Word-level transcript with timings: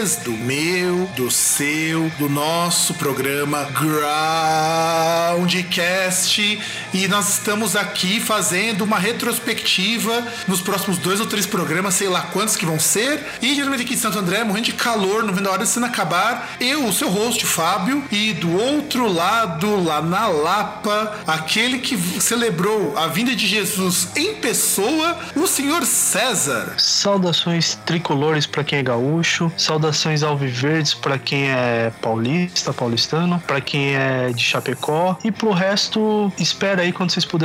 Do 0.00 0.32
meu, 0.32 1.04
do 1.14 1.30
seu, 1.30 2.08
do 2.18 2.26
nosso 2.26 2.94
programa 2.94 3.64
Groundcast. 5.36 6.58
E 6.94 7.06
nós 7.06 7.39
estamos 7.50 7.74
aqui 7.74 8.20
fazendo 8.20 8.82
uma 8.82 8.96
retrospectiva 8.96 10.24
nos 10.46 10.60
próximos 10.60 10.98
dois 10.98 11.18
ou 11.18 11.26
três 11.26 11.46
programas, 11.46 11.94
sei 11.94 12.08
lá 12.08 12.22
quantos 12.22 12.54
que 12.54 12.64
vão 12.64 12.78
ser. 12.78 13.26
E 13.42 13.56
geralmente 13.56 13.82
aqui 13.82 13.94
em 13.94 13.96
Santo 13.96 14.20
André, 14.20 14.44
morrendo 14.44 14.66
de 14.66 14.72
calor, 14.72 15.24
não 15.24 15.34
vendo 15.34 15.48
a 15.48 15.50
hora 15.50 15.64
de 15.64 15.68
sendo 15.68 15.86
acabar. 15.86 16.52
Eu, 16.60 16.86
o 16.86 16.92
seu 16.92 17.10
host, 17.10 17.44
Fábio, 17.44 18.04
e 18.08 18.32
do 18.34 18.56
outro 18.56 19.12
lado, 19.12 19.82
lá 19.82 20.00
na 20.00 20.28
Lapa, 20.28 21.18
aquele 21.26 21.80
que 21.80 21.98
celebrou 22.20 22.96
a 22.96 23.08
vinda 23.08 23.34
de 23.34 23.48
Jesus 23.48 24.06
em 24.14 24.36
pessoa, 24.36 25.18
o 25.34 25.44
senhor 25.48 25.84
César. 25.84 26.74
Saudações 26.78 27.76
tricolores 27.84 28.46
para 28.46 28.62
quem 28.62 28.78
é 28.78 28.82
gaúcho, 28.84 29.50
saudações 29.56 30.22
alviverdes 30.22 30.94
para 30.94 31.18
quem 31.18 31.50
é 31.50 31.90
paulista, 32.00 32.72
paulistano, 32.72 33.42
para 33.44 33.60
quem 33.60 33.96
é 33.96 34.30
de 34.30 34.44
Chapecó 34.44 35.18
e 35.24 35.32
pro 35.32 35.50
resto 35.50 36.32
espera 36.38 36.82
aí 36.82 36.92
quando 36.92 37.10
vocês 37.10 37.24
puderem 37.24 37.39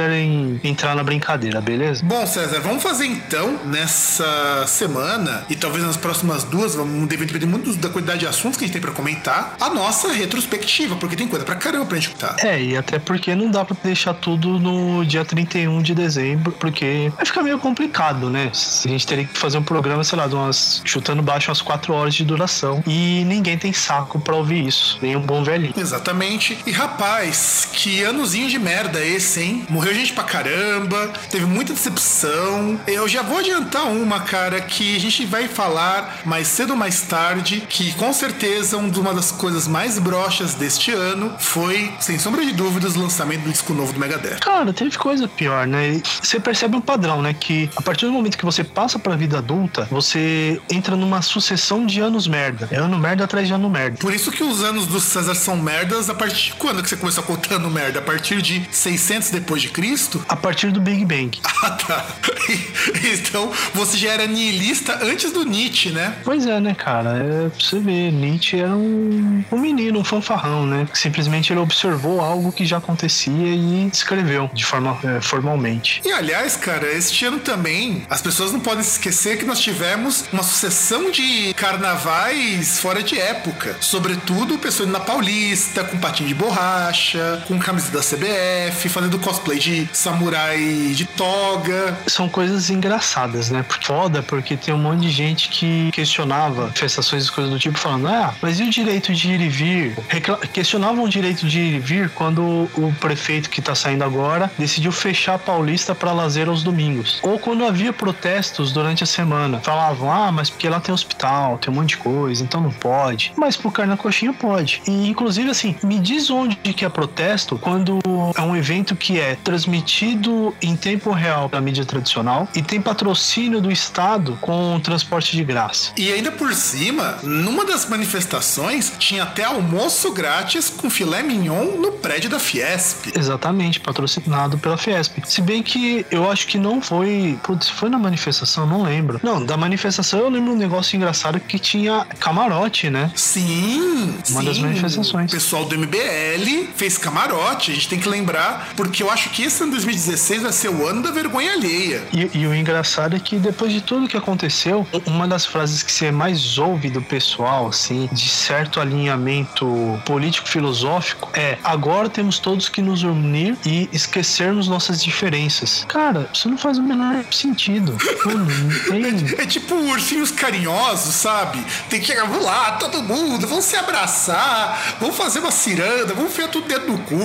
entrar 0.64 0.96
na 0.96 1.04
brincadeira, 1.04 1.62
beleza? 1.62 2.04
Bom, 2.04 2.26
César, 2.26 2.60
vamos 2.62 2.82
fazer 2.82 3.06
então 3.06 3.60
nessa 3.66 4.66
semana 4.68 5.46
e 5.50 5.56
talvez 5.56 5.84
nas 5.84 5.98
próximas 5.98 6.44
duas, 6.44 6.76
vamos 6.76 7.08
depender 7.08 7.46
muito 7.46 7.74
da 7.76 7.90
quantidade 7.90 8.20
de 8.20 8.28
assuntos 8.28 8.58
que 8.58 8.64
a 8.64 8.68
gente 8.68 8.74
tem 8.74 8.82
para 8.82 8.92
comentar, 8.92 9.56
a 9.60 9.70
nossa 9.70 10.12
retrospectiva, 10.12 10.96
porque 10.96 11.16
tem 11.16 11.28
coisa 11.28 11.46
pra 11.46 11.56
caramba 11.56 11.86
pra 11.86 11.98
gente 11.98 12.08
escutar. 12.08 12.36
É, 12.40 12.62
e 12.62 12.78
até 12.78 13.00
porque 13.00 13.36
não 13.36 13.50
dá 13.50 13.64
para 13.64 13.76
deixar 13.84 14.14
tudo 14.14 14.60
no 14.60 15.06
dia 15.06 15.26
31 15.26 15.82
de 15.82 15.94
dezembro, 15.94 16.52
porque 16.54 17.12
vai 17.16 17.26
ficar 17.26 17.44
meio 17.44 17.60
complicado, 17.60 18.30
né? 18.30 18.52
A 18.54 18.88
gente 18.88 19.06
teria 19.06 19.26
que 19.26 19.38
fazer 19.38 19.58
um 19.58 19.64
programa, 19.64 20.04
sei 20.04 20.18
lá, 20.18 20.28
de 20.28 20.36
umas 20.36 20.82
chutando 20.86 21.22
baixo 21.22 21.50
umas 21.50 21.62
4 21.62 21.94
horas 21.94 22.14
de 22.14 22.24
duração 22.24 22.84
e 22.86 23.24
ninguém 23.26 23.58
tem 23.58 23.74
saco 23.74 24.20
para 24.20 24.36
ouvir 24.36 24.66
isso, 24.66 24.98
nem 25.02 25.16
um 25.16 25.22
bom 25.22 25.44
velhinho. 25.44 25.74
Exatamente. 25.76 26.58
E 26.66 26.72
rapaz, 26.72 27.68
que 27.72 28.04
anozinho 28.04 28.50
de 28.50 28.60
merda 28.60 29.04
esse, 29.04 29.42
hein? 29.42 29.66
Morreu 29.76 29.94
gente 29.94 30.14
pra 30.14 30.24
caramba, 30.24 31.12
teve 31.30 31.46
muita 31.46 31.74
decepção. 31.74 32.80
Eu 32.88 33.10
já 33.10 33.22
vou 33.22 33.40
adiantar 33.40 33.88
uma, 33.88 34.22
cara, 34.22 34.62
que 34.62 34.96
a 34.96 35.00
gente 35.02 35.26
vai 35.26 35.50
falar 35.50 36.22
mais 36.24 36.48
cedo 36.48 36.70
ou 36.70 36.78
mais 36.78 37.02
tarde, 37.02 37.62
que 37.68 37.92
com 37.96 38.14
certeza 38.14 38.78
uma 38.78 39.14
das 39.14 39.34
coisas 39.34 39.68
mais 39.68 40.00
broxas 40.00 40.54
deste 40.54 40.94
ano 40.94 41.36
foi, 41.40 41.92
sem 42.00 42.18
sombra 42.18 42.46
de 42.46 42.54
dúvidas, 42.54 42.96
o 42.96 43.02
lançamento 43.02 43.42
do 43.42 43.52
disco 43.52 43.74
novo 43.74 43.92
do 43.92 44.00
Megadeth. 44.00 44.40
Cara, 44.40 44.72
teve 44.72 44.98
coisa 44.98 45.28
pior, 45.28 45.68
né? 45.68 46.02
Você 46.24 46.40
percebe 46.40 46.78
um 46.78 46.82
padrão, 46.82 47.22
né? 47.22 47.36
Que 47.38 47.70
a 47.76 47.82
partir 47.82 48.06
do 48.06 48.14
momento 48.14 48.38
que 48.38 48.46
você 48.46 48.64
passa 48.64 48.98
pra 48.98 49.18
vida 49.18 49.40
adulta, 49.40 49.90
você 49.92 50.58
entra 50.72 50.96
numa 50.96 51.22
sucessão 51.22 51.86
de 51.86 52.00
anos 52.00 52.30
merda. 52.30 52.70
É 52.72 52.78
ano 52.78 52.98
merda 52.98 53.26
atrás 53.26 53.46
de 53.46 53.54
ano 53.54 53.70
merda. 53.70 53.98
Por 53.98 54.14
isso 54.14 54.32
que 54.32 54.42
os 54.42 54.64
anos 54.64 54.88
do 54.88 55.02
César 55.02 55.36
são 55.36 55.58
merdas 55.58 56.10
a 56.10 56.16
partir 56.16 56.52
de 56.52 56.54
quando 56.54 56.82
que 56.82 56.88
você 56.88 56.96
começou 56.96 57.26
ano 57.52 57.70
merda? 57.70 58.00
A 58.00 58.02
partir 58.02 58.42
de 58.42 58.66
600 58.72 59.32
depois 59.32 59.62
de 59.62 59.65
Cristo? 59.70 60.24
A 60.28 60.36
partir 60.36 60.72
do 60.72 60.82
Big 60.82 61.06
Bang. 61.06 61.40
Ah, 61.66 61.72
tá. 61.72 62.06
Então 63.04 63.52
você 63.74 63.98
já 63.98 64.12
era 64.12 64.28
niilista 64.28 65.00
antes 65.02 65.32
do 65.32 65.44
Nietzsche, 65.44 65.90
né? 65.90 66.16
Pois 66.24 66.46
é, 66.46 66.60
né, 66.60 66.76
cara? 66.76 67.18
É 67.18 67.50
pra 67.50 67.60
você 67.60 67.80
ver, 67.80 68.12
Nietzsche 68.12 68.60
era 68.60 68.76
um, 68.76 69.44
um 69.52 69.58
menino, 69.58 70.00
um 70.00 70.04
fanfarrão, 70.04 70.66
né? 70.66 70.88
Simplesmente 70.94 71.52
ele 71.52 71.60
observou 71.60 72.22
algo 72.22 72.52
que 72.52 72.66
já 72.66 72.78
acontecia 72.78 73.34
e 73.34 73.90
escreveu 73.92 74.50
de 74.54 74.64
forma 74.66 74.98
é, 75.04 75.22
formalmente. 75.22 76.02
E 76.06 76.12
aliás, 76.12 76.56
cara, 76.56 76.88
este 76.92 77.26
ano 77.26 77.40
também 77.40 78.06
as 78.10 78.22
pessoas 78.22 78.52
não 78.52 78.60
podem 78.60 78.84
se 78.84 78.92
esquecer 78.92 79.38
que 79.38 79.46
nós 79.46 79.60
tivemos 79.60 80.26
uma 80.32 80.44
sucessão 80.44 81.10
de 81.10 81.54
carnavais 81.56 82.80
fora 82.80 83.02
de 83.02 83.20
época. 83.20 83.78
Sobretudo 83.82 84.58
pessoas 84.58 84.90
na 84.90 85.00
Paulista, 85.00 85.84
com 85.84 85.98
patinho 85.98 86.30
de 86.30 86.36
borracha, 86.36 87.44
com 87.48 87.58
camisa 87.60 87.92
da 87.92 88.00
CBF, 88.00 88.90
fazendo 88.90 89.18
cosplay 89.20 89.55
de 89.58 89.88
samurai 89.94 90.94
de 90.94 91.06
toga. 91.06 91.98
São 92.08 92.30
coisas 92.30 92.70
engraçadas, 92.70 93.50
né? 93.50 93.66
Foda, 93.82 94.24
porque 94.24 94.58
tem 94.58 94.74
um 94.74 94.78
monte 94.78 95.02
de 95.02 95.10
gente 95.10 95.50
que 95.50 95.92
questionava 95.92 96.64
manifestações 96.64 97.28
e 97.28 97.32
coisas 97.32 97.52
do 97.52 97.60
tipo, 97.60 97.78
falando, 97.78 98.08
ah, 98.08 98.34
mas 98.42 98.60
e 98.60 98.64
o 98.64 98.70
direito 98.70 99.14
de 99.14 99.32
ir 99.32 99.42
e 99.42 99.50
vir? 99.50 99.98
Recla 100.08 100.38
questionavam 100.38 101.04
o 101.04 101.10
direito 101.10 101.48
de 101.48 101.60
ir 101.60 101.76
e 101.76 101.80
vir 101.80 102.10
quando 102.10 102.70
o 102.76 102.94
prefeito 103.00 103.50
que 103.50 103.62
tá 103.62 103.76
saindo 103.76 104.04
agora 104.04 104.52
decidiu 104.58 104.92
fechar 104.92 105.36
a 105.36 105.40
Paulista 105.40 105.94
para 105.96 106.12
lazer 106.12 106.48
aos 106.48 106.64
domingos. 106.64 107.20
Ou 107.24 107.40
quando 107.40 107.66
havia 107.66 107.92
protestos 107.92 108.72
durante 108.72 109.04
a 109.04 109.08
semana. 109.08 109.60
Falavam, 109.62 110.12
ah, 110.12 110.32
mas 110.32 110.50
porque 110.50 110.68
lá 110.70 110.80
tem 110.80 110.94
hospital, 110.94 111.58
tem 111.58 111.72
um 111.72 111.76
monte 111.76 111.90
de 111.90 111.98
coisa, 111.98 112.44
então 112.44 112.62
não 112.62 112.72
pode. 112.72 113.34
Mas 113.36 113.58
pro 113.58 113.72
carne 113.72 113.92
na 113.92 113.98
coxinha 113.98 114.34
pode. 114.34 114.82
E 114.88 115.10
inclusive 115.10 115.50
assim, 115.50 115.76
me 115.84 116.00
diz 116.00 116.30
onde 116.30 116.56
que 116.56 116.86
é 116.86 116.90
protesto 116.90 117.58
quando 117.58 118.00
é 118.36 118.42
um 118.42 118.56
evento 118.56 118.96
que 118.96 119.20
é 119.20 119.36
transmitido 119.46 120.54
em 120.60 120.76
tempo 120.76 121.12
real 121.12 121.48
pela 121.48 121.62
mídia 121.62 121.86
tradicional 121.86 122.50
e 122.56 122.62
tem 122.62 122.82
patrocínio 122.82 123.62
do 123.62 123.72
Estado 123.72 124.38
com 124.42 124.80
transporte 124.80 125.38
de 125.38 125.44
graça. 125.44 125.92
E 125.96 126.12
ainda 126.12 126.32
por 126.32 126.52
cima, 126.54 127.20
numa 127.22 127.64
das 127.64 127.88
manifestações, 127.88 128.92
tinha 128.98 129.24
até 129.24 129.44
almoço 129.44 130.12
grátis 130.12 130.70
com 130.70 130.90
filé 130.90 131.22
mignon 131.22 131.78
no 131.78 131.92
prédio 131.92 132.30
da 132.30 132.40
Fiesp. 132.40 133.16
Exatamente, 133.16 133.80
patrocinado 133.80 134.58
pela 134.58 134.78
Fiesp. 134.78 135.20
Se 135.26 135.42
bem 135.42 135.62
que 135.62 136.06
eu 136.10 136.30
acho 136.30 136.48
que 136.48 136.58
não 136.58 136.82
foi. 136.82 137.38
Putz, 137.44 137.70
foi 137.70 137.90
na 137.90 138.00
manifestação, 138.00 138.66
não 138.66 138.82
lembro. 138.82 139.20
Não, 139.22 139.46
da 139.46 139.56
manifestação 139.56 140.20
eu 140.20 140.30
lembro 140.30 140.54
um 140.54 140.58
negócio 140.58 140.96
engraçado 140.96 141.40
que 141.40 141.60
tinha 141.60 142.06
camarote, 142.20 142.90
né? 142.90 143.12
Sim, 143.16 144.16
Uma 144.30 144.42
sim. 144.42 144.46
das 144.46 144.58
manifestações. 144.58 145.32
O 145.32 145.36
pessoal 145.36 145.66
do 145.66 145.78
MBL 145.78 146.70
fez 146.76 146.98
camarote, 146.98 147.72
a 147.72 147.74
gente 147.76 147.88
tem 147.88 148.00
que 148.00 148.10
lembrar, 148.10 148.70
porque 148.76 149.04
eu 149.04 149.12
acho 149.12 149.30
que 149.36 149.44
esse 149.44 149.62
ano 149.62 149.74
2016 149.74 150.42
vai 150.44 150.52
ser 150.52 150.70
o 150.70 150.88
ano 150.88 151.04
da 151.04 151.12
vergonha 151.12 151.52
alheia. 151.52 152.02
E, 152.12 152.40
e, 152.40 152.48
o 152.48 152.56
engraçado 152.56 153.16
é 153.16 153.20
que 153.20 153.38
depois 153.38 153.72
de 153.72 153.82
tudo 153.82 154.08
que 154.08 154.18
aconteceu, 154.18 154.88
uma 155.06 155.28
das 155.28 155.46
frases 155.46 155.84
que 155.84 155.92
você 155.92 156.12
mais 156.12 156.58
ouve 156.58 156.90
do 156.90 157.02
pessoal, 157.02 157.68
assim, 157.68 158.10
de 158.12 158.30
certo 158.30 158.80
alinhamento 158.80 160.02
político-filosófico, 160.06 161.30
é: 161.34 161.58
agora 161.64 162.10
temos 162.10 162.40
todos 162.40 162.70
que 162.70 162.82
nos 162.82 163.04
unir 163.04 163.58
e 163.66 163.90
esquecermos 163.92 164.68
nossas 164.68 165.04
diferenças. 165.04 165.86
Cara, 165.88 166.30
isso 166.34 166.50
não 166.50 166.58
faz 166.58 166.78
o 166.78 166.84
menor 166.84 167.24
sentido. 167.30 167.98
Mano, 168.26 168.46
não 168.46 168.80
tem. 168.90 169.36
É 169.38 169.46
tipo 169.46 169.76
ursinhos 169.76 170.32
carinhosos, 170.32 171.14
sabe? 171.14 171.62
Tem 171.90 172.00
que 172.00 172.16
vamos 172.16 172.44
lá, 172.44 172.72
todo 172.74 172.96
todo 172.96 173.04
mundo, 173.04 173.46
vamos 173.48 173.66
se 173.66 173.76
abraçar, 173.76 174.96
vamos 175.00 175.18
fazer 175.18 175.40
uma 175.40 175.52
ciranda, 175.52 176.14
vamos 176.14 176.32
enfiar 176.32 176.48
tudo 176.48 176.68
dentro 176.68 176.94
do 176.94 176.98
cu. 177.00 177.16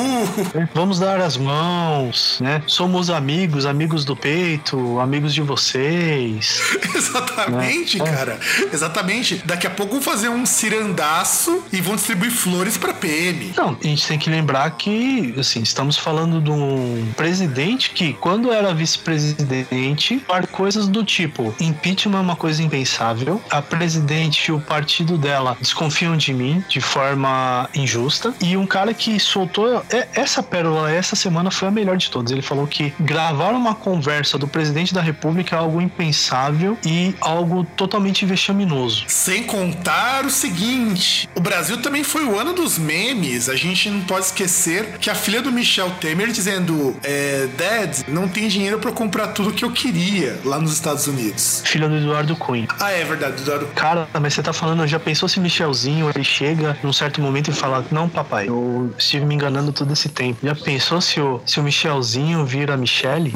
Vamos 0.75 0.99
dar 0.99 1.21
as 1.21 1.37
mãos, 1.37 2.00
né? 2.41 2.62
Somos 2.67 3.11
amigos, 3.11 3.67
amigos 3.67 4.05
do 4.05 4.17
peito, 4.17 4.99
amigos 5.00 5.35
de 5.35 5.41
vocês. 5.41 6.61
Exatamente, 6.94 7.99
né? 7.99 8.05
cara. 8.05 8.41
Exatamente. 8.73 9.43
Daqui 9.44 9.67
a 9.67 9.70
pouco 9.70 9.94
vão 9.94 10.02
fazer 10.02 10.29
um 10.29 10.47
cirandaço 10.47 11.64
e 11.73 11.81
vão 11.81 11.97
distribuir 11.97 12.31
flores 12.31 12.76
pra 12.76 12.94
PM. 12.94 13.52
Não, 13.56 13.76
a 13.82 13.87
gente 13.87 14.06
tem 14.06 14.19
que 14.19 14.31
lembrar 14.31 14.70
que, 14.73 15.35
assim, 15.38 15.62
estamos 15.62 15.97
falando 15.97 16.41
de 16.41 16.50
um 16.50 17.12
presidente 17.17 17.91
que, 17.91 18.12
quando 18.14 18.52
era 18.52 18.73
vice-presidente, 18.73 20.19
para 20.26 20.47
coisas 20.47 20.88
do 20.88 21.05
tipo: 21.05 21.55
impeachment 21.61 22.19
é 22.19 22.20
uma 22.20 22.37
coisa 22.37 22.62
impensável, 22.62 23.41
a 23.50 23.61
presidente 23.61 24.49
e 24.49 24.52
o 24.52 24.61
partido 24.61 25.19
dela 25.19 25.56
desconfiam 25.61 26.17
de 26.17 26.32
mim 26.32 26.64
de 26.69 26.81
forma 26.81 27.69
injusta, 27.75 28.35
e 28.41 28.56
um 28.56 28.67
cara 28.67 28.94
que 28.94 29.19
soltou 29.19 29.85
é, 29.91 30.08
essa 30.14 30.43
pérola 30.43 30.91
essa 30.91 31.17
semana 31.17 31.50
foi 31.50 31.69
a 31.69 31.70
melhor 31.70 31.90
de 31.97 32.11
todas. 32.11 32.31
Ele 32.33 32.43
falou 32.43 32.67
que 32.67 32.93
gravar 33.01 33.51
uma 33.53 33.75
conversa 33.75 34.39
do 34.39 34.47
presidente 34.47 34.95
da 34.95 35.01
república 35.01 35.57
é 35.57 35.59
algo 35.59 35.81
impensável 35.81 36.77
e 36.85 37.15
algo 37.21 37.65
totalmente 37.77 38.25
vexaminoso. 38.25 39.05
Sem 39.09 39.45
contar 39.45 40.25
o 40.25 40.31
seguinte: 40.31 41.29
o 41.35 41.41
Brasil 41.41 41.81
também 41.83 42.05
foi 42.05 42.25
o 42.25 42.39
ano 42.39 42.53
dos 42.53 42.79
memes. 42.79 43.49
A 43.49 43.57
gente 43.57 43.89
não 43.91 44.03
pode 44.03 44.27
esquecer 44.27 44.99
que 44.99 45.11
a 45.11 45.15
filha 45.15 45.43
do 45.43 45.53
Michel 45.53 45.91
Temer 46.01 46.29
dizendo: 46.29 46.97
é, 47.03 47.49
Dad, 47.57 47.99
não 48.09 48.29
tem 48.29 48.49
dinheiro 48.49 48.79
para 48.79 48.93
comprar 48.93 49.29
tudo 49.29 49.53
que 49.53 49.65
eu 49.65 49.71
queria 49.71 50.39
lá 50.45 50.59
nos 50.59 50.73
Estados 50.73 51.07
Unidos. 51.07 51.63
Filha 51.65 51.89
do 51.89 51.97
Eduardo 51.97 52.37
Cunha. 52.37 52.69
Ah, 52.79 52.91
é 52.91 53.05
verdade, 53.05 53.43
Eduardo. 53.43 53.67
Cara, 53.75 54.09
mas 54.21 54.35
você 54.35 54.43
tá 54.43 54.53
falando, 54.53 54.87
já 54.87 54.99
pensou 54.99 55.29
se 55.29 55.41
Michelzinho 55.41 56.11
ele 56.15 56.25
chega 56.25 56.77
num 56.83 56.93
certo 56.93 57.21
momento 57.21 57.51
e 57.51 57.55
fala: 57.55 57.85
Não, 57.91 58.09
papai, 58.09 58.49
eu 58.49 58.93
estive 58.99 59.25
me 59.25 59.35
enganando 59.35 59.73
todo 59.73 59.93
esse 59.93 60.09
tempo. 60.09 60.39
Já 60.43 60.55
pensou 60.55 61.01
se 61.01 61.21
o, 61.21 61.41
se 61.47 61.59
o 61.61 61.63
Michelzinho 61.81 62.44
vira 62.44 62.75
a 62.75 62.77
Michelle? 62.77 63.32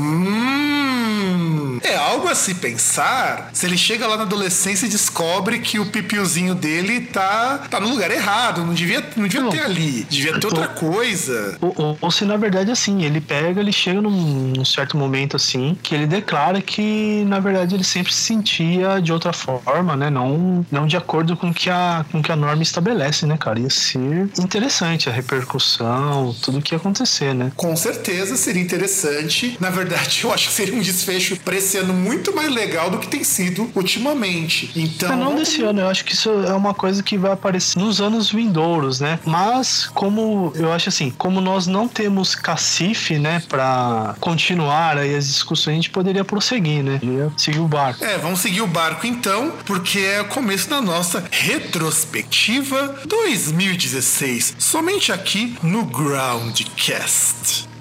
Hum, 1.14 1.78
é 1.82 1.94
algo 1.96 2.28
a 2.28 2.34
se 2.34 2.54
pensar 2.54 3.50
se 3.52 3.66
ele 3.66 3.76
chega 3.78 4.06
lá 4.06 4.16
na 4.16 4.22
adolescência 4.24 4.86
e 4.86 4.88
descobre 4.88 5.60
que 5.60 5.78
o 5.78 5.86
pipiozinho 5.86 6.54
dele 6.54 7.00
tá, 7.02 7.58
tá 7.70 7.78
no 7.78 7.88
lugar 7.88 8.10
errado, 8.10 8.64
não 8.64 8.74
devia, 8.74 9.04
não 9.16 9.24
devia 9.24 9.40
Não. 9.42 9.50
ter 9.50 9.60
ali, 9.60 10.04
devia 10.10 10.38
ter 10.38 10.46
outra 10.46 10.68
coisa. 10.68 11.56
Ou, 11.60 11.72
ou- 11.76 11.98
ou 12.00 12.10
se 12.10 12.24
na 12.24 12.36
verdade 12.36 12.70
assim, 12.70 13.02
ele 13.04 13.20
pega, 13.20 13.60
ele 13.60 13.72
chega 13.72 14.00
num, 14.00 14.10
num 14.56 14.64
certo 14.64 14.96
momento 14.96 15.36
assim, 15.36 15.76
que 15.82 15.94
ele 15.94 16.06
declara 16.06 16.60
que 16.60 17.24
na 17.26 17.38
verdade 17.40 17.74
ele 17.74 17.84
sempre 17.84 18.12
se 18.12 18.20
sentia 18.22 19.00
de 19.00 19.12
outra 19.12 19.32
forma, 19.32 19.94
né? 19.96 20.10
Não, 20.10 20.66
não 20.70 20.86
de 20.86 20.96
acordo 20.96 21.36
com 21.36 21.52
que 21.52 21.70
a, 21.70 22.04
com 22.10 22.22
que 22.22 22.32
a 22.32 22.36
norma 22.36 22.62
estabelece, 22.62 23.26
né, 23.26 23.36
cara? 23.38 23.58
Ia 23.60 23.70
ser 23.70 24.28
interessante 24.38 25.08
a 25.08 25.12
repercussão, 25.12 26.34
tudo 26.42 26.60
que 26.60 26.74
ia 26.74 26.78
acontecer, 26.78 27.34
né? 27.34 27.52
Com 27.56 27.76
certeza 27.76 28.36
seria 28.36 28.62
interessante. 28.62 29.56
Na 29.60 29.70
verdade, 29.70 30.20
eu 30.24 30.32
acho 30.32 30.48
que 30.48 30.54
seria 30.54 30.74
um 30.74 30.80
desfecho 31.04 31.36
pra 31.40 31.56
esse 31.56 31.76
ano 31.76 31.92
muito 31.92 32.34
mais 32.34 32.50
legal 32.50 32.90
do 32.90 32.98
que 32.98 33.08
tem 33.08 33.22
sido 33.22 33.70
ultimamente. 33.74 34.70
Então. 34.74 35.16
Não 35.16 35.36
desse 35.36 35.62
ano, 35.62 35.80
eu 35.80 35.88
acho 35.88 36.04
que 36.04 36.12
isso 36.12 36.30
é 36.30 36.54
uma 36.54 36.72
coisa 36.74 37.02
que 37.02 37.18
vai 37.18 37.32
aparecer 37.32 37.78
nos 37.78 38.00
anos 38.00 38.30
vindouros, 38.30 39.00
né? 39.00 39.18
Mas 39.24 39.86
como 39.86 40.52
eu 40.54 40.72
acho 40.72 40.88
assim, 40.88 41.10
como 41.10 41.40
nós 41.40 41.66
não 41.66 41.86
temos 41.86 42.34
cacife, 42.34 43.18
né, 43.18 43.42
Pra 43.48 44.16
continuar 44.20 44.96
aí 44.96 45.14
as 45.14 45.26
discussões, 45.26 45.74
a 45.74 45.76
gente 45.76 45.90
poderia 45.90 46.24
prosseguir, 46.24 46.82
né? 46.82 47.00
Seguir 47.36 47.60
o 47.60 47.68
barco. 47.68 48.02
É, 48.04 48.16
vamos 48.18 48.40
seguir 48.40 48.62
o 48.62 48.66
barco 48.66 49.06
então, 49.06 49.52
porque 49.64 49.98
é 49.98 50.20
o 50.20 50.26
começo 50.26 50.68
da 50.68 50.80
nossa 50.80 51.24
retrospectiva 51.30 53.02
2016, 53.06 54.56
somente 54.58 55.12
aqui 55.12 55.56
no 55.62 55.84
Groundcast. 55.84 57.73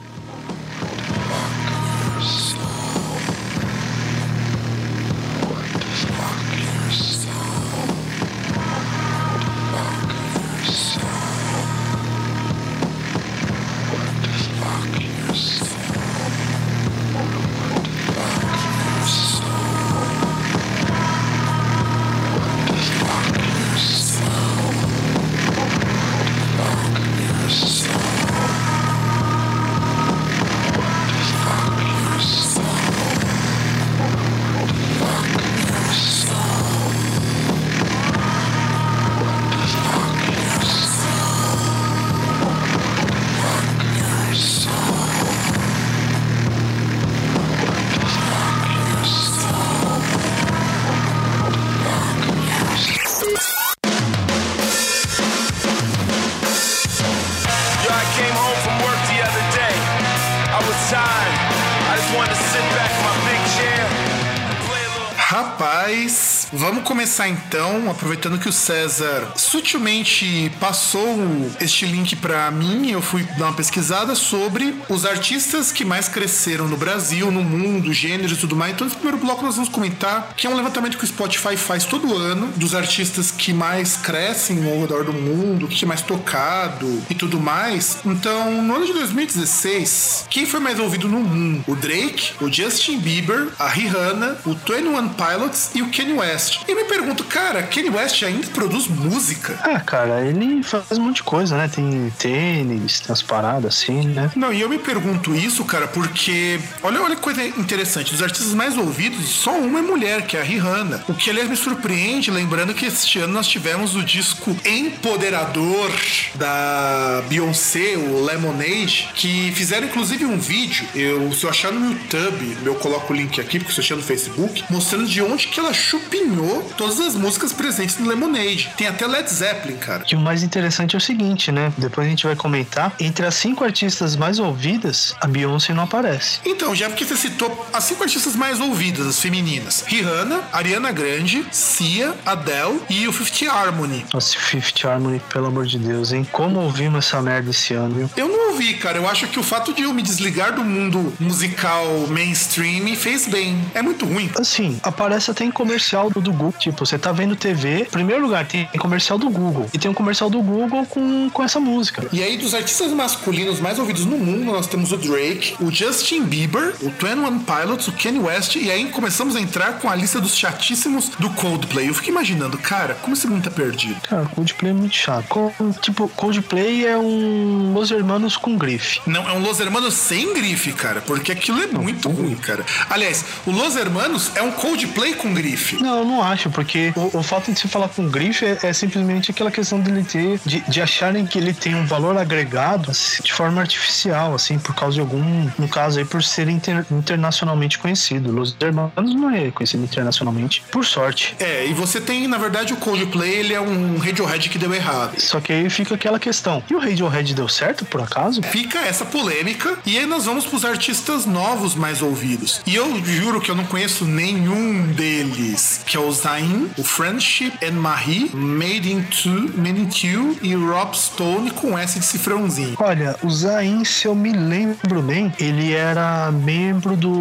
Começar 67.13 67.29
então, 67.29 67.91
aproveitando 67.91 68.39
que 68.39 68.49
o 68.49 68.51
César 68.51 69.33
sutilmente 69.35 70.51
passou 70.59 71.15
este 71.61 71.85
link 71.85 72.15
pra 72.15 72.49
mim, 72.49 72.89
eu 72.89 73.03
fui 73.03 73.21
dar 73.37 73.45
uma 73.45 73.53
pesquisada 73.53 74.15
sobre 74.15 74.73
os 74.89 75.05
artistas 75.05 75.71
que 75.71 75.85
mais 75.85 76.07
cresceram 76.07 76.67
no 76.67 76.75
Brasil, 76.75 77.29
no 77.29 77.43
mundo, 77.43 77.93
gêneros 77.93 78.31
e 78.31 78.35
tudo 78.35 78.55
mais. 78.55 78.73
Então, 78.73 78.85
nesse 78.85 78.97
primeiro 78.97 79.23
bloco 79.23 79.43
nós 79.43 79.55
vamos 79.55 79.69
comentar 79.69 80.33
que 80.35 80.47
é 80.47 80.49
um 80.49 80.55
levantamento 80.55 80.97
que 80.97 81.03
o 81.03 81.07
Spotify 81.07 81.55
faz 81.55 81.85
todo 81.85 82.17
ano 82.17 82.47
dos 82.55 82.73
artistas 82.73 83.29
que 83.29 83.53
mais 83.53 83.95
crescem 83.95 84.57
ao 84.67 84.81
redor 84.81 85.03
do 85.03 85.13
mundo, 85.13 85.67
que 85.67 85.85
é 85.85 85.87
mais 85.87 86.01
tocado 86.01 87.03
e 87.11 87.13
tudo 87.13 87.39
mais. 87.39 87.97
Então, 88.03 88.63
no 88.63 88.75
ano 88.75 88.87
de 88.87 88.93
2016, 88.93 90.25
quem 90.31 90.47
foi 90.47 90.59
mais 90.59 90.79
ouvido 90.79 91.07
no 91.07 91.19
mundo? 91.19 91.63
O 91.67 91.75
Drake, 91.75 92.33
o 92.41 92.51
Justin 92.51 92.97
Bieber, 92.97 93.49
a 93.59 93.67
Rihanna, 93.67 94.37
o 94.45 94.55
21 94.55 95.09
Pilots 95.09 95.71
e 95.75 95.81
o 95.83 95.91
Kanye 95.91 96.13
West. 96.13 96.61
E 96.67 96.73
me 96.73 96.85
cara, 97.33 97.63
Kanye 97.63 97.89
West 97.89 98.23
ainda 98.23 98.47
produz 98.47 98.87
música? 98.87 99.59
É, 99.63 99.79
cara, 99.79 100.21
ele 100.25 100.63
faz 100.63 100.97
um 100.97 101.01
monte 101.01 101.17
de 101.17 101.23
coisa, 101.23 101.57
né? 101.57 101.67
Tem 101.67 102.11
tênis, 102.17 102.99
tem 102.99 103.11
as 103.11 103.21
paradas 103.21 103.75
assim, 103.75 104.07
né? 104.07 104.31
Não, 104.35 104.53
e 104.53 104.61
eu 104.61 104.69
me 104.69 104.77
pergunto 104.77 105.35
isso, 105.35 105.63
cara, 105.65 105.87
porque 105.87 106.59
olha, 106.81 107.01
olha 107.01 107.15
que 107.15 107.21
coisa 107.21 107.43
interessante. 107.43 108.11
Dos 108.11 108.21
artistas 108.21 108.53
mais 108.53 108.77
ouvidos, 108.77 109.27
só 109.29 109.57
uma 109.57 109.79
é 109.79 109.81
mulher, 109.81 110.25
que 110.25 110.37
é 110.37 110.41
a 110.41 110.43
Rihanna. 110.43 111.03
O 111.07 111.13
que, 111.13 111.29
aliás, 111.29 111.49
me 111.49 111.55
surpreende, 111.55 112.31
lembrando 112.31 112.73
que 112.73 112.85
este 112.85 113.19
ano 113.19 113.33
nós 113.33 113.47
tivemos 113.47 113.95
o 113.95 114.03
disco 114.03 114.55
empoderador 114.65 115.91
da 116.35 117.23
Beyoncé, 117.27 117.95
o 117.97 118.23
Lemonade, 118.23 119.09
que 119.15 119.51
fizeram 119.53 119.87
inclusive 119.87 120.25
um 120.25 120.39
vídeo. 120.39 120.87
Eu, 120.95 121.31
se 121.33 121.43
eu 121.43 121.49
achar 121.49 121.71
no 121.71 121.91
YouTube, 121.91 122.57
eu 122.65 122.75
coloco 122.75 123.13
o 123.13 123.15
link 123.15 123.39
aqui, 123.39 123.59
porque 123.59 123.73
se 123.73 123.79
eu 123.79 123.83
achar 123.83 123.95
no 123.95 124.03
Facebook, 124.03 124.63
mostrando 124.69 125.05
de 125.05 125.21
onde 125.21 125.47
que 125.47 125.59
ela 125.59 125.73
chupinhou 125.73 126.63
todas 126.77 126.92
as 126.99 127.15
músicas 127.15 127.53
presentes 127.53 127.97
no 127.97 128.07
Lemonade. 128.07 128.71
Tem 128.77 128.87
até 128.87 129.05
Led 129.07 129.29
Zeppelin, 129.29 129.77
cara. 129.77 130.03
E 130.09 130.15
o 130.15 130.19
mais 130.19 130.43
interessante 130.43 130.95
é 130.95 130.97
o 130.97 131.01
seguinte, 131.01 131.51
né? 131.51 131.71
Depois 131.77 132.07
a 132.07 132.09
gente 132.09 132.25
vai 132.25 132.35
comentar. 132.35 132.93
Entre 132.99 133.25
as 133.25 133.35
cinco 133.35 133.63
artistas 133.63 134.15
mais 134.15 134.39
ouvidas, 134.39 135.15
a 135.21 135.27
Beyoncé 135.27 135.73
não 135.73 135.83
aparece. 135.83 136.39
Então, 136.45 136.75
já 136.75 136.89
porque 136.89 137.05
você 137.05 137.15
citou 137.15 137.67
as 137.73 137.83
cinco 137.83 138.03
artistas 138.03 138.35
mais 138.35 138.59
ouvidas, 138.59 139.07
as 139.07 139.19
femininas: 139.19 139.83
Rihanna, 139.87 140.41
Ariana 140.51 140.91
Grande, 140.91 141.45
Cia, 141.51 142.13
Adele 142.25 142.81
e 142.89 143.07
o 143.07 143.13
Fifth 143.13 143.47
Harmony. 143.47 144.05
Nossa, 144.13 144.37
Fifth 144.37 144.85
Harmony, 144.85 145.21
pelo 145.31 145.47
amor 145.47 145.65
de 145.65 145.77
Deus, 145.79 146.11
hein? 146.11 146.27
Como 146.31 146.59
ouvimos 146.59 147.05
essa 147.05 147.21
merda 147.21 147.49
esse 147.49 147.73
ano, 147.73 147.95
viu? 147.95 148.09
Eu 148.15 148.27
não 148.27 148.51
ouvi, 148.51 148.73
cara. 148.75 148.97
Eu 148.97 149.07
acho 149.07 149.27
que 149.27 149.39
o 149.39 149.43
fato 149.43 149.73
de 149.73 149.83
eu 149.83 149.93
me 149.93 150.01
desligar 150.01 150.53
do 150.53 150.63
mundo 150.63 151.13
musical 151.19 151.85
mainstream 152.09 152.95
fez 152.95 153.27
bem. 153.27 153.59
É 153.73 153.81
muito 153.81 154.05
ruim. 154.05 154.29
Assim, 154.37 154.79
aparece 154.83 155.31
até 155.31 155.43
em 155.43 155.51
comercial 155.51 156.09
do 156.09 156.21
Google. 156.21 156.53
Tipo, 156.59 156.82
você 156.85 156.97
tá 156.97 157.11
vendo 157.11 157.35
TV, 157.35 157.81
em 157.81 157.85
primeiro 157.85 158.21
lugar 158.23 158.45
tem 158.45 158.67
comercial 158.79 159.17
do 159.17 159.29
Google. 159.29 159.67
E 159.73 159.77
tem 159.77 159.89
um 159.89 159.93
comercial 159.93 160.29
do 160.29 160.41
Google 160.41 160.85
com, 160.85 161.29
com 161.29 161.43
essa 161.43 161.59
música. 161.59 162.07
E 162.11 162.21
aí, 162.21 162.37
dos 162.37 162.53
artistas 162.53 162.91
masculinos 162.91 163.59
mais 163.59 163.79
ouvidos 163.79 164.05
no 164.05 164.17
mundo, 164.17 164.45
nós 164.51 164.67
temos 164.67 164.91
o 164.91 164.97
Drake, 164.97 165.55
o 165.59 165.71
Justin 165.71 166.23
Bieber, 166.23 166.73
o 166.81 166.89
21 166.89 167.39
Pilots, 167.39 167.87
o 167.87 167.91
Kanye 167.93 168.19
West, 168.19 168.55
e 168.55 168.69
aí 168.71 168.85
começamos 168.89 169.35
a 169.35 169.41
entrar 169.41 169.73
com 169.79 169.89
a 169.89 169.95
lista 169.95 170.19
dos 170.19 170.35
chatíssimos 170.37 171.09
do 171.19 171.29
Coldplay. 171.31 171.89
Eu 171.89 171.93
fico 171.93 172.09
imaginando, 172.09 172.57
cara, 172.57 172.95
como 173.01 173.13
esse 173.13 173.27
mundo 173.27 173.43
tá 173.43 173.51
perdido? 173.51 173.99
Cara, 174.01 174.25
Coldplay 174.25 174.71
é 174.71 174.73
muito 174.75 174.95
chato. 174.95 175.25
Co- 175.27 175.51
tipo, 175.81 176.07
Coldplay 176.09 176.85
é 176.85 176.97
um 176.97 177.73
Los 177.73 177.91
Hermanos 177.91 178.37
com 178.37 178.57
grife. 178.57 178.99
Não, 179.07 179.27
é 179.27 179.33
um 179.33 179.39
Los 179.39 179.59
Hermanos 179.59 179.93
sem 179.93 180.33
grife, 180.33 180.73
cara, 180.73 181.01
porque 181.01 181.31
aquilo 181.31 181.61
é 181.61 181.67
muito 181.67 182.09
ruim, 182.09 182.35
cara. 182.35 182.65
Aliás, 182.89 183.23
o 183.45 183.51
Los 183.51 183.75
Hermanos 183.75 184.31
é 184.35 184.41
um 184.41 184.51
Coldplay 184.51 185.13
com 185.15 185.33
grife. 185.33 185.81
Não, 185.81 185.99
eu 185.99 186.05
não 186.05 186.21
acho, 186.23 186.49
porque 186.49 186.72
o, 186.95 187.19
o 187.19 187.23
fato 187.23 187.51
de 187.51 187.59
se 187.59 187.67
falar 187.67 187.89
com 187.89 188.07
grife 188.09 188.45
é, 188.45 188.57
é 188.63 188.73
simplesmente 188.73 189.31
aquela 189.31 189.51
questão 189.51 189.79
dele 189.79 190.03
ter, 190.03 190.39
de, 190.45 190.61
de 190.61 190.81
acharem 190.81 191.25
que 191.25 191.37
ele 191.37 191.53
tem 191.53 191.75
um 191.75 191.85
valor 191.85 192.17
agregado 192.17 192.91
assim, 192.91 193.23
de 193.23 193.33
forma 193.33 193.61
artificial, 193.61 194.33
assim, 194.33 194.57
por 194.57 194.75
causa 194.75 194.95
de 194.95 194.99
algum, 195.01 195.49
no 195.57 195.67
caso 195.67 195.99
aí, 195.99 196.05
por 196.05 196.23
ser 196.23 196.47
inter- 196.49 196.85
internacionalmente 196.91 197.77
conhecido. 197.77 198.31
Los 198.31 198.55
Hermanos 198.59 199.13
não 199.15 199.29
é 199.29 199.51
conhecido 199.51 199.83
internacionalmente, 199.83 200.63
por 200.71 200.85
sorte. 200.85 201.35
É, 201.39 201.65
e 201.65 201.73
você 201.73 201.99
tem, 202.01 202.27
na 202.27 202.37
verdade, 202.37 202.73
o 202.73 202.77
Coldplay, 202.77 203.31
ele 203.31 203.53
é 203.53 203.61
um 203.61 203.97
Radiohead 203.97 204.49
que 204.49 204.57
deu 204.57 204.73
errado. 204.73 205.19
Só 205.19 205.39
que 205.39 205.53
aí 205.53 205.69
fica 205.69 205.95
aquela 205.95 206.19
questão. 206.19 206.63
E 206.69 206.75
o 206.75 206.79
Radiohead 206.79 207.33
deu 207.33 207.47
certo, 207.47 207.85
por 207.85 208.01
acaso? 208.01 208.41
Fica 208.43 208.79
essa 208.79 209.05
polêmica 209.05 209.77
e 209.85 209.97
aí 209.97 210.05
nós 210.05 210.25
vamos 210.25 210.45
pros 210.45 210.65
artistas 210.65 211.25
novos 211.25 211.75
mais 211.75 212.01
ouvidos. 212.01 212.61
E 212.65 212.75
eu 212.75 213.03
juro 213.05 213.41
que 213.41 213.49
eu 213.51 213.55
não 213.55 213.65
conheço 213.65 214.05
nenhum 214.05 214.87
deles, 214.93 215.81
que 215.85 215.97
é 215.97 215.99
o 215.99 216.11
Zayn, 216.11 216.62
o 216.77 216.83
Friendship 216.83 217.53
and 217.63 217.73
Marie, 217.73 218.29
Made 218.33 218.91
in 218.91 219.01
Two, 219.03 219.51
Made 219.57 219.79
in 219.79 219.85
Two 219.85 220.37
e 220.41 220.55
Rob 220.55 220.95
Stone 220.97 221.51
com 221.51 221.77
S 221.77 221.99
de 221.99 222.05
cifrãozinho. 222.05 222.75
Olha, 222.79 223.15
o 223.21 223.29
Zayn, 223.29 223.83
se 223.83 224.07
eu 224.07 224.15
me 224.15 224.31
lembro 224.31 225.01
bem, 225.01 225.33
ele 225.39 225.73
era 225.73 226.31
membro 226.31 226.95
do 226.95 227.11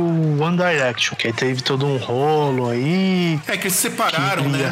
One 0.43 0.57
Direction, 0.57 1.17
que 1.17 1.29
aí 1.29 1.33
teve 1.33 1.63
todo 1.63 1.87
um 1.87 1.97
rolo 1.97 2.71
aí. 2.71 3.41
É 3.47 3.57
que 3.57 3.65
eles 3.65 3.75
se 3.75 3.83
separaram, 3.83 4.49
né? 4.49 4.71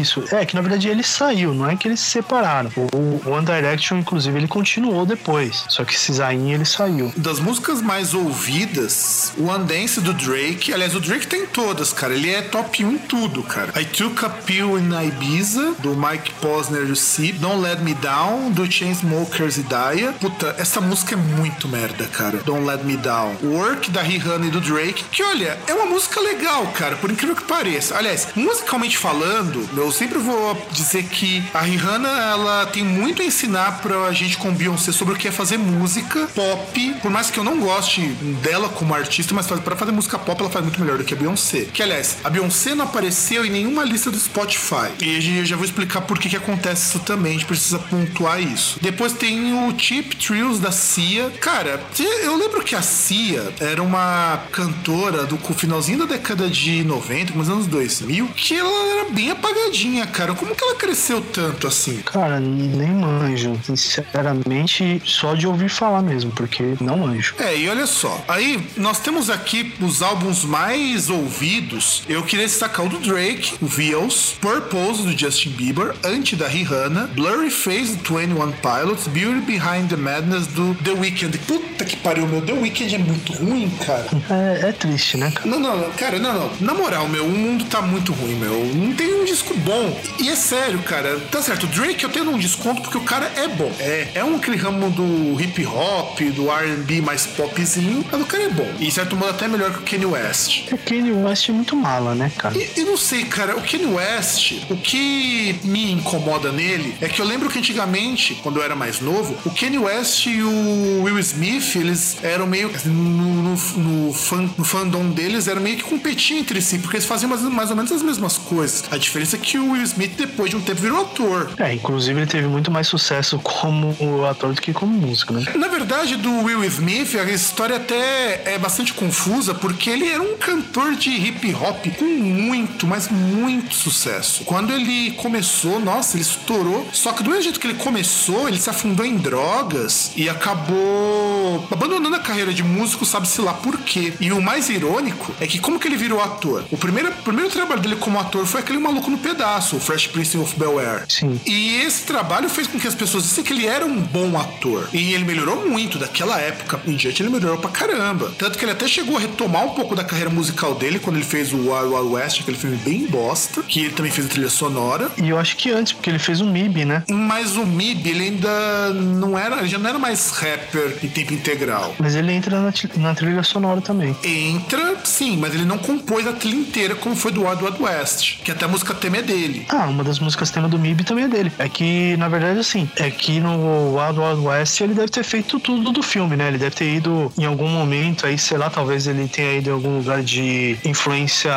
Isso. 0.00 0.24
É, 0.34 0.44
que 0.44 0.54
na 0.54 0.60
verdade 0.60 0.88
ele 0.88 1.02
saiu, 1.02 1.54
não 1.54 1.68
é 1.68 1.76
que 1.76 1.88
eles 1.88 2.00
se 2.00 2.10
separaram. 2.10 2.70
O 2.92 3.30
One 3.30 3.46
Direction, 3.46 3.98
inclusive, 3.98 4.36
ele 4.36 4.48
continuou 4.48 5.06
depois. 5.06 5.64
Só 5.68 5.84
que 5.84 5.94
esse 5.94 6.12
Zayn, 6.12 6.52
ele 6.52 6.64
saiu. 6.64 7.12
Das 7.16 7.40
músicas 7.40 7.80
mais 7.82 8.14
ouvidas, 8.14 9.32
o 9.36 9.46
One 9.46 9.64
Dance 9.64 10.00
do 10.00 10.12
Drake, 10.12 10.72
aliás, 10.72 10.94
o 10.94 11.00
Drake 11.00 11.26
tem 11.26 11.46
todas, 11.46 11.92
cara. 11.92 12.14
Ele 12.14 12.30
é 12.30 12.42
top 12.42 12.84
1 12.84 12.92
em 12.92 12.98
tudo, 12.98 13.42
cara. 13.42 13.53
I 13.76 13.84
Took 13.84 14.24
a 14.24 14.28
Pill 14.28 14.78
in 14.78 14.90
Ibiza, 14.92 15.76
do 15.78 15.94
Mike 15.94 16.32
Posner 16.40 16.88
e 16.88 16.90
o 16.90 16.96
C. 16.96 17.32
Don't 17.32 17.62
Let 17.62 17.80
Me 17.80 17.94
Down, 17.94 18.50
do 18.50 18.70
Chainsmokers 18.70 19.58
e 19.58 19.62
Daya. 19.62 20.12
Puta, 20.20 20.56
essa 20.58 20.80
música 20.80 21.14
é 21.14 21.16
muito 21.16 21.68
merda, 21.68 22.06
cara. 22.06 22.38
Don't 22.38 22.66
Let 22.66 22.82
Me 22.82 22.96
Down. 22.96 23.36
Work, 23.44 23.90
da 23.92 24.02
Rihanna 24.02 24.46
e 24.46 24.50
do 24.50 24.60
Drake, 24.60 25.04
que 25.10 25.22
olha, 25.22 25.56
é 25.68 25.74
uma 25.74 25.86
música 25.86 26.20
legal, 26.20 26.66
cara, 26.74 26.96
por 26.96 27.10
incrível 27.10 27.36
que 27.36 27.44
pareça. 27.44 27.96
Aliás, 27.96 28.28
musicalmente 28.34 28.98
falando, 28.98 29.68
eu 29.76 29.92
sempre 29.92 30.18
vou 30.18 30.60
dizer 30.72 31.04
que 31.04 31.44
a 31.54 31.60
Rihanna, 31.60 32.08
ela 32.08 32.66
tem 32.66 32.82
muito 32.82 33.22
a 33.22 33.24
ensinar 33.24 33.80
pra 33.80 34.10
gente 34.12 34.36
com 34.36 34.52
Beyoncé 34.52 34.90
sobre 34.90 35.14
o 35.14 35.16
que 35.16 35.28
é 35.28 35.32
fazer 35.32 35.58
música 35.58 36.26
pop, 36.34 36.94
por 37.00 37.10
mais 37.10 37.30
que 37.30 37.38
eu 37.38 37.44
não 37.44 37.60
goste 37.60 38.00
dela 38.42 38.68
como 38.68 38.94
artista, 38.94 39.32
mas 39.32 39.46
pra 39.46 39.76
fazer 39.76 39.92
música 39.92 40.18
pop 40.18 40.40
ela 40.40 40.50
faz 40.50 40.64
muito 40.64 40.80
melhor 40.80 40.98
do 40.98 41.04
que 41.04 41.14
a 41.14 41.16
Beyoncé. 41.16 41.68
Que 41.72 41.82
aliás, 41.82 42.16
a 42.24 42.30
Beyoncé 42.30 42.74
não 42.74 42.84
apareceu 42.84 43.43
em 43.46 43.50
nenhuma 43.50 43.84
lista 43.84 44.10
do 44.10 44.18
Spotify. 44.18 44.90
E 45.00 45.16
a 45.16 45.20
gente- 45.20 45.38
eu 45.38 45.44
já 45.46 45.56
vou 45.56 45.64
explicar 45.64 46.00
por 46.02 46.18
que, 46.18 46.28
que 46.28 46.36
acontece 46.36 46.88
isso 46.88 46.98
também, 47.00 47.32
a 47.32 47.34
gente 47.34 47.46
precisa 47.46 47.78
pontuar 47.78 48.40
isso. 48.40 48.78
Depois 48.80 49.12
tem 49.12 49.52
o 49.52 49.78
Cheap 49.78 50.16
Thrills 50.16 50.60
da 50.60 50.72
Cia. 50.72 51.30
Cara, 51.40 51.80
eu 52.22 52.36
lembro 52.36 52.62
que 52.62 52.74
a 52.74 52.82
Cia 52.82 53.52
era 53.60 53.82
uma 53.82 54.40
cantora 54.52 55.24
do 55.24 55.36
finalzinho 55.54 55.98
da 55.98 56.06
década 56.06 56.48
de 56.48 56.82
90, 56.84 57.34
nos 57.34 57.48
anos 57.48 57.66
2000, 57.66 58.28
que 58.34 58.54
ela 58.56 59.00
era 59.00 59.10
bem 59.10 59.30
apagadinha, 59.30 60.06
cara. 60.06 60.34
Como 60.34 60.54
que 60.54 60.62
ela 60.64 60.74
cresceu 60.76 61.20
tanto 61.20 61.66
assim? 61.66 61.96
Cara, 62.02 62.40
nem 62.40 62.90
manjo. 62.90 63.58
Sinceramente, 63.64 65.02
só 65.04 65.34
de 65.34 65.46
ouvir 65.46 65.68
falar 65.68 66.02
mesmo, 66.02 66.30
porque 66.32 66.74
não 66.80 66.98
manjo. 66.98 67.34
É, 67.38 67.56
e 67.56 67.68
olha 67.68 67.86
só, 67.86 68.22
aí 68.28 68.66
nós 68.76 69.00
temos 69.00 69.28
aqui 69.30 69.72
os 69.80 70.02
álbuns 70.02 70.44
mais 70.44 71.10
ouvidos. 71.10 72.02
Eu 72.08 72.22
queria 72.22 72.46
destacar 72.46 72.86
o 72.86 72.88
do 72.88 72.98
Drake, 72.98 73.33
o 73.60 73.66
Viols, 73.66 74.34
Purpose 74.40 75.02
do 75.02 75.16
Justin 75.18 75.50
Bieber, 75.50 75.94
Anti 76.04 76.36
da 76.36 76.46
Rihanna, 76.46 77.08
Blurry 77.14 77.50
Face 77.50 77.96
do 77.96 78.02
21 78.02 78.52
Pilots, 78.52 79.08
Beauty 79.08 79.40
Behind 79.40 79.88
the 79.88 79.96
Madness 79.96 80.46
do 80.48 80.74
The 80.76 80.92
Weeknd. 80.92 81.36
Puta 81.38 81.84
que 81.84 81.96
pariu, 81.96 82.26
meu, 82.26 82.40
The 82.42 82.52
Weeknd 82.52 82.94
é 82.94 82.98
muito 82.98 83.32
ruim, 83.32 83.70
cara. 83.84 84.06
É, 84.30 84.68
é 84.68 84.72
triste, 84.72 85.16
né, 85.16 85.30
cara? 85.30 85.48
Não, 85.48 85.58
não, 85.58 85.76
não, 85.76 85.90
cara, 85.92 86.18
não, 86.18 86.32
não. 86.32 86.50
Na 86.60 86.74
moral, 86.74 87.08
meu, 87.08 87.24
o 87.24 87.30
mundo 87.30 87.64
tá 87.64 87.82
muito 87.82 88.12
ruim, 88.12 88.34
meu. 88.34 88.64
Não 88.74 88.92
tem 88.94 89.14
um 89.14 89.24
disco 89.24 89.54
bom. 89.58 90.00
E 90.20 90.28
é 90.28 90.36
sério, 90.36 90.78
cara. 90.80 91.18
Tá 91.30 91.42
certo, 91.42 91.64
o 91.64 91.66
Drake 91.66 92.04
eu 92.04 92.10
tenho 92.10 92.30
um 92.30 92.38
desconto 92.38 92.82
porque 92.82 92.98
o 92.98 93.02
cara 93.02 93.30
é 93.36 93.48
bom. 93.48 93.72
É, 93.78 94.08
é 94.14 94.24
um 94.24 94.36
aquele 94.36 94.56
ramo 94.56 94.90
do 94.90 95.40
hip 95.40 95.64
hop, 95.66 96.20
do 96.34 96.48
RB 96.50 97.00
mais 97.00 97.26
popzinho, 97.26 98.04
mas 98.10 98.20
o 98.20 98.26
cara 98.26 98.42
é 98.44 98.48
bom. 98.50 98.70
E 98.78 98.90
certo 98.90 99.16
modo 99.16 99.30
até 99.30 99.48
melhor 99.48 99.72
que 99.72 99.78
o 99.78 99.82
Kanye 99.82 100.06
West. 100.06 100.72
O 100.72 100.78
Kanye 100.78 101.12
West 101.12 101.48
é 101.48 101.52
muito 101.52 101.74
mala, 101.74 102.14
né, 102.14 102.30
cara? 102.36 102.56
E 102.56 102.70
eu 102.76 102.86
não 102.86 102.96
sei, 102.96 103.13
cara, 103.22 103.56
o 103.56 103.62
Kanye 103.62 103.86
West, 103.86 104.64
o 104.68 104.76
que 104.76 105.60
me 105.62 105.92
incomoda 105.92 106.50
nele 106.50 106.96
é 107.00 107.08
que 107.08 107.20
eu 107.20 107.24
lembro 107.24 107.48
que 107.48 107.58
antigamente, 107.58 108.34
quando 108.42 108.56
eu 108.56 108.62
era 108.64 108.74
mais 108.74 109.00
novo, 109.00 109.36
o 109.44 109.50
Kanye 109.50 109.78
West 109.78 110.26
e 110.26 110.42
o 110.42 111.02
Will 111.02 111.18
Smith, 111.20 111.76
eles 111.76 112.16
eram 112.22 112.46
meio. 112.46 112.70
No, 112.84 112.92
no, 112.92 113.56
no, 113.76 114.12
fan, 114.12 114.50
no 114.58 114.64
fandom 114.64 115.10
deles, 115.10 115.46
eram 115.46 115.60
meio 115.60 115.76
que 115.76 115.84
competiam 115.84 116.40
entre 116.40 116.60
si, 116.60 116.78
porque 116.78 116.96
eles 116.96 117.06
faziam 117.06 117.28
mais, 117.28 117.42
mais 117.42 117.70
ou 117.70 117.76
menos 117.76 117.92
as 117.92 118.02
mesmas 118.02 118.36
coisas. 118.36 118.84
A 118.90 118.96
diferença 118.96 119.36
é 119.36 119.38
que 119.38 119.58
o 119.58 119.72
Will 119.72 119.82
Smith, 119.82 120.12
depois 120.16 120.50
de 120.50 120.56
um 120.56 120.60
tempo, 120.60 120.80
virou 120.80 121.02
ator. 121.02 121.50
É, 121.58 121.74
inclusive 121.74 122.18
ele 122.18 122.26
teve 122.26 122.46
muito 122.48 122.70
mais 122.70 122.88
sucesso 122.88 123.38
como 123.38 124.24
ator 124.28 124.52
do 124.52 124.60
que 124.60 124.72
como 124.72 124.92
músico, 124.92 125.32
né? 125.32 125.44
Na 125.56 125.68
verdade, 125.68 126.16
do 126.16 126.30
Will 126.42 126.64
Smith, 126.64 127.14
a 127.14 127.24
história 127.30 127.76
até 127.76 128.42
é 128.44 128.58
bastante 128.58 128.92
confusa, 128.92 129.54
porque 129.54 129.90
ele 129.90 130.08
era 130.08 130.22
um 130.22 130.36
cantor 130.36 130.94
de 130.94 131.10
hip 131.10 131.54
hop 131.54 131.86
com 131.98 132.04
muito, 132.04 132.86
mas 132.86 133.03
muito 133.10 133.74
sucesso. 133.74 134.44
Quando 134.44 134.72
ele 134.72 135.12
começou, 135.12 135.80
nossa, 135.80 136.16
ele 136.16 136.22
estourou. 136.22 136.86
Só 136.92 137.12
que 137.12 137.22
do 137.22 137.30
mesmo 137.30 137.44
jeito 137.44 137.60
que 137.60 137.66
ele 137.66 137.78
começou, 137.78 138.48
ele 138.48 138.58
se 138.58 138.70
afundou 138.70 139.04
em 139.04 139.16
drogas 139.16 140.12
e 140.16 140.28
acabou 140.28 141.66
abandonando 141.70 142.16
a 142.16 142.20
carreira 142.20 142.52
de 142.52 142.62
músico, 142.62 143.04
sabe-se 143.04 143.40
lá 143.40 143.52
por 143.54 143.78
quê. 143.78 144.12
E 144.20 144.32
o 144.32 144.40
mais 144.40 144.68
irônico 144.68 145.34
é 145.40 145.46
que 145.46 145.58
como 145.58 145.78
que 145.78 145.88
ele 145.88 145.96
virou 145.96 146.22
ator? 146.22 146.64
O 146.70 146.76
primeiro, 146.76 147.10
o 147.10 147.22
primeiro 147.22 147.50
trabalho 147.50 147.80
dele 147.80 147.96
como 147.96 148.18
ator 148.18 148.46
foi 148.46 148.60
aquele 148.60 148.78
maluco 148.78 149.10
no 149.10 149.18
pedaço, 149.18 149.76
o 149.76 149.80
Fresh 149.80 150.08
Prince 150.08 150.36
of 150.36 150.58
Bel-Air. 150.58 151.04
Sim. 151.08 151.40
E 151.46 151.76
esse 151.82 152.04
trabalho 152.04 152.48
fez 152.48 152.66
com 152.66 152.78
que 152.78 152.86
as 152.86 152.94
pessoas 152.94 153.24
dissem 153.24 153.44
que 153.44 153.52
ele 153.52 153.66
era 153.66 153.84
um 153.84 154.00
bom 154.00 154.38
ator. 154.38 154.88
E 154.92 155.12
ele 155.12 155.24
melhorou 155.24 155.68
muito 155.68 155.98
daquela 155.98 156.38
época 156.40 156.80
em 156.86 156.96
diante, 156.96 157.22
ele 157.22 157.30
melhorou 157.30 157.58
pra 157.58 157.70
caramba. 157.70 158.32
Tanto 158.38 158.58
que 158.58 158.64
ele 158.64 158.72
até 158.72 158.86
chegou 158.86 159.16
a 159.16 159.20
retomar 159.20 159.64
um 159.64 159.70
pouco 159.70 159.94
da 159.94 160.04
carreira 160.04 160.30
musical 160.30 160.74
dele 160.74 160.98
quando 160.98 161.16
ele 161.16 161.24
fez 161.24 161.52
o 161.52 161.56
Wild 161.56 161.94
Wild 161.94 162.14
West, 162.14 162.40
aquele 162.40 162.56
filme 162.56 162.76
bem 162.76 162.93
bosta, 162.98 163.62
que 163.62 163.80
ele 163.80 163.90
também 163.90 164.10
fez 164.10 164.26
a 164.26 164.30
trilha 164.30 164.50
sonora. 164.50 165.10
E 165.22 165.28
eu 165.28 165.38
acho 165.38 165.56
que 165.56 165.70
antes, 165.70 165.92
porque 165.92 166.10
ele 166.10 166.18
fez 166.18 166.40
um 166.40 166.50
MIB, 166.50 166.84
né? 166.84 167.02
Mas 167.08 167.56
o 167.56 167.66
MIB, 167.66 168.08
ele 168.08 168.24
ainda 168.24 168.90
não 168.94 169.38
era, 169.38 169.58
ele 169.58 169.68
já 169.68 169.78
não 169.78 169.88
era 169.88 169.98
mais 169.98 170.30
rapper 170.30 170.98
em 171.02 171.08
tempo 171.08 171.34
integral. 171.34 171.94
Mas 171.98 172.14
ele 172.14 172.32
entra 172.32 172.60
na, 172.60 172.72
na 172.96 173.14
trilha 173.14 173.42
sonora 173.42 173.80
também. 173.80 174.16
Entra, 174.22 174.96
sim, 175.04 175.36
mas 175.36 175.54
ele 175.54 175.64
não 175.64 175.78
compôs 175.78 176.26
a 176.26 176.32
trilha 176.32 176.56
inteira 176.56 176.94
como 176.94 177.16
foi 177.16 177.32
do 177.32 177.46
Wild 177.46 177.62
Wild 177.64 177.82
West, 177.82 178.42
que 178.42 178.50
até 178.50 178.64
a 178.64 178.68
música 178.68 178.94
tema 178.94 179.18
é 179.18 179.22
dele. 179.22 179.66
Ah, 179.68 179.86
uma 179.86 180.04
das 180.04 180.18
músicas 180.18 180.50
tema 180.50 180.68
do 180.68 180.78
MIB 180.78 181.04
também 181.04 181.24
é 181.24 181.28
dele. 181.28 181.52
É 181.58 181.68
que, 181.68 182.16
na 182.16 182.28
verdade, 182.28 182.58
assim, 182.58 182.88
é 182.96 183.10
que 183.10 183.40
no 183.40 183.96
Wild 183.96 184.18
Wild 184.18 184.46
West 184.46 184.80
ele 184.80 184.94
deve 184.94 185.08
ter 185.08 185.24
feito 185.24 185.58
tudo 185.60 185.92
do 185.92 186.02
filme, 186.02 186.36
né? 186.36 186.48
Ele 186.48 186.58
deve 186.58 186.74
ter 186.74 186.94
ido 186.94 187.32
em 187.38 187.44
algum 187.44 187.68
momento 187.68 188.26
aí, 188.26 188.38
sei 188.38 188.58
lá, 188.58 188.70
talvez 188.70 189.06
ele 189.06 189.28
tenha 189.28 189.58
ido 189.58 189.70
em 189.70 189.72
algum 189.72 189.98
lugar 189.98 190.22
de 190.22 190.76
influência 190.84 191.52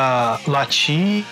latina, 0.48 1.26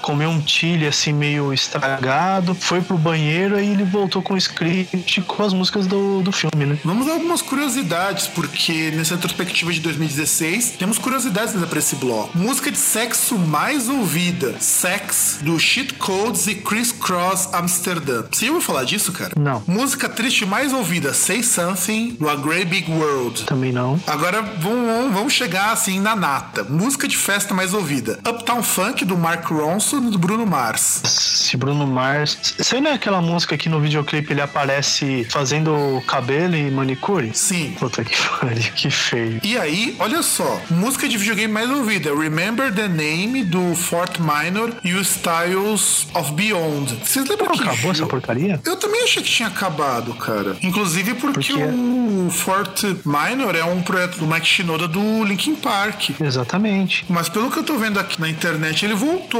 comeu 0.00 0.28
um 0.30 0.46
chile 0.46 0.86
assim 0.86 1.12
meio 1.12 1.52
estragado, 1.52 2.54
foi 2.54 2.80
pro 2.80 2.96
banheiro 2.96 3.60
e 3.60 3.68
ele 3.68 3.84
voltou 3.84 4.22
com 4.22 4.34
o 4.34 4.36
script 4.36 5.20
com 5.22 5.42
as 5.42 5.52
músicas 5.52 5.86
do, 5.86 6.22
do 6.22 6.32
filme, 6.32 6.66
né? 6.66 6.78
Vamos 6.84 7.08
a 7.08 7.12
algumas 7.12 7.42
curiosidades, 7.42 8.26
porque 8.26 8.90
nessa 8.92 9.14
retrospectiva 9.14 9.72
de 9.72 9.80
2016 9.80 10.76
temos 10.78 10.98
curiosidades 10.98 11.54
para 11.64 11.78
esse 11.78 11.96
bloco. 11.96 12.36
Música 12.36 12.70
de 12.70 12.78
sexo 12.78 13.38
mais 13.38 13.88
ouvida: 13.88 14.54
Sex, 14.58 15.38
do 15.42 15.58
Shit 15.58 15.94
Codes 15.94 16.46
e 16.46 16.54
Criss 16.54 16.92
Cross 16.92 17.50
Amsterdã. 17.52 18.24
Você 18.30 18.48
ouviu 18.48 18.60
falar 18.60 18.84
disso, 18.84 19.12
cara? 19.12 19.32
Não. 19.38 19.62
Música 19.66 20.08
triste 20.08 20.44
mais 20.46 20.72
ouvida: 20.72 21.12
Say 21.12 21.42
Something, 21.42 22.16
do 22.18 22.28
A 22.28 22.36
Great 22.36 22.66
Big 22.66 22.90
World. 22.90 23.44
Também 23.44 23.72
não. 23.72 24.00
Agora 24.06 24.42
vamos, 24.42 25.12
vamos 25.12 25.32
chegar 25.32 25.72
assim 25.72 26.00
na 26.00 26.16
nata. 26.16 26.64
Música 26.64 27.06
de 27.06 27.16
festa 27.16 27.54
mais 27.54 27.74
ouvida: 27.74 28.18
Uptown 28.26 28.62
Funk 28.62 29.04
do 29.04 29.16
Mark 29.16 29.41
Ronson 29.50 29.98
e 29.98 30.10
do 30.10 30.18
Bruno 30.18 30.46
Mars. 30.46 31.00
Se 31.04 31.56
Bruno 31.56 31.86
Mars. 31.86 32.54
Você 32.58 32.80
não 32.80 32.90
é 32.90 32.94
aquela 32.94 33.20
música 33.20 33.56
que 33.56 33.68
no 33.68 33.80
videoclipe 33.80 34.32
ele 34.32 34.40
aparece 34.40 35.26
fazendo 35.30 36.02
cabelo 36.06 36.54
e 36.56 36.70
manicure? 36.70 37.30
Sim. 37.34 37.74
Puta 37.78 38.04
que 38.04 38.14
pariu, 38.40 38.72
que 38.74 38.90
feio. 38.90 39.40
E 39.42 39.58
aí, 39.58 39.96
olha 39.98 40.22
só, 40.22 40.60
música 40.70 41.08
de 41.08 41.16
videogame 41.18 41.52
mais 41.52 41.68
ouvida: 41.70 42.14
Remember 42.14 42.72
the 42.72 42.88
Name 42.88 43.44
do 43.44 43.74
Fort 43.74 44.18
Minor 44.18 44.72
e 44.84 44.94
o 44.94 45.00
Styles 45.00 46.06
of 46.14 46.32
Beyond. 46.32 46.96
Vocês 47.04 47.28
lembram 47.28 47.48
Não 47.48 47.54
que. 47.56 47.62
acabou 47.62 47.90
essa 47.92 48.06
porcaria? 48.06 48.60
Eu 48.64 48.76
também 48.76 49.02
achei 49.02 49.22
que 49.22 49.30
tinha 49.30 49.48
acabado, 49.48 50.14
cara. 50.14 50.56
Inclusive 50.62 51.14
porque 51.14 51.52
Por 51.52 51.58
quê? 51.58 51.64
o 51.64 52.30
Fort 52.30 52.82
Minor 53.04 53.54
é 53.56 53.64
um 53.64 53.82
projeto 53.82 54.18
do 54.18 54.26
Mike 54.26 54.46
Shinoda 54.46 54.86
do 54.88 55.24
Linkin 55.24 55.54
Park. 55.56 56.10
Exatamente. 56.20 57.04
Mas 57.08 57.28
pelo 57.28 57.50
que 57.50 57.58
eu 57.58 57.64
tô 57.64 57.76
vendo 57.78 57.98
aqui 57.98 58.20
na 58.20 58.28
internet, 58.28 58.84
ele 58.84 58.94
voltou. 58.94 59.31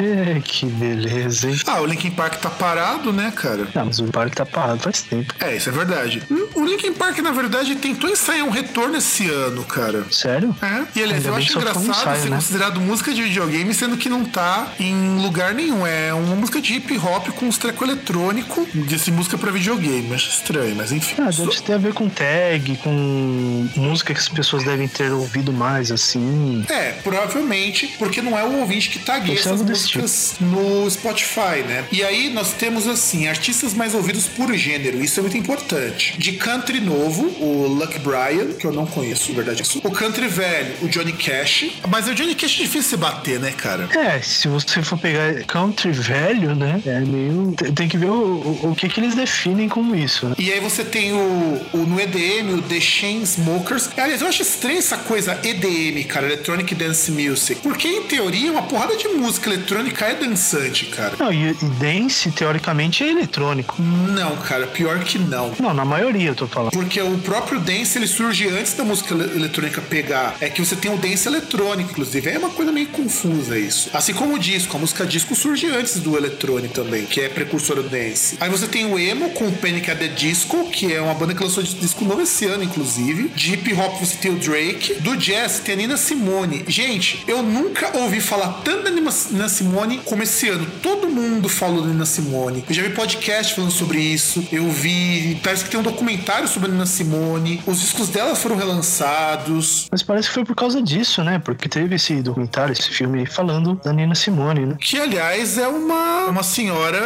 É, 0.00 0.40
que 0.40 0.66
beleza, 0.66 1.48
hein? 1.50 1.56
Ah, 1.66 1.80
o 1.80 1.86
Linkin 1.86 2.10
Park 2.10 2.36
tá 2.36 2.50
parado, 2.50 3.12
né, 3.12 3.32
cara? 3.34 3.66
Não, 3.74 3.86
mas 3.86 3.98
o 3.98 4.04
parque 4.04 4.36
tá 4.36 4.46
parado 4.46 4.80
faz 4.80 5.02
tempo. 5.02 5.34
É, 5.40 5.56
isso 5.56 5.68
é 5.68 5.72
verdade. 5.72 6.22
O 6.54 6.64
Linkin 6.64 6.92
Park, 6.92 7.18
na 7.18 7.30
verdade, 7.30 7.74
tentou 7.76 8.08
ensaiar 8.10 8.46
um 8.46 8.50
retorno 8.50 8.96
esse 8.96 9.28
ano, 9.28 9.64
cara. 9.64 10.04
Sério? 10.10 10.54
É, 10.62 10.82
e 10.98 11.02
aliás, 11.02 11.24
Ainda 11.24 11.28
eu 11.28 11.34
acho 11.36 11.52
só 11.52 11.60
foi 11.60 11.62
um 11.62 11.70
engraçado 11.70 12.00
ensaio, 12.00 12.22
ser 12.22 12.30
né? 12.30 12.36
considerado 12.36 12.80
música 12.80 13.12
de 13.14 13.22
videogame, 13.22 13.74
sendo 13.74 13.96
que 13.96 14.08
não 14.08 14.24
tá 14.24 14.72
em 14.78 15.20
lugar 15.22 15.54
nenhum. 15.54 15.86
É 15.86 16.12
uma 16.12 16.34
música 16.36 16.60
de 16.60 16.74
hip 16.74 16.98
hop 16.98 17.28
com 17.30 17.46
uns 17.46 17.58
treco 17.58 17.84
eletrônico, 17.84 18.66
disse 18.74 19.10
música 19.10 19.38
pra 19.38 19.50
videogame. 19.50 20.14
Acho 20.14 20.28
estranho, 20.28 20.76
mas 20.76 20.92
enfim. 20.92 21.16
Ah, 21.18 21.30
deve 21.30 21.60
ter 21.60 21.72
a 21.74 21.78
ver 21.78 21.94
com 21.94 22.08
tag, 22.08 22.76
com 22.82 23.68
música 23.76 24.12
que 24.12 24.20
as 24.20 24.28
pessoas 24.28 24.64
devem 24.64 24.88
ter 24.88 25.12
ouvido 25.12 25.52
mais, 25.52 25.90
assim. 25.90 26.64
É, 26.68 26.92
provavelmente, 27.02 27.94
porque 27.98 28.20
não 28.20 28.36
é 28.38 28.44
o 28.44 28.60
ouvinte 28.60 28.90
que 28.90 28.98
tagueia 28.98 29.37
ser 29.37 29.37
essas 29.38 29.62
músicas 29.62 30.34
no 30.40 30.90
Spotify, 30.90 31.62
né? 31.66 31.84
E 31.90 32.02
aí 32.02 32.30
nós 32.30 32.52
temos, 32.52 32.86
assim, 32.86 33.26
artistas 33.26 33.74
mais 33.74 33.94
ouvidos 33.94 34.26
por 34.26 34.52
gênero, 34.54 35.02
isso 35.02 35.18
é 35.20 35.22
muito 35.22 35.36
importante. 35.36 36.16
De 36.18 36.32
country 36.32 36.80
novo, 36.80 37.26
o 37.40 37.66
Luck 37.66 37.98
Bryan, 37.98 38.52
que 38.58 38.66
eu 38.66 38.72
não 38.72 38.86
conheço, 38.86 39.30
na 39.30 39.42
verdade. 39.42 39.62
O 39.82 39.90
country 39.90 40.28
velho, 40.28 40.74
o 40.82 40.88
Johnny 40.88 41.12
Cash. 41.12 41.66
Mas 41.88 42.08
o 42.08 42.14
Johnny 42.14 42.34
Cash 42.34 42.54
é 42.54 42.62
difícil 42.62 42.82
se 42.82 42.96
bater, 42.96 43.40
né, 43.40 43.52
cara? 43.52 43.88
É, 43.96 44.20
se 44.20 44.48
você 44.48 44.82
for 44.82 44.98
pegar 44.98 45.44
country 45.44 45.92
velho, 45.92 46.54
né? 46.54 46.80
É 46.86 47.00
meio. 47.00 47.54
Tem, 47.74 47.88
que 47.88 47.96
ver 47.96 48.10
o, 48.10 48.14
o, 48.14 48.70
o 48.70 48.74
que, 48.74 48.88
que 48.88 49.00
eles 49.00 49.14
definem 49.14 49.68
como 49.68 49.94
isso, 49.94 50.28
né? 50.28 50.34
E 50.38 50.52
aí 50.52 50.60
você 50.60 50.84
tem 50.84 51.12
o, 51.12 51.60
o 51.72 51.78
no 51.78 52.00
EDM, 52.00 52.58
o 52.58 52.62
The 52.62 52.80
Chainsmokers. 52.80 53.90
Aliás, 53.96 54.20
eu 54.20 54.28
acho 54.28 54.42
estranho 54.42 54.78
essa 54.78 54.96
coisa 54.96 55.38
EDM, 55.42 56.04
cara, 56.06 56.26
Electronic 56.26 56.74
Dance 56.74 57.10
Music. 57.10 57.60
Porque, 57.60 57.88
em 57.88 58.02
teoria, 58.04 58.50
uma 58.50 58.62
porrada 58.62 58.96
de 58.96 59.08
música 59.08 59.27
eletrônica 59.46 60.04
é 60.04 60.14
dançante, 60.14 60.86
cara. 60.86 61.14
Não, 61.18 61.32
e, 61.32 61.50
e 61.50 61.54
dance, 61.78 62.30
teoricamente, 62.30 63.02
é 63.04 63.10
eletrônico. 63.10 63.76
Não, 63.80 64.36
cara, 64.36 64.66
pior 64.66 65.00
que 65.00 65.18
não. 65.18 65.52
Não, 65.60 65.74
na 65.74 65.84
maioria 65.84 66.30
eu 66.30 66.34
tô 66.34 66.46
falando. 66.46 66.72
Porque 66.72 67.00
o 67.00 67.18
próprio 67.18 67.60
dance 67.60 67.98
ele 67.98 68.06
surge 68.06 68.48
antes 68.48 68.74
da 68.74 68.84
música 68.84 69.14
ele- 69.14 69.36
eletrônica 69.36 69.80
pegar. 69.82 70.36
É 70.40 70.48
que 70.48 70.64
você 70.64 70.76
tem 70.76 70.92
o 70.92 70.96
dance 70.96 71.26
eletrônico, 71.28 71.90
inclusive. 71.90 72.28
É 72.30 72.38
uma 72.38 72.50
coisa 72.50 72.72
meio 72.72 72.88
confusa 72.88 73.58
isso. 73.58 73.90
Assim 73.92 74.12
como 74.14 74.34
o 74.34 74.38
disco. 74.38 74.76
A 74.76 74.80
música 74.80 75.04
disco 75.06 75.34
surge 75.34 75.66
antes 75.66 76.00
do 76.00 76.16
eletrônico 76.16 76.74
também, 76.74 77.04
que 77.04 77.20
é 77.20 77.28
precursor 77.28 77.76
do 77.76 77.88
dance. 77.88 78.36
Aí 78.40 78.48
você 78.48 78.66
tem 78.66 78.86
o 78.86 78.98
emo 78.98 79.30
com 79.30 79.46
o 79.48 79.52
Panic! 79.52 79.90
at 79.90 79.98
the 79.98 80.08
Disco, 80.08 80.68
que 80.70 80.92
é 80.92 81.00
uma 81.00 81.14
banda 81.14 81.34
que 81.34 81.42
lançou 81.42 81.62
disco 81.62 82.04
novo 82.04 82.20
esse 82.22 82.44
ano, 82.46 82.62
inclusive. 82.64 83.28
De 83.34 83.54
hip 83.54 83.72
hop 83.74 83.98
você 84.00 84.16
tem 84.16 84.30
o 84.32 84.36
Drake. 84.36 84.94
Do 85.00 85.16
jazz 85.16 85.60
tem 85.60 85.74
a 85.74 85.78
Nina 85.78 85.96
Simone. 85.96 86.64
Gente, 86.68 87.24
eu 87.26 87.42
nunca 87.42 87.96
ouvi 87.96 88.20
falar 88.20 88.60
tanto 88.64 88.84
da 88.84 88.90
Nina 89.30 89.48
Simone 89.48 89.98
como 90.04 90.22
esse 90.22 90.48
ano. 90.48 90.66
Todo 90.82 91.08
mundo 91.08 91.48
falou 91.48 91.82
da 91.82 91.88
Nina 91.88 92.06
Simone. 92.06 92.64
Eu 92.68 92.74
já 92.74 92.82
vi 92.82 92.90
podcast 92.90 93.54
falando 93.54 93.70
sobre 93.70 94.00
isso. 94.00 94.46
Eu 94.52 94.70
vi. 94.70 95.40
Parece 95.42 95.64
que 95.64 95.70
tem 95.70 95.80
um 95.80 95.82
documentário 95.82 96.46
sobre 96.46 96.68
a 96.68 96.72
Nina 96.72 96.86
Simone. 96.86 97.62
Os 97.66 97.80
discos 97.80 98.08
dela 98.08 98.34
foram 98.34 98.56
relançados. 98.56 99.88
Mas 99.90 100.02
parece 100.02 100.28
que 100.28 100.34
foi 100.34 100.44
por 100.44 100.54
causa 100.54 100.82
disso, 100.82 101.24
né? 101.24 101.38
Porque 101.38 101.68
teve 101.68 101.94
esse 101.94 102.22
documentário, 102.22 102.72
esse 102.72 102.90
filme 102.90 103.26
falando 103.26 103.80
da 103.82 103.92
Nina 103.92 104.14
Simone, 104.14 104.66
né? 104.66 104.76
Que, 104.80 104.98
aliás, 104.98 105.58
é 105.58 105.68
uma, 105.68 106.26
uma 106.26 106.42
senhora 106.42 107.00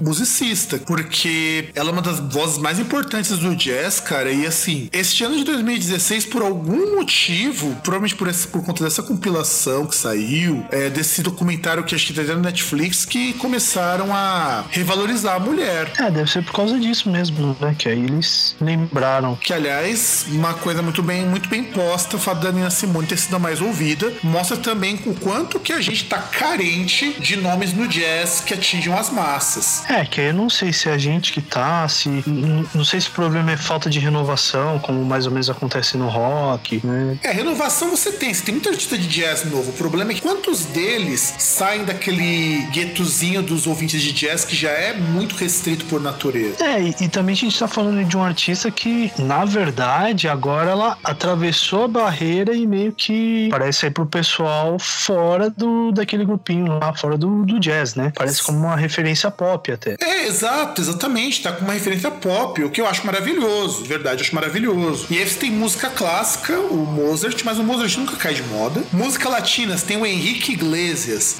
musicista, 0.00 0.78
porque 0.78 1.70
ela 1.74 1.90
é 1.90 1.92
uma 1.92 2.02
das 2.02 2.20
vozes 2.20 2.58
mais 2.58 2.78
importantes 2.78 3.38
do 3.38 3.54
jazz, 3.56 4.00
cara. 4.00 4.30
E 4.30 4.46
assim, 4.46 4.88
este 4.92 5.24
ano 5.24 5.36
de 5.36 5.44
2016, 5.44 6.26
por 6.26 6.42
algum 6.42 6.96
motivo, 6.96 7.74
provavelmente 7.82 8.16
por, 8.16 8.28
esse, 8.28 8.46
por 8.48 8.62
conta 8.64 8.84
dessa 8.84 9.02
compilação 9.02 9.86
que 9.86 9.94
saiu, 9.94 10.64
é, 10.70 10.90
desse 10.90 11.05
documentário 11.22 11.84
que 11.84 11.94
acho 11.94 12.06
que 12.06 12.12
tá 12.12 12.22
no 12.22 12.40
Netflix, 12.40 13.04
que 13.04 13.32
começaram 13.34 14.14
a 14.14 14.64
revalorizar 14.70 15.36
a 15.36 15.40
mulher. 15.40 15.92
É, 15.98 16.10
deve 16.10 16.30
ser 16.30 16.42
por 16.42 16.52
causa 16.52 16.78
disso 16.78 17.10
mesmo, 17.10 17.56
né? 17.60 17.74
Que 17.78 17.88
aí 17.88 18.04
eles 18.04 18.56
lembraram. 18.60 19.36
Que, 19.36 19.52
aliás, 19.52 20.26
uma 20.28 20.54
coisa 20.54 20.82
muito 20.82 21.02
bem, 21.02 21.24
muito 21.26 21.48
bem 21.48 21.64
posta, 21.64 22.16
o 22.16 22.18
fato 22.18 22.40
da 22.40 22.52
Nina 22.52 22.70
Simone 22.70 23.06
ter 23.06 23.18
sido 23.18 23.36
a 23.36 23.38
mais 23.38 23.60
ouvida, 23.60 24.12
mostra 24.22 24.56
também 24.56 25.00
o 25.06 25.14
quanto 25.14 25.58
que 25.60 25.72
a 25.72 25.80
gente 25.80 26.04
tá 26.04 26.18
carente 26.18 27.20
de 27.20 27.36
nomes 27.36 27.72
no 27.72 27.86
jazz 27.86 28.40
que 28.40 28.54
atinjam 28.54 28.96
as 28.96 29.10
massas. 29.10 29.88
É, 29.88 30.04
que 30.04 30.20
aí 30.20 30.28
eu 30.28 30.34
não 30.34 30.50
sei 30.50 30.72
se 30.72 30.88
é 30.88 30.92
a 30.92 30.98
gente 30.98 31.32
que 31.32 31.40
tá, 31.40 31.88
se. 31.88 32.08
Não 32.74 32.84
sei 32.84 33.00
se 33.00 33.08
o 33.08 33.12
problema 33.12 33.52
é 33.52 33.56
falta 33.56 33.88
de 33.88 33.98
renovação, 33.98 34.78
como 34.78 35.04
mais 35.04 35.26
ou 35.26 35.32
menos 35.32 35.48
acontece 35.50 35.96
no 35.96 36.08
rock, 36.08 36.80
né? 36.84 37.18
É, 37.22 37.30
renovação 37.32 37.90
você 37.90 38.12
tem, 38.12 38.32
você 38.32 38.42
tem 38.42 38.54
muita 38.54 38.70
artista 38.70 38.96
de 38.96 39.06
jazz 39.06 39.44
novo. 39.44 39.70
O 39.70 39.74
problema 39.74 40.12
é 40.12 40.14
que 40.14 40.22
quantos 40.22 40.64
deles 40.66 40.95
saem 41.38 41.84
daquele 41.84 42.66
guetozinho 42.72 43.42
dos 43.42 43.66
ouvintes 43.66 44.00
de 44.00 44.12
jazz 44.12 44.44
que 44.44 44.56
já 44.56 44.70
é 44.70 44.94
muito 44.94 45.34
restrito 45.36 45.84
por 45.86 46.00
natureza. 46.00 46.64
É, 46.64 46.80
e, 46.80 46.94
e 47.02 47.08
também 47.08 47.34
a 47.34 47.36
gente 47.36 47.58
tá 47.58 47.68
falando 47.68 48.04
de 48.04 48.16
um 48.16 48.22
artista 48.22 48.70
que, 48.70 49.12
na 49.18 49.44
verdade, 49.44 50.28
agora 50.28 50.70
ela 50.70 50.98
atravessou 51.04 51.84
a 51.84 51.88
barreira 51.88 52.54
e 52.54 52.66
meio 52.66 52.92
que 52.92 53.48
parece 53.50 53.86
aí 53.86 53.90
pro 53.90 54.06
pessoal 54.06 54.78
fora 54.78 55.50
do 55.50 55.92
daquele 55.92 56.24
grupinho 56.24 56.78
lá, 56.78 56.94
fora 56.94 57.18
do, 57.18 57.44
do 57.44 57.60
jazz, 57.60 57.94
né? 57.94 58.12
Parece 58.14 58.42
como 58.42 58.58
uma 58.58 58.76
referência 58.76 59.30
pop 59.30 59.70
até. 59.70 59.96
É, 60.00 60.26
exato, 60.26 60.80
exatamente. 60.80 61.42
Tá 61.42 61.52
com 61.52 61.64
uma 61.64 61.74
referência 61.74 62.10
pop, 62.10 62.62
o 62.64 62.70
que 62.70 62.80
eu 62.80 62.86
acho 62.86 63.04
maravilhoso. 63.06 63.84
Verdade, 63.84 64.22
acho 64.22 64.34
maravilhoso. 64.34 65.06
E 65.10 65.18
aí 65.18 65.28
você 65.28 65.38
tem 65.38 65.50
música 65.50 65.90
clássica, 65.90 66.58
o 66.58 66.86
Mozart, 66.86 67.42
mas 67.44 67.58
o 67.58 67.62
Mozart 67.62 67.96
nunca 67.98 68.16
cai 68.16 68.34
de 68.34 68.42
moda. 68.44 68.82
Música 68.92 69.28
latina, 69.28 69.76
você 69.76 69.86
tem 69.86 69.96
o 69.96 70.06
Henrique 70.06 70.52
Iglesias. 70.52 70.85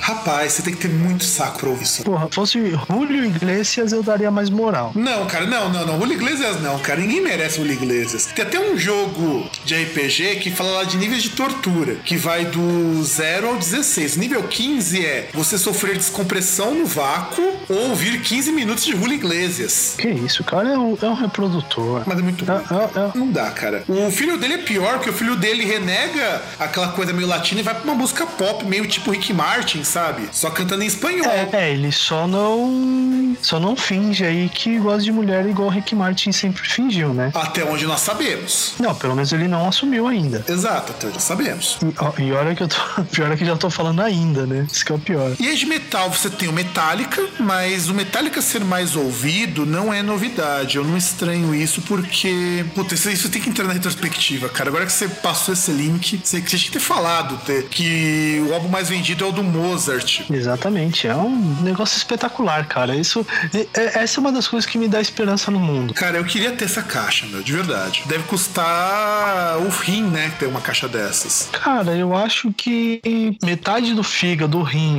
Rapaz, 0.00 0.52
você 0.52 0.62
tem 0.62 0.74
que 0.74 0.80
ter 0.80 0.88
muito 0.88 1.24
saco 1.24 1.58
pra 1.60 1.68
ouvir 1.68 1.84
isso. 1.84 2.02
Porra, 2.02 2.28
fosse 2.30 2.58
Julio 2.88 3.24
Iglesias, 3.24 3.92
eu 3.92 4.02
daria 4.02 4.30
mais 4.30 4.50
moral. 4.50 4.92
Não, 4.94 5.26
cara, 5.26 5.46
não, 5.46 5.68
não, 5.70 5.86
não. 5.86 5.98
Julio 5.98 6.14
Iglesias 6.14 6.60
não, 6.60 6.78
cara. 6.78 7.00
Ninguém 7.00 7.20
merece 7.22 7.56
Julio 7.58 7.72
Iglesias. 7.72 8.26
Tem 8.34 8.44
até 8.44 8.58
um 8.58 8.76
jogo 8.76 9.48
de 9.64 9.74
RPG 9.74 10.36
que 10.40 10.50
fala 10.50 10.70
lá 10.70 10.84
de 10.84 10.96
níveis 10.96 11.22
de 11.22 11.30
tortura, 11.30 11.96
que 12.04 12.16
vai 12.16 12.44
do 12.46 13.02
0 13.02 13.48
ao 13.48 13.56
16. 13.56 14.16
O 14.16 14.18
nível 14.20 14.42
15 14.44 15.04
é 15.04 15.30
você 15.32 15.58
sofrer 15.58 15.96
descompressão 15.96 16.74
no 16.74 16.86
vácuo 16.86 17.42
ou 17.68 17.90
ouvir 17.90 18.20
15 18.20 18.52
minutos 18.52 18.84
de 18.84 18.92
Julio 18.92 19.14
Iglesias. 19.14 19.94
Que 19.98 20.08
isso, 20.08 20.42
o 20.42 20.44
cara 20.44 20.70
é 20.70 20.78
um, 20.78 20.96
é 21.00 21.06
um 21.06 21.14
reprodutor. 21.14 22.02
Mas 22.06 22.18
é 22.18 22.22
muito 22.22 22.44
É, 22.50 22.54
ruim. 22.56 22.64
é, 22.80 22.98
é. 23.00 23.18
Não 23.18 23.30
dá, 23.30 23.50
cara. 23.50 23.84
O 23.88 24.10
filho 24.10 24.36
dele 24.38 24.54
é 24.54 24.58
pior, 24.58 24.94
porque 24.94 25.10
o 25.10 25.12
filho 25.12 25.36
dele 25.36 25.64
renega 25.64 26.42
aquela 26.58 26.88
coisa 26.88 27.12
meio 27.12 27.28
latina 27.28 27.60
e 27.60 27.62
vai 27.64 27.74
pra 27.74 27.84
uma 27.84 27.94
música 27.94 28.26
pop, 28.26 28.64
meio 28.64 28.86
tipo 28.86 29.10
Rick 29.10 29.32
Martin, 29.36 29.84
sabe? 29.84 30.28
Só 30.32 30.50
cantando 30.50 30.82
em 30.82 30.86
espanhol. 30.86 31.30
É, 31.30 31.48
é, 31.52 31.72
ele 31.72 31.92
só 31.92 32.26
não. 32.26 33.36
Só 33.42 33.60
não 33.60 33.76
finge 33.76 34.24
aí 34.24 34.48
que 34.48 34.78
gosta 34.78 35.02
de 35.02 35.12
mulher 35.12 35.46
igual 35.46 35.68
o 35.68 35.70
Rick 35.70 35.94
Martin 35.94 36.32
sempre 36.32 36.66
fingiu, 36.66 37.12
né? 37.12 37.30
Até 37.34 37.64
onde 37.64 37.86
nós 37.86 38.00
sabemos. 38.00 38.74
Não, 38.80 38.94
pelo 38.94 39.14
menos 39.14 39.32
ele 39.32 39.46
não 39.46 39.68
assumiu 39.68 40.08
ainda. 40.08 40.44
Exato, 40.48 40.92
até 40.92 41.08
onde 41.08 41.22
sabemos. 41.22 41.78
E, 41.82 42.22
e 42.22 42.32
olha 42.32 42.54
que 42.54 42.62
eu 42.62 42.68
tô. 42.68 42.76
Pior 43.12 43.30
é 43.30 43.36
que 43.36 43.44
já 43.44 43.56
tô 43.56 43.68
falando 43.68 44.00
ainda, 44.00 44.46
né? 44.46 44.66
Isso 44.70 44.84
que 44.84 44.92
é 44.92 44.94
o 44.94 44.98
pior. 44.98 45.32
E 45.38 45.48
aí 45.48 45.56
de 45.56 45.66
metal 45.66 46.10
você 46.10 46.30
tem 46.30 46.48
o 46.48 46.52
Metallica, 46.52 47.22
mas 47.38 47.88
o 47.88 47.94
Metallica 47.94 48.40
ser 48.40 48.64
mais 48.64 48.96
ouvido 48.96 49.66
não 49.66 49.92
é 49.92 50.02
novidade. 50.02 50.76
Eu 50.76 50.84
não 50.84 50.96
estranho 50.96 51.54
isso 51.54 51.82
porque. 51.82 52.64
Puta, 52.74 52.94
isso, 52.94 53.10
isso 53.10 53.28
tem 53.28 53.42
que 53.42 53.50
entrar 53.50 53.64
na 53.64 53.72
retrospectiva, 53.72 54.48
cara. 54.48 54.70
Agora 54.70 54.86
que 54.86 54.92
você 54.92 55.08
passou 55.08 55.52
esse 55.52 55.70
link, 55.70 56.20
você 56.22 56.40
você 56.40 56.58
tinha 56.58 56.58
que 56.66 56.70
ter 56.72 56.80
falado 56.80 57.38
ter, 57.44 57.64
que 57.68 58.44
o 58.48 58.54
álbum 58.54 58.68
mais 58.68 58.88
vendido 58.88 59.24
o 59.28 59.32
do 59.32 59.42
Mozart. 59.42 60.22
Exatamente, 60.30 61.06
é 61.06 61.14
um 61.14 61.56
negócio 61.62 61.96
espetacular, 61.96 62.66
cara. 62.66 62.94
Isso, 62.96 63.26
é- 63.74 64.02
essa 64.02 64.18
é 64.18 64.20
uma 64.20 64.32
das 64.32 64.46
coisas 64.48 64.68
que 64.68 64.78
me 64.78 64.88
dá 64.88 65.00
esperança 65.00 65.50
no 65.50 65.58
mundo. 65.60 65.94
Cara, 65.94 66.18
eu 66.18 66.24
queria 66.24 66.52
ter 66.52 66.64
essa 66.64 66.82
caixa, 66.82 67.26
meu, 67.26 67.42
de 67.42 67.52
verdade. 67.52 68.02
Deve 68.06 68.24
custar 68.24 69.58
o 69.58 69.68
rim, 69.68 70.02
né? 70.04 70.32
Ter 70.38 70.46
uma 70.46 70.60
caixa 70.60 70.88
dessas. 70.88 71.48
Cara, 71.52 71.96
eu 71.96 72.14
acho 72.14 72.52
que 72.52 73.00
metade 73.42 73.94
do 73.94 74.02
fígado, 74.02 74.58
do 74.58 74.62
rim 74.62 74.96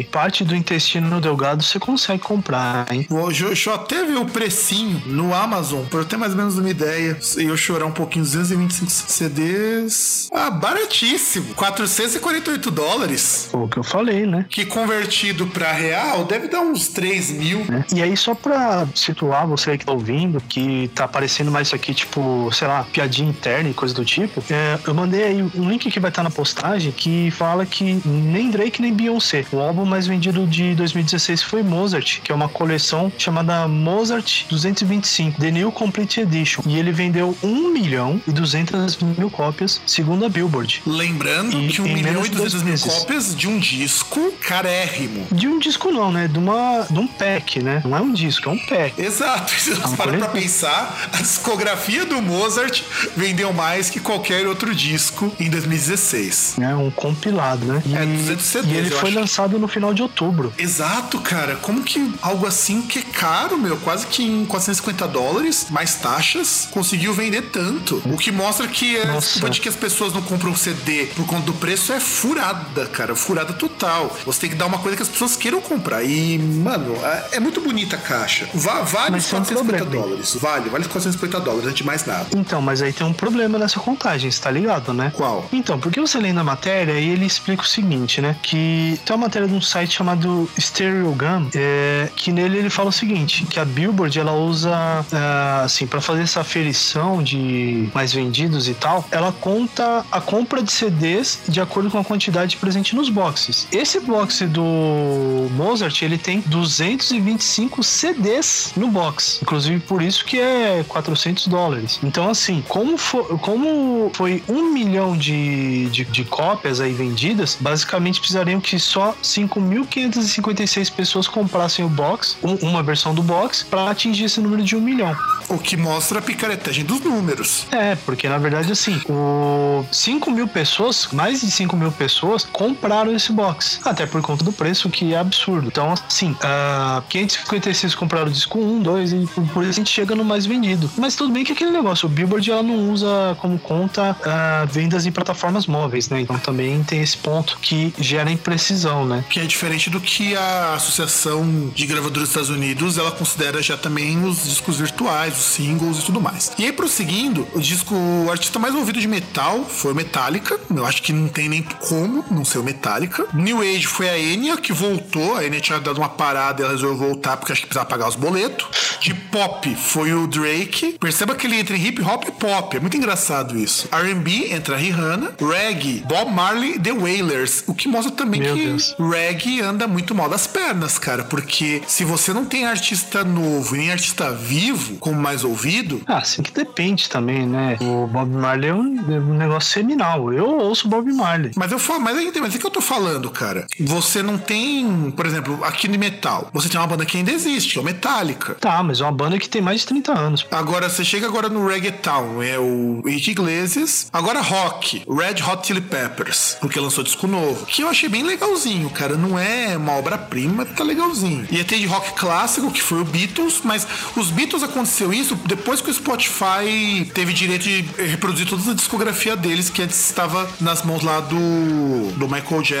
e 0.00 0.04
parte 0.04 0.44
do 0.44 0.54
intestino 0.54 1.20
delgado 1.20 1.62
você 1.62 1.78
consegue 1.78 2.20
comprar, 2.22 2.86
hein? 2.92 3.06
Eu 3.10 3.74
até 3.74 4.04
ver 4.04 4.16
o 4.16 4.24
precinho 4.26 5.02
no 5.06 5.34
Amazon, 5.34 5.84
pra 5.86 6.00
eu 6.00 6.04
ter 6.04 6.16
mais 6.16 6.32
ou 6.32 6.38
menos 6.38 6.56
uma 6.58 6.70
ideia. 6.70 7.18
E 7.36 7.44
eu 7.44 7.56
chorar 7.56 7.86
um 7.86 7.90
pouquinho, 7.92 8.24
225 8.24 8.90
CDs. 8.90 10.28
Ah, 10.32 10.50
baratíssimo. 10.50 11.54
448 11.54 12.70
dólares. 12.70 13.48
Foi 13.56 13.64
o 13.64 13.68
que 13.68 13.78
eu 13.78 13.82
falei, 13.82 14.26
né? 14.26 14.44
Que 14.50 14.66
convertido 14.66 15.46
para 15.46 15.72
real 15.72 16.24
deve 16.24 16.46
dar 16.48 16.60
uns 16.60 16.88
3 16.88 17.30
mil. 17.30 17.64
né? 17.64 17.84
E 17.94 18.02
aí, 18.02 18.14
só 18.16 18.34
pra 18.34 18.86
situar 18.94 19.46
você 19.46 19.70
aí 19.70 19.78
que 19.78 19.86
tá 19.86 19.92
ouvindo, 19.92 20.40
que 20.46 20.90
tá 20.94 21.04
aparecendo 21.04 21.50
mais 21.50 21.68
isso 21.68 21.74
aqui, 21.74 21.94
tipo, 21.94 22.50
sei 22.52 22.68
lá, 22.68 22.84
piadinha 22.92 23.30
interna 23.30 23.70
e 23.70 23.74
coisa 23.74 23.94
do 23.94 24.04
tipo, 24.04 24.42
é, 24.50 24.78
eu 24.86 24.94
mandei 24.94 25.24
aí 25.24 25.42
um 25.54 25.70
link 25.70 25.90
que 25.90 25.98
vai 25.98 26.10
estar 26.10 26.22
na 26.22 26.30
postagem 26.30 26.92
que 26.92 27.30
fala 27.30 27.64
que 27.64 27.98
nem 28.04 28.50
Drake 28.50 28.82
nem 28.82 28.92
Beyoncé. 28.92 29.46
O 29.50 29.58
álbum 29.60 29.86
mais 29.86 30.06
vendido 30.06 30.46
de 30.46 30.74
2016 30.74 31.42
foi 31.42 31.62
Mozart, 31.62 32.20
que 32.20 32.30
é 32.30 32.34
uma 32.34 32.48
coleção 32.48 33.10
chamada 33.16 33.66
Mozart 33.66 34.44
225, 34.50 35.40
The 35.40 35.50
New 35.50 35.72
Complete 35.72 36.20
Edition. 36.20 36.62
E 36.66 36.78
ele 36.78 36.92
vendeu 36.92 37.36
1 37.42 37.72
milhão 37.72 38.20
e 38.26 38.32
200 38.32 38.98
mil 39.16 39.30
cópias, 39.30 39.80
segundo 39.86 40.26
a 40.26 40.28
Billboard. 40.28 40.82
Lembrando 40.86 41.58
E 41.58 41.68
que 41.68 41.80
1 41.80 41.86
em 41.86 41.94
milhão 41.94 42.24
e 42.24 42.28
de 42.28 42.36
dois 42.36 42.52
200 42.52 42.84
mil 42.84 42.94
cópias 42.94 43.34
de 43.34 43.45
um 43.48 43.58
disco 43.58 44.32
carérrimo. 44.46 45.26
De 45.30 45.46
um 45.48 45.58
disco 45.58 45.90
não, 45.90 46.10
né? 46.10 46.28
De, 46.28 46.38
uma, 46.38 46.86
de 46.90 46.98
um 46.98 47.06
pack, 47.06 47.62
né? 47.62 47.82
Não 47.84 47.96
é 47.96 48.00
um 48.00 48.12
disco, 48.12 48.48
é 48.48 48.52
um 48.52 48.58
pack. 48.58 49.00
Exato. 49.00 49.52
Se 49.60 49.70
você 49.74 49.86
uma 49.86 49.96
para 49.96 50.18
pra 50.18 50.28
pensar, 50.28 51.08
a 51.12 51.16
discografia 51.18 52.04
do 52.04 52.20
Mozart 52.22 52.82
vendeu 53.16 53.52
mais 53.52 53.90
que 53.90 54.00
qualquer 54.00 54.46
outro 54.46 54.74
disco 54.74 55.32
em 55.38 55.48
2016. 55.50 56.54
né? 56.58 56.74
Um 56.74 56.90
compilado, 56.90 57.64
né? 57.66 57.82
E, 57.86 57.94
É, 57.94 58.04
200 58.04 58.44
CDs, 58.44 58.72
e 58.72 58.76
ele 58.76 58.90
foi 58.90 59.08
acho. 59.10 59.18
lançado 59.18 59.58
no 59.58 59.68
final 59.68 59.92
de 59.94 60.02
outubro. 60.02 60.52
Exato, 60.58 61.18
cara. 61.20 61.56
Como 61.56 61.82
que 61.82 62.12
algo 62.22 62.46
assim 62.46 62.82
que 62.82 62.98
é 62.98 63.02
caro, 63.02 63.56
meu, 63.58 63.76
quase 63.78 64.06
que 64.06 64.22
em 64.22 64.44
450 64.46 65.06
dólares, 65.08 65.66
mais 65.70 65.94
taxas, 65.96 66.68
conseguiu 66.70 67.12
vender 67.14 67.42
tanto? 67.50 68.02
O 68.06 68.16
que 68.16 68.30
mostra 68.32 68.66
que 68.68 68.98
desculpa 69.06 69.50
de 69.50 69.60
que 69.60 69.68
as 69.68 69.76
pessoas 69.76 70.12
não 70.12 70.22
compram 70.22 70.54
CD 70.54 71.06
por 71.14 71.26
conta 71.26 71.46
do 71.46 71.52
preço 71.54 71.92
é 71.92 72.00
furada, 72.00 72.86
cara. 72.86 73.14
Furada 73.26 73.52
total. 73.52 74.14
Você 74.24 74.40
tem 74.42 74.50
que 74.50 74.56
dar 74.56 74.66
uma 74.66 74.78
coisa 74.78 74.96
que 74.96 75.02
as 75.02 75.08
pessoas 75.08 75.36
queiram 75.36 75.60
comprar. 75.60 76.02
E, 76.04 76.38
mano, 76.38 76.94
é- 77.04 77.36
é 77.36 77.40
muito 77.40 77.60
bonita 77.60 77.96
a 77.96 77.98
caixa. 77.98 78.48
Va- 78.54 78.82
vale 78.82 79.12
Mas 79.12 79.24
os 79.24 79.30
tem 79.30 79.38
um 79.38 79.42
450 79.42 79.76
problema. 79.84 80.06
dólares. 80.06 80.34
Vale, 80.40 80.70
vale 80.70 80.82
os 80.82 80.88
450 80.92 81.40
dólares, 81.40 81.66
antes 81.66 81.78
de 81.78 81.84
mais 81.84 82.04
nada. 82.06 82.26
Então, 82.36 82.62
mas 82.62 82.80
aí 82.82 82.92
tem 82.92 83.06
um 83.06 83.12
problema 83.12 83.58
nessa 83.58 83.80
contagem, 83.80 84.30
você 84.30 84.40
tá 84.40 84.50
ligado, 84.50 84.92
né? 84.92 85.12
Qual? 85.14 85.44
Então, 85.52 85.78
porque 85.78 86.00
você 86.00 86.18
lendo 86.18 86.38
a 86.40 86.44
matéria 86.44 86.92
e 86.92 87.08
ele 87.10 87.26
explica 87.26 87.62
o 87.62 87.66
seguinte, 87.66 88.20
né? 88.20 88.36
Que 88.42 88.98
tem 89.04 89.14
uma 89.16 89.26
matéria 89.26 89.48
de 89.48 89.54
um 89.54 89.60
site 89.60 89.94
chamado 89.94 90.48
Stereogum, 90.58 91.48
é, 91.54 92.08
que 92.14 92.30
nele 92.30 92.58
ele 92.58 92.70
fala 92.70 92.90
o 92.90 92.92
seguinte, 92.92 93.44
que 93.46 93.58
a 93.58 93.64
Billboard 93.64 94.18
ela 94.18 94.32
usa, 94.32 94.70
é, 95.12 95.64
assim, 95.64 95.86
para 95.86 96.00
fazer 96.00 96.22
essa 96.22 96.40
aferição 96.40 97.22
de 97.22 97.88
mais 97.94 98.12
vendidos 98.12 98.68
e 98.68 98.74
tal, 98.74 99.04
ela 99.10 99.32
conta 99.32 100.04
a 100.12 100.20
compra 100.20 100.62
de 100.62 100.70
CDs 100.72 101.40
de 101.48 101.60
acordo 101.60 101.90
com 101.90 101.98
a 101.98 102.04
quantidade 102.04 102.56
presente 102.56 102.94
nos 102.94 103.08
boxes. 103.20 103.66
Esse 103.72 103.98
box 104.00 104.44
do 104.46 105.48
Mozart, 105.52 106.02
ele 106.02 106.18
tem 106.18 106.40
225 106.40 107.82
CDs 107.82 108.72
no 108.76 108.88
box, 108.88 109.38
inclusive 109.42 109.80
por 109.80 110.02
isso 110.02 110.24
que 110.24 110.38
é 110.38 110.84
400 110.86 111.46
dólares. 111.48 111.98
Então, 112.02 112.28
assim, 112.28 112.62
como, 112.68 112.96
fo- 112.98 113.38
como 113.38 114.10
foi 114.14 114.42
um 114.48 114.70
milhão 114.72 115.16
de, 115.16 115.86
de, 115.90 116.04
de 116.04 116.24
cópias 116.24 116.80
aí 116.80 116.92
vendidas, 116.92 117.56
basicamente 117.58 118.20
precisariam 118.20 118.60
que 118.60 118.78
só 118.78 119.14
5.556 119.22 120.92
pessoas 120.92 121.26
comprassem 121.28 121.84
o 121.84 121.88
box, 121.88 122.36
um- 122.42 122.56
uma 122.68 122.82
versão 122.82 123.14
do 123.14 123.22
box, 123.22 123.64
para 123.68 123.90
atingir 123.90 124.24
esse 124.24 124.40
número 124.40 124.62
de 124.62 124.76
um 124.76 124.80
milhão. 124.80 125.16
O 125.48 125.58
que 125.58 125.76
mostra 125.76 126.18
a 126.18 126.22
picaretagem 126.22 126.84
dos 126.84 127.00
números. 127.00 127.66
É, 127.70 127.94
porque 128.04 128.28
na 128.28 128.38
verdade, 128.38 128.70
assim, 128.72 129.00
o 129.08 129.84
5 129.92 130.30
mil 130.30 130.48
pessoas, 130.48 131.08
mais 131.12 131.40
de 131.40 131.50
5 131.50 131.76
mil 131.76 131.92
pessoas, 131.92 132.44
compraram 132.52 133.05
esse 133.12 133.32
box. 133.32 133.80
Até 133.84 134.06
por 134.06 134.20
conta 134.22 134.44
do 134.44 134.52
preço, 134.52 134.88
que 134.90 135.14
é 135.14 135.18
absurdo. 135.18 135.68
Então, 135.68 135.92
assim, 135.92 136.36
ah, 136.42 137.02
556 137.08 137.94
compraram 137.94 138.28
o 138.28 138.30
disco 138.30 138.58
1, 138.58 138.82
2, 138.82 139.12
e 139.12 139.28
por, 139.52 139.62
isso 139.62 139.70
a 139.70 139.72
gente 139.72 139.90
chega 139.90 140.14
no 140.14 140.24
mais 140.24 140.46
vendido. 140.46 140.90
Mas 140.96 141.14
tudo 141.14 141.32
bem 141.32 141.44
que 141.44 141.52
aquele 141.52 141.70
negócio, 141.70 142.06
o 142.06 142.08
Billboard 142.08 142.50
ela 142.50 142.62
não 142.62 142.90
usa 142.90 143.36
como 143.40 143.58
conta 143.58 144.16
ah, 144.24 144.66
vendas 144.70 145.06
em 145.06 145.12
plataformas 145.12 145.66
móveis, 145.66 146.08
né? 146.08 146.20
Então 146.20 146.38
também 146.38 146.82
tem 146.82 147.02
esse 147.02 147.16
ponto 147.16 147.58
que 147.60 147.94
gera 147.98 148.30
imprecisão, 148.30 149.04
né? 149.04 149.24
Que 149.28 149.40
é 149.40 149.44
diferente 149.44 149.90
do 149.90 150.00
que 150.00 150.36
a 150.36 150.74
Associação 150.74 151.70
de 151.74 151.86
Gravadoras 151.86 152.16
dos 152.16 152.28
Estados 152.28 152.50
Unidos, 152.50 152.98
ela 152.98 153.10
considera 153.10 153.62
já 153.62 153.76
também 153.76 154.24
os 154.24 154.44
discos 154.44 154.78
virtuais, 154.78 155.36
os 155.36 155.44
singles 155.44 156.00
e 156.00 156.02
tudo 156.04 156.20
mais. 156.20 156.52
E 156.58 156.64
aí, 156.64 156.72
prosseguindo, 156.72 157.46
o 157.54 157.60
disco, 157.60 157.94
o 157.94 158.30
artista 158.30 158.58
mais 158.58 158.74
ouvido 158.74 159.00
de 159.00 159.08
metal 159.08 159.64
foi 159.64 159.94
Metallica. 159.94 160.58
Eu 160.74 160.86
acho 160.86 161.02
que 161.02 161.12
não 161.12 161.28
tem 161.28 161.48
nem 161.48 161.62
como 161.62 162.24
não 162.30 162.44
ser 162.44 162.58
o 162.58 162.62
Metallica. 162.62 162.95
New 163.34 163.60
Age 163.60 163.86
foi 163.86 164.08
a 164.08 164.18
Enya, 164.18 164.56
que 164.56 164.72
voltou. 164.72 165.36
A 165.36 165.44
Enya 165.44 165.60
tinha 165.60 165.78
dado 165.80 165.98
uma 165.98 166.08
parada 166.08 166.60
e 166.60 166.64
ela 166.64 166.72
resolveu 166.72 166.96
voltar 167.08 167.36
porque 167.36 167.52
acho 167.52 167.62
que 167.62 167.66
precisava 167.68 167.88
pagar 167.88 168.08
os 168.08 168.16
boletos. 168.16 168.66
De 169.00 169.14
pop 169.14 169.74
foi 169.76 170.12
o 170.14 170.26
Drake. 170.26 170.96
Perceba 170.98 171.34
que 171.34 171.46
ele 171.46 171.56
entra 171.60 171.76
em 171.76 171.84
hip 171.86 172.00
hop 172.02 172.24
e 172.28 172.32
pop. 172.32 172.76
É 172.76 172.80
muito 172.80 172.96
engraçado 172.96 173.56
isso. 173.58 173.88
R&B 173.92 174.52
entra 174.52 174.74
a 174.74 174.78
Rihanna. 174.78 175.32
Reggae, 175.40 176.02
Bob 176.06 176.30
Marley, 176.32 176.78
The 176.78 176.92
Wailers. 176.92 177.64
O 177.66 177.74
que 177.74 177.88
mostra 177.88 178.10
também 178.12 178.40
Meu 178.40 178.54
que 178.54 178.66
Deus. 178.66 178.94
reggae 178.98 179.60
anda 179.60 179.86
muito 179.86 180.14
mal 180.14 180.28
das 180.28 180.46
pernas, 180.46 180.98
cara. 180.98 181.24
Porque 181.24 181.82
se 181.86 182.04
você 182.04 182.32
não 182.32 182.44
tem 182.44 182.66
artista 182.66 183.22
novo 183.24 183.74
e 183.74 183.78
nem 183.78 183.92
artista 183.92 184.32
vivo 184.32 184.96
como 184.96 185.20
mais 185.20 185.44
ouvido, 185.44 186.02
Ah, 186.06 186.18
assim 186.18 186.42
que 186.42 186.52
depende 186.52 187.08
também, 187.08 187.46
né? 187.46 187.76
O 187.80 188.06
Bob 188.06 188.30
Marley 188.30 188.70
é 188.70 188.74
um, 188.74 188.96
é 189.12 189.18
um 189.20 189.34
negócio 189.36 189.70
seminal. 189.72 190.32
Eu 190.32 190.46
ouço 190.58 190.88
Bob 190.88 191.12
Marley. 191.12 191.52
Mas 191.54 191.70
eu 191.72 191.78
falo, 191.78 192.00
mas 192.00 192.16
mas 192.40 192.54
é 192.54 192.58
que 192.58 192.66
eu 192.66 192.70
tô 192.70 192.80
falando, 192.86 193.30
cara. 193.30 193.66
Você 193.80 194.22
não 194.22 194.38
tem, 194.38 195.10
por 195.10 195.26
exemplo, 195.26 195.62
aqui 195.64 195.88
no 195.88 195.98
metal, 195.98 196.48
você 196.52 196.68
tem 196.68 196.80
uma 196.80 196.86
banda 196.86 197.04
que 197.04 197.18
ainda 197.18 197.32
existe, 197.32 197.72
que 197.72 197.78
é 197.78 197.82
o 197.82 197.84
Metallica. 197.84 198.54
Tá, 198.54 198.82
mas 198.82 199.00
é 199.00 199.04
uma 199.04 199.12
banda 199.12 199.38
que 199.38 199.48
tem 199.48 199.60
mais 199.60 199.80
de 199.80 199.86
30 199.86 200.12
anos. 200.12 200.46
Agora, 200.50 200.88
você 200.88 201.04
chega 201.04 201.26
agora 201.26 201.48
no 201.48 201.66
Reggaeton, 201.66 202.42
é 202.42 202.58
o 202.58 203.02
Henrique 203.06 203.32
Iglesias. 203.32 204.08
Agora 204.12 204.40
rock, 204.40 205.02
Red 205.08 205.42
Hot 205.42 205.66
Chili 205.66 205.80
Peppers, 205.80 206.56
porque 206.60 206.78
lançou 206.78 207.02
disco 207.02 207.26
novo. 207.26 207.66
Que 207.66 207.82
eu 207.82 207.88
achei 207.88 208.08
bem 208.08 208.22
legalzinho, 208.22 208.88
cara. 208.90 209.16
Não 209.16 209.38
é 209.38 209.76
uma 209.76 209.92
obra-prima, 209.92 210.64
tá 210.64 210.84
legalzinho. 210.84 211.46
E 211.50 211.62
tem 211.64 211.80
de 211.80 211.86
rock 211.86 212.12
clássico, 212.12 212.70
que 212.70 212.82
foi 212.82 213.00
o 213.00 213.04
Beatles, 213.04 213.60
mas 213.64 213.86
os 214.16 214.30
Beatles 214.30 214.62
aconteceu 214.62 215.12
isso 215.12 215.34
depois 215.46 215.80
que 215.80 215.90
o 215.90 215.94
Spotify 215.94 217.10
teve 217.12 217.32
direito 217.32 217.62
de 217.62 217.82
reproduzir 218.04 218.46
toda 218.46 218.70
a 218.70 218.74
discografia 218.74 219.36
deles, 219.36 219.70
que 219.70 219.82
antes 219.82 219.98
estava 219.98 220.48
nas 220.60 220.82
mãos 220.82 221.02
lá 221.02 221.20
do, 221.20 222.12
do 222.16 222.28
Michael 222.28 222.62
Jackson, 222.62 222.75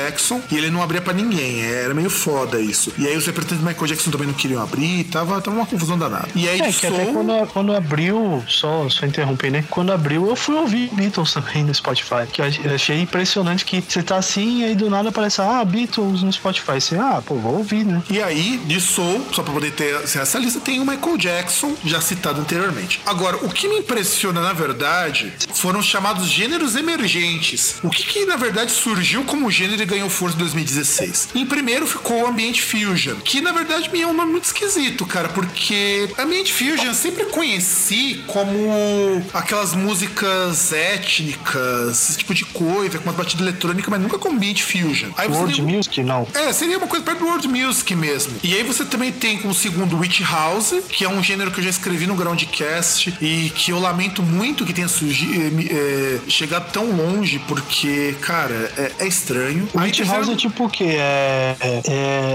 e 0.50 0.56
ele 0.56 0.70
não 0.70 0.82
abria 0.82 1.00
pra 1.00 1.12
ninguém. 1.12 1.62
Era 1.62 1.94
meio 1.94 2.10
foda 2.10 2.60
isso. 2.60 2.92
E 2.98 3.06
aí 3.06 3.16
os 3.16 3.26
representantes 3.26 3.62
do 3.62 3.66
Michael 3.68 3.86
Jackson 3.86 4.10
também 4.10 4.26
não 4.26 4.34
queriam 4.34 4.62
abrir, 4.62 5.04
tava, 5.04 5.40
tava 5.40 5.56
uma 5.56 5.66
confusão 5.66 5.98
danada. 5.98 6.28
E 6.34 6.48
aí 6.48 6.60
É, 6.60 6.72
que 6.72 6.86
até 6.86 7.04
Soul- 7.04 7.12
quando, 7.14 7.46
quando 7.48 7.72
abriu, 7.74 8.42
só, 8.48 8.88
só 8.88 9.06
interromper, 9.06 9.50
né? 9.50 9.64
Quando 9.70 9.92
abriu, 9.92 10.26
eu 10.28 10.36
fui 10.36 10.54
ouvir 10.54 10.88
Beatles 10.92 11.32
também 11.32 11.64
no 11.64 11.74
Spotify. 11.74 12.26
Que 12.32 12.40
eu 12.40 12.46
ach- 12.46 12.60
eu 12.64 12.74
achei 12.74 13.00
impressionante 13.00 13.64
que 13.64 13.82
você 13.86 14.02
tá 14.02 14.16
assim 14.16 14.60
e 14.60 14.64
aí 14.64 14.74
do 14.74 14.88
nada 14.90 15.08
aparece, 15.08 15.40
ah, 15.40 15.64
Beatles 15.64 16.22
no 16.22 16.32
Spotify. 16.32 16.80
Você, 16.80 16.96
ah, 16.96 17.22
pô, 17.24 17.34
vou 17.36 17.56
ouvir, 17.58 17.84
né? 17.84 18.02
E 18.10 18.22
aí, 18.22 18.58
de 18.64 18.80
Soul, 18.80 19.24
só 19.32 19.42
pra 19.42 19.52
poder 19.52 19.72
ter 19.72 19.94
essa 20.04 20.38
lista, 20.38 20.60
tem 20.60 20.80
o 20.80 20.86
Michael 20.86 21.16
Jackson, 21.18 21.74
já 21.84 22.00
citado 22.00 22.40
anteriormente. 22.40 23.00
Agora, 23.06 23.36
o 23.38 23.48
que 23.48 23.68
me 23.68 23.78
impressiona, 23.78 24.40
na 24.40 24.52
verdade, 24.52 25.32
foram 25.54 25.80
os 25.80 25.86
chamados 25.86 26.26
gêneros 26.28 26.74
emergentes. 26.76 27.76
O 27.82 27.90
que, 27.90 28.02
que 28.04 28.24
na 28.26 28.36
verdade, 28.36 28.70
surgiu 28.72 29.24
como 29.24 29.50
gênero 29.50 29.82
ganhou 29.86 30.10
força 30.10 30.36
em 30.36 30.40
2016? 30.40 31.28
Em 31.34 31.46
primeiro 31.46 31.86
ficou 31.86 32.22
o 32.22 32.26
Ambient 32.26 32.60
Fusion, 32.60 33.16
que, 33.24 33.40
na 33.40 33.52
verdade, 33.52 33.90
me 33.90 34.02
é 34.02 34.06
um 34.06 34.12
nome 34.12 34.32
muito 34.32 34.44
esquisito, 34.44 35.06
cara, 35.06 35.28
porque 35.30 36.08
Ambient 36.18 36.50
Fusion 36.52 36.84
eu 36.86 36.94
sempre 36.94 37.24
conheci 37.26 38.22
como 38.26 39.24
aquelas 39.32 39.74
músicas 39.74 40.72
étnicas, 40.72 42.10
esse 42.10 42.18
tipo 42.18 42.34
de 42.34 42.44
coisa, 42.44 42.98
com 42.98 43.04
uma 43.08 43.12
batida 43.12 43.42
eletrônica, 43.42 43.90
mas 43.90 44.00
nunca 44.00 44.18
como 44.18 44.36
Ambient 44.36 44.60
Fusion. 44.62 45.10
Aí 45.16 45.28
World 45.28 45.54
tem- 45.62 45.64
Music, 45.76 46.02
não. 46.02 46.26
é, 46.34 46.52
seria 46.52 46.78
uma 46.78 46.86
coisa 46.86 47.04
perto 47.04 47.20
do 47.20 47.26
World 47.26 47.48
Music 47.48 47.94
mesmo. 47.94 48.34
E 48.42 48.54
aí 48.54 48.62
você 48.62 48.84
também 48.84 49.12
tem 49.12 49.38
como 49.38 49.54
segundo 49.54 49.98
Witch 49.98 50.20
House, 50.20 50.74
que 50.88 51.04
é 51.04 51.08
um 51.08 51.22
gênero 51.22 51.50
que 51.50 51.60
eu 51.60 51.64
já 51.64 51.70
escrevi 51.70 52.06
no 52.06 52.14
Groundcast 52.14 53.14
e 53.20 53.50
que 53.54 53.70
eu 53.72 53.78
lamento 53.78 54.22
muito 54.22 54.64
que 54.64 54.72
tenha 54.72 54.88
surgido, 54.88 55.32
é, 55.70 56.18
chegado 56.28 56.70
tão 56.72 56.90
longe, 56.90 57.38
porque, 57.48 58.14
cara, 58.20 58.72
é, 58.76 58.92
é 59.04 59.06
estranho. 59.06 59.68
Witch 59.80 59.96
terceiro- 59.98 60.20
House 60.24 60.28
é 60.32 60.36
tipo 60.36 60.64
o 60.64 60.70
quê? 60.70 60.84
É, 60.98 61.56
é, 61.60 61.82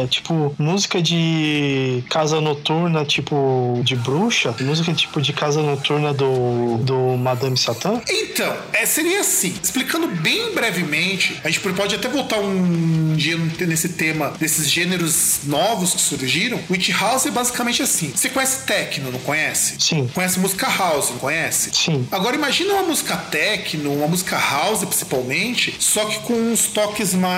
é, 0.04 0.08
tipo 0.08 0.54
música 0.60 1.02
de 1.02 2.04
casa 2.10 2.40
noturna, 2.40 3.04
tipo 3.06 3.82
de 3.84 3.96
bruxa? 3.96 4.54
Música 4.62 4.94
tipo 4.94 5.22
de 5.22 5.34
casa 5.34 5.62
noturna 5.62 6.14
do, 6.14 6.78
do 6.80 7.18
Madame 7.18 7.58
Satã? 7.58 8.02
Então, 8.08 8.56
é, 8.74 8.86
seria 8.86 9.22
assim, 9.22 9.54
explicando 9.62 10.08
bem 10.08 10.54
brevemente, 10.54 11.40
a 11.44 11.50
gente 11.50 11.60
pode 11.74 11.96
até 11.96 12.08
voltar 12.10 12.40
um 12.40 13.14
dia 13.16 13.38
nesse 13.66 13.90
tema 13.90 14.34
desses 14.40 14.70
gêneros 14.70 15.42
novos 15.46 15.94
que 15.94 16.02
surgiram. 16.02 16.60
Witch 16.70 16.90
House 17.00 17.26
é 17.26 17.32
basicamente 17.32 17.82
assim. 17.82 18.12
Você 18.16 18.30
conhece 18.30 18.66
techno, 18.66 19.12
não 19.12 19.20
conhece? 19.20 19.76
Sim. 19.80 20.08
Conhece 20.14 20.40
música 20.40 20.68
house, 20.70 21.10
não 21.10 21.18
conhece? 21.18 21.72
Sim. 21.74 22.08
Agora 22.12 22.36
imagina 22.36 22.74
uma 22.74 22.84
música 22.84 23.16
techno, 23.18 23.94
uma 23.94 24.08
música 24.08 24.38
house 24.38 24.84
principalmente, 24.84 25.76
só 25.80 26.06
que 26.06 26.20
com 26.20 26.34
uns 26.34 26.68
toques 26.68 27.14
mais 27.14 27.31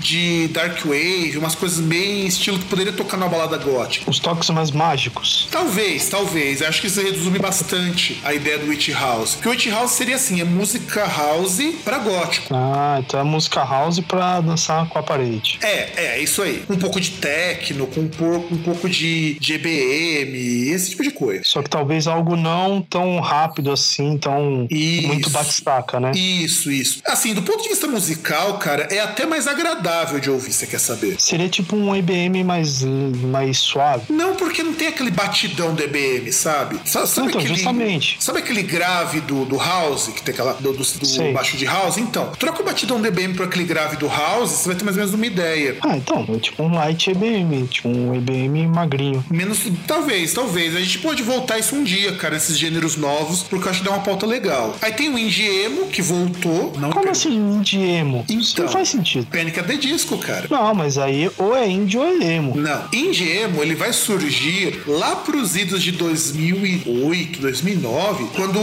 de 0.00 0.48
dark 0.48 0.84
wave, 0.84 1.36
umas 1.38 1.54
coisas 1.54 1.80
bem 1.80 2.26
estilo 2.26 2.58
que 2.58 2.64
poderia 2.66 2.92
tocar 2.92 3.16
na 3.16 3.28
balada 3.28 3.56
gótica. 3.58 4.10
Os 4.10 4.18
toques 4.18 4.48
mais 4.50 4.70
mágicos. 4.70 5.48
Talvez, 5.50 6.08
talvez. 6.08 6.62
Acho 6.62 6.80
que 6.80 6.86
isso 6.86 7.00
resume 7.00 7.38
bastante 7.38 8.20
a 8.24 8.34
ideia 8.34 8.58
do 8.58 8.66
Witch 8.66 8.90
House. 8.90 9.34
Porque 9.34 9.48
o 9.48 9.50
Witch 9.52 9.66
House 9.68 9.92
seria 9.92 10.16
assim, 10.16 10.40
é 10.40 10.44
música 10.44 11.06
house 11.06 11.58
pra 11.84 11.98
gótico. 11.98 12.54
Ah, 12.54 13.00
então 13.00 13.20
é 13.20 13.22
música 13.22 13.62
house 13.62 14.00
pra 14.00 14.40
dançar 14.40 14.88
com 14.88 14.98
a 14.98 15.02
parede. 15.02 15.58
É, 15.62 15.90
é, 15.96 16.06
é 16.18 16.22
isso 16.22 16.42
aí. 16.42 16.64
Um 16.68 16.76
pouco 16.76 17.00
de 17.00 17.10
techno, 17.12 17.86
com 17.86 18.00
um 18.00 18.08
pouco, 18.08 18.54
um 18.54 18.58
pouco 18.58 18.88
de, 18.88 19.38
de 19.38 19.54
EBM, 19.54 20.70
esse 20.70 20.90
tipo 20.90 21.02
de 21.02 21.10
coisa. 21.10 21.42
Só 21.44 21.62
que 21.62 21.70
talvez 21.70 22.06
algo 22.06 22.36
não 22.36 22.80
tão 22.82 23.20
rápido 23.20 23.70
assim, 23.70 24.18
tão 24.18 24.66
Isso. 24.70 25.06
muito 25.06 25.30
batistaca, 25.30 26.00
né? 26.00 26.12
Isso, 26.14 26.70
isso. 26.70 27.00
Assim, 27.06 27.34
do 27.34 27.42
ponto 27.42 27.62
de 27.62 27.68
vista 27.68 27.86
musical, 27.86 28.58
cara, 28.58 28.88
é 28.90 29.00
até 29.00 29.17
mais 29.26 29.46
agradável 29.46 30.18
de 30.20 30.30
ouvir, 30.30 30.52
você 30.52 30.66
quer 30.66 30.78
saber? 30.80 31.16
Seria 31.20 31.48
tipo 31.48 31.76
um 31.76 31.94
EBM 31.94 32.44
mais, 32.44 32.82
mais 32.82 33.58
suave. 33.58 34.04
Não, 34.10 34.34
porque 34.36 34.62
não 34.62 34.72
tem 34.74 34.88
aquele 34.88 35.10
batidão 35.10 35.74
do 35.74 35.82
EBM, 35.82 36.32
sabe? 36.32 36.78
Sa- 36.84 37.06
Sabe, 37.06 37.28
Então, 37.28 37.40
aquele, 37.40 37.54
justamente. 37.54 38.16
Sabe 38.20 38.38
aquele 38.38 38.62
grave 38.62 39.20
do, 39.20 39.44
do 39.44 39.56
house, 39.56 40.08
que 40.08 40.22
tem 40.22 40.32
aquela. 40.32 40.52
do, 40.54 40.72
do, 40.72 40.82
do 40.84 41.32
baixo 41.32 41.56
de 41.56 41.64
house? 41.64 41.96
Então, 41.98 42.30
troca 42.38 42.62
o 42.62 42.64
batidão 42.64 43.00
do 43.00 43.06
EBM 43.06 43.34
por 43.34 43.46
aquele 43.46 43.64
grave 43.64 43.96
do 43.96 44.06
house, 44.06 44.50
você 44.50 44.66
vai 44.68 44.76
ter 44.76 44.84
mais 44.84 44.96
ou 44.96 45.00
menos 45.02 45.14
uma 45.14 45.26
ideia. 45.26 45.76
Ah, 45.82 45.96
então, 45.96 46.26
é 46.28 46.38
tipo 46.38 46.62
um 46.62 46.74
light 46.74 47.10
EBM, 47.10 47.66
tipo 47.68 47.88
um 47.88 48.14
EBM 48.14 48.66
magrinho. 48.68 49.24
Menos. 49.30 49.58
Talvez, 49.86 50.32
talvez. 50.32 50.76
A 50.76 50.80
gente 50.80 50.98
pode 50.98 51.22
voltar 51.22 51.58
isso 51.58 51.74
um 51.74 51.82
dia, 51.84 52.12
cara, 52.16 52.36
esses 52.36 52.58
gêneros 52.58 52.96
novos, 52.96 53.42
porque 53.42 53.66
eu 53.66 53.70
acho 53.70 53.80
que 53.80 53.86
dá 53.86 53.92
uma 53.92 54.02
pauta 54.02 54.26
legal. 54.26 54.76
Aí 54.82 54.92
tem 54.92 55.08
o 55.12 55.18
Indie 55.18 55.46
Emo, 55.46 55.86
que 55.86 56.02
voltou. 56.02 56.72
Não 56.78 56.90
Como 56.90 57.02
per- 57.02 57.12
assim 57.12 57.34
indie 57.34 57.78
emo? 57.80 58.24
Isso 58.28 58.52
Então. 58.52 58.64
não 58.66 58.72
faz 58.72 58.88
sentido. 58.88 59.07
Panic! 59.30 59.58
at 59.58 59.66
the 59.66 59.76
Disco, 59.76 60.18
cara. 60.18 60.46
Não, 60.50 60.74
mas 60.74 60.98
aí 60.98 61.30
ou 61.36 61.56
é 61.56 61.68
indie 61.68 61.98
ou 61.98 62.04
é 62.04 62.34
emo. 62.34 62.56
Não, 62.56 62.88
Indie 62.92 63.28
Emo 63.30 63.62
ele 63.62 63.74
vai 63.74 63.92
surgir 63.92 64.82
lá 64.86 65.16
pros 65.16 65.56
idos 65.56 65.82
de 65.82 65.92
2008, 65.92 67.40
2009, 67.40 68.26
quando 68.34 68.58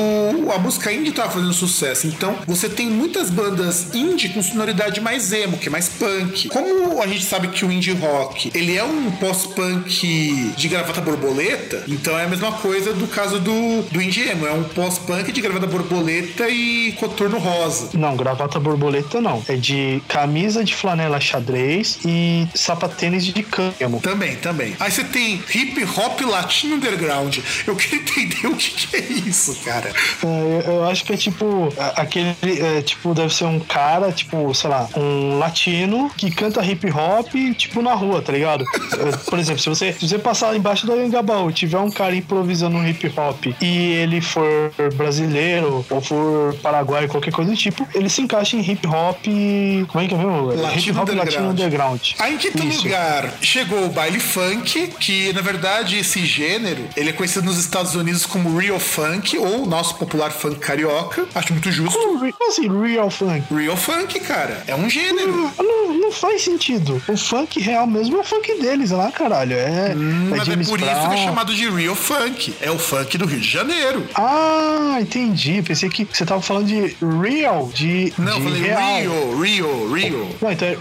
a 0.52 0.58
música 0.58 0.92
indie 0.92 1.12
tava 1.12 1.32
fazendo 1.32 1.54
sucesso. 1.54 2.08
Então, 2.08 2.38
você 2.48 2.70
tem 2.70 2.88
muitas 2.88 3.30
bandas 3.30 3.94
indie 3.94 4.30
com 4.30 4.42
sonoridade 4.42 5.02
mais 5.02 5.32
emo, 5.32 5.58
que 5.58 5.68
é 5.68 5.72
mais 5.72 5.90
punk. 5.90 6.50
Como 6.50 7.02
a 7.02 7.08
gente 7.08 7.26
sabe 7.26 7.50
que 7.50 7.66
o 7.66 7.72
indie 7.72 7.92
rock, 7.94 8.52
ele 8.54 8.78
é 8.78 8.84
um 8.84 9.12
pós-punk 9.12 10.54
de 10.56 10.68
gravata 10.68 11.02
borboleta, 11.02 11.84
então 11.88 12.18
é 12.18 12.24
a 12.24 12.28
mesma 12.28 12.52
coisa 12.54 12.94
do 12.94 13.08
caso 13.08 13.40
do, 13.40 13.82
do 13.92 14.02
indie 14.02 14.30
emo, 14.30 14.46
é 14.48 14.52
um 14.52 14.64
pós-punk 14.64 15.32
de 15.32 15.42
gravata 15.42 15.68
borboleta 15.68 16.48
e 16.50 16.94
coturno 16.94 17.38
rosa. 17.38 17.90
Não, 17.94 18.16
gravata 18.16 18.60
borboleta 18.60 19.20
não. 19.22 19.44
É 19.48 19.56
de 19.56 20.02
camisa 20.36 20.66
de 20.66 20.76
flanela 20.76 21.18
xadrez 21.20 22.00
e 22.04 22.46
sapatênis 22.54 23.26
de 23.26 23.42
camo. 23.42 24.02
Também, 24.02 24.36
também. 24.36 24.76
Aí 24.82 24.92
você 24.92 25.04
tem 25.06 25.36
hip 25.54 25.82
hop 25.98 26.20
latino 26.30 26.76
underground. 26.76 27.38
Eu 27.66 27.74
queria 27.76 28.00
entender 28.00 28.48
o 28.52 28.56
que, 28.56 28.72
que 28.72 28.96
é 28.98 29.00
isso, 29.00 29.56
cara. 29.64 29.90
É, 30.22 30.26
eu- 30.68 30.74
eu 30.76 30.86
acho 30.90 31.06
que 31.06 31.14
é 31.14 31.18
tipo 31.18 31.70
aquele 31.96 32.36
é, 32.44 32.82
tipo 32.82 33.14
deve 33.14 33.34
ser 33.34 33.46
um 33.46 33.60
cara 33.62 34.12
tipo 34.12 34.54
sei 34.54 34.70
lá 34.70 34.90
um 34.98 35.38
latino 35.40 36.12
que 36.18 36.30
canta 36.30 36.64
hip 36.66 36.86
hop 36.92 37.28
tipo 37.58 37.82
na 37.82 37.94
rua 37.94 38.22
tá 38.22 38.34
ligado 38.34 38.66
É, 38.94 39.18
por 39.30 39.40
exemplo 39.40 39.62
se 39.62 39.70
você 39.70 39.94
se 39.94 40.06
você 40.08 40.20
passar 40.20 40.54
embaixo 40.56 40.86
do 40.86 40.92
Anhangabaú 40.94 41.50
e 41.50 41.54
tiver 41.54 41.78
um 41.80 41.90
cara 41.92 42.14
improvisando 42.16 42.76
um 42.76 42.86
hip 42.88 43.08
hop 43.18 43.46
e 43.62 43.78
ele 43.94 44.20
for 44.20 44.72
brasileiro 44.96 45.86
ou 45.90 46.02
for 46.02 46.54
paraguaio 46.62 47.08
qualquer 47.08 47.32
coisa 47.32 47.52
do 47.52 47.58
tipo 47.58 47.88
ele 47.94 48.10
se 48.10 48.22
encaixa 48.22 48.58
em 48.58 48.62
hip 48.62 48.86
hop 48.88 49.18
como 49.88 50.04
é 50.04 50.08
que 50.08 50.14
é 50.14 50.18
mesmo 50.26 50.62
Latino 50.62 50.80
hip 50.80 51.00
hop 51.00 51.10
latino 51.10 51.50
underground. 51.50 51.52
underground 51.52 52.02
Aí 52.20 52.34
em 52.36 52.38
quinto 52.38 52.66
Isso. 52.66 52.84
lugar 52.84 53.34
chegou 53.42 53.86
o 53.86 53.90
baile 53.90 54.20
funk, 54.20 54.88
que 55.00 55.32
na 55.34 55.42
verdade 55.42 55.98
esse 55.98 56.26
gênero 56.26 56.86
ele 56.96 57.10
é 57.10 57.14
conhecido 57.14 57.46
nos 57.46 57.58
Estados 57.58 57.96
Unidos 57.96 58.26
como 58.26 58.58
real 58.58 58.80
funk 58.80 59.38
ou 59.38 59.66
nosso 59.66 59.96
popular 59.96 60.32
funk 60.32 60.60
carioca. 60.60 61.26
Acho 61.36 61.54
muito 61.54 61.72
justo. 61.72 61.98
Como 61.98 62.26
assim 62.48 62.68
real 62.82 63.10
funk 63.10 63.54
Real 63.54 63.78
funk, 63.78 64.20
cara, 64.22 64.64
é 64.68 64.76
um 64.76 64.90
gênero. 64.90 65.52
Não, 65.58 65.94
não 65.94 66.12
faz 66.12 66.44
sentido. 66.44 67.02
O 67.08 67.18
funk 67.18 67.60
real 67.60 67.88
mesmo 67.88 68.18
é 68.18 68.20
o 68.22 68.24
funk 68.24 68.60
deles 68.62 68.92
lá, 68.92 69.12
caralho. 69.12 69.54
É, 69.56 69.92
é 69.92 69.96
Mas 69.96 70.42
é 70.42 70.46
James 70.46 70.70
por 70.70 70.80
isso 70.80 70.90
que 70.90 70.96
Brown. 71.00 71.14
é 71.14 71.18
chamado 71.18 71.54
de 71.54 71.70
real 71.70 71.96
funk. 71.96 72.54
É 72.62 72.72
o 72.72 72.78
funk 72.78 73.18
do 73.18 73.26
Rio 73.26 73.40
de 73.40 73.48
Janeiro. 73.50 74.08
Ah, 74.16 74.98
entendi. 75.00 75.62
Pensei 75.62 75.90
que 75.90 76.06
você 76.06 76.26
tava 76.26 76.42
falando 76.42 76.68
de 76.68 76.96
real, 77.22 77.70
de, 77.74 78.14
Não, 78.18 78.34
eu 78.34 78.38
de 78.40 78.44
falei 78.44 78.62
real. 78.62 78.80
real, 78.80 79.40
real, 79.40 79.92
real. 80.16 80.30
Não, 80.42 80.52
então 80.52 80.68
é 80.68 80.78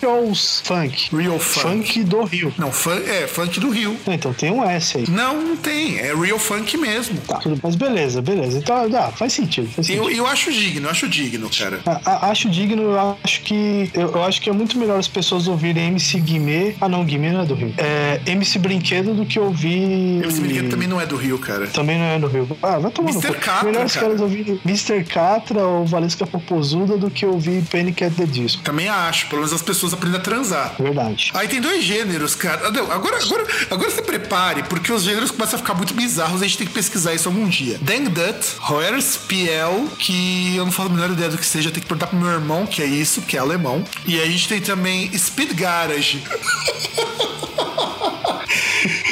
Reals 0.00 0.62
Funk. 0.64 1.14
Real 1.16 1.38
funk. 1.38 1.60
Funk 1.70 2.04
do 2.04 2.22
Rio. 2.24 2.52
Não, 2.58 2.70
fun, 2.72 2.92
é 3.06 3.26
funk 3.26 3.60
do 3.60 3.70
Rio. 3.70 3.96
Então 4.06 4.32
tem 4.32 4.50
um 4.50 4.64
S 4.64 4.98
aí. 4.98 5.04
Não, 5.08 5.40
não 5.40 5.56
tem. 5.56 5.98
É 5.98 6.14
real 6.14 6.38
funk 6.38 6.76
mesmo. 6.76 7.18
Tá, 7.20 7.40
mas 7.62 7.74
beleza, 7.76 8.20
beleza. 8.22 8.58
Então, 8.58 8.88
dá, 8.88 9.10
faz 9.10 9.32
sentido. 9.32 9.68
Faz 9.70 9.86
sentido. 9.86 10.08
Eu, 10.10 10.16
eu 10.16 10.26
acho 10.26 10.52
digno, 10.52 10.86
eu 10.86 10.90
acho 10.90 11.08
digno, 11.08 11.48
cara. 11.50 11.80
A- 11.86 12.00
a- 12.04 12.30
acho 12.30 12.48
digno, 12.48 12.82
eu 12.82 13.16
acho 13.24 13.40
que. 13.42 13.90
Eu, 13.94 14.10
eu 14.12 14.24
acho 14.24 14.40
que 14.40 14.48
é 14.50 14.52
muito 14.52 14.78
melhor 14.78 14.98
as 14.98 15.08
pessoas 15.08 15.46
ouvirem 15.48 15.88
MC 15.88 16.20
Guimê. 16.20 16.74
Ah, 16.80 16.88
não, 16.88 17.04
Guimê 17.04 17.30
não 17.32 17.42
é 17.42 17.46
do 17.46 17.54
Rio. 17.54 17.74
É 17.78 18.20
MC 18.26 18.58
Brinquedo 18.58 19.14
do 19.14 19.24
que 19.26 19.38
ouvir. 19.38 20.24
Esse 20.26 20.40
brinquedo 20.40 20.68
também 20.70 20.88
não 20.88 21.00
é 21.00 21.06
do 21.06 21.16
Rio, 21.16 21.38
cara. 21.38 21.66
Também 21.68 21.98
não 21.98 22.04
é 22.04 22.18
do 22.18 22.26
Rio. 22.26 22.48
Ah, 22.62 22.78
vai 22.78 22.90
tomar 22.90 23.12
no 23.12 23.18
Mr. 23.20 23.34
cu. 23.34 23.40
Catra, 23.40 23.64
Melhor 23.70 23.86
os 23.86 23.92
cara. 23.94 24.06
caras 24.06 24.20
ouvirem 24.20 24.60
Mr. 24.64 25.04
Catra 25.04 25.62
ou 25.64 25.86
Valesca 25.86 26.26
Popozuda 26.26 26.96
do 26.96 27.10
que 27.10 27.24
ouvir 27.26 27.62
Panic! 27.70 28.00
at 28.04 28.12
the 28.14 28.24
Disco. 28.24 28.59
Também 28.62 28.88
acho. 28.88 29.26
Pelo 29.28 29.42
menos 29.42 29.52
as 29.52 29.62
pessoas 29.62 29.92
aprendem 29.92 30.18
a 30.18 30.22
transar. 30.22 30.74
Verdade. 30.78 31.30
Aí 31.34 31.48
tem 31.48 31.60
dois 31.60 31.84
gêneros, 31.84 32.34
cara. 32.34 32.66
Agora, 32.68 33.16
agora, 33.22 33.46
agora 33.70 33.90
se 33.90 34.02
prepare, 34.02 34.62
porque 34.64 34.92
os 34.92 35.02
gêneros 35.02 35.30
começam 35.30 35.56
a 35.56 35.62
ficar 35.62 35.74
muito 35.74 35.94
bizarros 35.94 36.40
a 36.42 36.44
gente 36.44 36.58
tem 36.58 36.66
que 36.66 36.72
pesquisar 36.72 37.14
isso 37.14 37.28
algum 37.28 37.48
dia. 37.48 37.78
Dang 37.80 38.08
Dut, 38.08 38.56
Hoerspiel, 38.68 39.88
que 39.98 40.56
eu 40.56 40.64
não 40.64 40.72
faço 40.72 40.88
a 40.88 40.92
menor 40.92 41.10
ideia 41.10 41.28
do 41.28 41.38
que 41.38 41.46
seja, 41.46 41.70
tem 41.70 41.80
que 41.82 41.88
perguntar 41.88 42.06
pro 42.06 42.18
meu 42.18 42.30
irmão, 42.30 42.66
que 42.66 42.82
é 42.82 42.86
isso, 42.86 43.22
que 43.22 43.36
é 43.36 43.40
alemão. 43.40 43.84
E 44.06 44.20
a 44.20 44.26
gente 44.26 44.48
tem 44.48 44.60
também 44.60 45.16
Speed 45.16 45.52
Garage. 45.52 46.22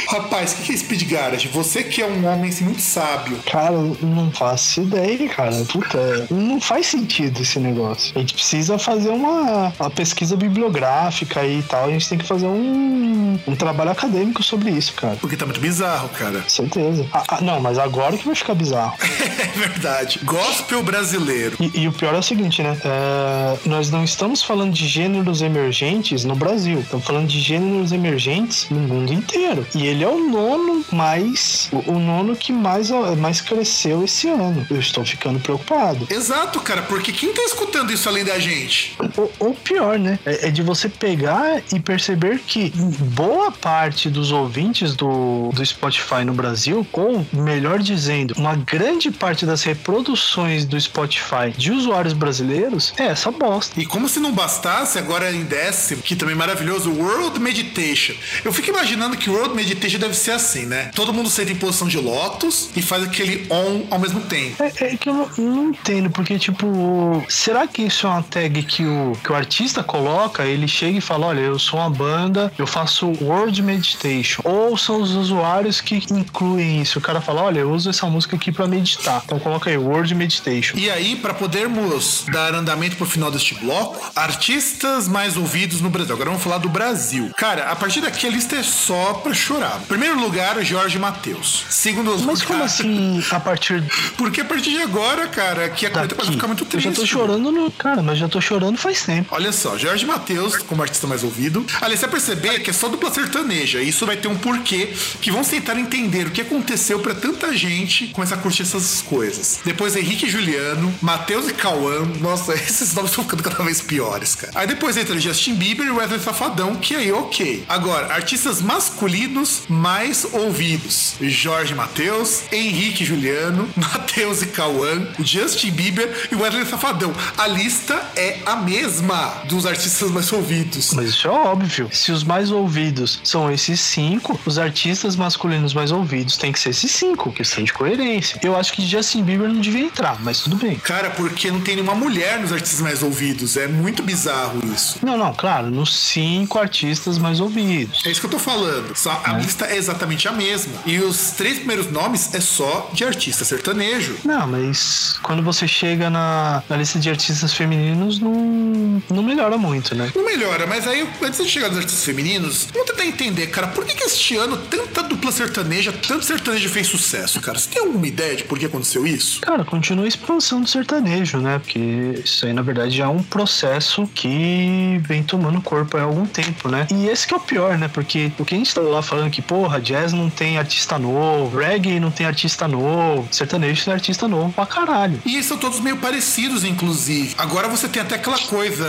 Rapaz, 0.08 0.52
o 0.52 0.56
que 0.56 0.62
que 0.62 0.72
é 0.72 0.76
Speed 0.76 1.02
Garage? 1.02 1.48
Você 1.48 1.84
que 1.84 2.00
é 2.00 2.06
um 2.06 2.26
homem 2.26 2.48
assim, 2.48 2.64
muito 2.64 2.80
sábio. 2.80 3.38
Cara, 3.44 3.76
não 4.00 4.30
faço 4.30 4.80
ideia, 4.80 5.28
cara. 5.28 5.54
Puta, 5.70 6.26
não 6.30 6.58
faz 6.58 6.86
sentido 6.86 7.42
esse 7.42 7.58
negócio. 7.60 8.12
A 8.16 8.20
gente 8.20 8.32
precisa 8.32 8.78
fazer 8.78 9.10
uma, 9.10 9.70
uma 9.78 9.90
pesquisa 9.90 10.34
bibliográfica 10.34 11.44
e 11.46 11.62
tal. 11.62 11.84
A 11.84 11.90
gente 11.90 12.08
tem 12.08 12.16
que 12.16 12.26
fazer 12.26 12.46
um, 12.46 13.38
um 13.46 13.54
trabalho 13.54 13.90
acadêmico 13.90 14.42
sobre 14.42 14.70
isso, 14.70 14.94
cara. 14.94 15.16
Porque 15.20 15.36
tá 15.36 15.44
muito 15.44 15.60
bizarro, 15.60 16.08
cara. 16.08 16.42
Certeza. 16.48 17.06
Ah, 17.12 17.24
ah, 17.28 17.40
não, 17.42 17.60
mas 17.60 17.76
agora 17.78 18.16
que 18.16 18.24
vai 18.24 18.34
ficar 18.34 18.54
bizarro. 18.54 18.96
É 19.38 19.58
verdade. 19.58 20.20
Gospel 20.24 20.82
brasileiro. 20.82 21.56
E, 21.60 21.82
e 21.82 21.88
o 21.88 21.92
pior 21.92 22.14
é 22.14 22.18
o 22.18 22.22
seguinte, 22.22 22.62
né? 22.62 22.76
É, 22.84 23.68
nós 23.68 23.90
não 23.90 24.04
estamos 24.04 24.42
falando 24.42 24.72
de 24.72 24.86
gêneros 24.86 25.42
emergentes 25.42 26.24
no 26.24 26.34
Brasil. 26.34 26.80
Estamos 26.80 27.06
falando 27.06 27.26
de 27.26 27.40
gêneros 27.40 27.92
emergentes 27.92 28.68
no 28.68 28.80
mundo 28.80 29.12
inteiro. 29.12 29.66
E 29.74 29.86
ele 29.86 29.97
é 30.02 30.08
o 30.08 30.28
nono 30.28 30.84
mais. 30.92 31.68
O, 31.72 31.92
o 31.92 31.98
nono 31.98 32.36
que 32.36 32.52
mais, 32.52 32.90
mais 33.18 33.40
cresceu 33.40 34.04
esse 34.04 34.28
ano. 34.28 34.66
Eu 34.70 34.78
estou 34.78 35.04
ficando 35.04 35.40
preocupado. 35.40 36.06
Exato, 36.10 36.60
cara, 36.60 36.82
porque 36.82 37.12
quem 37.12 37.32
tá 37.32 37.42
escutando 37.42 37.92
isso 37.92 38.08
além 38.08 38.24
da 38.24 38.38
gente? 38.38 38.96
Ou, 39.16 39.32
ou 39.38 39.54
pior, 39.54 39.98
né? 39.98 40.18
É, 40.24 40.48
é 40.48 40.50
de 40.50 40.62
você 40.62 40.88
pegar 40.88 41.62
e 41.72 41.80
perceber 41.80 42.40
que 42.46 42.70
boa 42.70 43.50
parte 43.50 44.10
dos 44.10 44.30
ouvintes 44.30 44.94
do, 44.94 45.50
do 45.52 45.64
Spotify 45.64 46.24
no 46.24 46.32
Brasil, 46.32 46.86
ou 46.92 47.26
melhor 47.32 47.78
dizendo, 47.78 48.34
uma 48.36 48.56
grande 48.56 49.10
parte 49.10 49.46
das 49.46 49.62
reproduções 49.62 50.64
do 50.64 50.80
Spotify 50.80 51.50
de 51.56 51.72
usuários 51.72 52.12
brasileiros 52.12 52.92
é 52.96 53.06
essa 53.06 53.30
bosta. 53.30 53.80
E 53.80 53.86
como 53.86 54.08
se 54.08 54.20
não 54.20 54.32
bastasse, 54.32 54.98
agora 54.98 55.32
em 55.32 55.44
décimo, 55.44 56.02
que 56.02 56.16
também 56.16 56.34
é 56.34 56.38
maravilhoso, 56.38 56.90
World 56.92 57.40
Meditation. 57.40 58.14
Eu 58.44 58.52
fico 58.52 58.70
imaginando 58.70 59.16
que 59.16 59.30
o 59.30 59.32
World 59.32 59.54
Meditation 59.54 59.87
deve 59.96 60.14
ser 60.14 60.32
assim, 60.32 60.66
né? 60.66 60.90
Todo 60.94 61.14
mundo 61.14 61.30
senta 61.30 61.50
em 61.50 61.56
posição 61.56 61.88
de 61.88 61.96
lótus 61.96 62.68
e 62.76 62.82
faz 62.82 63.02
aquele 63.02 63.46
on 63.50 63.86
ao 63.90 63.98
mesmo 63.98 64.20
tempo. 64.20 64.62
É, 64.62 64.72
é 64.80 64.96
que 64.96 65.08
eu 65.08 65.14
não, 65.14 65.30
não 65.38 65.70
entendo, 65.70 66.10
porque, 66.10 66.38
tipo, 66.38 67.24
será 67.28 67.66
que 67.66 67.82
isso 67.82 68.06
é 68.06 68.10
uma 68.10 68.22
tag 68.22 68.62
que 68.64 68.84
o, 68.84 69.12
que 69.24 69.32
o 69.32 69.34
artista 69.34 69.82
coloca? 69.82 70.44
Ele 70.44 70.68
chega 70.68 70.98
e 70.98 71.00
fala: 71.00 71.28
Olha, 71.28 71.40
eu 71.40 71.58
sou 71.58 71.78
uma 71.78 71.88
banda, 71.88 72.52
eu 72.58 72.66
faço 72.66 73.10
World 73.22 73.62
Meditation. 73.62 74.42
Ou 74.44 74.76
são 74.76 75.00
os 75.00 75.12
usuários 75.12 75.80
que 75.80 76.02
incluem 76.10 76.82
isso? 76.82 76.98
O 76.98 77.02
cara 77.02 77.20
fala: 77.22 77.42
Olha, 77.44 77.60
eu 77.60 77.70
uso 77.70 77.88
essa 77.88 78.06
música 78.06 78.36
aqui 78.36 78.52
pra 78.52 78.66
meditar. 78.66 79.22
Então 79.24 79.38
Então 79.38 79.52
coloca 79.52 79.70
aí 79.70 79.78
World 79.78 80.14
Meditation. 80.14 80.76
E 80.76 80.90
aí, 80.90 81.14
para 81.14 81.32
podermos 81.32 82.24
dar 82.32 82.54
andamento 82.54 82.96
pro 82.96 83.06
final 83.06 83.30
deste 83.30 83.54
bloco, 83.54 84.10
artistas 84.16 85.06
mais 85.06 85.36
ouvidos 85.36 85.80
no 85.80 85.88
Brasil. 85.88 86.14
Agora 86.14 86.30
vamos 86.30 86.42
falar 86.42 86.58
do 86.58 86.68
Brasil. 86.68 87.30
Cara, 87.36 87.70
a 87.70 87.76
partir 87.76 88.00
daqui 88.00 88.26
a 88.26 88.30
lista 88.30 88.56
é 88.56 88.62
só 88.62 89.14
pra 89.14 89.32
chorar. 89.32 89.77
Primeiro 89.86 90.18
lugar, 90.20 90.62
Jorge 90.64 90.98
Matheus. 90.98 91.64
Segundo 91.70 92.10
lugar. 92.12 92.26
Mas 92.26 92.42
como 92.42 92.62
assim 92.64 93.22
a 93.30 93.40
partir 93.40 93.82
Porque 94.16 94.40
a 94.40 94.44
partir 94.44 94.70
de 94.70 94.82
agora, 94.82 95.26
cara, 95.28 95.68
que 95.68 95.86
a 95.86 95.90
coisa 95.90 96.08
pode 96.08 96.18
daqui? 96.18 96.32
ficar 96.32 96.46
muito 96.46 96.64
Eu 96.64 96.68
triste. 96.68 96.88
já 96.88 96.94
tô 96.94 97.06
chorando 97.06 97.50
no. 97.52 97.70
Cara, 97.72 98.02
mas 98.02 98.18
já 98.18 98.28
tô 98.28 98.40
chorando 98.40 98.76
faz 98.76 99.02
tempo. 99.02 99.28
Olha 99.34 99.52
só, 99.52 99.76
Jorge 99.78 100.04
Matheus 100.06 100.56
como 100.58 100.82
artista 100.82 101.06
mais 101.06 101.22
ouvido. 101.24 101.64
Aliás, 101.80 102.00
você 102.00 102.06
vai 102.06 102.12
perceber 102.20 102.60
que 102.60 102.70
é 102.70 102.72
só 102.72 102.88
dupla 102.88 103.10
sertaneja. 103.12 103.80
Isso 103.80 104.04
vai 104.06 104.16
ter 104.16 104.28
um 104.28 104.36
porquê 104.36 104.92
que 105.20 105.30
vamos 105.30 105.48
tentar 105.48 105.78
entender 105.78 106.26
o 106.26 106.30
que 106.30 106.40
aconteceu 106.40 106.98
pra 107.00 107.14
tanta 107.14 107.54
gente 107.56 108.08
começar 108.08 108.36
a 108.36 108.38
curtir 108.38 108.62
essas 108.62 109.02
coisas. 109.02 109.60
Depois 109.64 109.94
Henrique 109.96 110.26
e 110.26 110.30
Juliano, 110.30 110.94
Matheus 111.00 111.48
e 111.48 111.52
Cauã. 111.52 112.04
Nossa, 112.20 112.54
esses 112.58 112.94
nomes 112.94 113.10
estão 113.10 113.24
ficando 113.24 113.42
cada 113.42 113.62
vez 113.64 113.80
piores, 113.80 114.34
cara. 114.34 114.52
Aí 114.54 114.66
depois 114.66 114.96
entra 114.96 115.18
Justin 115.18 115.54
Bieber 115.54 115.86
e 115.86 115.90
Wesley 115.90 116.20
Safadão, 116.20 116.74
que 116.76 116.94
aí 116.94 117.12
ok. 117.12 117.64
Agora, 117.68 118.12
artistas 118.14 118.60
masculinos 118.62 119.62
mais 119.68 120.26
ouvidos. 120.32 121.14
Jorge 121.20 121.74
Matheus, 121.74 122.42
Henrique 122.50 123.04
Juliano, 123.04 123.68
Matheus 123.76 124.42
e 124.42 124.46
Cauã, 124.46 125.06
Justin 125.20 125.70
Bieber 125.70 126.28
e 126.30 126.34
Wesley 126.34 126.66
Safadão. 126.66 127.12
A 127.36 127.46
lista 127.46 127.94
é 128.16 128.38
a 128.46 128.56
mesma 128.56 129.42
dos 129.44 129.66
artistas 129.66 130.10
mais 130.10 130.32
ouvidos. 130.32 130.92
Mas 130.94 131.10
isso 131.10 131.26
é 131.26 131.30
óbvio. 131.30 131.88
Se 131.92 132.12
os 132.12 132.24
mais 132.24 132.50
ouvidos 132.50 133.20
são 133.24 133.50
esses 133.50 133.80
cinco, 133.80 134.38
os 134.46 134.58
artistas 134.58 135.16
masculinos 135.16 135.74
mais 135.74 135.92
ouvidos 135.92 136.36
têm 136.36 136.52
que 136.52 136.60
ser 136.60 136.70
esses 136.70 136.90
cinco, 136.90 137.32
questão 137.32 137.62
de 137.62 137.72
coerência. 137.72 138.38
Eu 138.42 138.56
acho 138.56 138.72
que 138.72 138.86
Justin 138.86 139.22
Bieber 139.22 139.48
não 139.48 139.60
devia 139.60 139.84
entrar, 139.84 140.18
mas 140.22 140.40
tudo 140.40 140.56
bem. 140.56 140.76
Cara, 140.76 141.10
porque 141.10 141.50
não 141.50 141.60
tem 141.60 141.76
nenhuma 141.76 141.94
mulher 141.94 142.40
nos 142.40 142.52
artistas 142.52 142.80
mais 142.80 143.02
ouvidos. 143.02 143.56
É 143.56 143.66
muito 143.66 144.02
bizarro 144.02 144.60
isso. 144.72 144.98
Não, 145.02 145.16
não, 145.16 145.32
claro, 145.34 145.70
nos 145.70 145.96
cinco 145.96 146.58
artistas 146.58 147.18
mais 147.18 147.40
ouvidos. 147.40 148.02
É 148.04 148.10
isso 148.10 148.20
que 148.20 148.26
eu 148.26 148.30
tô 148.30 148.38
falando. 148.38 148.96
Só 148.96 149.20
a 149.24 149.32
lista 149.34 149.57
é 149.66 149.76
exatamente 149.76 150.28
a 150.28 150.32
mesma. 150.32 150.72
E 150.86 150.98
os 150.98 151.32
três 151.32 151.58
primeiros 151.58 151.90
nomes 151.90 152.34
é 152.34 152.40
só 152.40 152.90
de 152.92 153.04
artista 153.04 153.44
sertanejo. 153.44 154.16
Não, 154.24 154.46
mas 154.46 155.18
quando 155.22 155.42
você 155.42 155.66
chega 155.66 156.10
na, 156.10 156.62
na 156.68 156.76
lista 156.76 156.98
de 156.98 157.10
artistas 157.10 157.52
femininos, 157.52 158.18
não, 158.18 159.02
não 159.10 159.22
melhora 159.22 159.56
muito, 159.56 159.94
né? 159.94 160.10
Não 160.14 160.24
melhora, 160.24 160.66
mas 160.66 160.86
aí, 160.86 161.08
antes 161.22 161.42
de 161.42 161.50
chegar 161.50 161.68
nos 161.68 161.78
artistas 161.78 162.04
femininos, 162.04 162.68
vamos 162.72 162.90
tentar 162.90 163.06
entender, 163.06 163.46
cara, 163.48 163.68
por 163.68 163.84
que, 163.84 163.94
que 163.94 164.04
este 164.04 164.36
ano 164.36 164.56
tanta 164.56 165.02
dupla 165.02 165.32
sertaneja, 165.32 165.92
tanto 165.92 166.24
sertanejo 166.24 166.68
fez 166.68 166.86
sucesso, 166.86 167.40
cara? 167.40 167.58
Você 167.58 167.70
tem 167.70 167.82
alguma 167.82 168.06
ideia 168.06 168.36
de 168.36 168.44
por 168.44 168.58
que 168.58 168.66
aconteceu 168.66 169.06
isso? 169.06 169.40
Cara, 169.40 169.64
continua 169.64 170.04
a 170.04 170.08
expansão 170.08 170.60
do 170.60 170.68
sertanejo, 170.68 171.38
né? 171.38 171.58
Porque 171.58 171.78
isso 172.24 172.46
aí, 172.46 172.52
na 172.52 172.62
verdade, 172.62 172.96
já 172.96 173.04
é 173.04 173.08
um 173.08 173.22
processo 173.22 174.08
que 174.14 175.00
vem 175.04 175.22
tomando 175.22 175.60
corpo 175.60 175.96
há 175.96 176.02
algum 176.02 176.26
tempo, 176.26 176.68
né? 176.68 176.86
E 176.92 177.06
esse 177.06 177.26
que 177.26 177.34
é 177.34 177.36
o 177.36 177.40
pior, 177.40 177.78
né? 177.78 177.88
Porque 177.88 178.32
o 178.38 178.44
que 178.44 178.54
a 178.54 178.58
gente 178.58 178.74
tá 178.74 178.80
lá 178.80 179.02
falando 179.02 179.30
que, 179.30 179.42
porra, 179.48 179.80
jazz 179.80 180.12
não 180.12 180.28
tem 180.28 180.58
artista 180.58 180.98
novo, 180.98 181.58
reggae 181.58 181.98
não 181.98 182.10
tem 182.10 182.26
artista 182.26 182.68
novo, 182.68 183.26
sertanejo 183.32 183.82
tem 183.82 183.94
artista 183.94 184.28
novo 184.28 184.52
pra 184.52 184.66
caralho. 184.66 185.20
E 185.24 185.34
eles 185.34 185.46
são 185.46 185.56
todos 185.56 185.80
meio 185.80 185.96
parecidos, 185.96 186.64
inclusive. 186.64 187.34
Agora 187.38 187.66
você 187.66 187.88
tem 187.88 188.02
até 188.02 188.16
aquela 188.16 188.38
coisa 188.38 188.86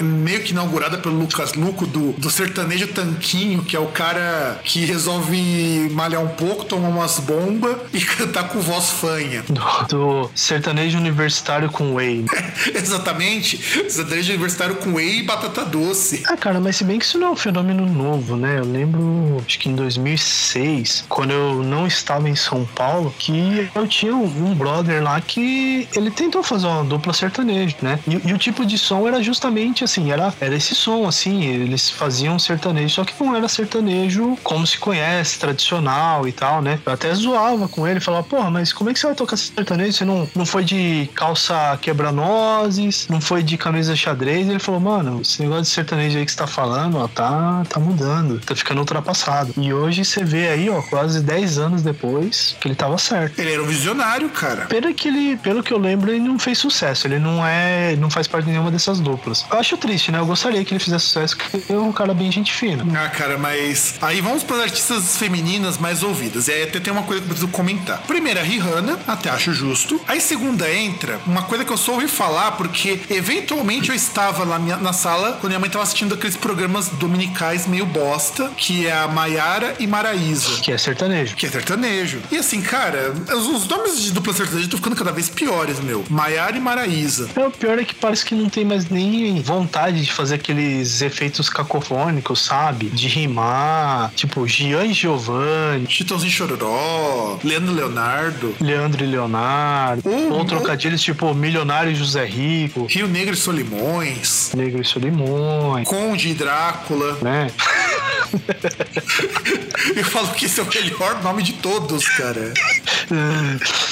meio 0.00 0.42
que 0.42 0.52
inaugurada 0.52 0.98
pelo 0.98 1.18
Lucas 1.18 1.54
Luco 1.54 1.84
do, 1.84 2.12
do 2.12 2.30
sertanejo 2.30 2.86
tanquinho, 2.88 3.64
que 3.64 3.74
é 3.74 3.80
o 3.80 3.88
cara 3.88 4.60
que 4.62 4.84
resolve 4.84 5.90
malhar 5.90 6.22
um 6.22 6.28
pouco, 6.28 6.64
tomar 6.64 6.88
umas 6.88 7.18
bombas 7.18 7.76
e 7.92 8.00
cantar 8.00 8.48
com 8.48 8.60
voz 8.60 8.90
fanha. 8.90 9.42
Do, 9.48 9.86
do 9.88 10.30
sertanejo 10.34 10.96
universitário 10.96 11.68
com 11.70 11.94
whey. 11.94 12.24
Exatamente. 12.72 13.58
Sertanejo 13.90 14.30
universitário 14.30 14.76
com 14.76 14.94
whey 14.94 15.18
e 15.18 15.22
batata 15.24 15.64
doce. 15.64 16.22
Ah, 16.26 16.36
cara, 16.36 16.60
mas 16.60 16.76
se 16.76 16.84
bem 16.84 17.00
que 17.00 17.04
isso 17.04 17.18
não 17.18 17.28
é 17.28 17.30
um 17.32 17.36
fenômeno 17.36 17.84
novo, 17.84 18.36
né? 18.36 18.58
Eu 18.60 18.64
lembro, 18.64 19.42
acho 19.44 19.58
que 19.58 19.68
em 19.68 19.74
2006, 19.94 21.04
quando 21.08 21.32
eu 21.32 21.62
não 21.62 21.86
estava 21.86 22.28
em 22.28 22.36
São 22.36 22.64
Paulo, 22.64 23.14
que 23.18 23.68
eu 23.74 23.86
tinha 23.86 24.14
um 24.14 24.54
brother 24.54 25.02
lá 25.02 25.20
que 25.20 25.88
ele 25.94 26.10
tentou 26.10 26.42
fazer 26.42 26.66
uma 26.66 26.84
dupla 26.84 27.12
sertaneja, 27.12 27.76
né? 27.80 27.98
E, 28.06 28.28
e 28.28 28.32
o 28.32 28.38
tipo 28.38 28.64
de 28.66 28.76
som 28.76 29.06
era 29.06 29.22
justamente 29.22 29.84
assim, 29.84 30.10
era, 30.10 30.32
era 30.40 30.54
esse 30.54 30.74
som, 30.74 31.06
assim, 31.06 31.44
eles 31.44 31.88
faziam 31.88 32.38
sertanejo, 32.38 32.94
só 32.94 33.04
que 33.04 33.14
não 33.22 33.34
era 33.34 33.48
sertanejo 33.48 34.36
como 34.42 34.66
se 34.66 34.78
conhece, 34.78 35.38
tradicional 35.38 36.26
e 36.28 36.32
tal, 36.32 36.60
né? 36.60 36.78
Eu 36.84 36.92
até 36.92 37.12
zoava 37.14 37.68
com 37.68 37.86
ele, 37.86 38.00
falava, 38.00 38.24
porra, 38.24 38.50
mas 38.50 38.72
como 38.72 38.90
é 38.90 38.92
que 38.92 38.98
você 38.98 39.06
vai 39.06 39.14
tocar 39.14 39.36
sertanejo? 39.36 39.92
Você 39.92 40.04
não, 40.04 40.28
não 40.34 40.46
foi 40.46 40.64
de 40.64 41.08
calça 41.14 41.78
quebra-nozes, 41.80 43.06
não 43.08 43.20
foi 43.20 43.42
de 43.42 43.56
camisa 43.56 43.96
xadrez? 43.96 44.48
Ele 44.48 44.58
falou, 44.58 44.80
mano, 44.80 45.20
esse 45.20 45.40
negócio 45.42 45.64
de 45.64 45.68
sertanejo 45.70 46.18
aí 46.18 46.24
que 46.24 46.32
você 46.32 46.38
tá 46.38 46.46
falando, 46.46 46.98
ó, 46.98 47.08
tá, 47.08 47.62
tá 47.68 47.80
mudando, 47.80 48.40
tá 48.40 48.54
ficando 48.54 48.78
ultrapassado. 48.80 49.52
E 49.56 49.72
hoje 49.78 50.04
você 50.04 50.24
vê 50.24 50.48
aí, 50.48 50.68
ó, 50.70 50.82
quase 50.82 51.20
10 51.20 51.58
anos 51.58 51.82
depois, 51.82 52.56
que 52.60 52.68
ele 52.68 52.74
tava 52.74 52.98
certo. 52.98 53.38
Ele 53.38 53.52
era 53.52 53.62
um 53.62 53.66
visionário, 53.66 54.28
cara. 54.30 54.66
Pena 54.66 54.92
que 54.92 55.08
ele, 55.08 55.36
pelo 55.36 55.62
que 55.62 55.72
eu 55.72 55.78
lembro, 55.78 56.10
ele 56.10 56.20
não 56.20 56.38
fez 56.38 56.58
sucesso. 56.58 57.06
Ele 57.06 57.18
não 57.18 57.44
é, 57.46 57.96
não 57.96 58.10
faz 58.10 58.26
parte 58.26 58.44
de 58.46 58.50
nenhuma 58.52 58.70
dessas 58.70 59.00
duplas. 59.00 59.44
Eu 59.50 59.58
acho 59.58 59.76
triste, 59.76 60.10
né? 60.12 60.18
Eu 60.18 60.26
gostaria 60.26 60.64
que 60.64 60.72
ele 60.72 60.80
fizesse 60.80 61.06
sucesso, 61.06 61.36
porque 61.36 61.56
ele 61.56 61.78
é 61.78 61.82
um 61.82 61.92
cara 61.92 62.12
bem 62.14 62.30
gente 62.30 62.52
fina. 62.52 62.84
Ah, 62.98 63.08
cara, 63.08 63.38
mas. 63.38 63.94
Aí 64.02 64.20
vamos 64.20 64.42
para 64.42 64.56
as 64.56 64.62
artistas 64.62 65.16
femininas 65.16 65.78
mais 65.78 66.02
ouvidas. 66.02 66.48
E 66.48 66.52
aí 66.52 66.62
até 66.64 66.80
tem 66.80 66.92
uma 66.92 67.02
coisa 67.02 67.20
que 67.22 67.26
eu 67.26 67.28
preciso 67.30 67.48
comentar. 67.52 67.98
Primeira, 68.02 68.42
Rihanna, 68.42 68.98
até 69.06 69.30
acho 69.30 69.52
justo. 69.52 70.00
Aí 70.08 70.20
segunda 70.20 70.70
entra, 70.70 71.18
uma 71.26 71.42
coisa 71.42 71.64
que 71.64 71.72
eu 71.72 71.76
só 71.76 71.92
ouvi 71.92 72.08
falar, 72.08 72.52
porque 72.52 73.00
eventualmente 73.10 73.90
eu 73.90 73.94
estava 73.94 74.44
lá 74.44 74.58
minha- 74.58 74.76
na 74.76 74.92
sala 74.92 75.32
quando 75.40 75.48
minha 75.50 75.58
mãe 75.60 75.66
estava 75.68 75.82
assistindo 75.82 76.14
aqueles 76.14 76.36
programas 76.36 76.88
dominicais 76.88 77.66
meio 77.66 77.86
bosta, 77.86 78.50
que 78.56 78.86
é 78.86 78.92
a 78.92 79.06
Maiara 79.08 79.57
e 79.78 79.86
Maraísa. 79.86 80.60
Que 80.62 80.72
é 80.72 80.78
sertanejo. 80.78 81.36
Que 81.36 81.46
é 81.46 81.50
sertanejo. 81.50 82.20
E 82.30 82.36
assim, 82.36 82.60
cara, 82.60 83.12
os, 83.34 83.46
os 83.46 83.68
nomes 83.68 84.00
de 84.02 84.12
dupla 84.12 84.32
sertaneja 84.32 84.64
estão 84.66 84.78
ficando 84.78 84.96
cada 84.96 85.12
vez 85.12 85.28
piores, 85.28 85.80
meu. 85.80 86.04
Maiara 86.08 86.56
e 86.56 86.60
Maraísa. 86.60 87.28
É, 87.36 87.46
o 87.46 87.50
pior 87.50 87.78
é 87.78 87.84
que 87.84 87.94
parece 87.94 88.24
que 88.24 88.34
não 88.34 88.48
tem 88.48 88.64
mais 88.64 88.88
nem 88.88 89.40
vontade 89.42 90.02
de 90.04 90.12
fazer 90.12 90.36
aqueles 90.36 91.00
efeitos 91.02 91.48
cacofônicos, 91.48 92.44
sabe? 92.44 92.86
De 92.86 93.08
rimar. 93.08 94.12
Tipo, 94.14 94.46
Gian 94.46 94.84
e 94.84 94.92
Giovanni, 94.92 95.86
Chitãozinho 95.88 96.30
Chororó, 96.32 97.38
Leandro 97.42 97.72
Leonardo, 97.74 98.54
Leandro 98.60 99.04
e 99.04 99.06
Leonardo. 99.06 100.02
Hum, 100.08 100.30
ou 100.32 100.44
trocadilhos 100.44 101.00
tipo 101.02 101.32
Milionário 101.34 101.92
e 101.92 101.94
José 101.94 102.24
Rico, 102.24 102.86
Rio 102.88 103.08
Negro 103.08 103.34
e 103.34 103.36
Solimões, 103.36 104.52
Negro 104.54 104.82
e 104.82 104.84
Solimões, 104.84 105.86
Conde 105.88 106.28
e 106.30 106.34
Drácula. 106.34 107.18
né? 107.20 107.48
Eu 109.94 110.04
falo 110.04 110.28
que 110.34 110.46
esse 110.46 110.60
é 110.60 110.62
o 110.62 110.66
melhor 110.66 111.22
nome 111.22 111.42
de 111.42 111.54
todos, 111.54 112.06
cara. 112.08 112.52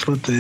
Puta, 0.05 0.33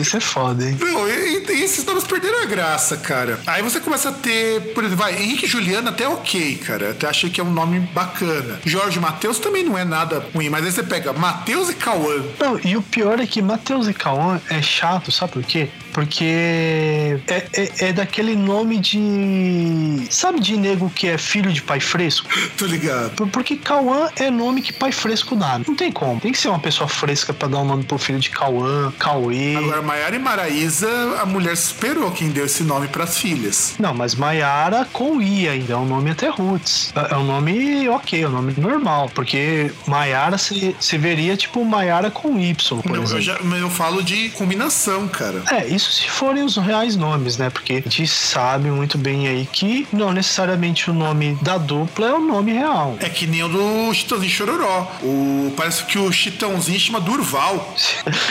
esse 0.00 0.16
é 0.16 0.20
foda, 0.20 0.64
hein? 0.64 0.76
Não, 0.80 1.08
e, 1.08 1.44
e 1.48 1.62
esses 1.62 1.84
nomes 1.84 2.04
perderam 2.04 2.42
a 2.42 2.46
graça, 2.46 2.96
cara. 2.96 3.38
Aí 3.46 3.62
você 3.62 3.80
começa 3.80 4.08
a 4.08 4.12
ter, 4.12 4.72
por 4.74 4.84
exemplo, 4.84 5.04
vai, 5.04 5.14
Henrique 5.22 5.46
e 5.46 5.48
Juliana 5.48 5.90
até 5.90 6.08
ok, 6.08 6.56
cara. 6.58 6.90
Até 6.90 7.06
achei 7.08 7.30
que 7.30 7.40
é 7.40 7.44
um 7.44 7.52
nome 7.52 7.80
bacana. 7.80 8.60
Jorge 8.64 8.98
Matheus 8.98 9.38
também 9.38 9.64
não 9.64 9.76
é 9.76 9.84
nada 9.84 10.24
ruim, 10.34 10.48
mas 10.48 10.64
aí 10.64 10.72
você 10.72 10.82
pega 10.82 11.12
Matheus 11.12 11.68
e 11.68 11.74
Cauã. 11.74 12.22
Não, 12.40 12.58
e 12.64 12.76
o 12.76 12.82
pior 12.82 13.20
é 13.20 13.26
que 13.26 13.42
Matheus 13.42 13.88
e 13.88 13.94
Cauã 13.94 14.40
é 14.48 14.62
chato, 14.62 15.12
sabe 15.12 15.32
por 15.32 15.42
quê? 15.42 15.68
Porque 15.96 17.18
é, 17.26 17.46
é, 17.54 17.70
é 17.88 17.92
daquele 17.94 18.36
nome 18.36 18.78
de. 18.78 20.06
Sabe 20.10 20.40
de 20.40 20.54
nego 20.58 20.90
que 20.90 21.08
é 21.08 21.16
filho 21.16 21.50
de 21.50 21.62
pai 21.62 21.80
fresco? 21.80 22.28
Tô 22.58 22.66
ligado. 22.66 23.12
Por- 23.16 23.28
Porque 23.28 23.56
Cauã 23.56 24.10
é 24.16 24.30
nome 24.30 24.60
que 24.60 24.74
pai 24.74 24.92
fresco 24.92 25.34
dá. 25.34 25.58
Não 25.66 25.74
tem 25.74 25.90
como. 25.90 26.20
Tem 26.20 26.32
que 26.32 26.38
ser 26.38 26.48
uma 26.48 26.58
pessoa 26.58 26.86
fresca 26.86 27.32
pra 27.32 27.48
dar 27.48 27.58
um 27.60 27.64
nome 27.64 27.84
pro 27.84 27.96
filho 27.96 28.18
de 28.18 28.28
Cauã, 28.28 28.92
Cauê. 28.98 29.56
Agora, 29.56 29.80
Maiara 29.80 30.16
e 30.16 30.18
Maraísa, 30.18 30.86
a 31.18 31.24
mulher 31.24 31.56
superou 31.56 32.10
quem 32.10 32.28
deu 32.28 32.44
esse 32.44 32.62
nome 32.62 32.88
pras 32.88 33.16
filhas. 33.16 33.74
Não, 33.78 33.94
mas 33.94 34.14
Maiara 34.14 34.86
com 34.92 35.20
I 35.22 35.48
ainda, 35.48 35.72
é 35.72 35.76
um 35.78 35.86
nome 35.86 36.10
até 36.10 36.28
roots. 36.28 36.92
É 36.94 37.14
é 37.14 37.16
um 37.16 37.24
nome 37.24 37.88
ok, 37.88 38.22
é 38.22 38.28
um 38.28 38.32
nome 38.32 38.52
normal, 38.58 39.10
porque 39.14 39.72
Maiara 39.86 40.36
se, 40.36 40.76
se 40.78 40.98
veria 40.98 41.38
tipo 41.38 41.64
Maiara 41.64 42.10
com 42.10 42.38
Y, 42.38 42.54
por 42.82 42.90
Não, 42.90 42.96
eu, 42.96 43.02
exemplo. 43.04 43.22
já, 43.22 43.38
mas 43.42 43.60
eu 43.62 43.70
falo 43.70 44.02
de 44.02 44.28
combinação, 44.30 45.08
cara. 45.08 45.42
É, 45.50 45.66
isso 45.66 45.85
se 45.92 46.08
forem 46.08 46.42
os 46.42 46.56
reais 46.56 46.96
nomes, 46.96 47.36
né? 47.36 47.50
Porque 47.50 47.74
a 47.74 47.88
gente 47.88 48.06
sabe 48.06 48.70
muito 48.70 48.98
bem 48.98 49.28
aí 49.28 49.46
que 49.50 49.86
não 49.92 50.12
necessariamente 50.12 50.90
o 50.90 50.94
nome 50.94 51.36
da 51.42 51.58
dupla 51.58 52.08
é 52.08 52.12
o 52.12 52.20
nome 52.20 52.52
real. 52.52 52.96
É 53.00 53.08
que 53.08 53.26
nem 53.26 53.42
o 53.42 53.48
do 53.48 53.92
Chitãozinho 53.94 54.30
Chororó. 54.30 54.92
O, 55.02 55.52
parece 55.56 55.84
que 55.84 55.98
o 55.98 56.10
Chitãozinho 56.12 56.78
chama 56.78 57.00
Durval. 57.00 57.74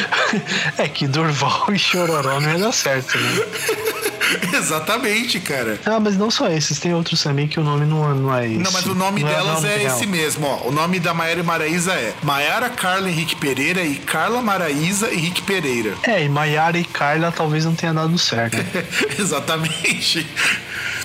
é 0.77 0.87
que 0.87 1.07
Durval 1.07 1.65
e 1.73 1.79
Chororó 1.79 2.39
não 2.39 2.49
ia 2.51 2.59
dar 2.59 2.71
certo, 2.71 3.17
né? 3.17 3.31
Exatamente, 4.53 5.39
cara. 5.39 5.79
Ah, 5.85 5.99
mas 5.99 6.17
não 6.17 6.31
só 6.31 6.47
esses, 6.49 6.79
tem 6.79 6.93
outros 6.93 7.21
também 7.21 7.47
que 7.47 7.59
o 7.59 7.63
nome 7.63 7.85
não, 7.85 8.13
não 8.15 8.35
é 8.35 8.47
esse. 8.47 8.57
Não, 8.57 8.71
mas 8.71 8.85
o 8.85 8.95
nome 8.95 9.21
Não 9.21 9.29
delas 9.29 9.55
nome 9.55 9.67
é, 9.67 9.77
real. 9.77 9.95
esse 9.95 10.07
mesmo, 10.07 10.47
ó. 10.47 10.67
O 10.67 10.71
nome 10.71 10.99
da 10.99 11.13
Maiara 11.13 11.39
e 11.39 11.43
Maraísa 11.43 11.93
é 11.93 12.13
Maiara 12.23 12.69
Carla 12.69 13.09
Henrique 13.09 13.35
Pereira 13.35 13.81
e 13.81 13.95
Carla 13.95 14.41
Maraísa 14.41 15.13
Henrique 15.13 15.41
Pereira. 15.41 15.93
É, 16.03 16.23
e 16.23 16.29
Maiara 16.29 16.77
e 16.77 16.83
Carla 16.83 17.31
talvez 17.45 17.63
não 17.63 17.75
tenha 17.75 17.93
dado 17.93 18.17
certo. 18.17 18.57
Exatamente. 19.21 20.25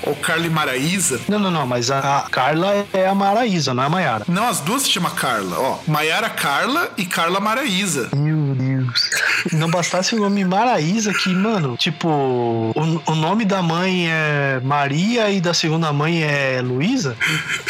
Ou 0.02 0.14
Carla 0.16 0.46
e 0.46 0.50
Maraísa. 0.50 1.20
não, 1.28 1.38
não, 1.38 1.50
não, 1.50 1.66
mas 1.66 1.90
a, 1.90 2.18
a 2.18 2.30
Carla 2.30 2.86
é 2.92 3.06
a 3.06 3.14
Maraísa, 3.14 3.74
não 3.74 3.82
é 3.82 3.86
a 3.86 3.90
Maiara. 3.90 4.24
Não, 4.28 4.48
as 4.48 4.60
duas 4.60 4.82
se 4.82 4.90
chama 4.90 5.10
Carla, 5.10 5.58
ó. 5.58 5.78
Maiara 5.86 6.30
Carla 6.30 6.90
e 6.96 7.04
Carla 7.04 7.40
Maraísa. 7.40 8.08
Meu 8.14 8.54
Deus. 8.54 9.10
Não 9.52 9.70
bastasse 9.70 10.14
o 10.14 10.18
nome 10.18 10.44
Maraísa, 10.44 11.12
que, 11.12 11.28
mano, 11.30 11.76
tipo, 11.76 12.08
o, 12.08 13.02
o 13.06 13.14
nome 13.14 13.44
da 13.44 13.62
mãe 13.62 14.08
é 14.08 14.60
Maria 14.62 15.30
e 15.30 15.40
da 15.40 15.52
segunda 15.54 15.92
mãe 15.92 16.22
é 16.22 16.60
Luísa? 16.62 17.16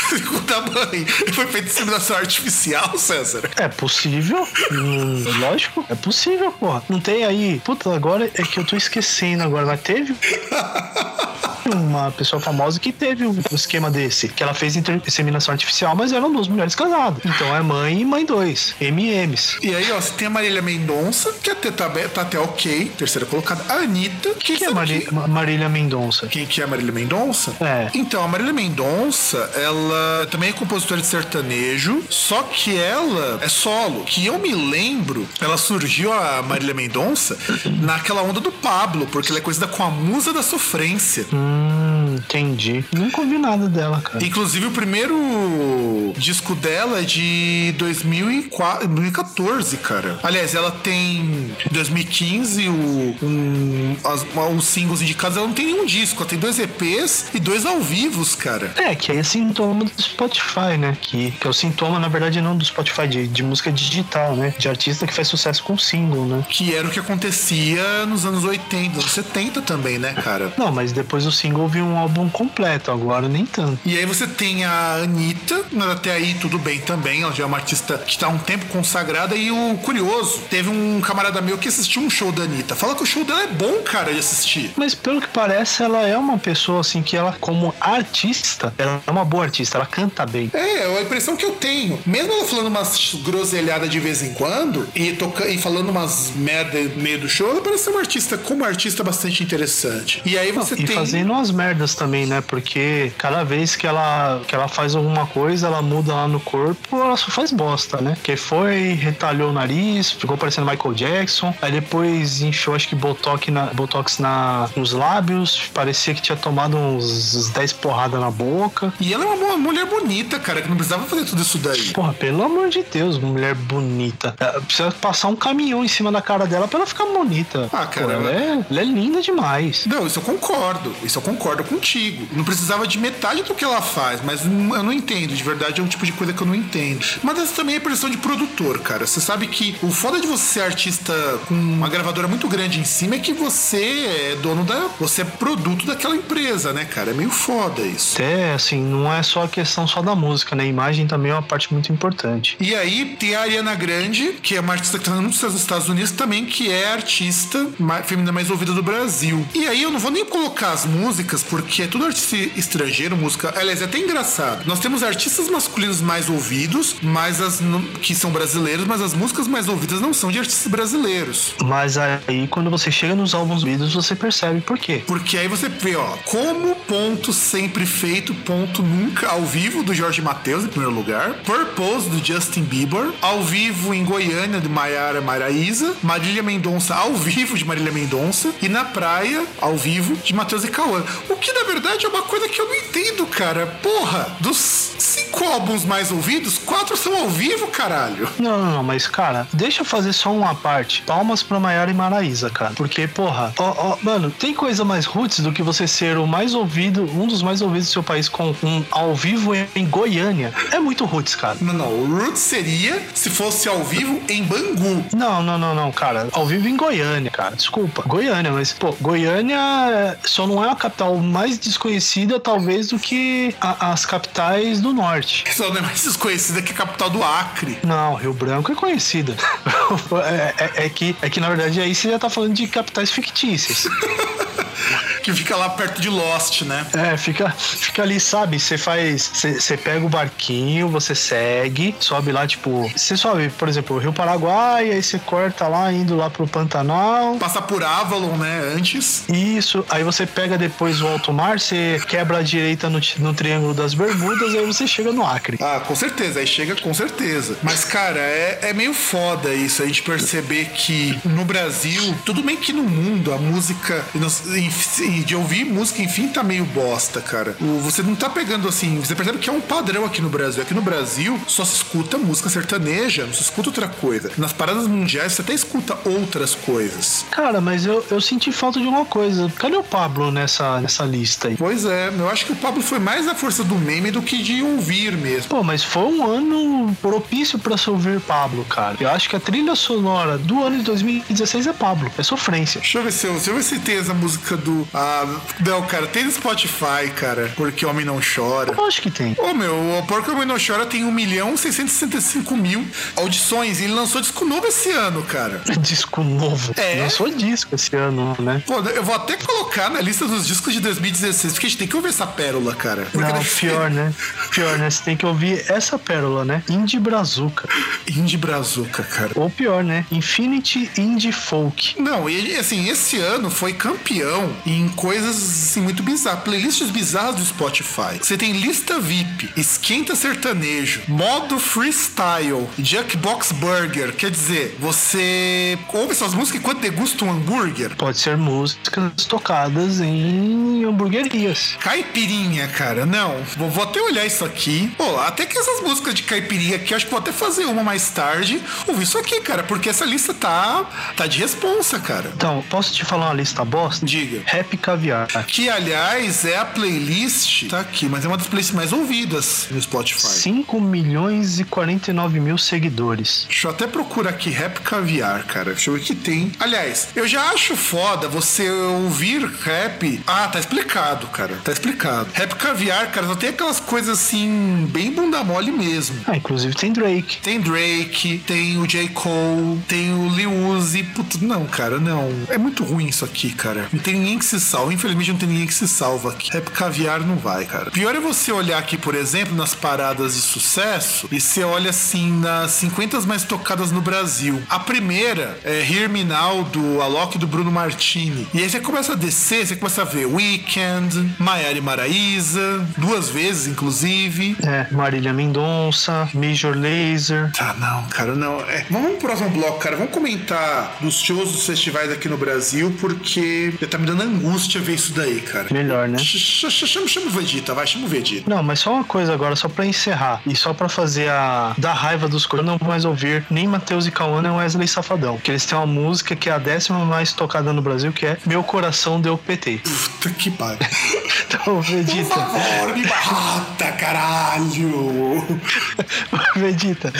Segunda 0.08 0.60
mãe. 0.62 1.04
Foi 1.32 1.46
feito 1.46 1.66
em 1.66 1.70
inseminação 1.70 2.16
artificial, 2.16 2.96
César. 2.98 3.42
É 3.56 3.68
possível. 3.68 4.46
Hum, 4.72 5.24
lógico, 5.40 5.84
é 5.88 5.94
possível, 5.94 6.52
porra. 6.52 6.82
Não 6.88 7.00
tem 7.00 7.24
aí. 7.24 7.60
Puta, 7.64 7.94
agora 7.94 8.30
é 8.34 8.42
que 8.42 8.58
eu 8.58 8.64
tô 8.64 8.76
esquecendo 8.76 9.42
agora, 9.42 9.66
mas 9.66 9.80
teve. 9.80 10.14
Uma 11.74 12.10
pessoa 12.10 12.40
famosa 12.40 12.78
que 12.80 12.92
teve 12.92 13.26
um 13.26 13.36
esquema 13.52 13.90
desse, 13.90 14.28
que 14.28 14.42
ela 14.42 14.54
fez 14.54 14.76
inseminação 14.76 15.52
artificial, 15.52 15.94
mas 15.96 16.12
eram 16.12 16.32
duas 16.32 16.48
mulheres 16.48 16.74
casadas. 16.74 17.22
Então 17.24 17.54
é 17.54 17.60
mãe 17.62 18.00
e 18.00 18.04
mãe 18.04 18.24
dois, 18.24 18.74
MMs. 18.80 19.58
E 19.62 19.74
aí, 19.74 19.90
ó, 19.92 20.00
você 20.00 20.12
tem 20.14 20.26
a 20.26 20.30
Marília 20.30 20.62
Mendonça, 20.62 21.32
que 21.42 21.50
até 21.50 21.70
tá, 21.70 21.88
tá 21.88 22.22
até 22.22 22.38
ok. 22.38 22.92
Terceira 22.96 23.26
colocada. 23.26 23.64
A 23.68 23.78
Anitta. 23.82 24.30
Quem 24.38 24.56
que 24.56 24.64
é 24.64 24.70
Mari- 24.70 25.06
Ma- 25.12 25.26
Marília 25.26 25.68
Mendonça? 25.68 26.26
Quem 26.26 26.46
que 26.46 26.60
é 26.60 26.64
a 26.64 26.66
Marília 26.66 26.92
Mendonça? 26.92 27.54
É. 27.60 27.90
Então, 27.94 28.22
a 28.24 28.28
Marília 28.28 28.52
Mendonça, 28.52 29.50
ela 29.54 30.26
também 30.30 30.50
é 30.50 30.52
compositora 30.52 31.00
de 31.00 31.06
sertanejo, 31.06 32.02
só 32.08 32.42
que 32.42 32.76
ela 32.76 33.38
é 33.42 33.48
solo. 33.48 34.04
Que 34.04 34.26
eu 34.26 34.38
me 34.38 34.52
lembro, 34.54 35.26
ela 35.40 35.56
surgiu, 35.56 36.12
a 36.12 36.42
Marília 36.42 36.74
Mendonça, 36.74 37.36
naquela 37.80 38.22
onda 38.22 38.40
do 38.40 38.50
Pablo, 38.52 39.06
porque 39.10 39.30
ela 39.30 39.38
é 39.38 39.42
conhecida 39.42 39.66
com 39.68 39.82
a 39.82 39.90
musa 39.90 40.32
da 40.32 40.42
sofrência. 40.42 41.26
Hum, 41.32 41.59
Mm. 41.60 41.89
Entendi. 42.14 42.84
Nunca 42.92 43.20
ouvi 43.20 43.38
nada 43.38 43.68
dela, 43.68 44.00
cara. 44.00 44.24
Inclusive, 44.24 44.66
o 44.66 44.70
primeiro 44.70 46.12
disco 46.16 46.54
dela 46.54 47.00
é 47.00 47.02
de 47.02 47.74
2004, 47.78 48.88
2014, 48.88 49.76
cara. 49.78 50.18
Aliás, 50.22 50.54
ela 50.54 50.70
tem 50.70 51.20
em 51.20 51.72
2015 51.72 52.68
o, 52.68 53.16
um, 53.22 53.96
as, 54.04 54.26
uns 54.50 54.64
singles 54.64 55.02
indicados. 55.02 55.36
Ela 55.36 55.46
não 55.46 55.54
tem 55.54 55.66
nenhum 55.66 55.86
disco, 55.86 56.20
ela 56.20 56.28
tem 56.28 56.38
dois 56.38 56.58
EPs 56.58 57.26
e 57.34 57.40
dois 57.40 57.64
ao 57.64 57.80
vivos, 57.80 58.34
cara. 58.34 58.72
É, 58.76 58.94
que 58.94 59.12
é 59.12 59.22
sintoma 59.22 59.84
do 59.84 60.02
Spotify, 60.02 60.76
né? 60.78 60.96
Que, 61.00 61.30
que 61.32 61.46
é 61.46 61.50
o 61.50 61.52
sintoma, 61.52 61.98
na 61.98 62.08
verdade, 62.08 62.40
não 62.40 62.56
do 62.56 62.64
Spotify, 62.64 63.06
de, 63.06 63.26
de 63.28 63.42
música 63.42 63.70
digital, 63.72 64.36
né? 64.36 64.54
De 64.58 64.68
artista 64.68 65.06
que 65.06 65.14
faz 65.14 65.28
sucesso 65.28 65.62
com 65.62 65.76
single, 65.78 66.24
né? 66.24 66.44
Que 66.48 66.74
era 66.74 66.86
o 66.86 66.90
que 66.90 66.98
acontecia 66.98 68.06
nos 68.06 68.24
anos 68.24 68.44
80, 68.44 68.98
anos 68.98 69.10
70 69.10 69.62
também, 69.62 69.98
né, 69.98 70.14
cara? 70.14 70.52
Não, 70.56 70.70
mas 70.72 70.92
depois 70.92 71.26
o 71.26 71.32
single 71.32 71.68
viu 71.68 71.84
um 71.84 71.96
álbum 72.00 72.28
completo, 72.28 72.90
agora 72.90 73.28
nem 73.28 73.46
tanto. 73.46 73.78
E 73.84 73.96
aí 73.96 74.04
você 74.04 74.26
tem 74.26 74.64
a 74.64 74.94
Anitta, 75.02 75.64
mas 75.72 75.90
até 75.90 76.12
aí 76.12 76.34
tudo 76.34 76.58
bem 76.58 76.80
também, 76.80 77.22
ela 77.22 77.32
já 77.32 77.44
é 77.44 77.46
uma 77.46 77.58
artista 77.58 77.98
que 77.98 78.18
tá 78.18 78.26
há 78.26 78.30
um 78.30 78.38
tempo 78.38 78.66
consagrada. 78.66 79.34
E 79.34 79.50
o 79.50 79.78
curioso, 79.78 80.40
teve 80.50 80.68
um 80.68 81.00
camarada 81.00 81.40
meu 81.40 81.58
que 81.58 81.68
assistiu 81.68 82.02
um 82.02 82.10
show 82.10 82.32
da 82.32 82.44
Anitta. 82.44 82.74
Fala 82.74 82.94
que 82.94 83.02
o 83.02 83.06
show 83.06 83.24
dela 83.24 83.42
é 83.42 83.46
bom, 83.46 83.82
cara, 83.84 84.12
de 84.12 84.18
assistir. 84.18 84.72
Mas 84.76 84.94
pelo 84.94 85.20
que 85.20 85.28
parece, 85.28 85.82
ela 85.82 86.06
é 86.06 86.16
uma 86.16 86.38
pessoa 86.38 86.80
assim 86.80 87.02
que 87.02 87.16
ela, 87.16 87.36
como 87.40 87.74
artista, 87.80 88.72
ela 88.78 89.00
é 89.06 89.10
uma 89.10 89.24
boa 89.24 89.44
artista, 89.44 89.78
ela 89.78 89.86
canta 89.86 90.24
bem. 90.26 90.50
É, 90.52 90.84
é 90.84 90.98
a 90.98 91.02
impressão 91.02 91.36
que 91.36 91.44
eu 91.44 91.52
tenho. 91.52 91.98
Mesmo 92.06 92.32
ela 92.32 92.44
falando 92.44 92.66
umas 92.68 93.14
groselhadas 93.22 93.90
de 93.90 94.00
vez 94.00 94.22
em 94.22 94.34
quando 94.34 94.86
e, 94.94 95.12
toca 95.12 95.48
e 95.48 95.58
falando 95.58 95.90
umas 95.90 96.32
merda 96.36 96.80
no 96.80 97.02
meio 97.02 97.20
do 97.20 97.28
show, 97.28 97.50
ela 97.50 97.60
parece 97.60 97.84
ser 97.84 97.90
uma 97.90 98.00
artista, 98.00 98.38
como 98.38 98.64
artista, 98.64 99.02
bastante 99.02 99.42
interessante. 99.42 100.22
E 100.24 100.38
aí 100.38 100.52
você 100.52 100.74
e 100.74 100.84
tem. 100.84 100.96
fazendo 100.96 101.32
umas 101.32 101.50
merdas 101.50 101.89
também, 101.94 102.26
né? 102.26 102.40
Porque 102.40 103.12
cada 103.18 103.44
vez 103.44 103.76
que 103.76 103.86
ela, 103.86 104.40
que 104.46 104.54
ela 104.54 104.68
faz 104.68 104.94
alguma 104.94 105.26
coisa, 105.26 105.66
ela 105.66 105.82
muda 105.82 106.14
lá 106.14 106.28
no 106.28 106.40
corpo, 106.40 106.96
ela 106.96 107.16
só 107.16 107.30
faz 107.30 107.50
bosta, 107.52 108.00
né? 108.00 108.16
Que 108.22 108.36
foi, 108.36 108.92
retalhou 108.94 109.50
o 109.50 109.52
nariz, 109.52 110.10
ficou 110.12 110.36
parecendo 110.36 110.70
Michael 110.70 110.94
Jackson, 110.94 111.54
aí 111.62 111.72
depois 111.72 112.40
enfiou, 112.42 112.74
acho 112.76 112.88
que 112.88 112.94
botox, 112.94 113.48
na, 113.48 113.66
botox 113.66 114.18
na, 114.18 114.68
nos 114.76 114.92
lábios, 114.92 115.62
parecia 115.74 116.14
que 116.14 116.22
tinha 116.22 116.36
tomado 116.36 116.76
uns, 116.76 117.34
uns 117.34 117.48
10 117.50 117.72
porradas 117.74 118.20
na 118.20 118.30
boca. 118.30 118.92
E 119.00 119.12
ela 119.12 119.24
é 119.24 119.28
uma 119.28 119.56
mulher 119.56 119.86
bonita, 119.86 120.38
cara, 120.38 120.62
que 120.62 120.68
não 120.68 120.76
precisava 120.76 121.04
fazer 121.06 121.24
tudo 121.24 121.42
isso 121.42 121.58
daí. 121.58 121.90
Porra, 121.92 122.12
pelo 122.12 122.42
amor 122.42 122.68
de 122.68 122.82
Deus, 122.82 123.18
mulher 123.18 123.54
bonita. 123.54 124.34
É, 124.38 124.60
Precisa 124.60 124.90
passar 124.92 125.28
um 125.28 125.36
caminhão 125.36 125.84
em 125.84 125.88
cima 125.88 126.10
da 126.12 126.20
cara 126.22 126.46
dela 126.46 126.66
pra 126.68 126.78
ela 126.78 126.86
ficar 126.86 127.04
bonita. 127.06 127.68
Ah, 127.72 127.86
cara, 127.86 128.06
Pô, 128.06 128.12
ela, 128.12 128.30
ela- 128.30 128.40
é, 128.40 128.64
ela 128.70 128.80
é 128.80 128.84
linda 128.84 129.20
demais. 129.20 129.86
Não, 129.86 130.06
isso 130.06 130.18
eu 130.18 130.22
concordo. 130.22 130.94
Isso 131.02 131.18
eu 131.18 131.22
concordo 131.22 131.64
contigo. 131.80 132.26
Não 132.36 132.44
precisava 132.44 132.86
de 132.86 132.98
metade 132.98 133.42
do 133.42 133.54
que 133.54 133.64
ela 133.64 133.80
faz, 133.80 134.20
mas 134.22 134.44
eu 134.44 134.50
não 134.50 134.92
entendo. 134.92 135.34
De 135.34 135.42
verdade, 135.42 135.80
é 135.80 135.84
um 135.84 135.88
tipo 135.88 136.04
de 136.04 136.12
coisa 136.12 136.32
que 136.32 136.40
eu 136.42 136.46
não 136.46 136.54
entendo. 136.54 137.04
Mas 137.22 137.38
essa 137.38 137.54
também 137.54 137.76
é 137.76 137.80
pressão 137.80 138.10
de 138.10 138.18
produtor, 138.18 138.80
cara. 138.80 139.06
Você 139.06 139.20
sabe 139.20 139.46
que 139.46 139.74
o 139.82 139.90
foda 139.90 140.20
de 140.20 140.26
você 140.26 140.44
ser 140.44 140.60
artista 140.62 141.12
com 141.48 141.54
uma 141.54 141.88
gravadora 141.88 142.28
muito 142.28 142.46
grande 142.48 142.78
em 142.80 142.84
cima 142.84 143.14
é 143.14 143.18
que 143.18 143.32
você 143.32 144.32
é 144.32 144.38
dono 144.42 144.64
da. 144.64 144.88
Você 145.00 145.22
é 145.22 145.24
produto 145.24 145.86
daquela 145.86 146.14
empresa, 146.14 146.72
né, 146.72 146.84
cara? 146.84 147.10
É 147.10 147.14
meio 147.14 147.30
foda 147.30 147.80
isso. 147.82 148.14
Até, 148.16 148.52
assim, 148.52 148.80
não 148.82 149.12
é 149.12 149.22
só 149.22 149.44
a 149.44 149.48
questão 149.48 149.86
só 149.86 150.02
da 150.02 150.14
música, 150.14 150.54
né? 150.54 150.64
A 150.64 150.66
imagem 150.66 151.06
também 151.06 151.30
é 151.30 151.34
uma 151.34 151.42
parte 151.42 151.72
muito 151.72 151.90
importante. 151.92 152.56
E 152.60 152.74
aí 152.74 153.16
tem 153.18 153.34
a 153.34 153.40
Ariana 153.42 153.74
Grande, 153.74 154.34
que 154.42 154.56
é 154.56 154.60
uma 154.60 154.72
artista 154.74 154.98
que 154.98 155.04
tá 155.04 155.12
muito 155.12 155.40
nos 155.46 155.54
Estados 155.54 155.88
Unidos 155.88 156.10
também, 156.12 156.44
que 156.44 156.70
é 156.70 156.88
a 156.90 156.92
artista 156.94 157.66
ma- 157.78 158.02
feminina 158.02 158.32
mais 158.32 158.50
ouvida 158.50 158.72
do 158.72 158.82
Brasil. 158.82 159.46
E 159.54 159.66
aí 159.66 159.82
eu 159.82 159.90
não 159.90 159.98
vou 159.98 160.10
nem 160.10 160.24
colocar 160.24 160.72
as 160.72 160.84
músicas, 160.84 161.42
porque 161.42 161.69
é 161.78 161.86
tudo 161.86 162.04
artista 162.04 162.36
estrangeiro, 162.56 163.16
música. 163.16 163.52
Aliás, 163.56 163.80
é 163.80 163.84
até 163.84 163.98
engraçado. 163.98 164.66
Nós 164.66 164.80
temos 164.80 165.02
artistas 165.02 165.48
masculinos 165.48 166.00
mais 166.00 166.28
ouvidos, 166.28 166.96
mas 167.02 167.40
as 167.40 167.60
que 168.00 168.14
são 168.14 168.30
brasileiros, 168.30 168.86
mas 168.86 169.00
as 169.00 169.14
músicas 169.14 169.46
mais 169.46 169.68
ouvidas 169.68 170.00
não 170.00 170.12
são 170.12 170.30
de 170.30 170.38
artistas 170.38 170.66
brasileiros. 170.66 171.54
Mas 171.64 171.96
aí, 171.96 172.46
quando 172.48 172.70
você 172.70 172.90
chega 172.90 173.14
nos 173.14 173.34
álbuns 173.34 173.62
vídeos, 173.62 173.94
você 173.94 174.14
percebe 174.14 174.60
por 174.60 174.78
quê. 174.78 175.02
Porque 175.06 175.38
aí 175.38 175.48
você 175.48 175.68
vê, 175.68 175.96
ó, 175.96 176.16
como 176.24 176.74
ponto 176.74 177.32
sempre 177.32 177.86
feito, 177.86 178.34
ponto 178.34 178.82
nunca, 178.82 179.28
ao 179.28 179.42
vivo 179.42 179.82
do 179.82 179.94
Jorge 179.94 180.20
Matheus, 180.22 180.64
em 180.64 180.68
primeiro 180.68 180.94
lugar. 180.94 181.34
Purpose, 181.44 182.08
do 182.08 182.24
Justin 182.24 182.62
Bieber. 182.62 183.10
Ao 183.20 183.42
vivo 183.42 183.94
em 183.94 184.04
Goiânia, 184.04 184.60
de 184.60 184.68
Maiara 184.68 185.20
Maraíza. 185.20 185.94
Marília 186.02 186.42
Mendonça, 186.42 186.94
ao 186.94 187.14
vivo 187.14 187.56
de 187.56 187.64
Marília 187.64 187.92
Mendonça. 187.92 188.52
E 188.62 188.68
na 188.68 188.84
praia, 188.84 189.44
ao 189.60 189.76
vivo, 189.76 190.16
de 190.16 190.34
Matheus 190.34 190.64
e 190.64 190.68
Cauã. 190.68 191.04
O 191.28 191.36
que, 191.36 191.52
na 191.60 191.64
verdade, 191.64 192.06
é 192.06 192.08
uma 192.08 192.22
coisa 192.22 192.48
que 192.48 192.60
eu 192.60 192.66
não 192.66 192.74
entendo, 192.74 193.26
cara. 193.26 193.66
Porra, 193.82 194.34
dos 194.40 194.56
cinco 194.98 195.44
álbuns 195.44 195.84
mais 195.84 196.10
ouvidos, 196.10 196.58
quatro 196.58 196.96
são 196.96 197.16
ao 197.16 197.28
vivo, 197.28 197.66
caralho. 197.68 198.28
Não, 198.38 198.58
não, 198.58 198.72
não, 198.76 198.82
mas, 198.82 199.06
cara, 199.06 199.46
deixa 199.52 199.82
eu 199.82 199.84
fazer 199.84 200.12
só 200.12 200.32
uma 200.32 200.54
parte. 200.54 201.02
Palmas 201.02 201.42
pra 201.42 201.60
Maiara 201.60 201.90
e 201.90 201.94
Maraísa, 201.94 202.48
cara. 202.50 202.72
Porque, 202.74 203.06
porra, 203.06 203.52
ó, 203.58 203.74
ó, 203.76 203.98
mano, 204.02 204.30
tem 204.30 204.54
coisa 204.54 204.84
mais 204.84 205.04
roots 205.04 205.40
do 205.40 205.52
que 205.52 205.62
você 205.62 205.86
ser 205.86 206.16
o 206.16 206.26
mais 206.26 206.54
ouvido, 206.54 207.04
um 207.14 207.26
dos 207.26 207.42
mais 207.42 207.60
ouvidos 207.60 207.88
do 207.88 207.92
seu 207.92 208.02
país 208.02 208.28
com 208.28 208.54
um 208.62 208.84
ao 208.90 209.14
vivo 209.14 209.54
em, 209.54 209.86
Goiânia. 209.86 210.52
É 210.70 210.78
muito 210.78 211.04
roots, 211.04 211.34
cara. 211.34 211.56
Não, 211.60 211.74
não. 211.74 211.88
O 211.88 212.18
Root 212.18 212.38
seria 212.38 213.02
se 213.14 213.28
fosse 213.28 213.68
ao 213.68 213.82
vivo 213.82 214.20
em 214.28 214.44
Bangu. 214.44 215.04
Não, 215.14 215.42
não, 215.42 215.58
não, 215.58 215.74
não, 215.74 215.90
cara. 215.92 216.28
Ao 216.32 216.46
vivo 216.46 216.68
em 216.68 216.76
Goiânia, 216.76 217.30
cara. 217.30 217.56
Desculpa. 217.56 218.02
Goiânia, 218.06 218.52
mas, 218.52 218.72
pô, 218.72 218.94
Goiânia 219.00 220.16
só 220.24 220.46
não 220.46 220.64
é 220.64 220.70
a 220.70 220.76
capital 220.76 221.16
mais 221.16 221.49
desconhecida, 221.58 222.38
talvez, 222.40 222.88
do 222.88 222.98
que 222.98 223.54
a- 223.60 223.92
as 223.92 224.04
capitais 224.06 224.80
do 224.80 224.92
norte. 224.92 225.44
Só 225.56 225.68
não 225.70 225.78
é 225.78 225.80
mais 225.80 226.02
desconhecida 226.02 226.62
que 226.62 226.72
a 226.72 226.74
capital 226.74 227.10
do 227.10 227.22
Acre. 227.22 227.78
Não, 227.84 228.14
Rio 228.14 228.32
Branco 228.32 228.70
é 228.72 228.74
conhecida. 228.74 229.34
é, 230.24 230.54
é- 230.64 230.86
é 230.86 230.88
que, 230.88 231.16
é 231.22 231.30
que, 231.30 231.40
na 231.40 231.48
verdade, 231.48 231.80
aí 231.80 231.94
você 231.94 232.10
já 232.10 232.18
tá 232.18 232.28
falando 232.30 232.54
de 232.54 232.66
capitais 232.66 233.10
fictícias. 233.10 233.86
Que 235.22 235.32
fica 235.32 235.56
lá 235.56 235.68
perto 235.70 236.00
de 236.00 236.08
Lost, 236.08 236.62
né? 236.62 236.86
É, 236.94 237.16
fica, 237.16 237.50
fica 237.50 238.02
ali, 238.02 238.18
sabe? 238.18 238.58
Você 238.58 238.78
faz. 238.78 239.30
Você 239.34 239.76
pega 239.76 240.04
o 240.04 240.08
barquinho, 240.08 240.88
você 240.88 241.14
segue, 241.14 241.94
sobe 242.00 242.32
lá, 242.32 242.46
tipo. 242.46 242.90
Você 242.94 243.16
sobe, 243.16 243.50
por 243.50 243.68
exemplo, 243.68 243.96
o 243.96 243.98
Rio 243.98 244.12
Paraguai, 244.12 244.90
aí 244.90 245.02
você 245.02 245.18
corta 245.18 245.68
lá, 245.68 245.92
indo 245.92 246.16
lá 246.16 246.30
pro 246.30 246.46
Pantanal. 246.46 247.36
Passa 247.36 247.60
por 247.60 247.82
Avalon, 247.82 248.36
né? 248.36 248.74
Antes. 248.76 249.24
Isso, 249.28 249.84
aí 249.88 250.02
você 250.02 250.26
pega 250.26 250.56
depois 250.56 251.00
o 251.00 251.06
alto 251.06 251.32
mar, 251.32 251.60
você 251.60 252.00
quebra 252.08 252.38
a 252.38 252.42
direita 252.42 252.88
no, 252.88 253.00
no 253.18 253.34
Triângulo 253.34 253.74
das 253.74 253.94
Bermudas, 253.94 254.54
aí 254.54 254.64
você 254.64 254.86
chega 254.86 255.12
no 255.12 255.26
Acre. 255.26 255.58
Ah, 255.60 255.80
com 255.86 255.94
certeza. 255.94 256.40
Aí 256.40 256.46
chega 256.46 256.74
com 256.76 256.92
certeza. 256.94 257.56
Mas, 257.62 257.84
cara, 257.84 258.18
é, 258.18 258.58
é 258.62 258.72
meio 258.72 258.94
foda 258.94 259.52
isso. 259.54 259.82
A 259.82 259.86
gente 259.86 260.02
perceber 260.02 260.66
que 260.70 261.18
no 261.24 261.44
Brasil, 261.44 262.14
tudo 262.24 262.42
bem 262.42 262.56
que 262.56 262.72
no 262.72 262.82
mundo 262.82 263.32
a 263.32 263.38
música, 263.38 264.04
em, 264.14 264.70
assim, 265.10 265.22
de 265.22 265.34
ouvir 265.34 265.64
música, 265.64 266.00
enfim, 266.02 266.28
tá 266.28 266.42
meio 266.42 266.64
bosta, 266.64 267.20
cara. 267.20 267.56
O, 267.60 267.80
você 267.80 268.02
não 268.02 268.14
tá 268.14 268.30
pegando 268.30 268.68
assim, 268.68 268.98
você 268.98 269.14
percebe 269.14 269.38
que 269.38 269.50
é 269.50 269.52
um 269.52 269.60
padrão 269.60 270.04
aqui 270.04 270.22
no 270.22 270.28
Brasil. 270.28 270.62
Aqui 270.62 270.72
no 270.72 270.82
Brasil 270.82 271.38
só 271.46 271.64
se 271.64 271.74
escuta 271.74 272.16
música 272.16 272.48
sertaneja, 272.48 273.26
não 273.26 273.34
se 273.34 273.42
escuta 273.42 273.68
outra 273.70 273.88
coisa. 273.88 274.30
Nas 274.38 274.52
paradas 274.52 274.86
mundiais 274.86 275.32
você 275.32 275.42
até 275.42 275.52
escuta 275.52 275.98
outras 276.04 276.54
coisas. 276.54 277.24
Cara, 277.30 277.60
mas 277.60 277.84
eu, 277.84 278.04
eu 278.10 278.20
senti 278.20 278.52
falta 278.52 278.80
de 278.80 278.86
uma 278.86 279.04
coisa. 279.04 279.52
Cadê 279.56 279.76
o 279.76 279.82
Pablo 279.82 280.30
nessa, 280.30 280.80
nessa 280.80 281.04
lista 281.04 281.48
aí? 281.48 281.56
Pois 281.56 281.84
é, 281.84 282.12
eu 282.16 282.28
acho 282.28 282.46
que 282.46 282.52
o 282.52 282.56
Pablo 282.56 282.82
foi 282.82 282.98
mais 282.98 283.26
a 283.26 283.34
força 283.34 283.64
do 283.64 283.74
meme 283.74 284.10
do 284.10 284.22
que 284.22 284.42
de 284.42 284.62
ouvir 284.62 285.16
mesmo. 285.16 285.48
Pô, 285.48 285.62
mas 285.62 285.82
foi 285.82 286.04
um 286.04 286.24
ano 286.24 286.96
propício 287.00 287.58
pra 287.58 287.76
se 287.76 287.90
ouvir 287.90 288.20
Pablo, 288.20 288.64
cara. 288.64 288.96
Eu 289.00 289.10
acho 289.10 289.28
que 289.28 289.36
a 289.36 289.40
trilha 289.40 289.74
sonora 289.74 290.38
do 290.38 290.62
ano 290.62 290.78
de 290.78 290.84
2016 290.84 291.66
é 291.66 291.72
Pablo, 291.72 292.10
é 292.16 292.22
sofrência. 292.22 292.80
Deixa 292.80 292.98
eu 292.98 293.04
ver 293.04 293.12
se 293.12 293.26
eu, 293.26 293.32
deixa 293.32 293.50
eu 293.50 293.54
ver 293.54 293.62
se 293.62 293.78
tem 293.78 293.96
essa 293.96 294.14
música 294.14 294.56
do. 294.56 294.86
Ah, 295.02 295.40
não, 295.60 295.80
cara, 295.86 296.06
tem 296.06 296.24
no 296.24 296.30
Spotify, 296.30 297.10
cara. 297.16 297.50
Porque 297.56 297.86
Homem 297.86 298.04
Não 298.04 298.20
Chora. 298.20 298.74
Eu 298.76 298.84
acho 298.84 299.00
que 299.00 299.10
tem. 299.10 299.34
Ô 299.38 299.54
meu, 299.54 299.74
o 299.98 300.02
Porque 300.06 300.30
Homem 300.30 300.44
Não 300.44 300.56
Chora 300.58 300.84
tem 300.84 301.04
1 301.04 301.10
milhão 301.10 301.56
665 301.56 302.54
mil 302.54 302.86
audições 303.16 303.80
e 303.80 303.84
ele 303.84 303.94
lançou 303.94 304.20
disco 304.20 304.44
novo 304.44 304.66
esse 304.66 304.90
ano, 304.90 305.22
cara. 305.22 305.62
Disco 305.80 306.22
novo. 306.22 306.74
É. 306.76 306.96
Lançou 307.00 307.30
disco 307.30 307.74
esse 307.74 307.96
ano, 307.96 308.36
né? 308.40 308.62
Pô, 308.66 308.80
eu 308.80 309.02
vou 309.02 309.14
até 309.14 309.36
colocar 309.36 309.88
na 309.88 310.02
lista 310.02 310.26
dos 310.26 310.46
discos 310.46 310.74
de 310.74 310.80
2016, 310.80 311.54
porque 311.54 311.66
a 311.66 311.70
gente 311.70 311.78
tem 311.78 311.88
que 311.88 311.96
ouvir 311.96 312.10
essa 312.10 312.26
pérola, 312.26 312.74
cara. 312.74 313.06
Porque 313.10 313.32
Não, 313.32 313.42
ser 313.42 313.68
pior, 313.68 313.90
né? 313.90 314.12
Pior, 314.50 314.78
né? 314.78 314.90
Você 314.90 315.02
tem 315.02 315.16
que 315.16 315.24
ouvir 315.24 315.64
essa 315.68 315.98
pérola, 315.98 316.44
né? 316.44 316.62
Indie 316.68 317.00
Brazuca. 317.00 317.66
Indie 318.06 318.36
Brazuca, 318.36 319.02
cara. 319.02 319.30
Ou 319.34 319.48
pior, 319.48 319.82
né? 319.82 320.04
Infinity 320.10 320.90
Indie 320.98 321.32
Folk. 321.32 322.00
Não, 322.00 322.28
e 322.28 322.34
ele, 322.34 322.56
assim, 322.56 322.88
esse 322.90 323.18
ano 323.18 323.50
foi 323.50 323.72
campeão 323.72 324.52
em 324.66 324.89
coisas 324.90 325.36
assim, 325.36 325.80
muito 325.80 326.02
bizarras. 326.02 326.42
Playlists 326.42 326.90
bizarras 326.90 327.36
do 327.36 327.44
Spotify. 327.44 328.18
Você 328.20 328.36
tem 328.36 328.52
lista 328.52 328.98
VIP, 329.00 329.50
esquenta 329.56 330.14
sertanejo, 330.14 331.02
modo 331.08 331.58
freestyle, 331.58 332.68
Jackbox 332.78 333.52
Burger. 333.52 334.14
Quer 334.14 334.30
dizer, 334.30 334.76
você 334.78 335.78
ouve 335.92 336.12
essas 336.12 336.34
músicas 336.34 336.60
enquanto 336.60 336.80
degusta 336.80 337.24
um 337.24 337.30
hambúrguer. 337.30 337.94
Pode 337.96 338.18
ser 338.18 338.36
músicas 338.36 339.24
tocadas 339.26 340.00
em 340.00 340.84
hamburguerias. 340.84 341.76
Caipirinha, 341.80 342.68
cara, 342.68 343.06
não. 343.06 343.42
Vou, 343.56 343.70
vou 343.70 343.84
até 343.84 344.00
olhar 344.00 344.26
isso 344.26 344.44
aqui. 344.44 344.92
Pô, 344.96 345.18
até 345.20 345.46
que 345.46 345.58
essas 345.58 345.82
músicas 345.82 346.14
de 346.14 346.22
caipirinha 346.22 346.76
aqui, 346.76 346.94
acho 346.94 347.06
que 347.06 347.10
vou 347.10 347.20
até 347.20 347.32
fazer 347.32 347.64
uma 347.64 347.82
mais 347.82 348.10
tarde. 348.10 348.60
Ouvir 348.86 349.04
isso 349.04 349.18
aqui, 349.18 349.40
cara, 349.40 349.62
porque 349.62 349.88
essa 349.88 350.04
lista 350.04 350.32
tá, 350.34 350.84
tá 351.16 351.26
de 351.26 351.38
responsa, 351.38 351.98
cara. 351.98 352.30
Então, 352.34 352.64
posso 352.68 352.92
te 352.92 353.04
falar 353.04 353.26
uma 353.26 353.34
lista 353.34 353.64
bosta? 353.64 354.04
Diga. 354.04 354.42
Rap 354.46 354.76
Caviar. 354.80 355.28
Que, 355.46 355.68
aliás, 355.68 356.44
é 356.44 356.56
a 356.56 356.64
playlist. 356.64 357.68
Tá 357.68 357.80
aqui, 357.80 358.08
mas 358.08 358.24
é 358.24 358.28
uma 358.28 358.36
das 358.36 358.46
playlists 358.46 358.74
mais 358.74 358.92
ouvidas 358.92 359.68
no 359.70 359.80
Spotify. 359.80 360.26
5 360.26 360.80
milhões 360.80 361.60
e 361.60 361.64
49 361.64 362.40
mil 362.40 362.58
seguidores. 362.58 363.44
Deixa 363.48 363.68
eu 363.68 363.70
até 363.72 363.86
procurar 363.86 364.30
aqui 364.30 364.50
rap 364.50 364.80
caviar, 364.80 365.44
cara. 365.44 365.72
Deixa 365.72 365.90
eu 365.90 365.94
ver 365.94 366.00
o 366.00 366.04
que 366.04 366.14
tem. 366.14 366.52
Aliás, 366.58 367.08
eu 367.14 367.26
já 367.26 367.50
acho 367.50 367.76
foda 367.76 368.28
você 368.28 368.68
ouvir 368.70 369.44
rap. 369.62 370.22
Ah, 370.26 370.48
tá 370.48 370.58
explicado, 370.58 371.26
cara. 371.28 371.58
Tá 371.64 371.72
explicado. 371.72 372.28
Rap 372.32 372.54
caviar, 372.54 373.10
cara, 373.10 373.26
só 373.26 373.34
tem 373.34 373.50
aquelas 373.50 373.80
coisas 373.80 374.18
assim, 374.18 374.88
bem 374.90 375.12
bunda 375.12 375.42
mole 375.44 375.70
mesmo. 375.70 376.20
Ah, 376.26 376.36
inclusive 376.36 376.74
tem 376.74 376.92
Drake. 376.92 377.38
Tem 377.42 377.60
Drake, 377.60 378.42
tem 378.46 378.78
o 378.78 378.86
J. 378.86 379.08
Cole, 379.08 379.80
tem 379.88 380.12
o 380.14 380.28
Lil 380.28 380.52
Uzi. 380.68 381.02
Putz, 381.02 381.40
não, 381.40 381.66
cara, 381.66 381.98
não. 381.98 382.30
É 382.48 382.58
muito 382.58 382.84
ruim 382.84 383.06
isso 383.06 383.24
aqui, 383.24 383.50
cara. 383.52 383.88
Não 383.92 384.00
tem 384.00 384.14
ninguém 384.14 384.38
que 384.38 384.44
se 384.44 384.60
salva. 384.70 384.94
Infelizmente 384.94 385.32
não 385.32 385.38
tem 385.38 385.48
ninguém 385.48 385.66
que 385.66 385.74
se 385.74 385.88
salva 385.88 386.30
aqui. 386.30 386.50
Rap 386.52 386.70
caviar 386.70 387.20
não 387.20 387.36
vai, 387.36 387.64
cara. 387.64 387.90
Pior 387.90 388.14
é 388.14 388.20
você 388.20 388.52
olhar 388.52 388.78
aqui, 388.78 388.96
por 388.96 389.14
exemplo, 389.14 389.54
nas 389.54 389.74
paradas 389.74 390.34
de 390.34 390.40
sucesso 390.40 391.28
e 391.32 391.40
você 391.40 391.64
olha 391.64 391.90
assim 391.90 392.30
nas 392.40 392.70
50 392.72 393.20
mais 393.22 393.42
tocadas 393.44 393.90
no 393.90 394.00
Brasil. 394.00 394.62
A 394.68 394.78
primeira 394.78 395.58
é 395.64 395.80
Hear 395.80 396.08
Me 396.08 396.22
Now 396.22 396.64
do 396.64 397.02
Alok 397.02 397.38
do 397.38 397.46
Bruno 397.46 397.70
Martini. 397.70 398.46
E 398.54 398.62
aí 398.62 398.70
você 398.70 398.80
começa 398.80 399.12
a 399.12 399.16
descer, 399.16 399.66
você 399.66 399.76
começa 399.76 400.02
a 400.02 400.04
ver 400.04 400.26
Weekend, 400.26 401.34
Maiara 401.38 401.76
e 401.76 401.80
Maraísa, 401.80 402.86
duas 402.96 403.28
vezes 403.28 403.66
inclusive. 403.66 404.56
É, 404.62 404.86
Marília 404.92 405.32
Mendonça, 405.32 406.28
Major 406.32 406.76
Laser. 406.76 407.50
Tá, 407.52 407.74
não, 407.74 408.04
cara, 408.04 408.34
não. 408.34 408.60
É, 408.60 408.86
vamos 408.88 409.18
pro 409.18 409.28
próximo 409.28 409.50
bloco, 409.50 409.78
cara. 409.78 409.96
Vamos 409.96 410.12
comentar 410.12 410.96
dos 411.00 411.20
shows 411.20 411.52
dos 411.52 411.66
festivais 411.66 412.10
aqui 412.12 412.28
no 412.28 412.36
Brasil, 412.36 412.94
porque 413.00 413.74
já 413.80 413.88
tá 413.88 413.98
me 413.98 414.06
dando 414.06 414.22
angústia 414.22 414.59
ver 414.80 414.94
isso 414.94 415.12
daí, 415.12 415.40
cara. 415.40 415.66
Melhor, 415.70 416.08
né? 416.08 416.18
Ch- 416.18 416.38
ch- 416.70 416.86
Chama, 416.90 417.06
chama 417.08 417.26
o 417.26 417.30
Vegeta, 417.30 417.74
vai, 417.74 417.86
chama 417.86 418.06
o 418.06 418.08
Vegeta. 418.08 418.48
Não, 418.48 418.62
mas 418.62 418.80
só 418.80 418.92
uma 418.94 419.04
coisa 419.04 419.32
agora, 419.32 419.54
só 419.56 419.68
pra 419.68 419.84
encerrar. 419.86 420.40
E 420.46 420.54
só 420.56 420.72
pra 420.74 420.88
fazer 420.88 421.28
a. 421.30 421.74
dar 421.78 421.92
raiva 421.94 422.28
dos 422.28 422.46
coisas, 422.46 422.66
eu 422.66 422.70
não 422.72 422.78
vou 422.78 422.88
mais 422.88 423.04
ouvir 423.04 423.44
nem 423.50 423.66
Matheus 423.66 424.06
e 424.06 424.10
Cauã 424.10 424.42
nem 424.42 424.50
Wesley 424.50 424.88
Safadão. 424.88 425.38
Que 425.38 425.50
eles 425.50 425.64
têm 425.64 425.76
uma 425.78 425.86
música 425.86 426.34
que 426.36 426.48
é 426.48 426.52
a 426.52 426.58
décima 426.58 427.04
mais 427.04 427.32
tocada 427.32 427.72
no 427.72 427.80
Brasil, 427.82 428.12
que 428.12 428.26
é 428.26 428.36
Meu 428.46 428.62
Coração 428.62 429.20
Deu 429.20 429.36
PT. 429.38 429.80
Puta 430.22 430.30
que 430.30 430.50
pariu. 430.50 430.78
Então, 431.50 431.64
Por 431.64 431.82
Vegeta, 431.82 432.28
favor, 432.36 432.94
me 432.96 433.04
barata, 433.04 433.92
caralho. 433.98 435.44
Vegeta, 436.54 437.12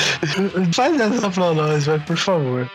faz 0.73 1.01
essa 1.01 1.29
pra 1.31 1.53
nós, 1.53 1.87
vai, 1.87 1.99
por 1.99 2.17
favor. 2.17 2.71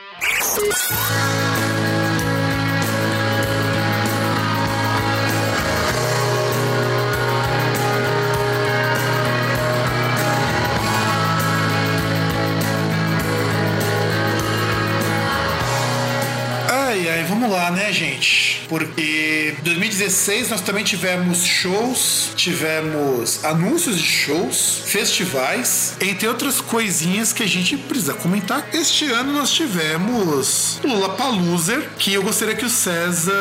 Lá, 17.56 17.72
né, 17.72 17.91
gente? 17.91 18.62
Porque 18.68 19.56
2016 19.64 20.49
nós 20.49 20.62
também 20.62 20.84
tivemos 20.84 21.43
shows, 21.43 22.32
tivemos 22.36 23.43
anúncios 23.43 23.97
de 23.97 24.06
shows, 24.06 24.84
festivais, 24.86 25.95
entre 26.01 26.28
outras 26.28 26.62
coisinhas 26.62 27.32
que 27.34 27.43
a 27.43 27.47
gente 27.47 27.78
precisa 27.78 28.14
comentar. 28.14 28.68
Este 28.74 29.06
ano 29.12 29.34
nós 29.34 29.51
tivemos 29.51 30.80
Lula 30.84 31.10
Paluser, 31.10 31.89
que 31.97 32.14
eu 32.14 32.24
gostaria 32.24 32.56
que 32.56 32.66
o 32.66 32.70
César 32.70 33.34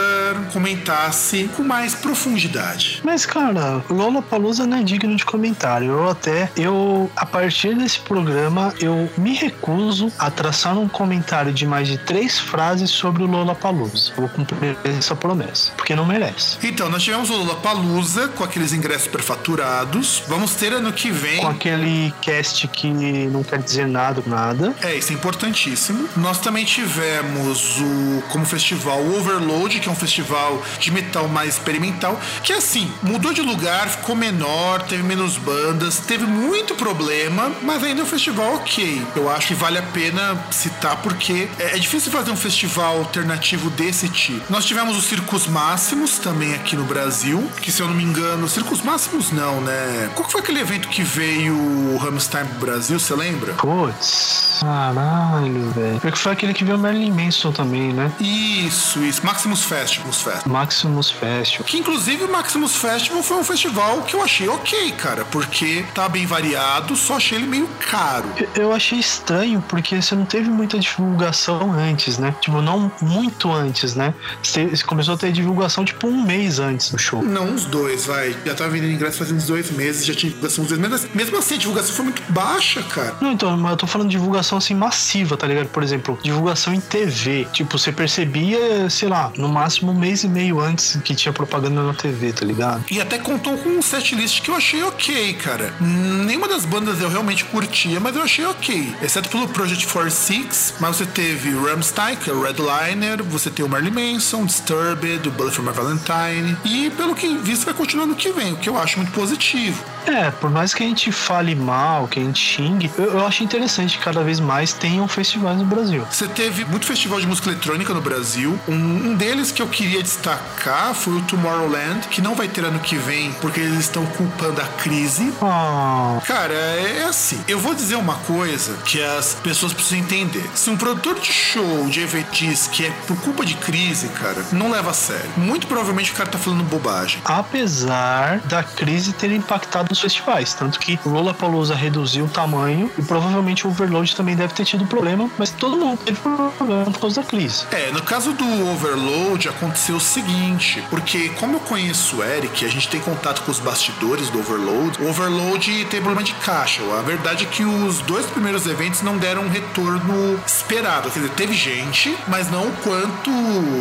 comentasse 0.53 1.51
com 1.57 1.63
mais 1.63 1.95
profundidade. 1.95 3.01
Mas, 3.05 3.27
cara, 3.27 3.83
Lola 3.89 4.23
Palusa 4.23 4.67
não 4.67 4.79
é 4.79 4.83
digno 4.83 5.17
de 5.17 5.25
comentário. 5.25 5.93
Eu 5.93 6.11
até, 6.11 6.51
eu, 6.57 7.11
a 7.17 7.27
partir 7.27 7.75
desse 7.77 8.01
programa, 8.01 8.73
eu 8.81 9.11
me 9.17 9.35
recuso 9.35 10.13
a 10.19 10.31
traçar 10.31 10.79
um 10.79 10.89
comentário 10.89 11.53
de 11.53 11.67
mais 11.67 11.89
de 11.89 11.99
três 11.99 12.39
frases 12.39 12.91
sobre 12.91 13.23
o 13.23 13.27
Lola 13.27 13.55
Palusa. 13.55 14.04
Vou 14.17 14.29
cumprir 14.29 14.77
essa 14.85 15.15
promessa, 15.15 15.73
porque 15.77 15.95
não 15.95 16.05
merece. 16.05 16.59
Então, 16.63 16.89
nós 16.89 17.03
tivemos 17.03 17.31
o 17.31 17.35
Lula 17.35 17.57
Palusa 17.57 18.29
com 18.29 18.45
aqueles 18.45 18.73
ingressos 18.73 19.05
superfaturados. 19.05 20.23
Vamos 20.29 20.55
ter 20.55 20.73
ano 20.73 20.93
que 20.93 21.11
vem. 21.11 21.41
Com 21.41 21.49
aquele 21.49 22.13
cast 22.21 22.67
que 22.69 22.89
não 22.89 23.43
quer 23.43 23.61
dizer 23.61 23.87
nada, 23.87 24.23
nada. 24.27 24.75
É, 24.83 24.95
isso 24.97 25.13
é 25.13 25.15
importantíssimo. 25.15 26.09
Nós 26.17 26.39
também 26.39 26.65
tivemos 26.65 27.81
o 27.81 28.23
como 28.31 28.45
festival 28.45 29.01
o 29.01 29.19
Overload, 29.19 29.81
que 29.81 29.89
é 29.89 29.93
um 29.93 29.97
festival 29.97 30.63
de 30.79 30.91
metal 30.91 31.29
mais 31.29 31.55
experimental, 31.55 32.19
que 32.43 32.53
assim, 32.53 32.91
mudou 33.03 33.33
de 33.33 33.43
lugar, 33.43 33.89
ficou 33.89 34.15
menor, 34.15 34.83
teve 34.83 35.03
menos 35.03 35.37
bandas, 35.37 35.99
teve 35.99 36.25
muito 36.25 36.75
problema, 36.75 37.53
mas 37.63 37.83
ainda 37.83 38.01
é 38.01 38.05
um 38.05 38.07
festival 38.07 38.55
ok. 38.57 39.03
Eu 39.17 39.31
acho 39.31 39.49
que 39.49 39.55
vale 39.55 39.79
a 39.79 39.83
pena 39.83 40.45
citar 40.51 40.97
porque 41.03 41.49
é, 41.59 41.77
é 41.77 41.79
difícil 41.79 42.11
fazer 42.11 42.31
um 42.31 42.37
festival 42.37 42.99
alternativo 42.99 43.71
desse 43.85 44.09
tipo. 44.09 44.51
Nós 44.51 44.65
tivemos 44.65 44.97
os 44.97 45.05
Circos 45.05 45.47
Máximos 45.47 46.19
também 46.19 46.55
aqui 46.55 46.75
no 46.75 46.85
Brasil, 46.85 47.47
que 47.61 47.71
se 47.71 47.83
eu 47.83 47.89
não 47.89 47.95
me 47.95 48.03
engano, 48.03 48.49
Circos 48.49 48.81
Máximos 48.81 49.31
não, 49.31 49.61
né? 49.61 50.11
Qual 50.15 50.27
que 50.27 50.33
foi 50.33 50.41
aquele 50.41 50.61
evento 50.61 50.89
que 50.89 51.03
veio 51.03 51.55
o 51.55 51.97
Rammstein 51.99 52.47
pro 52.47 52.61
Brasil, 52.61 52.99
você 52.99 53.15
lembra? 53.15 53.53
Putz, 53.55 54.59
caralho, 54.61 55.71
velho. 55.73 56.01
Porque 56.01 56.19
foi 56.19 56.33
aquele 56.33 56.55
que 56.55 56.65
viu 56.65 56.77
o 56.77 56.79
Marilyn 56.79 57.13
Manson 57.13 57.53
também, 57.53 57.93
né? 57.93 58.11
Isso, 58.21 59.03
isso. 59.05 59.25
Maximus 59.25 59.65
Festivals 59.65 60.23
Fest. 60.23 60.47
Maximus 60.47 61.11
Festival. 61.11 61.67
Que 61.67 61.79
inclusive 61.79 62.25
o 62.25 62.33
Maximus 62.33 62.77
Festival 62.77 63.23
foi 63.23 63.37
um 63.37 63.45
festival 63.45 64.03
que 64.03 64.15
eu 64.15 64.23
achei 64.23 64.49
ok, 64.49 64.93
cara, 64.93 65.25
porque 65.27 65.85
tá 65.95 66.09
bem 66.09 66.27
variado, 66.27 66.97
só 66.97 67.17
achei 67.17 67.39
ele 67.39 67.47
meio 67.47 67.69
caro. 67.91 68.29
Eu 68.55 68.73
achei 68.73 68.99
estranho 68.99 69.63
porque 69.69 70.01
você 70.01 70.15
não 70.15 70.25
teve 70.25 70.49
muita 70.49 70.79
divulgação 70.79 71.73
antes, 71.73 72.19
né? 72.19 72.35
Tipo, 72.41 72.63
não 72.63 72.91
muito 73.03 73.53
antes, 73.53 73.74
né? 73.95 74.15
Você 74.43 74.71
começou 74.87 75.15
a 75.15 75.17
ter 75.17 75.33
divulgação 75.33 75.85
tipo 75.85 76.07
um 76.07 76.23
mês 76.25 76.59
antes 76.59 76.91
do 76.91 76.99
show. 76.99 77.23
Não, 77.23 77.47
uns 77.47 77.65
dois, 77.65 78.07
vai. 78.07 78.35
Já 78.45 78.55
tava 78.55 78.71
vendendo 78.71 78.93
ingresso 78.93 79.19
fazendo 79.19 79.37
uns 79.37 79.47
dois 79.47 79.71
meses, 79.71 80.05
já 80.05 80.15
tinha 80.15 80.31
divulgação 80.31 80.65
uns 80.65 80.69
dois 80.69 80.81
meses. 80.81 81.09
Mesmo 81.15 81.39
assim, 81.39 81.55
a 81.55 81.59
divulgação 81.59 81.95
foi 81.95 82.05
muito 82.05 82.23
baixa, 82.29 82.83
cara. 82.83 83.17
Não, 83.21 83.33
então, 83.33 83.57
mas 83.57 83.73
eu 83.73 83.77
tô 83.77 83.87
falando 83.87 84.09
de 84.09 84.17
divulgação 84.17 84.59
assim 84.59 84.75
massiva, 84.75 85.37
tá 85.37 85.47
ligado? 85.47 85.69
Por 85.69 85.83
exemplo, 85.83 86.19
divulgação 86.23 86.73
em 86.73 86.81
TV. 86.81 87.47
Tipo, 87.53 87.79
você 87.79 87.93
percebia, 87.93 88.89
sei 88.91 89.09
lá, 89.09 89.33
no 89.37 89.49
máximo 89.49 89.93
um 89.93 89.99
mês 89.99 90.25
e 90.25 90.29
meio 90.29 90.61
antes 90.61 90.99
que 91.05 91.15
tinha 91.15 91.33
propaganda 91.33 91.83
na 91.83 91.95
TV, 91.95 92.33
tá 92.33 92.45
ligado? 92.45 92.85
E 92.91 93.01
até 93.01 93.19
contou 93.19 93.57
com 93.59 93.71
um 93.71 93.83
setlist 93.83 94.43
que 94.43 94.51
eu 94.51 94.55
achei 94.55 94.83
ok, 94.83 95.35
cara. 95.35 95.73
Nenhuma 95.81 96.49
das 96.49 96.65
bandas 96.65 97.01
eu 97.01 97.09
realmente 97.09 97.45
curtia, 97.45 97.99
mas 98.01 98.15
eu 98.15 98.23
achei 98.23 98.45
ok. 98.45 98.95
Exceto 99.03 99.29
pelo 99.29 99.49
Project 99.49 99.87
46, 99.87 100.75
mas 100.81 100.97
você 100.97 101.07
teve 101.07 101.51
Rammstein, 101.51 102.17
que 102.17 102.31
é 102.31 102.33
o 102.33 102.43
Redliner, 102.43 103.23
você 103.23 103.51
tem 103.51 103.64
o 103.65 103.69
Marilyn 103.69 104.13
Manson, 104.13 104.45
Disturbed, 104.45 105.27
o 105.27 105.31
Bullet 105.31 105.55
for 105.55 105.65
My 105.65 105.73
Valentine. 105.73 106.57
E 106.65 106.91
pelo 106.91 107.15
que 107.15 107.37
visto 107.39 107.65
vai 107.65 107.75
continuar 107.75 108.07
no 108.07 108.15
que 108.15 108.31
vem, 108.31 108.53
o 108.53 108.57
que 108.57 108.69
eu 108.69 108.77
acho 108.77 108.99
muito 108.99 109.13
positivo. 109.13 109.83
É, 110.07 110.31
por 110.31 110.51
mais 110.51 110.73
que 110.75 110.83
a 110.83 110.87
gente 110.87 111.11
fale 111.13 111.55
mal, 111.55 112.07
que 112.09 112.19
a 112.21 112.23
gente 112.23 112.39
xingue, 112.41 112.91
eu, 112.99 113.05
eu 113.19 113.27
acho 113.27 113.43
interessante 113.43 113.99
que 113.99 114.05
cada 114.05 114.23
vez 114.23 114.41
mais 114.41 114.73
tenham 114.73 115.07
festivais 115.09 115.59
no 115.59 115.65
Brasil. 115.65 116.07
Você 116.11 116.29
teve 116.29 116.65
muito 116.65 116.87
festival 116.87 117.21
de 117.21 117.27
música 117.27 117.49
eletrônica 117.51 117.93
no 117.95 118.01
Brasil. 118.01 118.59
Um, 118.69 118.73
um 119.11 119.15
deles 119.15 119.51
que 119.51 119.63
eu 119.63 119.69
queria 119.69 120.03
destacar 120.03 120.95
foi 120.95 121.15
o 121.15 121.23
Tomorrowland, 121.23 122.09
que 122.09 122.21
não 122.21 122.35
vai 122.35 122.49
ter 122.49 122.65
ano 122.65 122.79
que 122.81 122.97
vem, 122.97 123.33
porque 123.41 123.61
eles 123.61 123.81
estão 123.81 124.05
culpando 124.07 124.61
a 124.61 124.67
crise. 124.67 125.33
Ah, 125.43 126.19
Cara, 126.27 126.53
é 126.55 126.95
é 126.99 127.05
assim. 127.05 127.43
Eu 127.49 127.59
vou 127.59 127.75
dizer 127.75 127.97
uma 127.97 128.15
coisa 128.17 128.77
que 128.85 129.03
as 129.03 129.35
pessoas 129.43 129.73
precisam 129.73 129.99
entender. 129.99 130.49
Se 130.55 130.71
um 130.71 130.77
produtor 130.77 131.19
de 131.19 131.33
show 131.33 131.87
de 131.89 132.01
evento 132.01 132.31
diz 132.33 132.67
que 132.67 132.85
é 132.87 132.91
por 133.07 133.17
culpa 133.21 133.45
de 133.45 133.55
crise, 133.55 134.09
cara, 134.09 134.45
não 134.53 134.71
leva 134.71 134.91
a 134.91 134.95
sério. 134.95 135.29
Muito 135.37 135.67
provavelmente 135.67 136.13
o 136.13 136.15
cara 136.15 136.29
tá 136.29 136.39
falando 136.39 136.63
bobagem. 136.65 137.21
apesar 137.25 138.39
da 138.45 138.63
crise 138.63 139.13
ter 139.13 139.31
impactado 139.33 139.94
festivais, 140.01 140.55
tanto 140.55 140.79
que 140.79 140.99
o 141.05 141.09
Lollapalooza 141.09 141.75
reduziu 141.75 142.25
o 142.25 142.29
tamanho 142.29 142.91
e 142.99 143.03
provavelmente 143.03 143.67
o 143.67 143.71
Overload 143.71 144.15
também 144.17 144.37
deve 144.37 144.55
ter 144.55 144.65
tido 144.65 144.87
problema, 144.87 145.31
mas 145.39 145.51
todo 145.51 145.77
mundo 145.77 145.99
teve 146.05 146.19
problema 146.21 146.85
por 146.85 147.01
causa 147.01 147.21
da 147.21 147.27
crise. 147.27 147.65
É, 147.71 147.91
no 147.91 148.03
caso 148.03 148.33
do 148.33 148.71
Overload 148.73 149.49
aconteceu 149.49 149.97
o 149.97 150.01
seguinte, 150.01 150.83
porque 150.91 151.31
como 151.41 151.57
eu 151.57 151.61
conheço 151.61 152.17
o 152.17 152.25
Eric, 152.25 152.65
a 152.65 152.69
gente 152.69 152.89
tem 152.89 153.01
contato 153.01 153.43
com 153.43 153.51
os 153.51 153.59
bastidores 153.59 154.31
do 154.31 154.39
Overload, 154.41 155.03
o 155.03 155.09
Overload 155.09 155.85
tem 155.87 156.01
problema 156.01 156.23
de 156.23 156.35
caixa. 156.35 156.83
A 156.99 157.03
verdade 157.03 157.45
é 157.45 157.49
que 157.49 157.65
os 157.65 158.01
dois 158.01 158.27
primeiros 158.27 158.67
eventos 158.67 159.03
não 159.03 159.17
deram 159.17 159.43
um 159.43 159.49
retorno 159.49 160.39
esperado. 160.47 161.11
Quer 161.11 161.21
dizer, 161.21 161.33
teve 161.35 161.55
gente, 161.55 162.17
mas 162.29 162.51
não 162.51 162.69
o 162.69 162.73
quanto 162.83 163.31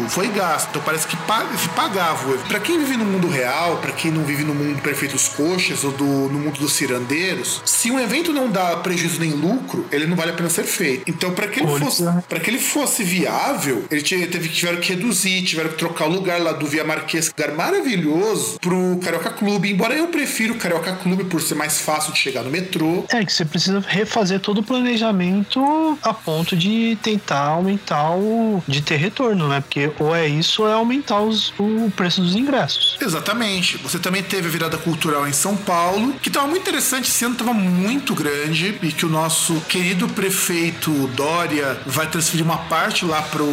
foi 0.09 0.27
gasto. 0.27 0.69
Então 0.69 0.81
parece 0.83 1.07
que 1.07 1.17
se 1.57 1.69
pagava. 1.69 2.37
Pra 2.47 2.59
quem 2.59 2.79
vive 2.79 2.97
no 2.97 3.05
mundo 3.05 3.27
real, 3.27 3.77
pra 3.77 3.91
quem 3.91 4.11
não 4.11 4.23
vive 4.23 4.43
no 4.43 4.53
mundo 4.53 4.75
do 4.75 4.81
Perfeitos 4.81 5.27
Coxas 5.29 5.83
ou 5.83 5.91
do, 5.91 6.02
no 6.03 6.39
mundo 6.39 6.59
dos 6.59 6.73
cirandeiros, 6.73 7.61
se 7.65 7.89
um 7.91 7.99
evento 7.99 8.31
não 8.33 8.49
dá 8.49 8.75
prejuízo 8.77 9.19
nem 9.19 9.31
lucro, 9.31 9.85
ele 9.91 10.05
não 10.05 10.15
vale 10.15 10.31
a 10.31 10.33
pena 10.33 10.49
ser 10.49 10.63
feito. 10.63 11.03
Então, 11.09 11.31
pra 11.31 11.47
que 11.47 11.59
ele 11.59 11.79
fosse 11.79 12.03
para 12.29 12.39
que 12.39 12.49
ele 12.49 12.59
fosse 12.59 13.03
viável, 13.03 13.85
ele 13.91 14.01
teve 14.01 14.49
que 14.49 14.55
tiveram 14.55 14.79
que 14.79 14.89
reduzir, 14.93 15.41
tiveram 15.43 15.69
que 15.69 15.77
trocar 15.77 16.05
o 16.05 16.09
lugar 16.11 16.41
lá 16.41 16.51
do 16.51 16.65
Via 16.65 16.83
Marquês, 16.83 17.31
lugar 17.37 17.55
maravilhoso, 17.55 18.59
pro 18.59 18.99
Carioca 19.03 19.29
Clube. 19.31 19.71
Embora 19.71 19.93
eu 19.93 20.07
prefiro 20.07 20.53
o 20.53 20.57
Carioca 20.57 20.93
Clube 20.93 21.23
por 21.25 21.41
ser 21.41 21.55
mais 21.55 21.79
fácil 21.81 22.13
de 22.13 22.19
chegar 22.19 22.43
no 22.43 22.49
metrô. 22.49 23.05
É 23.09 23.23
que 23.25 23.31
você 23.33 23.45
precisa 23.45 23.79
refazer 23.87 24.39
todo 24.39 24.59
o 24.59 24.63
planejamento 24.63 25.97
a 26.01 26.13
ponto 26.13 26.55
de 26.55 26.97
tentar 27.01 27.39
aumentar 27.47 28.11
o. 28.15 28.63
de 28.67 28.81
ter 28.81 28.97
retorno, 28.97 29.47
né? 29.47 29.61
Porque 29.61 29.91
ou 29.99 30.15
é 30.15 30.27
isso 30.27 30.63
ou 30.63 30.69
é 30.69 30.73
aumentar 30.73 31.21
os- 31.21 31.53
o 31.59 31.91
preço 31.95 32.21
dos 32.21 32.35
ingressos. 32.35 32.97
Exatamente. 33.01 33.77
Você 33.77 33.99
também 33.99 34.23
teve 34.23 34.47
a 34.47 34.51
virada 34.51 34.77
cultural 34.77 35.27
em 35.27 35.33
São 35.33 35.55
Paulo, 35.55 35.92
que 36.21 36.29
tava 36.29 36.47
muito 36.47 36.61
interessante, 36.61 37.09
esse 37.09 37.25
ano 37.25 37.35
tava 37.35 37.53
muito 37.53 38.13
grande 38.13 38.77
e 38.81 38.91
que 38.91 39.05
o 39.05 39.09
nosso 39.09 39.59
querido 39.61 40.07
prefeito 40.09 40.91
Dória 41.09 41.79
vai 41.85 42.07
transferir 42.07 42.45
uma 42.45 42.57
parte 42.57 43.05
lá 43.05 43.21
pro 43.21 43.45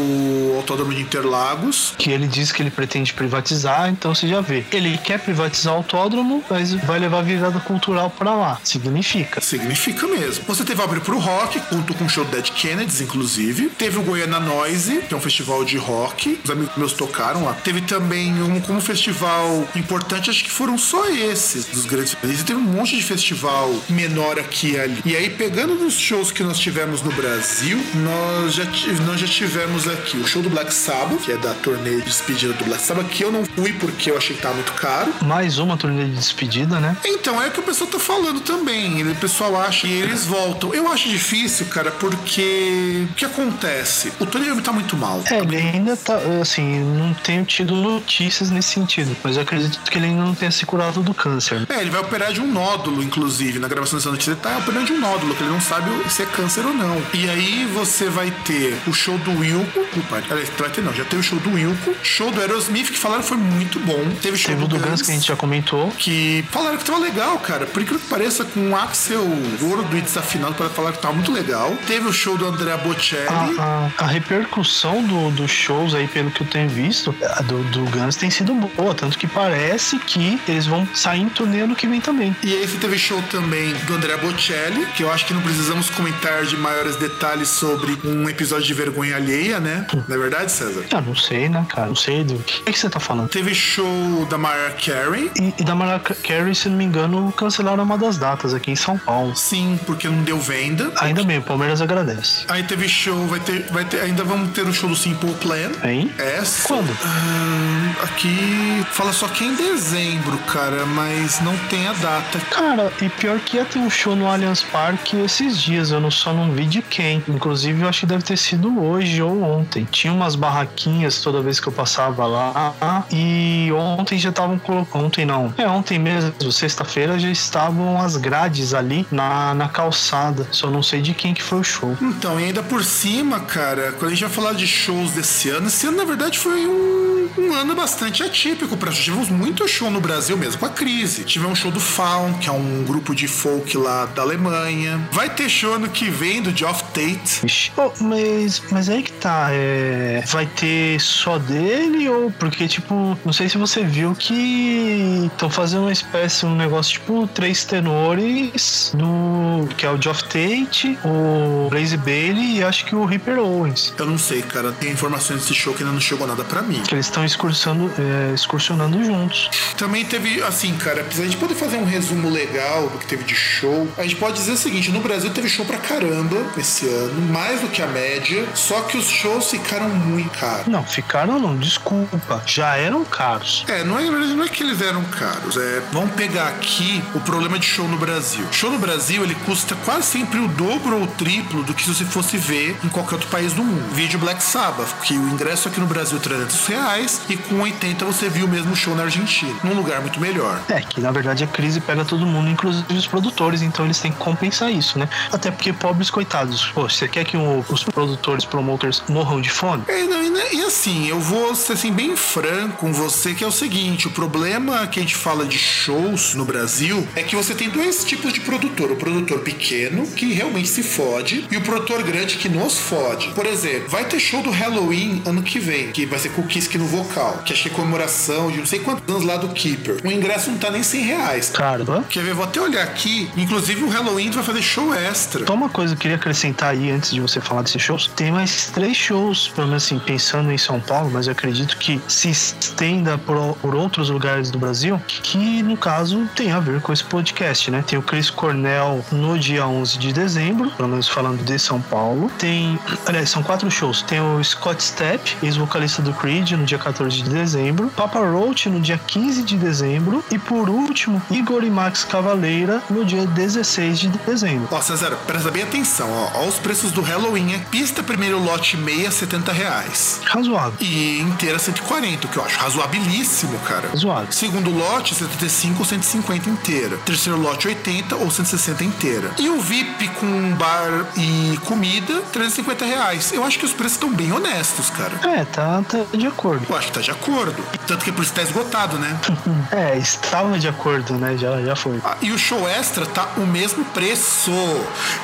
Autódromo 0.56 0.92
de 0.92 1.02
Interlagos. 1.02 1.94
Que 1.98 2.10
ele 2.10 2.26
diz 2.26 2.52
que 2.52 2.62
ele 2.62 2.70
pretende 2.70 3.12
privatizar, 3.12 3.88
então 3.88 4.14
você 4.14 4.28
já 4.28 4.40
vê. 4.40 4.64
Ele 4.72 4.96
quer 4.98 5.18
privatizar 5.18 5.74
o 5.74 5.78
autódromo, 5.78 6.44
mas 6.48 6.72
vai 6.72 6.98
levar 6.98 7.18
a 7.18 7.22
virada 7.22 7.60
cultural 7.60 8.10
pra 8.10 8.34
lá. 8.34 8.60
Significa. 8.64 9.40
Significa 9.40 10.06
mesmo. 10.06 10.44
Você 10.46 10.64
teve 10.64 10.82
Abre 10.82 11.00
pro 11.00 11.18
Rock, 11.18 11.60
contou 11.60 11.94
com 11.96 12.04
o 12.04 12.08
show 12.08 12.24
Dead 12.24 12.50
Kennedys, 12.50 13.00
inclusive. 13.00 13.68
Teve 13.70 13.98
o 13.98 14.02
Goiânia 14.02 14.40
Noise, 14.40 15.02
que 15.08 15.14
é 15.14 15.16
um 15.16 15.20
festival 15.20 15.64
de 15.64 15.76
rock. 15.76 16.40
Os 16.42 16.50
amigos 16.50 16.74
meus 16.76 16.92
tocaram 16.92 17.44
lá. 17.44 17.52
Teve 17.52 17.82
também 17.82 18.42
um 18.42 18.60
como 18.60 18.80
festival 18.80 19.68
importante, 19.76 20.30
acho 20.30 20.44
que 20.44 20.50
foram 20.50 20.78
só 20.78 21.08
esses 21.10 21.66
dos 21.66 21.84
grandes. 21.84 22.16
E 22.30 22.44
teve 22.44 22.58
um 22.58 22.62
monte 22.62 22.96
de 22.96 23.02
festival 23.02 23.74
menor 23.88 24.38
aqui 24.38 24.72
e 24.72 24.80
ali. 24.80 25.02
E 25.04 25.16
aí, 25.16 25.30
pegando 25.30 25.74
nos 25.74 25.94
shows 25.94 26.30
que 26.30 26.42
nós 26.42 26.58
tivemos 26.58 27.02
no 27.02 27.10
Brasil, 27.12 27.78
nós 27.96 28.54
já, 28.54 28.64
nós 29.06 29.20
já 29.20 29.26
tivemos 29.26 29.88
aqui 29.88 30.16
o 30.16 30.26
show 30.26 30.40
do 30.40 30.48
Black 30.48 30.72
Sabbath, 30.72 31.22
que 31.22 31.32
é 31.32 31.36
da 31.36 31.52
turnê 31.54 31.96
de 31.96 32.02
despedida 32.02 32.52
do 32.52 32.64
Black 32.64 32.82
Sabbath, 32.82 33.08
que 33.08 33.24
eu 33.24 33.32
não 33.32 33.44
fui 33.44 33.72
porque 33.74 34.10
eu 34.10 34.16
achei 34.16 34.36
que 34.36 34.42
tava 34.42 34.54
muito 34.54 34.72
caro. 34.74 35.12
Mais 35.22 35.58
uma 35.58 35.76
turnê 35.76 36.04
de 36.04 36.12
despedida, 36.12 36.78
né? 36.78 36.96
Então, 37.04 37.42
é 37.42 37.48
o 37.48 37.50
que 37.50 37.60
o 37.60 37.62
pessoal 37.62 37.90
tá 37.90 37.98
falando 37.98 38.40
também. 38.40 39.02
O 39.10 39.14
pessoal 39.16 39.60
acha 39.60 39.86
e 39.86 39.92
eles 39.92 40.24
voltam. 40.24 40.72
Eu 40.74 40.88
acho 40.88 41.08
difícil, 41.08 41.66
cara, 41.66 41.90
porque 41.90 43.06
o 43.10 43.14
que 43.14 43.24
acontece? 43.24 44.12
O 44.20 44.26
Tony 44.26 44.46
Iommi 44.46 44.62
tá 44.62 44.72
muito 44.72 44.96
mal. 44.96 45.22
É, 45.30 45.38
ele 45.38 45.56
ainda 45.56 45.96
tá, 45.96 46.16
assim, 46.40 46.80
não 46.80 47.12
tenho 47.14 47.44
tido 47.44 47.74
notícias 47.74 48.50
nesse 48.50 48.70
sentido, 48.70 49.16
mas 49.22 49.36
eu 49.36 49.42
acredito 49.42 49.90
que 49.90 49.98
ele 49.98 50.06
ainda 50.06 50.22
não 50.22 50.34
tenha 50.34 50.50
se 50.50 50.64
curado 50.64 51.02
do 51.02 51.12
câncer. 51.12 51.66
É, 51.68 51.80
ele 51.80 51.90
vai 51.90 52.00
operar 52.00 52.19
de 52.32 52.40
um 52.40 52.46
nódulo, 52.52 53.02
inclusive. 53.02 53.58
Na 53.58 53.68
gravação 53.68 53.98
dessa 53.98 54.10
notícia, 54.10 54.32
ele 54.32 54.40
tá 54.40 54.58
operando 54.58 54.86
de 54.86 54.92
um 54.92 55.00
nódulo, 55.00 55.34
que 55.34 55.42
ele 55.42 55.50
não 55.50 55.60
sabe 55.60 55.90
se 56.10 56.22
é 56.22 56.26
câncer 56.26 56.64
ou 56.66 56.74
não. 56.74 57.00
E 57.14 57.28
aí 57.28 57.64
você 57.72 58.08
vai 58.08 58.30
ter 58.44 58.76
o 58.86 58.92
show 58.92 59.16
do 59.18 59.38
Wilco. 59.38 59.80
Opa, 59.80 60.20
vai 60.28 60.70
ter 60.70 60.82
não, 60.82 60.92
já 60.92 61.04
teve 61.04 61.20
o 61.20 61.22
show 61.22 61.38
do 61.40 61.52
Wilco. 61.54 61.94
Show 62.02 62.30
do 62.30 62.40
Aerosmith, 62.40 62.90
que 62.90 62.98
falaram 62.98 63.22
que 63.22 63.28
foi 63.28 63.36
muito 63.38 63.78
bom. 63.80 64.04
Teve 64.22 64.36
show 64.36 64.54
Teve 64.54 64.66
do 64.66 64.78
do 64.78 64.78
Guns 64.86 65.02
que 65.02 65.10
a 65.10 65.14
gente 65.14 65.26
já 65.28 65.36
comentou. 65.36 65.90
que 65.98 66.44
falaram 66.50 66.76
que 66.76 66.84
tava 66.84 66.98
legal, 66.98 67.38
cara. 67.38 67.66
Por 67.66 67.82
incrível 67.82 68.00
que 68.00 68.08
pareça, 68.10 68.44
com 68.44 68.70
o 68.70 68.76
Axel 68.76 69.24
gordo 69.60 69.96
e 69.96 70.00
desafinado 70.00 70.54
para 70.54 70.68
falar 70.68 70.92
que 70.92 70.98
tava 70.98 71.14
muito 71.14 71.32
legal. 71.32 71.76
Teve 71.86 72.08
o 72.08 72.12
show 72.12 72.36
do 72.36 72.46
Andrea 72.46 72.76
Bocelli. 72.76 73.26
A, 73.28 73.90
a- 73.98 74.04
a 74.04 74.06
repercussão 74.06 75.02
do- 75.02 75.30
dos 75.30 75.50
shows 75.50 75.94
aí, 75.94 76.06
pelo 76.08 76.30
que 76.30 76.42
eu 76.42 76.46
tenho 76.46 76.68
visto, 76.68 77.14
do, 77.44 77.62
do 77.64 77.84
Guns 77.90 78.16
tem 78.16 78.30
sido 78.30 78.54
boa, 78.54 78.94
tanto 78.94 79.18
que 79.18 79.26
parece 79.26 79.98
que 79.98 80.40
eles 80.48 80.66
vão 80.66 80.86
sair 80.94 81.20
em 81.22 81.28
turnê 81.28 81.60
ano 81.60 81.76
que 81.76 81.86
vem 81.86 81.99
também. 82.00 82.34
E 82.42 82.54
aí 82.54 82.66
você 82.66 82.78
teve 82.78 82.98
show 82.98 83.20
também 83.30 83.72
do 83.86 83.94
Andrea 83.94 84.16
Bocelli, 84.18 84.86
que 84.96 85.02
eu 85.02 85.12
acho 85.12 85.26
que 85.26 85.34
não 85.34 85.42
precisamos 85.42 85.90
comentar 85.90 86.44
de 86.44 86.56
maiores 86.56 86.96
detalhes 86.96 87.48
sobre 87.48 87.96
um 88.04 88.28
episódio 88.28 88.66
de 88.66 88.74
vergonha 88.74 89.16
alheia, 89.16 89.60
né? 89.60 89.86
Não 90.08 90.16
é 90.16 90.18
verdade, 90.18 90.52
César? 90.52 90.84
Ah, 90.92 91.00
não 91.00 91.14
sei, 91.14 91.48
né, 91.48 91.64
cara? 91.68 91.88
Não 91.88 91.96
sei 91.96 92.24
do 92.24 92.38
que, 92.38 92.62
que 92.62 92.78
você 92.78 92.88
tá 92.88 93.00
falando. 93.00 93.28
Teve 93.28 93.54
show 93.54 94.26
da 94.28 94.38
Mariah 94.38 94.74
Carey. 94.74 95.30
E, 95.36 95.54
e 95.58 95.64
da 95.64 95.74
Mariah 95.74 96.00
Carey, 96.00 96.54
se 96.54 96.68
não 96.68 96.76
me 96.76 96.84
engano, 96.84 97.32
cancelaram 97.32 97.82
uma 97.82 97.98
das 97.98 98.16
datas 98.16 98.54
aqui 98.54 98.70
em 98.70 98.76
São 98.76 98.98
Paulo. 98.98 99.34
Sim, 99.36 99.78
porque 99.86 100.08
não 100.08 100.22
deu 100.22 100.38
venda. 100.38 100.92
Ainda 101.00 101.22
bem, 101.24 101.38
o 101.38 101.42
Palmeiras 101.42 101.80
agradece. 101.80 102.44
Aí 102.48 102.62
teve 102.62 102.88
show, 102.88 103.26
vai 103.26 103.40
ter, 103.40 103.66
vai 103.70 103.84
ter, 103.84 104.00
ainda 104.00 104.24
vamos 104.24 104.50
ter 104.52 104.62
o 104.62 104.72
show 104.72 104.88
do 104.88 104.96
Simple 104.96 105.34
Plan. 105.34 105.70
Hein? 105.84 106.10
Essa. 106.18 106.66
Quando? 106.66 106.96
Ah, 107.04 108.04
aqui 108.04 108.84
fala 108.92 109.12
só 109.12 109.28
que 109.28 109.44
é 109.44 109.46
em 109.48 109.54
dezembro, 109.54 110.38
cara, 110.38 110.86
mas 110.86 111.40
não 111.40 111.56
tem 111.68 111.86
a 111.86 111.89
data. 111.92 112.38
Cara, 112.50 112.92
e 113.00 113.08
pior 113.08 113.38
que 113.40 113.56
ia 113.56 113.64
ter 113.64 113.78
um 113.78 113.90
show 113.90 114.14
no 114.14 114.26
Allianz 114.26 114.62
Parque 114.62 115.16
esses 115.16 115.58
dias, 115.60 115.90
eu 115.90 116.00
não, 116.00 116.10
só 116.10 116.32
não 116.32 116.52
vi 116.52 116.66
de 116.66 116.82
quem. 116.82 117.22
Inclusive, 117.28 117.82
eu 117.82 117.88
acho 117.88 118.00
que 118.00 118.06
deve 118.06 118.24
ter 118.24 118.36
sido 118.36 118.82
hoje 118.82 119.22
ou 119.22 119.42
ontem. 119.42 119.86
Tinha 119.90 120.12
umas 120.12 120.34
barraquinhas 120.34 121.20
toda 121.20 121.42
vez 121.42 121.60
que 121.60 121.66
eu 121.66 121.72
passava 121.72 122.26
lá. 122.26 123.06
E 123.10 123.70
ontem 123.72 124.18
já 124.18 124.30
estavam 124.30 124.58
colocando. 124.58 125.04
Ontem 125.04 125.24
não. 125.24 125.52
É, 125.56 125.66
ontem 125.68 125.98
mesmo, 125.98 126.52
sexta-feira, 126.52 127.18
já 127.18 127.30
estavam 127.30 128.00
as 128.00 128.16
grades 128.16 128.74
ali 128.74 129.06
na, 129.10 129.54
na 129.54 129.68
calçada. 129.68 130.46
Só 130.50 130.70
não 130.70 130.82
sei 130.82 131.00
de 131.00 131.14
quem 131.14 131.34
que 131.34 131.42
foi 131.42 131.60
o 131.60 131.64
show. 131.64 131.96
Então, 132.00 132.38
e 132.38 132.44
ainda 132.44 132.62
por 132.62 132.84
cima, 132.84 133.40
cara, 133.40 133.92
quando 133.92 134.06
a 134.06 134.14
gente 134.14 134.24
vai 134.24 134.30
falar 134.30 134.52
de 134.52 134.66
shows 134.66 135.12
desse 135.12 135.48
ano, 135.50 135.66
esse 135.68 135.86
ano 135.86 135.96
na 135.96 136.04
verdade 136.04 136.38
foi 136.38 136.66
um, 136.66 137.09
um 137.38 137.52
ano 137.54 137.74
bastante 137.74 138.22
atípico 138.22 138.76
pra 138.76 138.90
gente. 138.90 139.04
Tivemos 139.04 139.28
muito 139.28 139.66
show 139.66 139.90
no 139.90 140.00
Brasil 140.00 140.36
mesmo, 140.36 140.60
com 140.60 140.66
a 140.66 140.70
crise. 140.70 141.24
Tivemos 141.24 141.58
um 141.58 141.62
show 141.62 141.70
do 141.70 141.80
Faun, 141.80 142.34
que 142.34 142.48
é 142.48 142.52
um 142.52 142.84
grupo 142.84 143.14
de 143.14 143.26
folk 143.26 143.76
lá 143.76 144.06
da 144.06 144.22
Alemanha. 144.22 145.08
Vai 145.12 145.30
ter 145.30 145.48
show 145.48 145.74
ano 145.74 145.88
que 145.88 146.10
vem 146.10 146.42
do 146.42 146.56
Geoff 146.56 146.84
Tate. 146.84 147.72
Oh, 147.76 147.90
mas, 148.02 148.62
mas 148.70 148.88
aí 148.88 149.02
que 149.02 149.12
tá. 149.12 149.48
É, 149.50 150.22
vai 150.26 150.46
ter 150.46 151.00
só 151.00 151.38
dele 151.38 152.08
ou. 152.08 152.30
Porque, 152.30 152.68
tipo, 152.68 153.18
não 153.24 153.32
sei 153.32 153.48
se 153.48 153.58
você 153.58 153.82
viu 153.82 154.14
que 154.14 155.28
estão 155.32 155.50
fazendo 155.50 155.82
uma 155.82 155.92
espécie, 155.92 156.46
um 156.46 156.54
negócio 156.54 156.92
tipo 156.92 157.26
três 157.28 157.64
tenores 157.64 158.92
do. 158.94 159.66
que 159.76 159.86
é 159.86 159.90
o 159.90 160.00
Geoff 160.00 160.22
Tate, 160.24 160.98
o 161.04 161.68
Blaze 161.70 161.96
Bailey 161.96 162.58
e 162.58 162.64
acho 162.64 162.84
que 162.84 162.94
o 162.94 163.04
Ripper 163.04 163.38
Owens. 163.38 163.92
Eu 163.98 164.06
não 164.06 164.18
sei, 164.18 164.42
cara, 164.42 164.72
tem 164.72 164.90
informações 164.92 165.40
desse 165.40 165.54
show 165.54 165.74
que 165.74 165.82
ainda 165.82 165.92
não 165.92 166.00
chegou 166.00 166.26
nada 166.26 166.44
pra 166.44 166.62
mim. 166.62 166.82
Que 166.82 166.94
eles 166.94 167.09
estão 167.10 167.24
excursionando, 167.24 167.92
é, 167.98 168.34
excursionando 168.34 169.04
juntos. 169.04 169.50
Também 169.76 170.04
teve, 170.04 170.42
assim, 170.42 170.74
cara, 170.76 171.04
pra 171.04 171.24
gente 171.24 171.36
poder 171.36 171.54
fazer 171.54 171.76
um 171.76 171.84
resumo 171.84 172.30
legal 172.30 172.88
do 172.88 172.98
que 172.98 173.06
teve 173.06 173.24
de 173.24 173.34
show, 173.34 173.86
a 173.98 174.02
gente 174.02 174.16
pode 174.16 174.34
dizer 174.34 174.52
o 174.52 174.56
seguinte: 174.56 174.90
no 174.90 175.00
Brasil 175.00 175.30
teve 175.30 175.48
show 175.48 175.64
pra 175.64 175.78
caramba 175.78 176.36
esse 176.56 176.88
ano, 176.88 177.20
mais 177.32 177.60
do 177.60 177.68
que 177.68 177.82
a 177.82 177.86
média, 177.86 178.46
só 178.54 178.80
que 178.82 178.96
os 178.96 179.08
shows 179.08 179.50
ficaram 179.50 179.88
muito 179.88 180.30
caros. 180.38 180.66
Não, 180.66 180.84
ficaram 180.84 181.38
não, 181.38 181.56
desculpa. 181.56 182.42
Já 182.46 182.76
eram 182.76 183.04
caros. 183.04 183.64
É, 183.68 183.84
não 183.84 183.98
é, 183.98 184.04
não 184.04 184.44
é 184.44 184.48
que 184.48 184.62
eles 184.62 184.80
eram 184.80 185.02
caros. 185.04 185.56
É, 185.56 185.82
vamos 185.92 186.14
pegar 186.14 186.48
aqui 186.48 187.02
o 187.14 187.20
problema 187.20 187.58
de 187.58 187.66
show 187.66 187.88
no 187.88 187.98
Brasil. 187.98 188.46
Show 188.52 188.70
no 188.70 188.78
Brasil, 188.78 189.22
ele 189.24 189.34
custa 189.34 189.74
quase 189.84 190.06
sempre 190.06 190.38
o 190.38 190.48
dobro 190.48 190.96
ou 190.96 191.02
o 191.04 191.06
triplo 191.06 191.62
do 191.62 191.74
que 191.74 191.82
se 191.82 191.94
você 191.94 192.04
fosse 192.04 192.36
ver 192.36 192.76
em 192.84 192.88
qualquer 192.88 193.16
outro 193.16 193.28
país 193.28 193.52
do 193.52 193.62
mundo. 193.62 193.94
Vídeo 193.94 194.18
Black 194.18 194.42
Sabbath, 194.42 194.88
que 195.02 195.14
o 195.14 195.28
ingresso 195.28 195.68
aqui 195.68 195.80
no 195.80 195.86
Brasil 195.86 196.18
é 196.18 196.20
300 196.20 196.66
reais 196.66 196.99
e 197.28 197.36
com 197.36 197.60
80 197.60 198.04
você 198.04 198.28
viu 198.28 198.46
o 198.46 198.48
mesmo 198.48 198.74
show 198.76 198.94
na 198.94 199.04
Argentina, 199.04 199.54
num 199.64 199.74
lugar 199.74 200.00
muito 200.00 200.20
melhor. 200.20 200.60
É, 200.68 200.80
que 200.80 201.00
na 201.00 201.10
verdade 201.10 201.44
a 201.44 201.46
crise 201.46 201.80
pega 201.80 202.04
todo 202.04 202.26
mundo, 202.26 202.48
inclusive 202.48 202.92
os 202.94 203.06
produtores, 203.06 203.62
então 203.62 203.84
eles 203.84 203.98
têm 203.98 204.12
que 204.12 204.18
compensar 204.18 204.70
isso, 204.70 204.98
né? 204.98 205.08
Até 205.32 205.50
porque 205.50 205.72
pobres 205.72 206.10
coitados. 206.10 206.66
Pô, 206.74 206.88
você 206.88 207.08
quer 207.08 207.24
que 207.24 207.36
o- 207.36 207.64
os 207.68 207.82
produtores, 207.84 208.44
promoters 208.44 209.02
morram 209.08 209.40
de 209.40 209.50
fome? 209.50 209.82
É, 209.88 210.02
não, 210.04 210.22
e, 210.22 210.56
e 210.56 210.64
assim, 210.64 211.08
eu 211.08 211.20
vou 211.20 211.54
ser 211.54 211.74
assim, 211.74 211.92
bem 211.92 212.16
franco 212.16 212.78
com 212.78 212.92
você, 212.92 213.34
que 213.34 213.44
é 213.44 213.46
o 213.46 213.52
seguinte: 213.52 214.06
o 214.06 214.10
problema 214.10 214.86
que 214.86 214.98
a 214.98 215.02
gente 215.02 215.16
fala 215.16 215.44
de 215.44 215.58
shows 215.58 216.34
no 216.34 216.44
Brasil 216.44 217.06
é 217.16 217.22
que 217.22 217.34
você 217.36 217.54
tem 217.54 217.68
dois 217.70 218.04
tipos 218.04 218.32
de 218.32 218.40
produtor. 218.40 218.90
O 218.92 218.96
produtor 218.96 219.40
pequeno, 219.40 220.06
que 220.06 220.32
realmente 220.32 220.68
se 220.68 220.82
fode, 220.82 221.46
e 221.50 221.56
o 221.56 221.60
produtor 221.62 222.02
grande 222.02 222.36
que 222.36 222.48
nos 222.48 222.78
fode. 222.78 223.28
Por 223.28 223.46
exemplo, 223.46 223.88
vai 223.88 224.04
ter 224.04 224.18
show 224.20 224.42
do 224.42 224.50
Halloween 224.50 225.22
ano 225.26 225.42
que 225.42 225.58
vem, 225.58 225.90
que 225.92 226.06
vai 226.06 226.18
ser 226.18 226.30
com 226.30 226.42
o 226.42 226.46
Kiske 226.46 226.78
no 226.78 226.86
vocal, 226.90 227.42
que 227.44 227.54
que 227.54 227.68
é 227.68 227.72
comemoração 227.72 228.50
de 228.50 228.58
não 228.58 228.66
sei 228.66 228.80
quantos 228.80 229.08
anos 229.08 229.24
lá 229.24 229.36
do 229.36 229.48
Keeper. 229.48 229.98
O 230.04 230.10
ingresso 230.10 230.50
não 230.50 230.58
tá 230.58 230.70
nem 230.70 230.82
100 230.82 231.02
reais. 231.02 231.50
Caramba. 231.50 232.04
Quer 232.08 232.22
ver? 232.22 232.34
Vou 232.34 232.44
até 232.44 232.60
olhar 232.60 232.82
aqui. 232.82 233.30
Inclusive, 233.36 233.84
o 233.84 233.88
Halloween 233.88 234.30
vai 234.30 234.42
fazer 234.42 234.62
show 234.62 234.94
extra. 234.94 235.46
Só 235.46 235.54
uma 235.54 235.68
coisa 235.68 235.94
que 235.94 235.98
eu 235.98 236.02
queria 236.02 236.16
acrescentar 236.16 236.70
aí 236.70 236.90
antes 236.90 237.10
de 237.10 237.20
você 237.20 237.40
falar 237.40 237.62
desses 237.62 237.82
shows. 237.82 238.10
Tem 238.16 238.32
mais 238.32 238.66
três 238.66 238.96
shows, 238.96 239.48
pelo 239.48 239.68
menos 239.68 239.84
assim, 239.84 239.98
pensando 239.98 240.50
em 240.50 240.58
São 240.58 240.80
Paulo, 240.80 241.10
mas 241.12 241.26
eu 241.26 241.32
acredito 241.32 241.76
que 241.76 242.00
se 242.08 242.30
estenda 242.30 243.18
por, 243.18 243.54
por 243.56 243.74
outros 243.74 244.10
lugares 244.10 244.50
do 244.50 244.58
Brasil, 244.58 245.00
que 245.06 245.62
no 245.62 245.76
caso 245.76 246.28
tem 246.34 246.52
a 246.52 246.60
ver 246.60 246.80
com 246.80 246.92
esse 246.92 247.04
podcast, 247.04 247.70
né? 247.70 247.84
Tem 247.86 247.98
o 247.98 248.02
Chris 248.02 248.30
Cornell 248.30 249.04
no 249.12 249.38
dia 249.38 249.66
11 249.66 249.98
de 249.98 250.12
dezembro, 250.12 250.70
pelo 250.72 250.88
menos 250.88 251.08
falando 251.08 251.44
de 251.44 251.58
São 251.58 251.80
Paulo. 251.80 252.30
Tem, 252.38 252.78
aliás, 253.06 253.30
são 253.30 253.42
quatro 253.42 253.70
shows. 253.70 254.02
Tem 254.02 254.20
o 254.20 254.42
Scott 254.42 254.82
Stepp, 254.82 255.36
ex-vocalista 255.42 256.02
do 256.02 256.12
Creed, 256.14 256.52
no 256.52 256.64
dia 256.64 256.78
14 256.80 257.22
de 257.22 257.30
dezembro. 257.30 257.88
Papa 257.96 258.18
Roach 258.20 258.68
no 258.68 258.80
dia 258.80 258.98
15 258.98 259.42
de 259.42 259.56
dezembro. 259.56 260.24
E 260.30 260.38
por 260.38 260.68
último, 260.68 261.22
Igor 261.30 261.62
e 261.64 261.70
Max 261.70 262.04
Cavaleira 262.04 262.82
no 262.90 263.04
dia 263.04 263.26
16 263.26 263.98
de 263.98 264.08
dezembro. 264.08 264.68
Ó, 264.70 264.80
César, 264.80 265.16
presta 265.26 265.50
bem 265.50 265.62
atenção, 265.62 266.08
ó. 266.10 266.40
Ó 266.40 266.46
os 266.46 266.58
preços 266.58 266.92
do 266.92 267.00
Halloween. 267.00 267.54
É 267.54 267.58
pista 267.58 268.02
primeiro 268.02 268.38
lote 268.42 268.76
meia, 268.76 269.10
70 269.10 269.52
reais. 269.52 270.20
Razoável. 270.24 270.74
E 270.80 271.20
inteira 271.20 271.58
140, 271.58 272.26
o 272.26 272.30
que 272.30 272.36
eu 272.36 272.44
acho 272.44 272.58
razoabilíssimo, 272.58 273.58
cara. 273.60 273.88
Razoável. 273.88 274.32
Segundo 274.32 274.70
lote, 274.70 275.14
75 275.14 275.78
ou 275.78 275.84
150 275.84 276.48
inteira. 276.48 276.96
Terceiro 276.98 277.38
lote, 277.40 277.68
80 277.68 278.16
ou 278.16 278.30
160 278.30 278.84
inteira. 278.84 279.30
E 279.38 279.48
o 279.48 279.60
VIP 279.60 280.08
com 280.08 280.54
bar 280.54 281.06
e 281.16 281.58
comida, 281.64 282.22
350 282.32 282.84
reais. 282.84 283.32
Eu 283.32 283.44
acho 283.44 283.58
que 283.58 283.64
os 283.64 283.72
preços 283.72 283.92
estão 283.92 284.12
bem 284.12 284.32
honestos, 284.32 284.90
cara. 284.90 285.12
É, 285.22 285.44
tá, 285.44 285.82
tá 285.82 286.04
de 286.16 286.26
acordo. 286.26 286.66
Eu 286.70 286.76
acho 286.76 286.86
que 286.86 286.92
tá 286.92 287.00
de 287.00 287.10
acordo. 287.10 287.62
Tanto 287.86 288.04
que 288.04 288.12
por 288.12 288.22
isso 288.22 288.32
tá 288.32 288.42
esgotado, 288.42 288.96
né? 288.98 289.18
É, 289.72 289.96
estava 289.98 290.58
de 290.58 290.66
acordo, 290.68 291.14
né? 291.14 291.36
Já, 291.36 291.60
já 291.62 291.76
foi. 291.76 292.00
Ah, 292.04 292.16
e 292.20 292.32
o 292.32 292.38
show 292.38 292.68
extra 292.68 293.06
tá 293.06 293.28
o 293.36 293.40
mesmo 293.46 293.84
preço. 293.86 294.50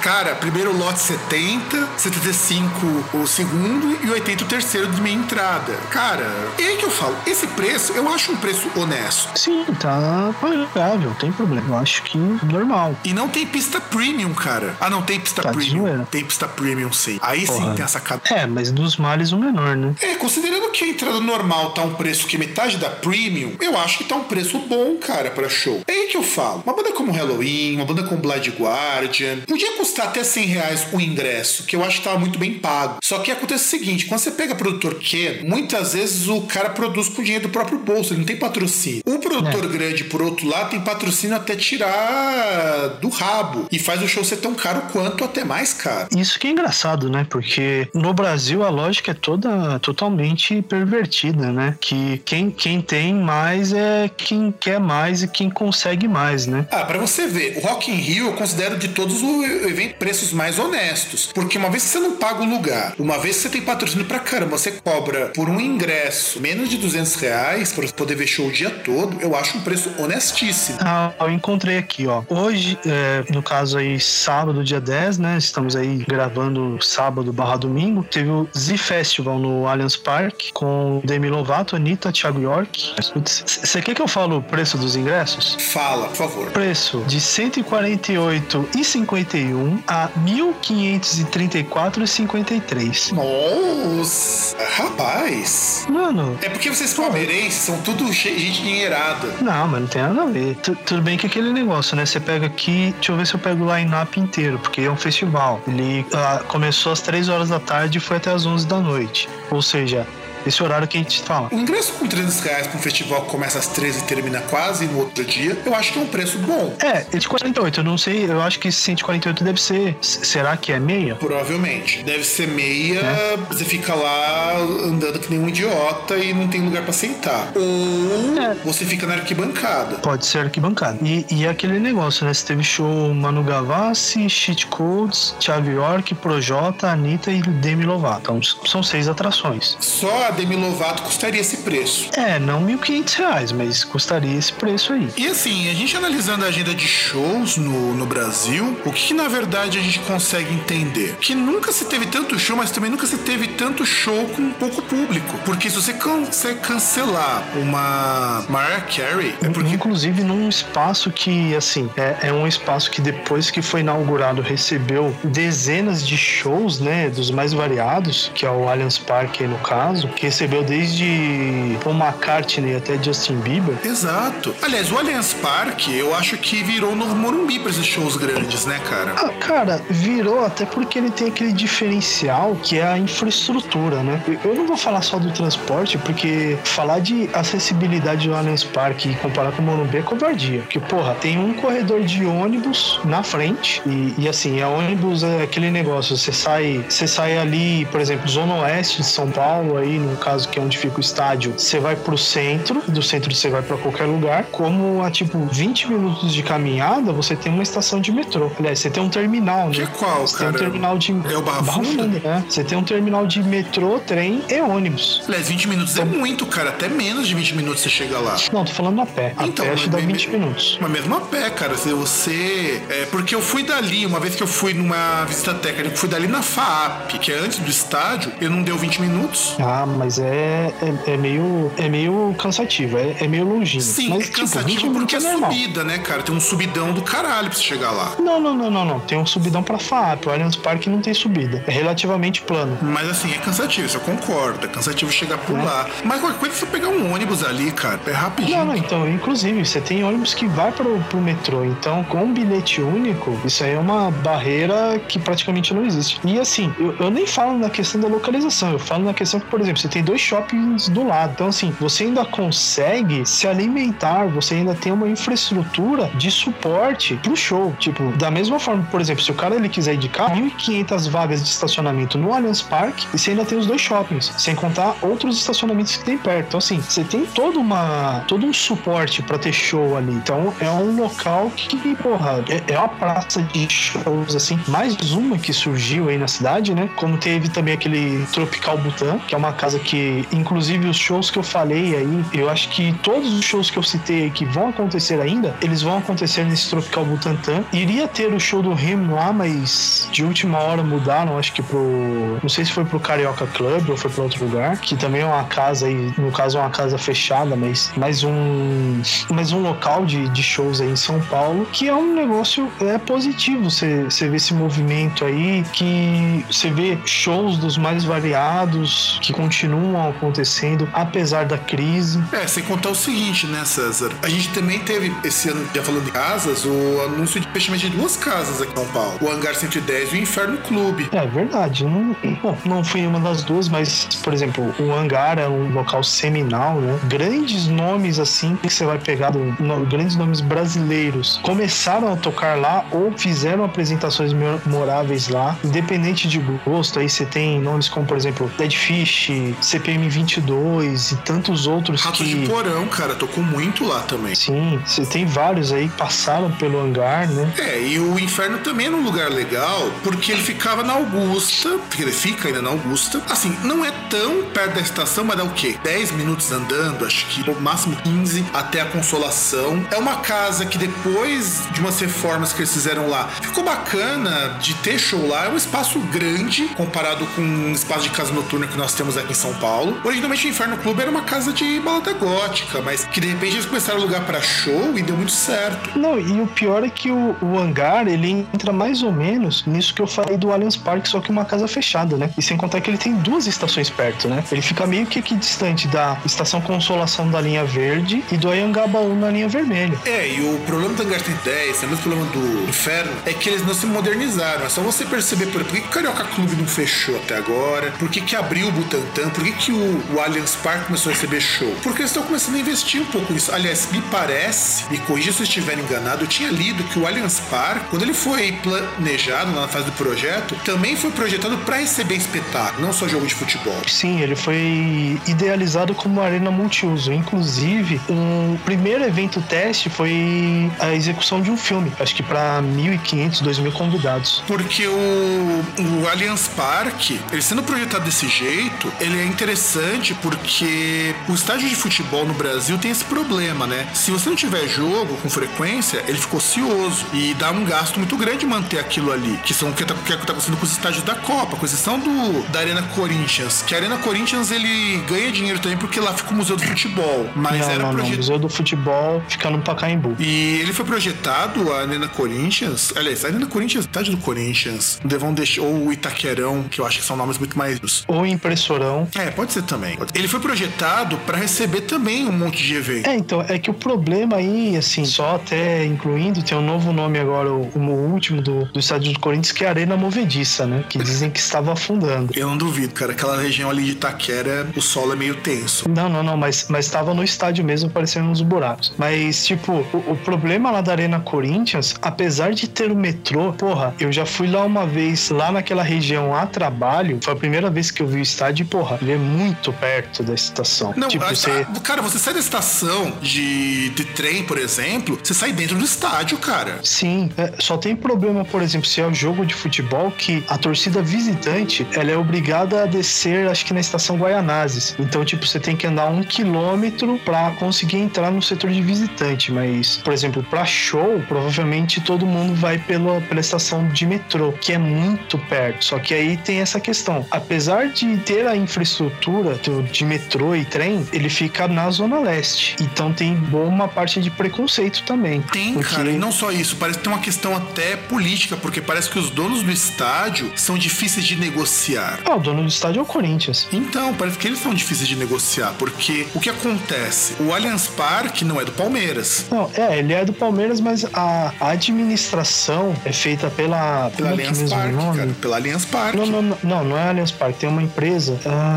Cara, 0.01 0.35
primeiro 0.37 0.77
lote 0.77 1.01
70, 1.01 1.89
75 1.97 3.05
o 3.15 3.27
segundo 3.27 3.99
e 4.05 4.11
80 4.11 4.45
o 4.45 4.47
terceiro 4.47 4.87
de 4.89 5.01
meia 5.01 5.15
entrada. 5.17 5.73
Cara, 5.91 6.27
e 6.59 6.63
aí 6.63 6.77
que 6.77 6.85
eu 6.85 6.91
falo, 6.91 7.17
esse 7.27 7.47
preço 7.49 7.93
eu 7.93 8.09
acho 8.13 8.33
um 8.33 8.37
preço 8.37 8.69
honesto. 8.77 9.37
Sim, 9.39 9.65
tá 9.81 10.33
pagável, 10.41 11.09
não 11.11 11.15
tem 11.15 11.33
problema. 11.33 11.67
Eu 11.69 11.79
acho 11.79 12.03
que 12.03 12.19
normal. 12.19 12.95
E 13.05 13.13
não 13.13 13.29
tem 13.29 13.47
pista 13.47 13.81
premium, 13.81 14.33
cara. 14.35 14.77
Ah, 14.81 14.91
não 14.91 15.03
tem 15.03 15.19
pista 15.21 15.43
Tá 15.43 15.51
premium. 15.53 16.05
Tem 16.05 16.25
pista 16.25 16.47
premium, 16.49 16.93
sim. 16.93 17.19
Aí 17.23 17.41
sim 17.47 17.53
Porra. 17.53 17.75
tem 17.75 17.85
a 17.85 17.89
sacada. 17.89 18.23
É, 18.31 18.47
mas 18.47 18.71
dos 18.71 18.97
males 18.97 19.33
o 19.33 19.39
menor, 19.39 19.77
né? 19.77 19.95
É, 20.01 20.15
considerando 20.15 20.71
que 20.71 20.85
a 20.85 20.89
entrada 20.89 21.21
normal 21.37 21.73
tá 21.73 21.83
um 21.83 21.95
preço 21.95 22.27
que 22.27 22.37
é 22.37 22.39
metade 22.39 22.79
da 22.79 22.89
premium, 22.89 23.57
eu 23.61 23.77
acho 23.77 23.99
que 23.99 24.05
tá 24.05 24.17
um 24.17 24.25
preço 24.25 24.59
bom, 24.61 24.97
cara, 24.97 25.31
pra 25.31 25.49
show. 25.49 25.83
É 25.87 25.93
aí 25.93 26.09
que 26.09 26.17
eu 26.17 26.23
falo. 26.23 26.63
Uma 26.65 26.75
banda 26.75 26.93
como 26.93 27.13
Halloween, 27.13 27.77
uma 27.77 27.85
banda 27.85 28.03
como 28.05 28.21
Blind 28.21 28.49
Guardian, 28.59 29.41
podia 29.47 29.77
custar 29.77 30.07
até 30.07 30.25
100 30.25 30.47
reais 30.47 30.87
o 30.93 31.01
ingresso, 31.01 31.65
que 31.65 31.77
eu 31.77 31.85
acho 31.85 31.99
que 31.99 32.05
tava 32.05 32.19
muito 32.19 32.39
bem 32.39 32.55
pago. 32.55 32.99
Só 33.03 33.19
que 33.19 33.31
acontece 33.31 33.67
o 33.67 33.69
seguinte, 33.69 34.07
quando 34.07 34.21
você 34.21 34.31
pega 34.31 34.55
produtor 34.55 34.95
pequeno, 34.95 35.49
muitas 35.49 35.93
vezes 35.93 36.29
o 36.29 36.43
cara 36.43 36.71
produz 36.71 37.09
com 37.09 37.23
dinheiro 37.23 37.49
do 37.49 37.53
próprio 37.53 37.79
bolso, 37.79 38.13
ele 38.13 38.21
não 38.21 38.27
tem 38.27 38.37
patrocínio. 38.37 39.03
O 39.05 39.19
produtor 39.19 39.67
grande, 39.69 40.05
por 40.05 40.23
outro 40.23 40.49
lado, 40.49 40.71
tem 40.71 40.81
patrocínio 40.81 41.37
até 41.37 41.55
tirar 41.55 42.99
do 43.01 43.09
rabo 43.09 43.67
e 43.71 43.79
faz 43.79 44.03
o 44.03 44.09
show 44.09 44.25
ser 44.25 44.37
tão 44.37 44.55
caro 44.55 44.83
quanto 44.93 45.23
até 45.23 45.45
mais 45.45 45.75
caro. 45.75 46.09
Isso 46.17 46.39
que 46.39 46.47
é 46.47 46.51
engraçado, 46.51 47.11
né? 47.11 47.27
Porque 47.29 47.89
no 47.93 48.15
Brasil 48.15 48.65
a 48.65 48.71
lógica 48.71 49.11
é 49.11 49.15
toda 49.15 49.79
totalmente 49.81 50.63
pervertida, 50.63 51.26
né? 51.35 51.77
Que 51.81 52.19
quem, 52.25 52.51
quem 52.51 52.81
tem 52.81 53.15
mais 53.15 53.73
é 53.73 54.11
quem 54.17 54.53
quer 54.53 54.81
mais 54.81 55.23
e 55.23 55.29
quem 55.29 55.51
consegue 55.51 56.07
mais, 56.09 56.47
né? 56.47 56.67
Ah, 56.71 56.85
pra 56.85 56.99
você 56.99 57.27
ver, 57.27 57.59
o 57.59 57.61
Rock 57.67 57.91
in 57.91 57.95
Rio 57.95 58.27
eu 58.27 58.33
considero 58.35 58.79
de 58.79 58.89
todos 58.89 59.23
os 59.23 59.45
eventos 59.67 59.97
preços 59.99 60.33
mais 60.33 60.59
honestos. 60.59 61.31
Porque 61.35 61.59
uma 61.59 61.71
vez 61.71 61.85
que 61.85 61.89
você 61.91 61.99
não 61.99 62.17
paga 62.17 62.43
o 62.43 62.47
lugar, 62.47 62.95
uma 62.99 63.19
vez 63.19 63.37
que 63.37 63.43
você 63.43 63.49
tem 63.49 63.63
patrocínio 63.63 64.07
pra 64.07 64.19
caramba, 64.19 64.59
você 64.59 64.73
cobra 64.73 65.27
por 65.35 65.49
um 65.49 65.61
ingresso 65.61 66.41
menos 66.41 66.69
de 66.69 66.77
200 66.77 67.15
reais 67.17 67.73
pra 67.73 67.87
poder 67.89 68.15
ver 68.15 68.27
show 68.27 68.47
o 68.47 68.53
dia 68.53 68.71
todo, 68.71 69.21
eu 69.21 69.35
acho 69.35 69.59
um 69.59 69.61
preço 69.61 69.91
honestíssimo. 69.99 70.79
Ah, 70.81 71.13
eu 71.21 71.31
encontrei 71.31 71.79
aqui, 71.79 72.07
ó. 72.07 72.23
Hoje, 72.29 72.79
é, 72.87 73.25
no 73.33 73.43
caso 73.43 73.79
aí, 73.79 73.99
sábado, 74.01 74.63
dia 74.63 74.81
10, 74.81 75.19
né? 75.19 75.39
Estamos 75.39 75.77
aí 75.77 76.05
gravando 76.09 76.79
sábado 76.81 77.33
barra 77.33 77.57
domingo. 77.57 78.05
Teve 78.05 78.31
o 78.31 78.49
Z 78.57 78.77
Festival 78.77 79.39
no 79.39 79.67
Allianz 79.67 79.97
Parque 79.97 80.53
com 80.53 81.01
Demi 81.17 81.31
Lovato, 81.31 81.75
Anitta, 81.77 82.13
Thiago 82.13 82.39
York. 82.43 82.93
Você 83.25 83.81
quer 83.81 83.95
que 83.95 84.03
eu 84.03 84.07
fale 84.09 84.35
o 84.35 84.43
preço 84.43 84.77
dos 84.77 84.97
ingressos? 84.97 85.57
Fala, 85.73 86.09
por 86.09 86.17
favor. 86.17 86.51
Preço 86.51 87.03
de 87.07 87.19
148,51 87.19 89.79
a 89.89 90.11
1.534,53. 90.27 93.13
Nossa, 93.13 94.57
rapaz. 94.77 95.87
Mano, 95.89 96.39
É 96.43 96.51
porque 96.51 96.69
vocês 96.69 96.93
palmeirenses 96.93 97.55
são 97.63 97.81
tudo 97.81 98.13
gente 98.13 98.61
dinheirada. 98.63 99.27
Não, 99.41 99.67
mas 99.69 99.81
não 99.81 99.89
tem 99.89 100.03
nada 100.03 100.23
a 100.23 100.27
ver. 100.27 100.55
Tu- 100.57 100.77
tudo 100.85 101.01
bem 101.01 101.17
que 101.17 101.27
aquele 101.27 101.51
negócio, 101.51 101.97
né? 101.97 102.05
Você 102.05 102.21
pega 102.21 102.45
aqui, 102.47 102.93
deixa 102.97 103.13
eu 103.13 103.17
ver 103.17 103.27
se 103.27 103.33
eu 103.33 103.41
pego 103.41 103.65
o 103.65 103.75
line-up 103.75 104.21
inteiro, 104.21 104.59
porque 104.59 104.83
é 104.83 104.91
um 104.91 104.97
festival. 104.99 105.63
Ele 105.67 106.05
ah, 106.13 106.43
começou 106.47 106.93
às 106.93 107.01
3 107.01 107.31
horas 107.31 107.49
da 107.49 107.59
tarde 107.59 107.97
e 107.97 108.01
foi 108.03 108.19
até 108.19 108.31
às 108.31 108.45
11 108.45 108.67
da 108.67 108.79
noite. 108.81 109.27
Ou 109.51 109.63
seja, 109.63 110.07
esse 110.47 110.63
horário 110.63 110.87
que 110.89 110.97
a 110.97 111.01
gente 111.01 111.21
fala. 111.23 111.49
O 111.53 111.57
ingresso 111.59 111.93
com 111.95 112.07
300 112.07 112.41
reais 112.41 112.67
pra 112.67 112.79
um 112.79 112.83
festival 112.83 113.23
que 113.23 113.31
começa 113.31 113.59
às 113.59 113.67
13 113.69 114.01
e 114.01 114.03
termina 114.03 114.41
quase 114.43 114.87
no 114.87 114.99
outro 115.01 115.25
dia, 115.25 115.57
eu 115.65 115.75
acho 115.75 115.93
que 115.93 115.99
é 115.99 116.03
um 116.03 116.07
preço 116.07 116.39
bom. 116.39 116.75
É, 116.83 117.07
é 117.13 117.19
de 117.19 117.29
48, 117.29 117.81
eu 117.81 117.85
não 117.85 117.99
sei, 117.99 118.25
eu 118.31 118.41
acho 118.43 118.59
que 118.59 118.69
esse 118.69 118.79
148 118.81 119.45
deve 119.45 119.61
ser. 119.61 119.97
Será 120.01 120.57
que 120.57 120.73
é 120.73 120.79
meia? 120.79 121.15
Provavelmente. 121.17 122.03
Deve 122.03 122.25
ser 122.25 122.47
meia, 122.49 123.03
você 123.49 123.65
fica 123.65 123.95
lá 123.95 124.55
andando 124.85 125.19
que 125.19 125.31
nem 125.31 125.39
um 125.39 125.49
idiota 125.49 126.17
e 126.17 126.33
não 126.33 126.49
tem 126.49 126.63
lugar 126.63 126.83
pra 126.83 126.93
sentar. 126.93 127.49
Ou 127.55 128.41
É. 128.43 128.55
você 128.65 128.85
fica 128.85 129.07
na 129.07 129.15
arquibancada. 129.15 129.97
Pode 129.97 130.27
ser 130.27 130.39
arquibancada. 130.39 130.99
E, 131.03 131.27
e 131.31 131.45
é 131.45 131.49
aquele 131.49 131.79
negócio, 131.79 132.25
né? 132.27 132.33
Você 132.33 132.47
teve 132.47 132.63
show 132.63 133.13
Manu 133.15 133.43
Gavassi, 133.43 134.29
Cheat 134.29 134.67
Codes, 134.69 135.35
Thiago 135.41 135.71
York, 135.71 136.15
Projota, 136.17 136.89
Anitta 136.91 137.31
e 137.31 137.41
Demi 137.43 137.85
Lovato. 137.85 138.21
Então, 138.23 138.41
são 138.43 138.83
seis 138.83 139.09
atrações. 139.09 139.77
Só 139.81 140.27
a 140.29 140.31
Demi 140.37 140.55
Lovato 140.55 141.03
custaria 141.03 141.41
esse 141.41 141.59
preço. 141.59 142.11
É, 142.17 142.39
não 142.39 142.65
1.500 142.67 143.15
reais, 143.15 143.53
mas 143.53 143.85
custaria 143.85 144.39
esse 144.39 144.53
preço 144.53 144.93
aí. 144.93 145.09
E 145.17 145.27
assim, 145.27 145.71
a 145.71 145.75
gente 145.75 145.97
analisando 145.97 146.45
a 146.45 146.49
agenda 146.49 146.75
de 146.75 146.87
shows 146.87 147.57
no, 147.57 147.95
no 147.95 148.07
Brasil, 148.07 148.77
o 148.85 148.93
que, 148.93 149.09
que 149.09 149.15
na 149.15 149.29
verdade 149.29 149.79
a 149.79 149.83
gente 149.83 149.99
consegue 150.01 150.53
entender? 150.53 151.17
Que 151.21 151.35
nunca 151.35 151.73
se 151.73 151.87
teve 151.87 152.07
tanto 152.07 152.39
show, 152.39 152.57
mas 152.57 152.71
também 152.71 152.91
nunca 152.91 153.07
se 153.07 153.19
teve 153.19 153.49
tanto 153.49 153.85
show 153.87 154.29
com 154.29 154.51
pouco 154.51 154.83
público. 154.83 155.39
Porque 155.45 155.71
se 155.71 155.77
você 155.77 155.95
consegue 155.95 156.61
cancelar 156.61 157.43
uma 157.57 158.45
Mariah 158.49 158.83
Carey, 158.83 159.35
é 159.43 159.49
porque. 159.49 159.75
Inclusive 159.75 160.23
num 160.23 160.49
espaço 160.49 161.11
que, 161.11 161.55
assim, 161.55 161.89
é, 161.97 162.29
é 162.29 162.33
um 162.33 162.47
espaço 162.47 162.91
que 162.91 163.01
depois 163.01 163.51
que 163.51 163.63
foi 163.63 163.81
inaugurado 163.81 164.43
recebeu 164.43 165.15
dezenas 165.23 166.07
de 166.07 166.17
shows, 166.17 166.81
né? 166.81 167.09
Dos 167.09 167.31
mais 167.31 167.53
variados, 167.53 168.31
que 168.35 168.45
é 168.45 168.51
o 168.51 168.69
Allianz 168.69 168.99
Parque 168.99 169.45
no 169.45 169.59
caso, 169.59 170.09
que 170.09 170.26
recebeu 170.27 170.63
desde 170.63 171.77
Paul 171.83 171.95
McCartney 171.97 172.75
até 172.77 173.01
Justin 173.03 173.37
Bieber. 173.37 173.75
Exato. 173.85 174.55
Aliás, 174.63 174.91
o 174.91 174.99
Allianz 174.99 175.35
Parque, 175.35 175.97
eu 175.97 176.15
acho 176.15 176.37
que 176.39 176.63
virou 176.63 176.93
o 176.93 176.97
novo 176.97 177.15
Morumbi 177.15 177.59
pra 177.59 177.71
esses 177.71 177.87
shows 177.87 178.17
grandes, 178.17 178.67
né, 178.67 178.81
cara? 178.89 179.13
Ah, 179.17 179.31
cara, 179.41 179.81
virou 179.89 180.45
até 180.45 180.65
porque 180.67 180.99
ele 180.99 181.11
tem 181.11 181.29
aquele 181.29 181.53
diferencial 181.53 182.57
que 182.63 182.79
é 182.79 182.85
a 182.87 182.99
infraestrutura, 182.99 184.03
né? 184.03 184.21
Eu- 184.45 184.55
não 184.55 184.67
vou 184.67 184.77
falar 184.77 185.03
só 185.03 185.19
do 185.19 185.31
transporte, 185.31 185.97
porque 185.99 186.57
falar 186.65 186.99
de 187.01 187.29
acessibilidade 187.33 188.29
do 188.29 188.35
Allianz 188.35 188.65
Parque 188.65 189.11
e 189.11 189.15
comparar 189.15 189.53
com 189.53 189.63
o 189.63 189.65
Morumbi 189.65 189.99
é 189.99 190.03
covardia. 190.03 190.61
Porque, 190.63 190.81
porra, 190.81 191.15
tem 191.15 191.39
um 191.39 191.55
corredor 191.55 192.03
de 192.03 192.25
ônibus 192.25 192.99
na 193.05 193.23
frente 193.23 193.81
e, 193.87 194.15
e, 194.19 194.29
assim, 194.29 194.61
é 194.61 194.67
ônibus, 194.67 195.23
é 195.23 195.43
aquele 195.43 195.71
negócio, 195.71 196.17
você 196.17 196.33
sai, 196.33 196.85
você 196.89 197.07
sai 197.07 197.39
ali, 197.39 197.87
por 197.91 198.01
exemplo, 198.01 198.29
zona 198.29 198.55
oeste 198.63 199.03
de 199.03 199.07
São 199.07 199.31
Paulo, 199.31 199.77
aí 199.77 199.99
no 199.99 200.16
caso 200.17 200.49
que 200.49 200.59
é 200.59 200.63
onde 200.63 200.79
fica 200.79 200.99
o 200.99 201.01
estádio, 201.01 201.53
você 201.57 201.79
vai 201.79 201.97
pro 201.97 202.17
centro, 202.19 202.83
do 202.89 203.03
centro 203.03 203.35
você 203.35 203.49
vai 203.51 203.63
pra 203.63 203.77
qualquer 203.77 204.05
lugar, 204.05 204.45
como 204.51 205.03
a 205.03 205.11
tipo 205.11 205.39
20 205.47 205.89
minutos 205.89 206.33
de 206.35 206.43
caminhada, 206.43 207.13
você 207.13 207.35
tem 207.37 207.53
uma 207.53 207.63
estação 207.63 208.01
de 208.01 208.11
metrô. 208.13 208.51
Aliás, 208.59 208.79
você 208.79 208.91
tem 208.91 209.03
um 209.03 209.09
terminal, 209.09 209.69
né? 209.69 209.75
Que 209.75 209.83
é 209.83 209.87
qual, 209.87 210.27
Você 210.27 210.39
tem 210.39 210.49
um 210.49 210.53
terminal 210.53 210.99
de. 210.99 211.13
É 211.33 211.37
o 211.37 211.43
Barra 211.43 211.63
Funda? 211.65 212.07
né? 212.07 212.45
Você 212.49 212.65
tem 212.65 212.77
um 212.79 212.83
terminal 212.85 213.27
de 213.27 213.43
metrô, 213.43 213.99
trem 213.99 214.43
e 214.49 214.61
ônibus. 214.61 215.23
Aliás, 215.27 215.49
20 215.49 215.69
minutos 215.69 215.97
é 215.99 216.05
muito, 216.05 216.47
cara. 216.47 216.71
Até 216.71 216.89
menos 216.89 217.27
de 217.29 217.35
20 217.35 217.57
minutos 217.57 217.83
você 217.83 217.89
chega 217.89 218.19
lá. 218.19 218.37
Não, 218.53 218.65
tô 218.65 218.73
falando 218.73 219.01
a 219.01 219.07
pé. 219.07 219.35
A 219.37 219.47
Então, 219.47 219.65
pé 219.65 219.73
acho 219.73 219.85
que 219.85 219.91
dá 219.91 219.99
mas- 219.99 220.07
20 220.07 220.31
minutos. 220.31 220.79
Mas 220.81 220.91
mesmo 220.91 221.15
a 221.17 221.21
pé, 221.21 221.51
cara, 221.51 221.77
se 221.77 221.93
você. 221.93 222.83
É, 222.89 223.07
porque 223.11 223.35
eu 223.35 223.41
fui 223.43 223.63
dali, 223.63 224.07
uma 224.07 224.21
vez 224.21 224.35
que 224.35 224.43
eu 224.43 224.47
fui 224.47 224.73
numa 224.75 225.25
visita 225.25 225.55
técnica, 225.55 225.89
eu 225.91 225.97
fui 225.97 226.09
dali 226.09 226.27
na 226.27 226.43
FAAP, 226.43 227.19
que 227.19 227.33
é 227.33 227.39
antes 227.39 227.59
do 227.59 227.71
estádio, 227.71 228.33
eu 228.41 228.51
não 228.51 228.63
deu 228.63 228.77
20 228.77 229.01
minutos. 229.01 229.55
Ah, 229.61 229.87
mas 229.97 230.19
é, 230.19 230.73
é, 230.83 231.13
é 231.13 231.17
meio 231.17 231.71
é 231.77 231.89
meio 231.89 232.35
cansativo, 232.39 232.99
é, 232.99 233.17
é 233.21 233.29
meio 233.29 233.45
longinho. 233.45 233.83
Sim, 233.83 234.11
mas, 234.11 234.21
é 234.21 234.25
tipo, 234.25 234.41
cansativo 234.41 234.69
20 234.69 234.83
minutos 234.83 235.13
porque 235.13 235.17
é 235.17 235.27
é 235.27 235.33
subida, 235.33 235.85
né, 235.85 235.99
cara? 235.99 236.23
Tem 236.23 236.35
um 236.35 236.41
subidão 236.41 236.93
do 236.93 237.03
caralho 237.03 237.49
pra 237.49 237.57
você 237.57 237.63
chegar 237.63 237.91
lá. 237.91 238.15
Não, 238.19 238.41
não, 238.41 238.55
não, 238.55 238.71
não, 238.71 238.85
não. 238.85 239.01
Tem 239.01 239.19
um 239.19 239.27
subidão 239.27 239.63
pra 239.63 239.79
FAP. 239.79 240.27
O 240.27 240.31
Allianz 240.31 240.57
Parque 240.57 240.89
não 240.89 241.01
tem 241.01 241.15
subida. 241.15 241.63
É 241.67 241.71
relativamente 241.71 242.43
plano. 242.43 242.79
Mas 242.83 243.09
assim, 243.09 243.33
é 243.33 243.39
cansativo, 243.39 243.87
isso 243.87 243.97
eu 243.97 244.01
concordo. 244.01 244.65
É 244.65 244.69
cansativo 244.69 245.11
chegar 245.11 245.39
por 245.39 245.57
lá. 245.57 245.89
Mas 246.05 246.21
qualquer 246.21 246.39
coisa, 246.39 246.55
se 246.55 246.61
você 246.61 246.67
pegar 246.67 246.89
um 246.89 247.13
ônibus 247.13 247.45
ali, 247.45 247.71
cara, 247.73 248.01
é 248.07 248.13
rapidinho. 248.13 248.59
Não, 248.59 248.65
não, 248.67 248.77
então, 248.77 249.09
inclusive, 249.09 249.65
você 249.65 249.81
tem 249.81 250.05
ônibus 250.05 250.35
que 250.35 250.47
vai 250.47 250.73
pro, 250.73 250.99
pro 251.05 251.21
metrô. 251.21 251.65
Então, 251.65 252.05
com 252.05 252.25
um 252.25 252.33
bilhete 252.33 252.81
único, 252.81 253.39
isso 253.45 253.65
aí 253.65 253.73
é 253.73 253.79
uma 253.79 254.11
barreira 254.11 254.99
que 255.09 255.19
praticamente 255.19 255.73
não 255.73 255.85
existe. 255.85 256.21
E 256.25 256.39
assim, 256.39 256.75
eu, 256.79 256.95
eu 256.99 257.11
nem 257.11 257.27
falo 257.27 257.59
na 257.59 257.71
questão 257.71 258.01
da 258.01 258.09
localização, 258.09 258.73
eu 258.73 258.79
falo 258.79 259.05
na 259.05 259.15
questão 259.15 259.41
que, 259.41 259.47
por 259.47 259.61
exemplo, 259.61 259.81
você 259.87 259.89
tem 259.89 260.03
dois 260.03 260.21
shoppings 260.21 260.89
do 260.89 261.07
lado. 261.07 261.33
Então, 261.35 261.47
assim, 261.49 261.75
você 261.81 262.05
ainda 262.05 262.25
consegue 262.25 263.25
se 263.25 263.47
alimentar, 263.47 264.27
você 264.27 264.55
ainda 264.55 264.75
tem 264.75 264.93
uma 264.93 265.09
infraestrutura 265.09 266.11
de 266.15 266.31
suporte 266.31 267.19
pro 267.23 267.37
show. 267.37 267.75
Tipo, 267.79 268.11
da 268.17 268.31
mesma 268.31 268.59
forma, 268.59 268.87
por 268.91 269.01
exemplo, 269.01 269.23
se 269.23 269.31
o 269.31 269.35
cara 269.35 269.55
ele 269.55 269.69
quiser 269.69 269.95
ir 269.95 269.99
de 269.99 270.09
carro, 270.09 270.35
1.500 270.37 271.09
vagas 271.09 271.43
de 271.43 271.49
estacionamento 271.49 272.19
no 272.19 272.33
Allianz 272.33 272.63
Parque 272.63 273.07
e 273.15 273.19
você 273.19 273.31
ainda 273.31 273.45
tem 273.45 273.59
os 273.59 273.67
dois 273.67 273.81
shoppings, 273.81 274.33
sem 274.37 274.55
contar 274.55 274.97
outros 275.03 275.39
estacionamentos 275.39 275.97
que 275.97 276.05
tem 276.05 276.19
perto. 276.19 276.49
Então, 276.49 276.59
assim, 276.59 276.81
você 276.81 277.05
tem 277.05 277.25
toda 277.27 277.59
uma, 277.59 278.25
todo 278.27 278.45
um 278.47 278.53
suporte 278.53 279.23
pra 279.23 279.39
ter 279.39 279.53
show 279.53 279.97
ali. 279.97 280.13
Então, 280.13 280.53
é 280.61 280.71
um 280.71 280.97
local 281.01 281.51
que, 281.55 281.95
porra, 281.97 282.45
é, 282.49 282.73
é 282.73 282.79
uma 282.79 282.89
praça 282.89 283.43
de 283.43 283.69
shows, 283.69 284.35
assim, 284.35 284.59
mais 284.69 285.13
uma 285.13 285.39
que 285.39 285.53
surgiu 285.53 286.09
aí 286.09 286.19
na 286.19 286.29
cidade, 286.29 286.75
né? 286.75 286.89
Como 286.97 287.17
teve 287.19 287.49
também 287.49 287.75
aquele 287.75 288.27
Tropical 288.33 288.79
Butan, 288.79 289.19
que 289.27 289.35
é 289.35 289.39
uma 289.39 289.53
casa 289.53 289.76
que, 289.79 290.27
inclusive, 290.33 290.89
os 290.89 290.97
shows 290.97 291.31
que 291.31 291.39
eu 291.39 291.43
falei 291.43 291.97
aí, 291.97 292.25
eu 292.33 292.49
acho 292.51 292.69
que 292.71 292.93
todos 293.03 293.33
os 293.33 293.45
shows 293.45 293.71
que 293.71 293.79
eu 293.79 293.83
citei 293.83 294.31
que 294.31 294.45
vão 294.45 294.69
acontecer 294.69 295.21
ainda, 295.21 295.55
eles 295.63 295.83
vão 295.83 295.99
acontecer 295.99 296.45
nesse 296.45 296.71
Tropical 296.71 297.05
Butantan. 297.05 297.65
Iria 297.73 298.09
ter 298.09 298.33
o 298.33 298.41
show 298.41 298.63
do 298.63 298.73
Remo 298.73 299.15
lá, 299.15 299.33
mas 299.33 300.09
de 300.13 300.25
última 300.25 300.59
hora 300.59 300.83
mudaram, 300.83 301.39
acho 301.39 301.53
que 301.53 301.63
pro. 301.63 302.39
Não 302.43 302.49
sei 302.49 302.65
se 302.65 302.73
foi 302.73 302.85
pro 302.85 303.01
Carioca 303.01 303.47
Club 303.47 303.91
ou 303.91 303.97
foi 303.97 304.11
pra 304.11 304.25
outro 304.25 304.45
lugar, 304.45 304.79
que 304.79 304.97
também 304.97 305.23
é 305.23 305.27
uma 305.27 305.45
casa 305.45 305.87
aí, 305.87 306.13
no 306.19 306.31
caso 306.31 306.59
é 306.59 306.61
uma 306.61 306.71
casa 306.71 306.99
fechada, 306.99 307.57
mas 307.57 307.91
mais 307.97 308.25
um. 308.25 309.03
Mais 309.31 309.53
um 309.53 309.61
local 309.61 310.05
de, 310.05 310.29
de 310.31 310.43
shows 310.43 310.81
aí 310.81 310.91
em 310.91 310.97
São 310.97 311.21
Paulo, 311.23 311.67
que 311.73 311.89
é 311.89 311.95
um 311.95 312.15
negócio 312.15 312.71
é 312.81 312.99
positivo. 312.99 313.71
Você 313.71 314.29
vê 314.29 314.37
esse 314.37 314.55
movimento 314.55 315.25
aí, 315.25 315.65
que 315.73 316.45
você 316.51 316.71
vê 316.71 316.99
shows 317.05 317.59
dos 317.59 317.77
mais 317.77 318.05
variados 318.05 319.19
que 319.23 319.33
continuam 319.33 319.66
acontecendo, 320.09 320.89
apesar 320.93 321.45
da 321.45 321.59
crise. 321.59 322.23
É, 322.33 322.47
sem 322.47 322.63
contar 322.65 322.91
o 322.91 322.95
seguinte, 322.95 323.47
né, 323.47 323.65
César? 323.65 324.11
A 324.23 324.29
gente 324.29 324.49
também 324.51 324.79
teve, 324.81 325.15
esse 325.25 325.49
ano, 325.49 325.67
já 325.75 325.83
falando 325.83 326.05
de 326.05 326.11
casas, 326.13 326.65
o 326.65 327.03
anúncio 327.07 327.41
de 327.41 327.49
fechamento 327.49 327.89
de 327.89 327.97
duas 327.97 328.17
casas 328.17 328.61
aqui 328.63 328.73
em 328.73 328.77
São 328.77 328.87
Paulo. 328.93 329.19
O 329.21 329.29
Hangar 329.31 329.55
110 329.55 330.13
e 330.13 330.17
o 330.17 330.19
Inferno 330.19 330.59
Clube. 330.59 331.09
É 331.13 331.27
verdade. 331.27 331.85
Não, 331.85 332.17
bom, 332.43 332.57
não 332.65 332.85
fui 332.85 333.07
uma 333.07 333.21
das 333.21 333.43
duas, 333.43 333.69
mas, 333.69 334.07
por 334.23 334.33
exemplo, 334.33 334.75
o 334.79 334.93
Hangar 334.93 335.39
é 335.39 335.49
um 335.49 335.73
local 335.73 336.03
seminal, 336.03 336.81
né? 336.81 336.99
Grandes 337.05 337.67
nomes 337.67 338.19
assim 338.19 338.57
que 338.57 338.69
você 338.73 338.85
vai 338.85 338.99
pegar, 338.99 339.31
do- 339.31 339.55
no- 339.63 339.85
grandes 339.87 340.17
nomes 340.17 340.41
brasileiros, 340.41 341.39
começaram 341.43 342.13
a 342.13 342.17
tocar 342.17 342.57
lá 342.59 342.85
ou 342.91 343.13
fizeram 343.17 343.65
apresentações 343.65 344.33
memoráveis 344.33 345.29
lá, 345.29 345.57
independente 345.65 346.29
de 346.29 346.39
gosto. 346.65 346.99
Aí 346.99 347.09
você 347.09 347.25
tem 347.25 347.61
nomes 347.61 347.89
como, 347.89 348.07
por 348.07 348.17
exemplo, 348.17 348.51
Dead 348.59 348.73
Fish, 348.75 349.31
CPM 349.61 350.09
22 350.09 351.13
e 351.13 351.17
tantos 351.17 351.67
outros 351.67 352.03
Ratos 352.03 352.21
que. 352.21 352.35
de 352.35 352.47
Porão, 352.47 352.87
cara, 352.87 353.15
tocou 353.15 353.43
muito 353.43 353.85
lá 353.85 354.01
também. 354.01 354.35
Sim, 354.35 354.81
você 354.85 355.05
tem 355.05 355.27
vários 355.27 355.73
aí 355.73 355.89
que 355.89 355.97
passaram 355.97 356.51
pelo 356.53 356.81
hangar, 356.81 357.29
né? 357.29 357.53
É, 357.59 357.81
e 357.81 357.99
o 357.99 358.19
Inferno 358.19 358.59
também 358.59 358.87
é 358.87 358.91
um 358.91 359.03
lugar 359.03 359.31
legal, 359.31 359.91
porque 360.03 360.33
ele 360.33 360.43
ficava 360.43 360.83
na 360.83 360.95
Augusta, 360.95 361.79
porque 361.89 362.03
ele 362.03 362.13
fica 362.13 362.49
ainda 362.49 362.63
na 362.63 362.71
Augusta. 362.71 363.23
Assim, 363.29 363.57
não 363.63 363.85
é 363.85 363.91
tão 364.09 364.45
perto 364.45 364.75
da 364.75 364.81
estação, 364.81 365.25
mas 365.25 365.37
dá 365.37 365.45
o 365.45 365.51
quê? 365.51 365.79
10 365.83 366.13
minutos 366.13 366.51
andando, 366.53 367.05
acho 367.05 367.27
que 367.27 367.47
no 367.49 367.59
máximo 367.61 367.97
15 367.97 368.45
até 368.53 368.81
a 368.81 368.87
Consolação. 368.87 369.87
É 369.91 369.97
uma 369.97 370.17
casa 370.17 370.65
que 370.67 370.79
depois 370.79 371.63
de 371.73 371.81
umas 371.81 371.99
reformas 372.01 372.53
que 372.53 372.61
eles 372.61 372.73
fizeram 372.73 373.09
lá, 373.09 373.29
ficou 373.29 373.65
bacana 373.65 374.59
de 374.61 374.75
ter 374.75 374.99
show 374.99 375.27
lá. 375.29 375.47
É 375.47 375.49
um 375.49 375.57
espaço 375.57 375.99
grande 376.01 376.69
comparado 376.77 377.27
com 377.35 377.43
um 377.43 377.73
espaço 377.73 378.03
de 378.03 378.11
casa 378.11 378.33
noturna 378.33 378.67
que 378.67 378.77
nós 378.77 378.95
temos 378.95 379.17
aqui 379.17 379.33
em 379.33 379.35
São 379.35 379.46
Paulo. 379.55 380.01
Originalmente 380.05 380.47
o 380.47 380.51
Inferno 380.51 380.77
Clube 380.79 381.03
era 381.03 381.11
uma 381.11 381.23
casa 381.23 381.53
de 381.53 381.81
balada 381.81 382.13
gótica, 382.13 382.81
mas 382.83 383.05
que 383.05 383.21
de 383.21 383.29
repente 383.29 383.55
eles 383.55 383.67
começaram 383.67 383.99
a 383.99 384.03
alugar 384.03 384.25
pra 384.25 384.41
show 384.41 384.97
e 384.97 385.03
deu 385.03 385.17
muito 385.17 385.33
certo. 385.33 385.99
Não, 385.99 386.19
e 386.19 386.41
o 386.41 386.47
pior 386.47 386.85
é 386.85 386.89
que 386.89 387.11
o, 387.11 387.37
o 387.41 387.59
hangar, 387.59 388.07
ele 388.09 388.47
entra 388.53 388.73
mais 388.73 389.03
ou 389.03 389.13
menos 389.13 389.65
nisso 389.67 389.95
que 389.95 390.03
eu 390.03 390.07
falei 390.07 390.37
do 390.37 390.53
Allianz 390.53 390.77
Parque, 390.77 391.09
só 391.09 391.21
que 391.21 391.31
uma 391.31 391.45
casa 391.45 391.67
fechada, 391.69 392.17
né? 392.17 392.31
E 392.37 392.43
sem 392.43 392.57
contar 392.57 392.81
que 392.81 392.91
ele 392.91 392.99
tem 392.99 393.15
duas 393.17 393.47
estações 393.47 393.91
perto, 393.91 394.29
né? 394.29 394.45
Ele 394.51 394.63
fica 394.63 394.87
meio 394.87 395.07
que 395.07 395.19
aqui 395.19 395.35
distante 395.35 395.89
da 395.89 396.19
Estação 396.25 396.61
Consolação 396.61 397.29
da 397.31 397.41
linha 397.41 397.65
verde 397.65 398.25
e 398.31 398.37
do 398.37 398.51
Ayangabaú 398.51 399.15
na 399.15 399.31
linha 399.31 399.49
vermelha. 399.49 399.99
É, 400.05 400.29
e 400.29 400.41
o 400.41 400.59
problema 400.61 400.95
do 400.95 401.03
Hangar 401.03 401.21
10, 401.23 401.83
o 401.83 401.87
mesmo 401.89 402.03
problema 402.03 402.27
do 402.27 402.69
Inferno, 402.69 403.13
é 403.25 403.33
que 403.33 403.49
eles 403.49 403.65
não 403.67 403.75
se 403.75 403.87
modernizaram. 403.87 404.67
É 404.67 404.69
só 404.69 404.81
você 404.81 405.05
perceber 405.05 405.47
por, 405.47 405.65
por 405.65 405.75
que 405.75 405.81
o 405.81 405.89
Carioca 405.89 406.25
Clube 406.25 406.57
não 406.57 406.67
fechou 406.67 407.17
até 407.17 407.37
agora, 407.37 407.93
por 407.99 408.09
que, 408.09 408.21
que 408.21 408.37
abriu 408.37 408.69
o 408.69 408.73
Butantan, 408.73 409.31
por 409.37 409.45
que, 409.45 409.53
que 409.53 409.73
o, 409.73 410.15
o 410.15 410.21
Allianz 410.21 410.57
Parque 410.57 410.87
começou 410.87 411.13
a 411.13 411.15
receber 411.15 411.41
show. 411.41 411.71
Porque 411.83 412.01
eles 412.01 412.11
estão 412.11 412.23
começando 412.23 412.55
a 412.55 412.59
investir 412.59 413.03
um 413.03 413.05
pouco 413.05 413.33
nisso. 413.33 413.53
Aliás, 413.53 413.89
me 413.93 414.01
parece, 414.03 414.85
me 414.91 414.97
corrija 414.99 415.31
se 415.31 415.41
eu 415.41 415.45
estiver 415.45 415.79
enganado, 415.79 416.25
eu 416.25 416.27
tinha 416.27 416.51
lido 416.51 416.83
que 416.85 416.99
o 416.99 417.07
Allianz 417.07 417.39
Parque, 417.51 417.87
quando 417.91 418.03
ele 418.03 418.15
foi 418.15 418.53
planejado 418.63 419.53
na 419.53 419.69
fase 419.69 419.85
do 419.85 419.93
projeto, 419.93 420.57
também 420.65 420.97
foi 420.97 421.11
projetado 421.11 421.59
para 421.59 421.77
receber 421.77 422.17
espetáculo, 422.17 422.87
não 422.87 422.93
só 422.95 423.07
jogo 423.07 423.27
de 423.27 423.35
futebol. 423.35 423.77
Sim, 423.87 424.21
ele 424.21 424.35
foi 424.35 425.21
idealizado 425.27 425.95
como 425.95 426.15
uma 426.15 426.25
arena 426.25 426.51
multiuso. 426.51 427.13
Inclusive, 427.13 428.01
o 428.09 428.59
primeiro 428.65 429.05
evento 429.05 429.43
teste 429.43 429.91
foi 429.91 430.71
a 430.81 430.95
execução 430.95 431.43
de 431.43 431.51
um 431.51 431.59
filme, 431.59 431.93
acho 432.01 432.15
que 432.15 432.23
para 432.23 432.63
1.500, 432.63 433.43
2.000 433.43 433.73
convidados. 433.73 434.43
Porque 434.47 434.87
o, 434.87 435.65
o 435.79 436.09
Allianz 436.09 436.49
Parque, 436.49 437.21
ele 437.31 437.43
sendo 437.43 437.63
projetado 437.63 438.05
desse 438.05 438.29
jeito, 438.29 438.91
ele 438.99 439.26
interessante 439.27 440.15
porque 440.15 441.15
o 441.29 441.35
estádio 441.35 441.69
de 441.69 441.77
futebol 441.77 442.27
no 442.27 442.35
Brasil 442.35 442.79
tem 442.79 442.91
esse 442.91 443.05
problema, 443.05 443.67
né? 443.67 443.87
Se 443.95 444.11
você 444.11 444.29
não 444.29 444.37
tiver 444.37 444.67
jogo 444.69 445.17
com 445.19 445.29
frequência, 445.29 446.03
ele 446.07 446.19
fica 446.19 446.37
ocioso 446.37 447.07
e 447.13 447.35
dá 447.35 447.51
um 447.51 447.65
gasto 447.65 447.99
muito 447.99 448.17
grande 448.17 448.47
manter 448.47 448.79
aquilo 448.79 449.13
ali, 449.13 449.39
que 449.45 449.53
são 449.55 449.71
o 449.71 449.73
que 449.73 449.85
tá, 449.85 449.95
que 449.95 450.17
tá 450.17 450.33
acontecendo 450.33 450.57
com 450.57 450.65
os 450.65 450.73
estádios 450.73 451.03
da 451.03 451.15
Copa, 451.15 451.57
com 451.57 451.65
exceção 451.65 451.99
do 451.99 452.47
da 452.51 452.61
Arena 452.61 452.83
Corinthians, 452.95 453.63
que 453.63 453.75
a 453.75 453.79
Arena 453.79 453.99
Corinthians 453.99 454.51
ele 454.51 454.99
ganha 455.09 455.31
dinheiro 455.33 455.59
também 455.59 455.77
porque 455.77 456.01
lá 456.01 456.13
fica 456.15 456.31
o 456.31 456.35
Museu 456.35 456.57
do 456.57 456.63
Futebol, 456.63 457.29
mas 457.35 457.61
não, 457.61 457.71
era 457.71 457.83
não, 457.85 457.93
não. 457.93 458.05
O 458.05 458.17
Museu 458.17 458.39
do 458.39 458.49
Futebol 458.49 459.23
fica 459.29 459.51
no 459.51 459.61
Pacaembu. 459.61 460.17
e 460.19 460.61
ele 460.61 460.73
foi 460.73 460.85
projetado, 460.85 461.73
a 461.73 461.83
Arena 461.83 462.09
Corinthians. 462.09 462.93
Aliás, 462.97 463.25
a 463.25 463.29
Arena 463.29 463.47
Corinthians, 463.47 463.85
estádio 463.85 464.13
do 464.13 464.19
Corinthians. 464.19 465.01
Devon 465.05 465.33
deixar, 465.33 465.63
ou 465.63 465.87
o 465.87 465.93
Itaquerão, 465.93 466.65
que 466.65 466.81
eu 466.81 466.87
acho 466.87 466.99
que 466.99 467.05
são 467.05 467.17
nomes 467.17 467.39
muito 467.39 467.57
mais. 467.57 467.81
Ou 468.07 468.27
impressorão. 468.27 469.07
É, 469.19 469.31
pode 469.31 469.53
ser 469.53 469.63
também. 469.63 469.99
Ele 470.15 470.29
foi 470.29 470.41
projetado 470.41 471.17
para 471.19 471.39
receber 471.39 471.83
também 471.83 472.27
um 472.27 472.33
monte 472.33 472.63
de 472.63 472.75
evento. 472.75 473.09
É, 473.09 473.15
então, 473.15 473.41
é 473.49 473.59
que 473.59 473.71
o 473.71 473.75
problema 473.75 474.37
aí, 474.37 474.77
assim, 474.77 475.05
só 475.05 475.37
até 475.37 475.85
incluindo, 475.85 476.43
tem 476.43 476.57
um 476.57 476.63
novo 476.63 476.93
nome 476.93 477.19
agora, 477.19 477.51
o, 477.51 477.71
o 477.75 478.11
último 478.13 478.43
do, 478.43 478.67
do 478.67 478.79
estádio 478.79 479.13
do 479.13 479.21
Corinthians, 479.21 479.53
que 479.53 479.65
é 479.65 479.69
a 479.69 479.71
Arena 479.71 479.97
Movediça, 479.97 480.67
né? 480.67 480.85
Que 480.89 480.99
dizem 480.99 481.31
que 481.31 481.39
estava 481.39 481.73
afundando. 481.73 482.33
Eu 482.37 482.49
não 482.49 482.57
duvido, 482.57 482.93
cara. 482.93 483.13
Aquela 483.13 483.41
região 483.41 483.71
ali 483.71 483.85
de 483.85 483.93
Itaquera, 483.93 484.69
o 484.77 484.81
solo 484.81 485.13
é 485.13 485.17
meio 485.17 485.35
tenso. 485.37 485.89
Não, 485.89 486.09
não, 486.09 486.23
não, 486.23 486.37
mas, 486.37 486.67
mas 486.69 486.89
tava 486.89 487.15
no 487.15 487.25
estádio 487.25 487.65
mesmo, 487.65 487.89
aparecendo 487.89 488.29
uns 488.29 488.43
buracos. 488.43 488.93
Mas, 488.99 489.47
tipo, 489.47 489.73
o, 489.93 490.13
o 490.13 490.17
problema 490.17 490.71
lá 490.71 490.81
da 490.81 490.93
Arena 490.93 491.21
Corinthians, 491.21 491.95
apesar 492.03 492.53
de 492.53 492.69
ter 492.69 492.91
o 492.91 492.97
metrô, 492.97 493.53
porra, 493.53 493.95
eu 493.99 494.13
já 494.13 494.27
fui 494.27 494.49
lá 494.49 494.65
uma 494.65 494.87
vez, 494.87 495.31
lá 495.31 495.51
naquela 495.51 495.83
região 495.83 496.35
a 496.35 496.47
trabalho, 496.47 497.19
foi 497.23 497.33
a 497.33 497.37
primeira 497.37 497.71
vez 497.71 497.91
que 497.91 498.03
eu 498.03 498.07
vi 498.07 498.19
o 498.19 498.23
estádio 498.23 498.65
e, 498.65 498.67
porra, 498.67 498.96
ele 499.01 499.13
é 499.13 499.17
muito 499.17 499.73
perto 499.73 500.23
da 500.23 500.35
estação. 500.35 500.93
Não, 500.97 501.09
tipo, 501.09 501.25
a- 501.25 501.29
você. 501.35 501.51
a- 501.51 501.81
cara, 501.81 502.03
você 502.03 502.19
sai 502.19 502.35
da 502.35 502.41
estação 502.41 503.13
de, 503.21 503.91
de 503.91 504.05
trem, 504.05 504.43
por 504.45 504.59
exemplo, 504.59 505.19
você 505.23 505.35
sai 505.35 505.53
dentro 505.53 505.77
do 505.79 505.85
estádio, 505.85 506.39
cara. 506.39 506.79
Sim, 506.83 507.31
é, 507.37 507.53
só 507.59 507.77
tem 507.77 507.95
problema, 507.97 508.45
por 508.45 508.63
exemplo, 508.63 508.87
se 508.87 509.01
é 509.01 509.07
o 509.07 509.15
jogo 509.15 509.45
de 509.45 509.55
futebol 509.55 510.11
que 510.11 510.45
a 510.49 510.59
torcida 510.59 511.03
visitante 511.03 511.87
ela 511.95 512.11
é 512.11 512.17
obrigada 512.17 512.83
a 512.85 512.87
descer, 512.87 513.49
acho 513.49 513.65
que 513.65 513.73
na 513.75 513.81
estação 513.81 514.17
Guaianazes. 514.17 514.95
Então, 514.99 515.25
tipo, 515.25 515.47
você 515.47 515.59
tem 515.61 515.77
que 515.77 515.87
andar 515.87 516.07
um 516.09 516.23
quilômetro 516.23 517.19
pra 517.25 517.51
conseguir 517.53 517.99
entrar 517.99 518.31
no 518.31 518.41
setor 518.43 518.71
de 518.71 518.81
visitante. 518.81 519.53
Mas, 519.53 519.99
por 519.99 520.13
exemplo, 520.13 520.43
pra 520.45 520.65
show, 520.65 521.23
provavelmente 521.29 522.01
todo 522.01 522.27
mundo 522.27 522.55
vai 522.55 522.79
pela, 522.79 523.21
pela 523.23 523.41
estação 523.41 523.87
de 523.89 524.07
metrô, 524.07 524.53
que 524.53 524.73
é 524.73 524.79
muito 524.79 525.39
perto. 525.39 525.85
Só 525.85 525.99
que 525.99 526.15
aí 526.15 526.37
tem 526.39 526.61
essa 526.61 526.81
questão. 526.81 527.27
Apesar 527.31 527.89
de 527.89 528.17
ter 528.19 528.47
a 528.47 528.57
infraestrutura 528.57 528.86
do- 528.95 529.83
de 529.83 530.05
metrô 530.05 530.55
e 530.55 530.65
trem, 530.65 531.07
ele 531.13 531.29
fica 531.29 531.67
na 531.69 531.91
zona 531.91 532.19
leste. 532.21 532.77
Então 532.81 533.13
tem 533.13 533.37
uma 533.53 533.89
parte 533.89 534.21
de 534.21 534.31
preconceito 534.31 535.03
também. 535.05 535.41
Tem, 535.43 535.75
Porque- 535.75 535.95
cara, 535.95 536.11
e 536.11 536.19
não 536.19 536.31
só 536.33 536.51
isso, 536.51 536.77
parece 536.77 536.99
que 536.99 537.05
tem 537.05 537.13
uma 537.13 537.21
questão 537.23 537.57
até 537.57 537.97
política, 537.97 538.57
porque 538.57 538.81
parece 538.81 539.11
que 539.11 539.19
os 539.19 539.31
donos 539.31 539.63
do 539.63 539.71
estádio 539.71 540.51
são 540.57 540.77
difíceis 540.79 541.25
de 541.27 541.37
negociar. 541.37 542.21
Ah, 542.25 542.37
o 542.37 542.41
dono 542.41 542.63
do 542.63 542.69
estádio 542.69 543.01
é 543.01 543.03
o 543.03 543.07
Corinthians. 543.07 543.67
Então, 543.73 544.15
parece 544.15 544.39
que 544.39 544.47
eles 544.47 544.59
são 544.61 544.73
difíceis 544.75 545.09
de 545.09 545.17
negociar, 545.17 545.75
porque 545.79 546.27
o 546.35 546.41
que 546.41 546.51
acontece? 546.51 547.35
O 547.41 547.53
Allianz 547.53 547.87
Parque 547.89 548.45
não 548.45 548.61
é 548.61 548.65
do 548.65 548.73
Palmeiras. 548.73 549.47
Não, 549.51 549.71
é, 549.75 549.99
ele 549.99 550.13
é 550.13 550.25
do 550.25 550.33
Palmeiras, 550.33 550.81
mas 550.81 551.05
a, 551.13 551.53
administração 551.61 552.95
é 553.05 553.13
feita 553.13 553.49
pela. 553.51 554.11
Pela 554.17 554.29
é 554.29 554.33
Allianz 554.33 554.63
Parque, 554.71 554.97
cara. 555.17 555.29
Pela 555.41 555.57
Allianz 555.57 555.85
Parque. 555.85 556.17
Não, 556.19 556.27
não, 556.27 556.43
não, 556.43 556.59
não, 556.63 556.85
não 556.85 556.99
é 556.99 557.09
Allianz 557.09 557.31
Parque, 557.31 557.59
tem 557.61 557.69
uma 557.69 557.83
empresa, 557.83 558.39
ah, 558.47 558.76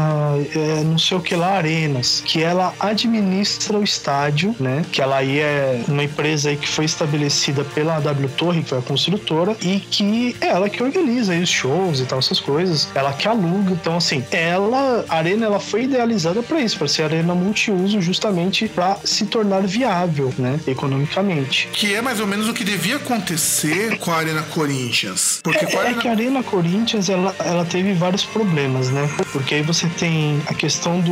é, 0.56 0.84
não 0.84 0.98
sei 0.98 1.18
o 1.18 1.22
que 1.22 1.36
lá, 1.36 1.58
Arenas, 1.58 2.22
que 2.26 2.42
ela 2.42 2.74
administra 2.80 3.78
o 3.78 3.84
estádio, 3.84 4.56
né? 4.60 4.86
Que 4.92 5.02
ela 5.02 5.18
aí 5.18 5.40
é 5.40 5.84
uma 5.88 6.04
empresa 6.04 6.50
aí 6.50 6.58
que 6.58 6.68
foi 6.68 6.86
estabelecida 6.86 7.64
pela 7.64 8.00
W 8.00 8.30
Torre, 8.30 8.64
que 8.64 8.70
foi 8.70 8.80
a 8.80 8.82
construtora, 8.82 9.56
e 9.62 9.80
que 9.80 10.36
é 10.42 10.48
ela 10.48 10.70
que 10.70 10.82
organiza 10.82 11.34
aí 11.34 11.42
os 11.42 11.50
shows 11.50 12.00
e 12.00 12.06
tal, 12.06 12.20
essas 12.20 12.40
coisas, 12.40 12.88
ela 12.96 13.14
que 13.14 13.28
aluga. 13.28 13.72
Então, 13.72 13.98
assim, 13.98 14.24
ela, 14.32 15.06
a 15.08 15.18
Arena, 15.18 15.46
ela 15.46 15.60
foi 15.60 15.84
idealizada 15.84 16.42
para 16.42 16.60
isso, 16.62 16.78
para 16.78 16.88
ser 16.88 17.04
arena 17.04 17.34
multiuso, 17.36 18.02
justamente 18.02 18.68
para 18.68 18.98
se 19.04 19.26
tornar 19.26 19.62
viável, 19.62 20.34
né? 20.38 20.60
Economicamente. 20.68 21.70
Que 21.74 21.94
é 21.94 22.02
mais 22.02 22.20
ou 22.20 22.28
menos 22.28 22.48
o 22.48 22.54
que 22.54 22.64
devia 22.64 22.98
acontecer 22.98 23.98
com 23.98 24.12
a 24.12 24.18
Arena 24.18 24.42
Corinthians. 24.44 25.40
Porque 25.44 25.66
com 25.66 25.78
a 25.78 25.82
É, 25.82 25.86
é 25.86 25.88
Arena 25.88 26.02
que 26.02 26.08
a 26.08 26.12
Arena 26.12 26.44
Corinthians 26.44 27.10
ela, 27.10 27.36
ela 27.40 27.66
teve 27.66 27.94
vários 27.94 28.26
problemas, 28.26 28.90
né? 28.90 29.10
Porque 29.32 29.56
aí 29.56 29.62
você 29.62 29.89
tem 29.90 30.42
a 30.48 30.54
questão 30.54 31.00
do 31.02 31.12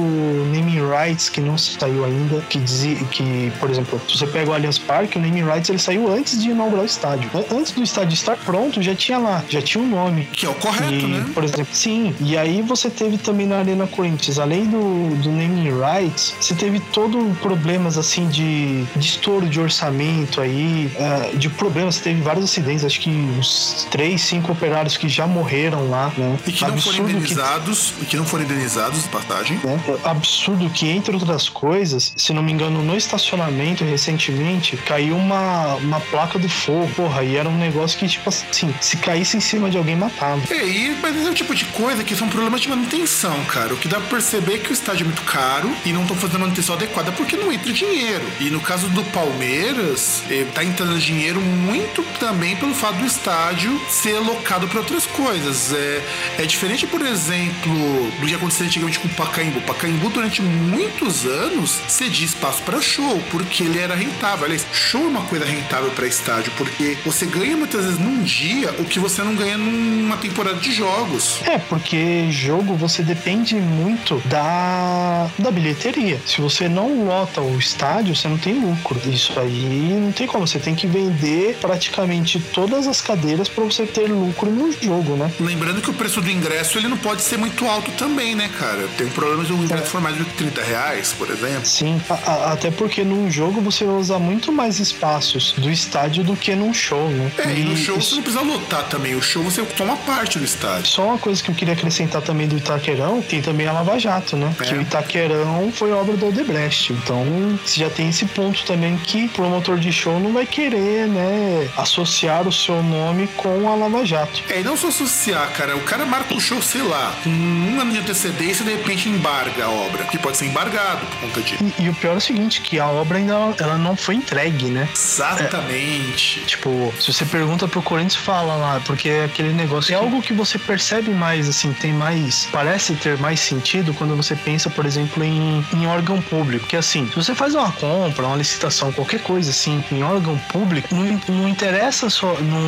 naming 0.53 0.79
rights 0.89 1.29
que 1.29 1.41
não 1.41 1.57
saiu 1.57 2.05
ainda, 2.05 2.41
que 2.49 2.59
dizia 2.59 2.95
que, 3.11 3.51
por 3.59 3.69
exemplo, 3.69 3.99
se 4.07 4.17
você 4.17 4.27
pega 4.27 4.51
o 4.51 4.53
Allianz 4.53 4.77
Parque, 4.77 5.17
o 5.17 5.21
naming 5.21 5.43
rights 5.43 5.69
ele 5.69 5.79
saiu 5.79 6.11
antes 6.13 6.41
de 6.41 6.49
inaugurar 6.49 6.83
o 6.83 6.85
estádio. 6.85 7.29
An- 7.33 7.57
Antes 7.57 7.71
do 7.71 7.81
estádio 7.83 8.13
estar 8.13 8.37
pronto, 8.37 8.81
já 8.81 8.93
tinha 8.93 9.17
lá, 9.17 9.43
já 9.49 9.61
tinha 9.61 9.83
um 9.83 9.87
nome. 9.87 10.25
Que 10.31 10.45
é 10.45 10.49
o 10.49 10.53
correto, 10.55 10.93
E, 10.93 11.07
né? 11.07 11.25
Por 11.33 11.43
exemplo, 11.43 11.67
sim. 11.73 12.13
E 12.19 12.37
aí 12.37 12.61
você 12.61 12.89
teve 12.89 13.17
também 13.17 13.47
na 13.47 13.57
Arena 13.57 13.87
Corinthians, 13.87 14.37
além 14.37 14.65
do, 14.65 15.15
do 15.21 15.31
naming 15.31 15.69
rights, 15.71 16.35
você 16.39 16.53
teve 16.53 16.79
todo 16.79 17.35
problemas 17.41 17.97
assim 17.97 18.27
de, 18.27 18.83
de 18.95 19.07
estouro 19.07 19.47
de 19.49 19.59
orçamento 19.59 20.39
aí, 20.39 20.91
ah, 20.99 21.35
de 21.35 21.49
problemas. 21.49 21.95
Você 21.95 22.03
teve 22.03 22.21
vários 22.21 22.45
acidentes, 22.45 22.85
acho 22.85 22.99
que 22.99 23.09
uns 23.09 23.87
três, 23.89 24.21
cinco 24.21 24.51
operários 24.51 24.97
que 24.97 25.07
já 25.09 25.25
morreram 25.25 25.89
lá, 25.89 26.11
né? 26.17 26.37
E 26.45 26.51
que 26.51 26.61
não 26.65 26.77
foram 26.77 26.77
Absurdo 26.77 27.07
que 27.07 27.13
indenizados, 27.17 27.93
e 28.01 28.05
que 28.05 28.17
não 28.17 28.25
foram 28.25 28.43
indenizados, 28.43 28.66
passagem. 29.07 29.59
né? 29.63 29.79
Absurdo 30.03 30.69
que, 30.69 30.89
entre 30.89 31.13
outras 31.13 31.49
coisas, 31.49 32.13
se 32.15 32.33
não 32.33 32.43
me 32.43 32.51
engano, 32.51 32.83
no 32.83 32.95
estacionamento 32.95 33.83
recentemente 33.83 34.77
caiu 34.77 35.15
uma, 35.15 35.75
uma 35.75 35.99
placa 35.99 36.37
do 36.39 36.49
fogo, 36.49 36.89
porra, 36.95 37.23
e 37.23 37.35
era 37.35 37.47
um 37.47 37.57
negócio 37.57 37.97
que, 37.97 38.07
tipo 38.07 38.29
assim, 38.29 38.73
se 38.81 38.97
caísse 38.97 39.37
em 39.37 39.39
cima 39.39 39.69
de 39.69 39.77
alguém, 39.77 39.95
matava. 39.95 40.41
É, 40.49 40.65
e, 40.67 40.97
mas 41.01 41.15
esse 41.15 41.27
é 41.27 41.31
o 41.31 41.33
tipo 41.33 41.53
de 41.55 41.65
coisa 41.65 42.03
que 42.03 42.15
são 42.15 42.27
problemas 42.29 42.61
de 42.61 42.69
manutenção, 42.69 43.43
cara. 43.45 43.73
O 43.73 43.77
que 43.77 43.87
dá 43.87 43.97
pra 43.99 44.07
perceber 44.09 44.55
é 44.55 44.57
que 44.57 44.71
o 44.71 44.73
estádio 44.73 45.03
é 45.03 45.05
muito 45.05 45.21
caro 45.23 45.69
e 45.85 45.91
não 45.91 46.01
estão 46.01 46.15
fazendo 46.15 46.39
manutenção 46.39 46.75
adequada 46.75 47.11
porque 47.11 47.35
não 47.35 47.51
entra 47.51 47.71
dinheiro. 47.71 48.25
E 48.39 48.49
no 48.49 48.59
caso 48.59 48.87
do 48.89 49.03
Palmeiras, 49.05 50.23
eh, 50.29 50.45
tá 50.53 50.63
entrando 50.63 50.97
dinheiro 50.99 51.39
muito 51.41 52.03
também 52.19 52.55
pelo 52.55 52.73
fato 52.73 52.95
do 52.95 53.05
estádio 53.05 53.79
ser 53.89 54.19
locado 54.19 54.67
para 54.67 54.79
outras 54.79 55.05
coisas. 55.05 55.73
É, 55.73 56.03
é 56.39 56.45
diferente, 56.45 56.85
por 56.87 57.01
exemplo, 57.01 58.11
do 58.19 58.25
que 58.25 58.33
acontecia 58.57 58.65
antigamente 58.65 58.99
com 58.99 59.07
o 59.07 59.11
Pacaembu. 59.11 59.61
Pacaembu, 59.61 60.09
durante 60.09 60.41
muitos 60.41 61.25
anos, 61.25 61.79
cedia 61.87 62.25
espaço 62.25 62.61
para 62.63 62.81
show, 62.81 63.21
porque 63.29 63.63
ele 63.63 63.79
era 63.79 63.95
rentável. 63.95 64.45
Aliás, 64.45 64.65
show 64.73 65.01
é 65.01 65.07
uma 65.07 65.21
coisa 65.21 65.45
rentável 65.45 65.91
para 65.91 66.07
estádio, 66.07 66.51
porque 66.57 66.97
você 67.05 67.25
ganha 67.25 67.55
muitas 67.55 67.85
vezes 67.85 67.99
num 67.99 68.23
dia 68.23 68.71
o 68.79 68.85
que 68.85 68.99
você 68.99 69.21
não 69.21 69.35
ganha 69.35 69.57
numa 69.57 70.17
temporada 70.17 70.57
de 70.59 70.71
jogos. 70.71 71.39
É, 71.45 71.57
porque 71.57 72.31
jogo 72.31 72.75
você 72.75 73.03
depende 73.03 73.55
muito 73.55 74.21
da, 74.25 75.29
da 75.37 75.51
bilheteria. 75.51 76.19
Se 76.25 76.41
você 76.41 76.67
não 76.67 77.05
lota 77.05 77.41
o 77.41 77.57
estádio, 77.57 78.15
você 78.15 78.27
não 78.27 78.37
tem 78.37 78.59
lucro. 78.59 78.99
Isso 79.05 79.39
aí 79.39 79.97
não 80.01 80.11
tem 80.11 80.27
como. 80.27 80.47
Você 80.47 80.59
tem 80.59 80.75
que 80.75 80.87
vender 80.87 81.57
praticamente 81.59 82.39
todas 82.39 82.87
as 82.87 83.01
cadeiras 83.01 83.47
para 83.49 83.63
você 83.63 83.85
ter 83.85 84.07
lucro 84.07 84.49
no 84.49 84.71
jogo, 84.71 85.15
né? 85.15 85.31
Lembrando 85.39 85.81
que 85.81 85.89
o 85.89 85.93
preço 85.93 86.21
do 86.21 86.29
ingresso 86.29 86.77
ele 86.77 86.87
não 86.87 86.97
pode 86.97 87.21
ser 87.21 87.37
muito 87.37 87.65
alto 87.65 87.91
também, 87.91 88.35
né, 88.35 88.46
cara? 88.47 88.87
Tem 88.97 89.07
um 89.07 89.11
problema 89.11 89.43
de 89.43 89.53
o 89.53 89.57
ingresso 89.63 89.85
for 89.91 90.01
mais 90.01 90.17
de 90.17 90.25
30 90.25 90.61
reais, 90.61 91.13
por 91.17 91.29
exemplo. 91.29 91.65
Sim, 91.65 92.01
a- 92.09 92.13
a- 92.31 92.53
até 92.53 92.71
porque 92.71 93.03
num 93.03 93.29
jogo 93.29 93.61
você 93.61 93.85
vai 93.85 93.95
usar 93.95 94.19
muito 94.19 94.51
mais 94.51 94.79
espaços 94.79 95.53
do 95.57 95.69
estádio 95.69 96.23
do 96.23 96.35
que 96.35 96.55
num 96.55 96.73
show, 96.73 97.09
né? 97.09 97.31
É, 97.37 97.51
e 97.53 97.63
no 97.63 97.73
E 97.73 97.77
show 97.77 97.97
isso- 97.97 98.09
você 98.09 98.15
não 98.15 98.23
precisa 98.23 98.43
lotar 98.43 98.83
também. 98.89 99.15
O 99.15 99.21
show 99.21 99.43
você 99.43 99.61
toma 99.63 99.95
parte 99.97 100.37
do 100.39 100.45
estádio. 100.45 100.87
Só 100.87 101.05
uma 101.07 101.17
coisa 101.17 101.41
que 101.41 101.49
eu 101.49 101.55
queria 101.55 101.73
acrescentar 101.73 102.21
também 102.21 102.47
do 102.47 102.57
Itaquerão, 102.57 103.21
tem 103.21 103.41
também 103.41 103.67
a 103.67 103.71
Lava 103.71 103.97
Jato, 103.99 104.35
né? 104.35 104.53
É. 104.59 104.63
Que 104.63 104.73
o 104.75 104.81
Itaquerão 104.81 105.71
foi 105.73 105.91
obra 105.91 106.15
do 106.15 106.27
Odebrecht. 106.27 106.93
Então, 106.93 107.25
você 107.65 107.79
já 107.81 107.89
tem 107.89 108.09
esse 108.09 108.25
ponto 108.25 108.63
também 108.65 108.97
que 108.97 109.25
o 109.25 109.29
promotor 109.29 109.77
de 109.77 109.91
show 109.91 110.19
não 110.19 110.33
vai 110.33 110.45
querer, 110.45 111.07
né, 111.07 111.69
associar 111.77 112.47
o 112.47 112.51
seu 112.53 112.81
nome 112.83 113.27
com 113.37 113.69
a 113.71 113.75
Lava 113.75 114.05
Jato. 114.05 114.43
É, 114.49 114.59
e 114.59 114.63
não 114.63 114.75
só 114.77 114.87
associar, 114.87 115.49
cara. 115.53 115.75
O 115.75 115.81
cara 115.81 116.05
marca 116.05 116.33
o 116.33 116.39
show, 116.39 116.61
sei 116.61 116.81
lá, 116.81 117.13
com 117.23 117.29
um 117.29 117.79
ano 117.79 117.91
de 117.91 117.99
antecedência 117.99 118.36
e 118.43 118.63
de 118.63 118.71
repente 118.71 119.09
embarga 119.09 119.65
a 119.65 119.69
obra. 119.69 120.03
Que 120.05 120.17
pode 120.17 120.37
ser 120.37 120.45
embargado 120.45 121.05
por 121.05 121.19
conta 121.21 121.41
disso. 121.41 121.63
E, 121.79 121.83
e 121.83 121.89
o 121.89 121.93
pior 121.95 122.13
é 122.13 122.17
o 122.17 122.21
seguinte, 122.21 122.61
que 122.61 122.79
a 122.79 122.87
obra 122.87 123.17
ainda 123.17 123.33
ela 123.59 123.77
não 123.77 123.95
foi 123.95 124.15
entregue, 124.15 124.65
né? 124.65 124.87
Exatamente. 124.93 126.41
Tipo, 126.45 126.93
se 126.99 127.13
você 127.13 127.25
pergunta 127.25 127.67
pro 127.67 127.81
Corinthians, 127.81 128.15
fala 128.15 128.55
lá, 128.55 128.81
porque 128.85 129.09
é 129.09 129.25
aquele 129.25 129.53
negócio 129.53 129.93
é 129.93 129.97
algo 129.97 130.21
que 130.21 130.33
você 130.33 130.57
percebe 130.57 131.11
mais, 131.11 131.47
assim, 131.47 131.71
tem 131.73 131.93
mais, 131.93 132.47
parece 132.51 132.95
ter 132.95 133.17
mais 133.17 133.39
sentido 133.39 133.93
quando 133.93 134.15
você 134.15 134.35
pensa, 134.35 134.69
por 134.69 134.85
exemplo, 134.85 135.23
em, 135.23 135.65
em 135.73 135.87
órgão 135.87 136.21
público. 136.21 136.67
Que 136.67 136.75
assim, 136.75 137.07
se 137.07 137.15
você 137.15 137.33
faz 137.35 137.55
uma 137.55 137.71
compra, 137.71 138.27
uma 138.27 138.35
licitação, 138.35 138.91
qualquer 138.91 139.21
coisa 139.21 139.51
assim, 139.51 139.83
em 139.91 140.03
órgão 140.03 140.37
público, 140.49 140.93
não, 140.93 141.21
não 141.27 141.47
interessa 141.47 142.09
só, 142.09 142.33
não, 142.39 142.59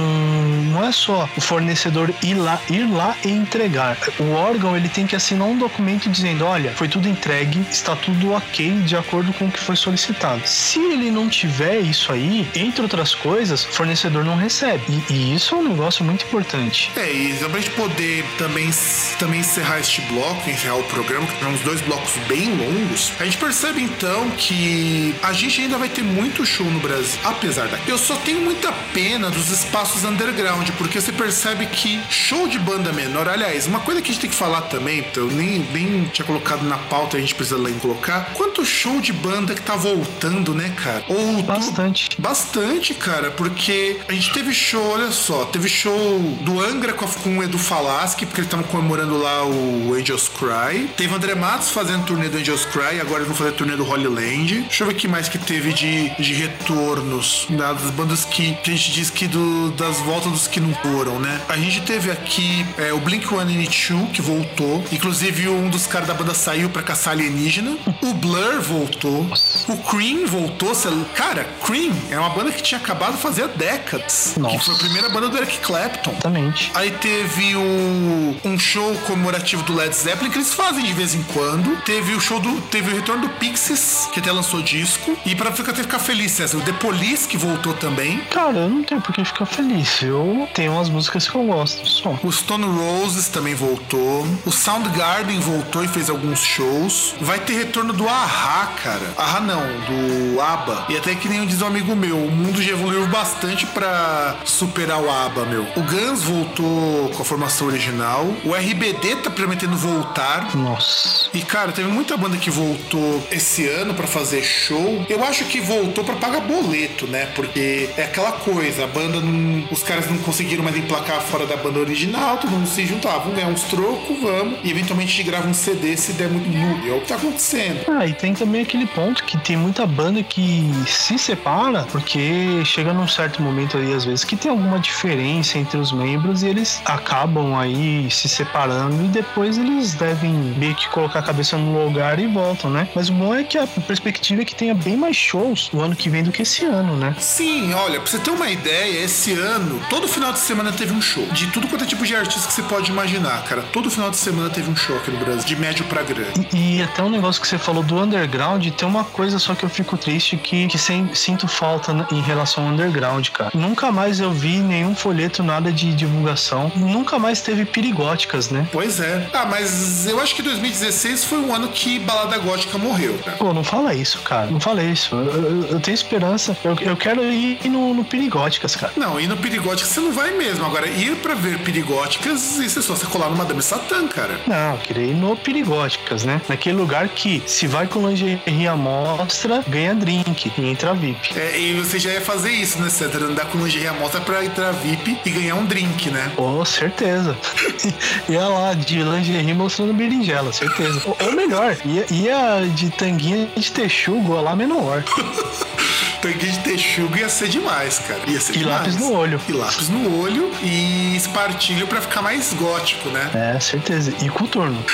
não 0.71 0.85
é 0.85 0.91
só 0.91 1.27
o 1.35 1.41
fornecedor 1.41 2.13
ir 2.23 2.35
lá, 2.35 2.59
ir 2.69 2.85
lá 2.85 3.15
e 3.23 3.29
entregar. 3.29 3.97
O 4.19 4.31
órgão 4.31 4.75
ele 4.75 4.89
tem 4.89 5.05
que 5.05 5.15
assinar 5.15 5.47
um 5.49 5.57
documento 5.57 6.09
dizendo, 6.09 6.45
olha, 6.45 6.71
foi 6.71 6.87
tudo 6.87 7.07
entregue, 7.07 7.65
está 7.69 7.95
tudo 7.95 8.31
ok 8.31 8.71
de 8.81 8.95
acordo 8.95 9.33
com 9.33 9.45
o 9.45 9.51
que 9.51 9.59
foi 9.59 9.75
solicitado. 9.75 10.41
Se 10.45 10.79
ele 10.79 11.11
não 11.11 11.29
tiver 11.29 11.79
isso 11.79 12.11
aí, 12.11 12.47
entre 12.55 12.81
outras 12.81 13.13
coisas, 13.15 13.63
o 13.65 13.69
fornecedor 13.69 14.23
não 14.23 14.35
recebe. 14.35 14.83
E, 15.09 15.13
e 15.13 15.35
isso 15.35 15.55
é 15.55 15.57
um 15.57 15.67
negócio 15.67 16.03
muito 16.03 16.25
importante. 16.25 16.91
É, 16.95 17.11
e 17.11 17.33
pra 17.49 17.59
gente 17.59 17.71
poder 17.71 18.25
também, 18.37 18.69
também 19.17 19.39
encerrar 19.39 19.79
este 19.79 20.01
bloco, 20.01 20.49
encerrar 20.49 20.75
o 20.75 20.83
programa, 20.83 21.25
que 21.27 21.37
tivemos 21.37 21.61
dois 21.61 21.81
blocos 21.81 22.13
bem 22.27 22.55
longos, 22.55 23.11
a 23.19 23.25
gente 23.25 23.37
percebe 23.37 23.81
então 23.81 24.29
que 24.31 25.15
a 25.21 25.33
gente 25.33 25.61
ainda 25.61 25.77
vai 25.77 25.89
ter 25.89 26.03
muito 26.03 26.45
show 26.45 26.65
no 26.65 26.79
Brasil, 26.79 27.19
apesar 27.23 27.67
da. 27.67 27.79
Eu 27.87 27.97
só 27.97 28.15
tenho 28.17 28.41
muita 28.41 28.71
pena 28.93 29.29
dos 29.29 29.49
espaços 29.49 30.03
underground, 30.03 30.69
porque 30.77 30.99
você 30.99 31.11
percebe 31.11 31.65
que 31.67 31.99
show 32.09 32.47
de 32.47 32.59
banda 32.59 32.91
menor, 32.91 33.27
aliás, 33.27 33.67
uma 33.67 33.79
coisa 33.79 34.01
que 34.01 34.09
a 34.09 34.13
gente 34.13 34.21
tem 34.21 34.29
que 34.29 34.35
falar 34.35 34.61
também, 34.63 34.99
então, 34.99 35.27
nem, 35.39 35.59
nem 35.73 36.05
tinha 36.05 36.25
colocado 36.25 36.63
na 36.63 36.77
pauta, 36.77 37.17
a 37.17 37.19
gente 37.19 37.33
precisa 37.33 37.57
lá 37.57 37.69
em 37.69 37.79
colocar, 37.79 38.33
quanto 38.33 38.65
show 38.65 38.99
de 38.99 39.13
banda 39.13 39.55
que 39.55 39.61
tá 39.61 39.75
voltando, 39.75 40.53
né, 40.53 40.73
cara? 40.75 41.03
Ou 41.07 41.41
Bastante. 41.43 42.09
Tu... 42.09 42.21
Bastante, 42.21 42.93
cara, 42.93 43.31
porque 43.31 43.97
a 44.07 44.13
gente 44.13 44.31
teve 44.33 44.53
show, 44.53 44.85
olha 44.91 45.11
só, 45.11 45.45
teve 45.45 45.69
show 45.69 46.19
do 46.41 46.59
Angra 46.59 46.93
com, 46.93 47.07
com 47.07 47.37
o 47.37 47.43
Edu 47.43 47.57
Falaschi, 47.57 48.25
porque 48.25 48.41
eles 48.41 48.47
estavam 48.47 48.65
comemorando 48.65 49.17
lá 49.17 49.45
o 49.45 49.93
Angels 49.93 50.29
Cry. 50.29 50.87
Teve 50.97 51.13
André 51.13 51.35
Matos 51.35 51.69
fazendo 51.69 52.05
turnê 52.05 52.27
do 52.27 52.37
Angels 52.37 52.65
Cry, 52.65 52.99
agora 52.99 53.19
eles 53.19 53.27
vão 53.27 53.35
fazer 53.35 53.53
turnê 53.53 53.75
do 53.75 53.87
Holy 53.87 54.07
Land. 54.07 54.61
Deixa 54.61 54.83
eu 54.83 54.87
ver 54.87 54.93
o 54.93 54.95
que 54.95 55.07
mais 55.07 55.29
que 55.29 55.37
teve 55.37 55.73
de, 55.73 56.09
de 56.21 56.33
retornos 56.33 57.47
né, 57.49 57.57
das 57.57 57.91
bandas 57.91 58.25
que, 58.25 58.53
que 58.55 58.71
a 58.71 58.75
gente 58.75 58.91
diz 58.91 59.09
que 59.09 59.27
do, 59.27 59.71
das 59.71 59.97
voltas 59.99 60.31
dos 60.31 60.47
que 60.47 60.59
não 60.59 60.73
foram, 60.75 61.19
né? 61.19 61.41
A 61.47 61.57
gente 61.57 61.81
teve 61.81 62.11
aqui 62.11 62.65
é, 62.77 62.91
o 62.91 62.99
Blink 62.99 63.27
182 63.27 64.11
que 64.11 64.21
voltou, 64.21 64.83
inclusive 64.91 65.28
um 65.47 65.69
dos 65.69 65.87
caras 65.87 66.07
da 66.07 66.13
banda 66.13 66.33
saiu 66.33 66.69
para 66.69 66.81
caçar 66.81 67.13
alienígena. 67.13 67.77
O 68.01 68.13
Blur 68.13 68.61
voltou. 68.61 69.27
O 69.67 69.77
Cream 69.77 70.25
voltou. 70.25 70.69
Cara, 71.15 71.47
Cream 71.65 71.93
é 72.09 72.19
uma 72.19 72.29
banda 72.29 72.51
que 72.51 72.61
tinha 72.61 72.79
acabado 72.79 73.15
de 73.15 73.21
fazer 73.21 73.43
há 73.43 73.47
décadas. 73.47 74.35
Nossa. 74.37 74.57
Que 74.57 74.65
foi 74.65 74.75
a 74.75 74.77
primeira 74.77 75.09
banda 75.09 75.29
do 75.29 75.37
Eric 75.37 75.57
Clapton. 75.59 76.11
Exatamente. 76.11 76.71
Aí 76.75 76.91
teve 76.91 77.55
o, 77.55 78.35
um 78.45 78.57
show 78.57 78.93
comemorativo 79.07 79.63
do 79.63 79.73
Led 79.73 79.95
Zeppelin 79.95 80.29
que 80.29 80.37
eles 80.37 80.53
fazem 80.53 80.83
de 80.83 80.93
vez 80.93 81.13
em 81.13 81.23
quando. 81.23 81.75
Teve 81.83 82.13
o 82.13 82.19
show 82.19 82.39
do. 82.39 82.61
Teve 82.61 82.91
o 82.91 82.95
retorno 82.95 83.27
do 83.27 83.29
Pixies, 83.35 84.07
que 84.13 84.19
até 84.19 84.31
lançou 84.31 84.61
disco. 84.61 85.17
E 85.25 85.35
pra 85.35 85.51
ficar, 85.51 85.73
ficar 85.73 85.99
feliz, 85.99 86.31
César, 86.31 86.57
o 86.57 86.61
The 86.61 86.73
Police 86.73 87.27
que 87.27 87.37
voltou 87.37 87.73
também. 87.73 88.19
Cara, 88.31 88.59
eu 88.59 88.69
não 88.69 88.83
tenho 88.83 89.01
por 89.01 89.13
que 89.13 89.23
ficar 89.25 89.45
feliz. 89.45 90.01
Eu 90.01 90.47
tenho 90.53 90.73
umas 90.73 90.89
músicas 90.89 91.27
que 91.27 91.35
eu 91.35 91.43
gosto 91.43 91.85
só. 91.87 92.17
O 92.23 92.31
Stone 92.31 92.65
Roses 92.65 93.27
também 93.27 93.55
voltou. 93.55 94.25
O 94.45 94.51
Soundgarden 94.51 95.18
voltou 95.39 95.83
e 95.83 95.87
fez 95.87 96.09
alguns 96.09 96.43
shows. 96.43 97.15
Vai 97.21 97.39
ter 97.39 97.53
retorno 97.53 97.93
do 97.93 98.07
Ahá, 98.07 98.73
cara. 98.81 99.13
Ahá 99.17 99.39
não, 99.39 99.61
do 99.61 100.41
ABBA. 100.41 100.85
E 100.89 100.97
até 100.97 101.15
que 101.15 101.27
nem 101.27 101.45
diz 101.45 101.61
um 101.61 101.67
amigo 101.67 101.95
meu, 101.95 102.17
o 102.17 102.31
mundo 102.31 102.61
já 102.61 102.71
evoluiu 102.71 103.05
bastante 103.07 103.65
pra 103.67 104.37
superar 104.45 105.01
o 105.01 105.09
ABBA, 105.09 105.45
meu. 105.45 105.63
O 105.75 105.81
Guns 105.81 106.23
voltou 106.23 107.09
com 107.09 107.21
a 107.21 107.25
formação 107.25 107.67
original. 107.67 108.25
O 108.43 108.53
RBD 108.53 109.17
tá 109.23 109.29
prometendo 109.29 109.77
voltar. 109.77 110.55
Nossa. 110.55 111.29
E 111.33 111.41
cara, 111.41 111.71
teve 111.71 111.89
muita 111.89 112.17
banda 112.17 112.37
que 112.37 112.49
voltou 112.49 113.27
esse 113.31 113.67
ano 113.67 113.93
pra 113.93 114.07
fazer 114.07 114.41
show. 114.43 115.05
Eu 115.09 115.23
acho 115.23 115.45
que 115.45 115.59
voltou 115.59 116.03
pra 116.03 116.15
pagar 116.15 116.41
boleto, 116.41 117.07
né? 117.07 117.27
Porque 117.35 117.89
é 117.97 118.03
aquela 118.03 118.31
coisa, 118.31 118.85
a 118.85 118.87
banda 118.87 119.19
não, 119.19 119.67
os 119.71 119.83
caras 119.83 120.09
não 120.09 120.17
conseguiram 120.19 120.63
mais 120.63 120.77
emplacar 120.77 121.21
fora 121.21 121.45
da 121.45 121.57
banda 121.57 121.79
original, 121.79 122.37
todo 122.37 122.51
mundo 122.51 122.67
se 122.67 122.85
juntava, 122.85 123.19
vamos 123.19 123.35
ganhar 123.35 123.47
uns 123.47 123.63
trocos, 123.63 124.19
vamos. 124.19 124.59
E 124.63 124.71
eventualmente 124.71 125.08
gente 125.09 125.23
grava 125.23 125.47
um 125.47 125.53
CD 125.53 125.97
se 125.97 126.13
der 126.13 126.29
muito 126.29 126.47
nu. 126.47 126.87
É 126.87 126.95
o 126.95 127.01
que 127.01 127.07
tá 127.07 127.15
acontecendo. 127.15 127.81
Ah, 127.89 128.05
e 128.05 128.13
tem 128.13 128.33
também 128.33 128.61
aquele 128.61 128.85
ponto 128.85 129.23
que 129.23 129.37
tem 129.39 129.57
muita 129.57 129.85
banda 129.85 130.23
que 130.23 130.71
se 130.87 131.17
separa 131.17 131.83
porque 131.91 132.63
chega 132.63 132.93
num 132.93 133.07
certo 133.07 133.41
momento 133.41 133.77
aí, 133.77 133.93
às 133.93 134.05
vezes, 134.05 134.23
que 134.23 134.35
tem 134.35 134.51
alguma 134.51 134.79
diferença 134.79 135.57
entre 135.57 135.77
os 135.77 135.91
membros 135.91 136.43
e 136.43 136.47
eles 136.47 136.81
acabam 136.85 137.57
aí 137.57 138.09
se 138.11 138.29
separando 138.29 139.03
e 139.03 139.07
depois 139.07 139.57
eles 139.57 139.93
devem 139.95 140.31
meio 140.31 140.75
que 140.75 140.87
colocar 140.89 141.19
a 141.19 141.23
cabeça 141.23 141.57
no 141.57 141.85
lugar 141.85 142.19
e 142.19 142.27
voltam, 142.27 142.69
né? 142.69 142.87
Mas 142.95 143.09
o 143.09 143.13
bom 143.13 143.33
é 143.33 143.43
que 143.43 143.57
a 143.57 143.65
perspectiva 143.67 144.43
é 144.43 144.45
que 144.45 144.55
tenha 144.55 144.75
bem 144.75 144.95
mais 144.95 145.15
shows 145.15 145.69
no 145.73 145.81
ano 145.81 145.95
que 145.95 146.09
vem 146.09 146.23
do 146.23 146.31
que 146.31 146.43
esse 146.43 146.63
ano, 146.65 146.95
né? 146.95 147.15
Sim, 147.19 147.73
olha, 147.73 147.99
pra 147.99 148.09
você 148.09 148.19
ter 148.19 148.31
uma 148.31 148.49
ideia, 148.49 149.03
esse 149.03 149.33
ano, 149.33 149.81
todo 149.89 150.07
final 150.07 150.31
de 150.31 150.39
semana 150.39 150.71
teve 150.71 150.93
um 150.93 151.01
show. 151.01 151.25
De 151.27 151.47
tudo 151.47 151.67
quanto 151.67 151.83
é 151.83 151.87
tipo 151.87 152.05
de 152.05 152.15
artista 152.15 152.47
que 152.47 152.53
você 152.53 152.63
pode 152.63 152.91
imaginar, 152.91 153.43
cara. 153.43 153.63
Todo 153.73 153.89
final 153.89 154.11
de 154.11 154.17
semana 154.17 154.49
teve 154.49 154.69
um 154.69 154.75
show 154.75 154.98
aqui 154.99 155.11
no 155.11 155.17
Brasil, 155.17 155.43
de 155.45 155.55
médio 155.55 155.85
pra 155.85 156.03
grande. 156.03 156.47
E, 156.53 156.77
e 156.77 156.83
até 156.83 157.01
um 157.03 157.09
negócio 157.09 157.41
que 157.41 157.47
você 157.47 157.57
falou 157.57 157.83
do 157.83 157.97
underground, 157.99 158.65
tem 158.69 158.87
uma 158.87 159.03
coisa 159.03 159.39
só 159.39 159.55
que 159.55 159.63
eu 159.63 159.69
fico 159.69 159.97
triste 159.97 160.37
que, 160.37 160.67
que 160.67 160.77
sem, 160.77 161.13
sinto 161.13 161.47
falta 161.47 162.07
em 162.11 162.21
relação 162.21 162.65
ao 162.65 162.69
underground, 162.73 163.27
cara. 163.29 163.51
Nunca 163.53 163.91
mais 163.91 164.19
eu 164.19 164.31
vi 164.31 164.57
nenhum 164.59 164.95
folheto, 164.95 165.41
nada 165.43 165.71
de 165.71 165.93
divulgação. 165.93 166.71
Nunca 166.75 167.17
mais 167.19 167.41
teve 167.41 167.65
perigóticas, 167.65 168.49
né? 168.49 168.67
Pois 168.71 168.99
é. 168.99 169.27
Ah, 169.33 169.45
mas 169.45 170.05
eu 170.07 170.19
acho 170.21 170.35
que 170.35 170.41
2016 170.41 171.23
foi 171.25 171.39
um 171.39 171.53
ano 171.53 171.67
que 171.69 171.99
Balada 171.99 172.37
Gótica 172.37 172.77
morreu, 172.77 173.17
cara. 173.23 173.37
Pô, 173.37 173.53
não 173.53 173.63
fala 173.63 173.93
isso, 173.93 174.19
cara. 174.19 174.47
Não 174.51 174.59
fala 174.59 174.83
isso. 174.83 175.15
Eu, 175.15 175.25
eu- 175.25 175.67
eu 175.71 175.79
tenho 175.79 175.95
esperança. 175.95 176.55
Eu, 176.63 176.75
eu 176.81 176.95
quero 176.97 177.23
ir 177.23 177.59
no, 177.69 177.93
no 177.93 178.03
Perigóticas, 178.03 178.75
cara. 178.75 178.93
Não, 178.95 179.19
ir 179.19 179.27
no 179.27 179.37
Perigóticas 179.37 179.89
você 179.91 179.99
não 179.99 180.11
vai 180.11 180.31
mesmo. 180.31 180.65
Agora, 180.65 180.87
ir 180.87 181.15
pra 181.17 181.33
ver 181.35 181.59
Perigóticas, 181.59 182.57
isso 182.59 182.79
é 182.79 182.81
só 182.81 182.95
você 182.95 183.05
colar 183.05 183.29
no 183.29 183.35
Madame 183.37 183.61
Satã, 183.61 184.07
cara. 184.07 184.39
Não, 184.47 184.77
ir 184.97 185.13
no 185.13 185.35
Perigóticas, 185.35 186.23
né? 186.23 186.41
Naquele 186.47 186.77
lugar 186.77 187.07
que, 187.09 187.41
se 187.45 187.67
vai 187.67 187.87
com 187.87 188.07
lingerie 188.07 188.67
à 188.67 188.75
mostra, 188.75 189.63
ganha 189.67 189.93
drink 189.93 190.51
e 190.57 190.69
entra 190.69 190.93
VIP. 190.93 191.37
É, 191.37 191.59
e 191.59 191.73
você 191.73 191.99
já 191.99 192.11
ia 192.11 192.21
fazer 192.21 192.51
isso, 192.51 192.79
né, 192.81 192.89
César? 192.89 193.23
Andar 193.23 193.45
com 193.45 193.57
lingerie 193.57 193.87
à 193.87 193.93
mostra 193.93 194.21
pra 194.21 194.43
entrar 194.43 194.71
VIP 194.71 195.19
e 195.25 195.29
ganhar 195.29 195.55
um 195.55 195.65
drink, 195.65 196.09
né? 196.09 196.31
Pô, 196.35 196.63
certeza. 196.65 197.37
ia 198.29 198.47
lá 198.47 198.73
de 198.73 199.03
lingerie 199.03 199.53
mostrando 199.53 199.93
berinjela, 199.93 200.51
certeza. 200.51 201.01
Ou, 201.05 201.17
ou 201.19 201.31
melhor, 201.33 201.77
ia, 201.85 202.05
ia 202.11 202.67
de 202.73 202.89
tanguinha 202.89 203.47
de 203.55 203.71
texugo 203.71 204.41
lá 204.41 204.55
menor. 204.55 205.03
Tangue 206.21 206.51
de 206.51 206.59
texugo 206.59 207.17
ia 207.17 207.29
ser 207.29 207.47
demais, 207.47 207.99
cara. 207.99 208.19
Ia 208.27 208.39
ser 208.41 208.55
E 208.55 208.59
demais. 208.59 208.79
lápis 208.79 208.95
no 208.97 209.13
olho. 209.13 209.41
E 209.47 209.51
lápis 209.53 209.89
no 209.89 210.19
olho 210.21 210.51
e 210.61 211.15
espartilho 211.15 211.87
pra 211.87 212.01
ficar 212.01 212.21
mais 212.21 212.53
gótico, 212.53 213.07
né? 213.09 213.29
É, 213.33 213.59
certeza. 213.59 214.13
E 214.21 214.27
coturno. 214.29 214.83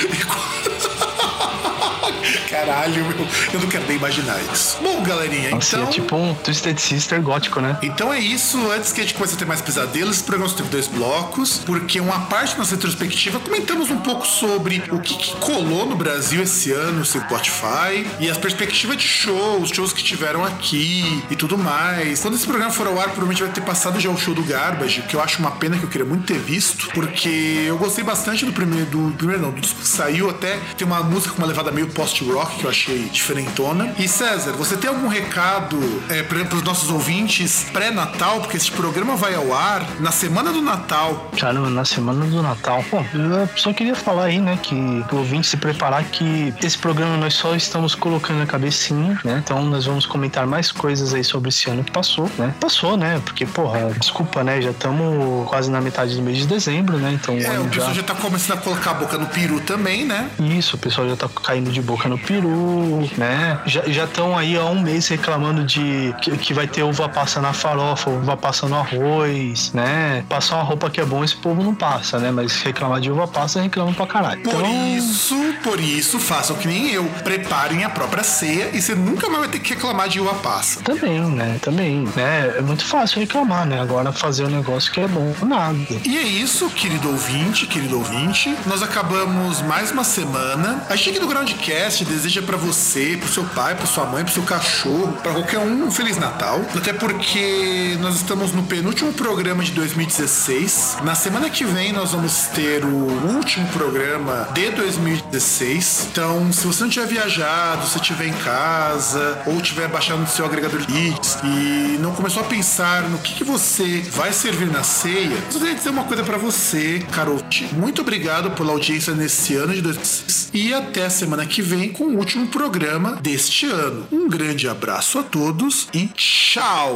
Caralho, 2.49 3.05
meu. 3.05 3.27
Eu 3.53 3.59
não 3.59 3.67
quero 3.67 3.85
nem 3.87 3.97
imaginar 3.97 4.37
isso. 4.53 4.77
Bom, 4.81 5.01
galerinha, 5.03 5.51
Nossa, 5.51 5.77
então. 5.77 5.89
é 5.89 5.91
tipo 5.91 6.15
um 6.15 6.33
Twisted 6.35 6.77
Sister 6.79 7.21
gótico, 7.21 7.59
né? 7.61 7.77
Então 7.81 8.13
é 8.13 8.19
isso, 8.19 8.57
antes 8.71 8.91
que 8.91 9.01
a 9.01 9.03
gente 9.03 9.13
comece 9.13 9.35
a 9.35 9.37
ter 9.37 9.45
mais 9.45 9.61
pesadelos, 9.61 10.17
esse 10.17 10.23
programa 10.23 10.49
só 10.49 10.57
teve 10.57 10.69
dois 10.69 10.87
blocos, 10.87 11.61
porque 11.65 11.99
uma 11.99 12.21
parte 12.21 12.53
da 12.53 12.59
nossa 12.59 12.75
retrospectiva 12.75 13.39
comentamos 13.39 13.89
um 13.89 13.99
pouco 13.99 14.25
sobre 14.25 14.83
o 14.91 14.99
que, 14.99 15.15
que 15.15 15.35
colou 15.37 15.85
no 15.85 15.95
Brasil 15.95 16.41
esse 16.43 16.71
ano, 16.71 16.99
no 16.99 17.05
Spotify, 17.05 18.05
e 18.19 18.29
as 18.29 18.37
perspectivas 18.37 18.97
de 18.97 19.07
shows, 19.07 19.69
shows 19.69 19.93
que 19.93 20.03
tiveram 20.03 20.43
aqui 20.43 21.23
e 21.29 21.35
tudo 21.35 21.57
mais. 21.57 22.21
Quando 22.21 22.35
esse 22.35 22.45
programa 22.45 22.71
for 22.71 22.87
ao 22.87 22.99
ar, 22.99 23.05
provavelmente 23.05 23.43
vai 23.43 23.51
ter 23.51 23.61
passado 23.61 23.99
já 23.99 24.09
o 24.09 24.17
show 24.17 24.33
do 24.33 24.43
Garbage, 24.43 25.01
que 25.03 25.15
eu 25.15 25.21
acho 25.21 25.39
uma 25.39 25.51
pena 25.51 25.77
que 25.77 25.83
eu 25.83 25.89
queria 25.89 26.05
muito 26.05 26.25
ter 26.25 26.39
visto, 26.39 26.89
porque 26.93 27.65
eu 27.67 27.77
gostei 27.77 28.03
bastante 28.03 28.45
do 28.45 28.53
primeiro, 28.53 28.85
do 28.85 29.13
primeiro 29.17 29.41
não, 29.41 29.51
do 29.51 29.61
disco 29.61 29.79
que 29.81 29.87
saiu 29.87 30.29
até, 30.29 30.59
tem 30.77 30.85
uma 30.85 31.01
música 31.03 31.33
com 31.33 31.39
uma 31.39 31.47
levada 31.47 31.71
meio 31.71 31.87
post-rock 31.95 32.57
que 32.57 32.65
eu 32.65 32.69
achei 32.69 33.09
diferentona. 33.09 33.93
E 33.97 34.07
César, 34.07 34.51
você 34.51 34.75
tem 34.77 34.89
algum 34.89 35.07
recado 35.07 35.79
é, 36.09 36.21
para 36.21 36.37
os 36.55 36.61
nossos 36.61 36.91
ouvintes 36.91 37.65
pré-natal? 37.71 38.41
Porque 38.41 38.57
esse 38.57 38.69
programa 38.69 39.15
vai 39.15 39.33
ao 39.33 39.53
ar 39.53 39.83
na 39.99 40.11
semana 40.11 40.51
do 40.51 40.61
Natal. 40.61 41.31
Caramba, 41.39 41.69
na 41.69 41.85
semana 41.85 42.25
do 42.25 42.41
Natal. 42.43 42.83
Bom, 42.91 43.03
eu 43.13 43.49
só 43.55 43.71
queria 43.73 43.95
falar 43.95 44.25
aí, 44.25 44.39
né, 44.39 44.59
que 44.61 44.75
o 44.75 45.17
ouvinte 45.17 45.47
se 45.47 45.57
preparar 45.57 46.03
que 46.03 46.53
esse 46.61 46.77
programa 46.77 47.17
nós 47.17 47.33
só 47.33 47.55
estamos 47.55 47.95
colocando 47.95 48.39
na 48.39 48.45
cabecinha, 48.45 49.19
né? 49.23 49.41
Então 49.43 49.63
nós 49.63 49.85
vamos 49.85 50.05
comentar 50.05 50.45
mais 50.45 50.71
coisas 50.71 51.13
aí 51.13 51.23
sobre 51.23 51.49
esse 51.49 51.69
ano 51.69 51.83
que 51.83 51.91
passou, 51.91 52.29
né? 52.37 52.53
Passou, 52.59 52.97
né? 52.97 53.21
Porque, 53.23 53.45
porra, 53.45 53.91
desculpa, 53.99 54.43
né? 54.43 54.61
Já 54.61 54.71
estamos 54.71 55.47
quase 55.47 55.71
na 55.71 55.79
metade 55.79 56.15
do 56.15 56.21
mês 56.21 56.37
de 56.39 56.47
dezembro, 56.47 56.97
né? 56.97 57.13
Então 57.13 57.35
É, 57.35 57.59
o 57.59 57.65
pessoal 57.65 57.89
já... 57.89 57.93
já 57.93 58.03
tá 58.03 58.15
começando 58.15 58.57
a 58.57 58.61
colocar 58.61 58.91
a 58.91 58.93
boca 58.95 59.17
no 59.17 59.27
peru 59.27 59.59
também, 59.61 60.05
né? 60.05 60.29
Isso, 60.39 60.75
o 60.75 60.79
pessoal 60.79 61.07
já 61.07 61.15
tá 61.15 61.29
caindo 61.43 61.71
de 61.71 61.81
boca 61.85 62.09
no 62.09 62.17
peru, 62.17 63.09
né? 63.17 63.59
Já 63.65 64.05
estão 64.05 64.37
aí 64.37 64.57
há 64.57 64.65
um 64.65 64.81
mês 64.81 65.07
reclamando 65.07 65.63
de 65.63 66.13
que, 66.21 66.37
que, 66.37 66.53
vai 66.53 66.67
ter 66.67 66.83
uva 66.83 67.07
passa 67.07 67.39
na 67.39 67.53
farofa, 67.53 68.09
uva 68.09 68.35
passa 68.35 68.67
no 68.67 68.75
arroz, 68.75 69.71
né? 69.73 70.25
Passar 70.27 70.55
uma 70.55 70.63
roupa 70.63 70.89
que 70.89 70.99
é 70.99 71.05
bom, 71.05 71.23
esse 71.23 71.35
povo 71.35 71.63
não 71.63 71.75
passa, 71.75 72.19
né? 72.19 72.31
Mas 72.31 72.61
reclamar 72.61 72.99
de 72.99 73.11
uva 73.11 73.27
passa, 73.27 73.61
reclamam 73.61 73.93
pra 73.93 74.07
caralho. 74.07 74.41
Por 74.41 74.55
então... 74.55 74.97
isso, 74.97 75.35
por 75.63 75.79
isso, 75.79 76.19
façam 76.19 76.55
que 76.55 76.67
nem 76.67 76.89
eu. 76.91 77.05
Preparem 77.23 77.83
a 77.83 77.89
própria 77.89 78.23
ceia 78.23 78.71
e 78.73 78.81
você 78.81 78.95
nunca 78.95 79.27
mais 79.27 79.41
vai 79.41 79.49
ter 79.49 79.59
que 79.59 79.73
reclamar 79.73 80.09
de 80.09 80.19
uva 80.19 80.33
passa. 80.35 80.81
Também, 80.81 81.21
né? 81.21 81.57
Também, 81.61 82.07
né? 82.15 82.55
É 82.57 82.61
muito 82.61 82.85
fácil 82.85 83.19
reclamar, 83.19 83.65
né? 83.65 83.79
Agora 83.79 84.11
fazer 84.11 84.45
um 84.45 84.49
negócio 84.49 84.91
que 84.91 84.99
é 84.99 85.07
bom, 85.07 85.33
nada. 85.43 85.77
E 86.03 86.17
é 86.17 86.23
isso, 86.23 86.69
querido 86.69 87.09
ouvinte, 87.09 87.67
querido 87.67 87.97
ouvinte. 87.97 88.55
Nós 88.65 88.81
acabamos 88.81 89.61
mais 89.61 89.91
uma 89.91 90.03
semana. 90.03 90.83
A 90.89 90.97
Chique 90.97 91.19
do 91.19 91.27
Groundcast 91.27 91.74
deseja 92.05 92.41
para 92.41 92.57
você, 92.57 93.17
pro 93.19 93.27
seu 93.27 93.43
pai, 93.43 93.75
pra 93.75 93.85
sua 93.85 94.05
mãe, 94.05 94.23
pro 94.23 94.33
seu 94.33 94.43
cachorro, 94.43 95.13
para 95.21 95.33
qualquer 95.33 95.59
um, 95.59 95.87
um 95.87 95.91
Feliz 95.91 96.17
Natal. 96.17 96.61
Até 96.75 96.93
porque 96.93 97.97
nós 97.99 98.15
estamos 98.15 98.53
no 98.53 98.63
penúltimo 98.63 99.11
programa 99.13 99.63
de 99.63 99.71
2016. 99.71 100.97
Na 101.03 101.15
semana 101.15 101.49
que 101.49 101.65
vem 101.65 101.91
nós 101.91 102.11
vamos 102.11 102.47
ter 102.53 102.83
o 102.83 103.35
último 103.35 103.67
programa 103.69 104.49
de 104.53 104.69
2016. 104.71 106.07
Então, 106.11 106.51
se 106.53 106.65
você 106.65 106.83
não 106.83 106.89
tiver 106.89 107.07
viajado, 107.07 107.87
se 107.87 107.97
estiver 107.97 108.27
em 108.27 108.33
casa 108.33 109.41
ou 109.45 109.59
tiver 109.61 109.87
baixado 109.87 110.19
no 110.19 110.27
seu 110.27 110.45
agregador 110.45 110.79
de 110.79 110.91
leads 110.93 111.37
e 111.43 111.97
não 111.99 112.13
começou 112.13 112.41
a 112.41 112.45
pensar 112.45 113.03
no 113.09 113.17
que, 113.17 113.33
que 113.33 113.43
você 113.43 114.01
vai 114.11 114.31
servir 114.31 114.71
na 114.71 114.83
ceia, 114.83 115.35
eu 115.53 115.59
queria 115.59 115.75
dizer 115.75 115.89
uma 115.89 116.05
coisa 116.05 116.23
para 116.23 116.37
você, 116.37 117.03
Carote. 117.11 117.69
Muito 117.73 118.01
obrigado 118.01 118.51
pela 118.51 118.71
audiência 118.71 119.13
nesse 119.13 119.55
ano 119.55 119.73
de 119.73 119.81
2016 119.81 120.49
e 120.53 120.73
até 120.73 121.05
a 121.05 121.09
semana 121.09 121.45
que 121.45 121.61
vem 121.65 121.91
com 121.91 122.05
o 122.05 122.17
último 122.17 122.47
programa 122.47 123.15
deste 123.15 123.65
ano. 123.65 124.05
Um 124.11 124.29
grande 124.29 124.69
abraço 124.69 125.17
a 125.17 125.23
todos 125.23 125.89
e 125.93 126.07
tchau! 126.09 126.95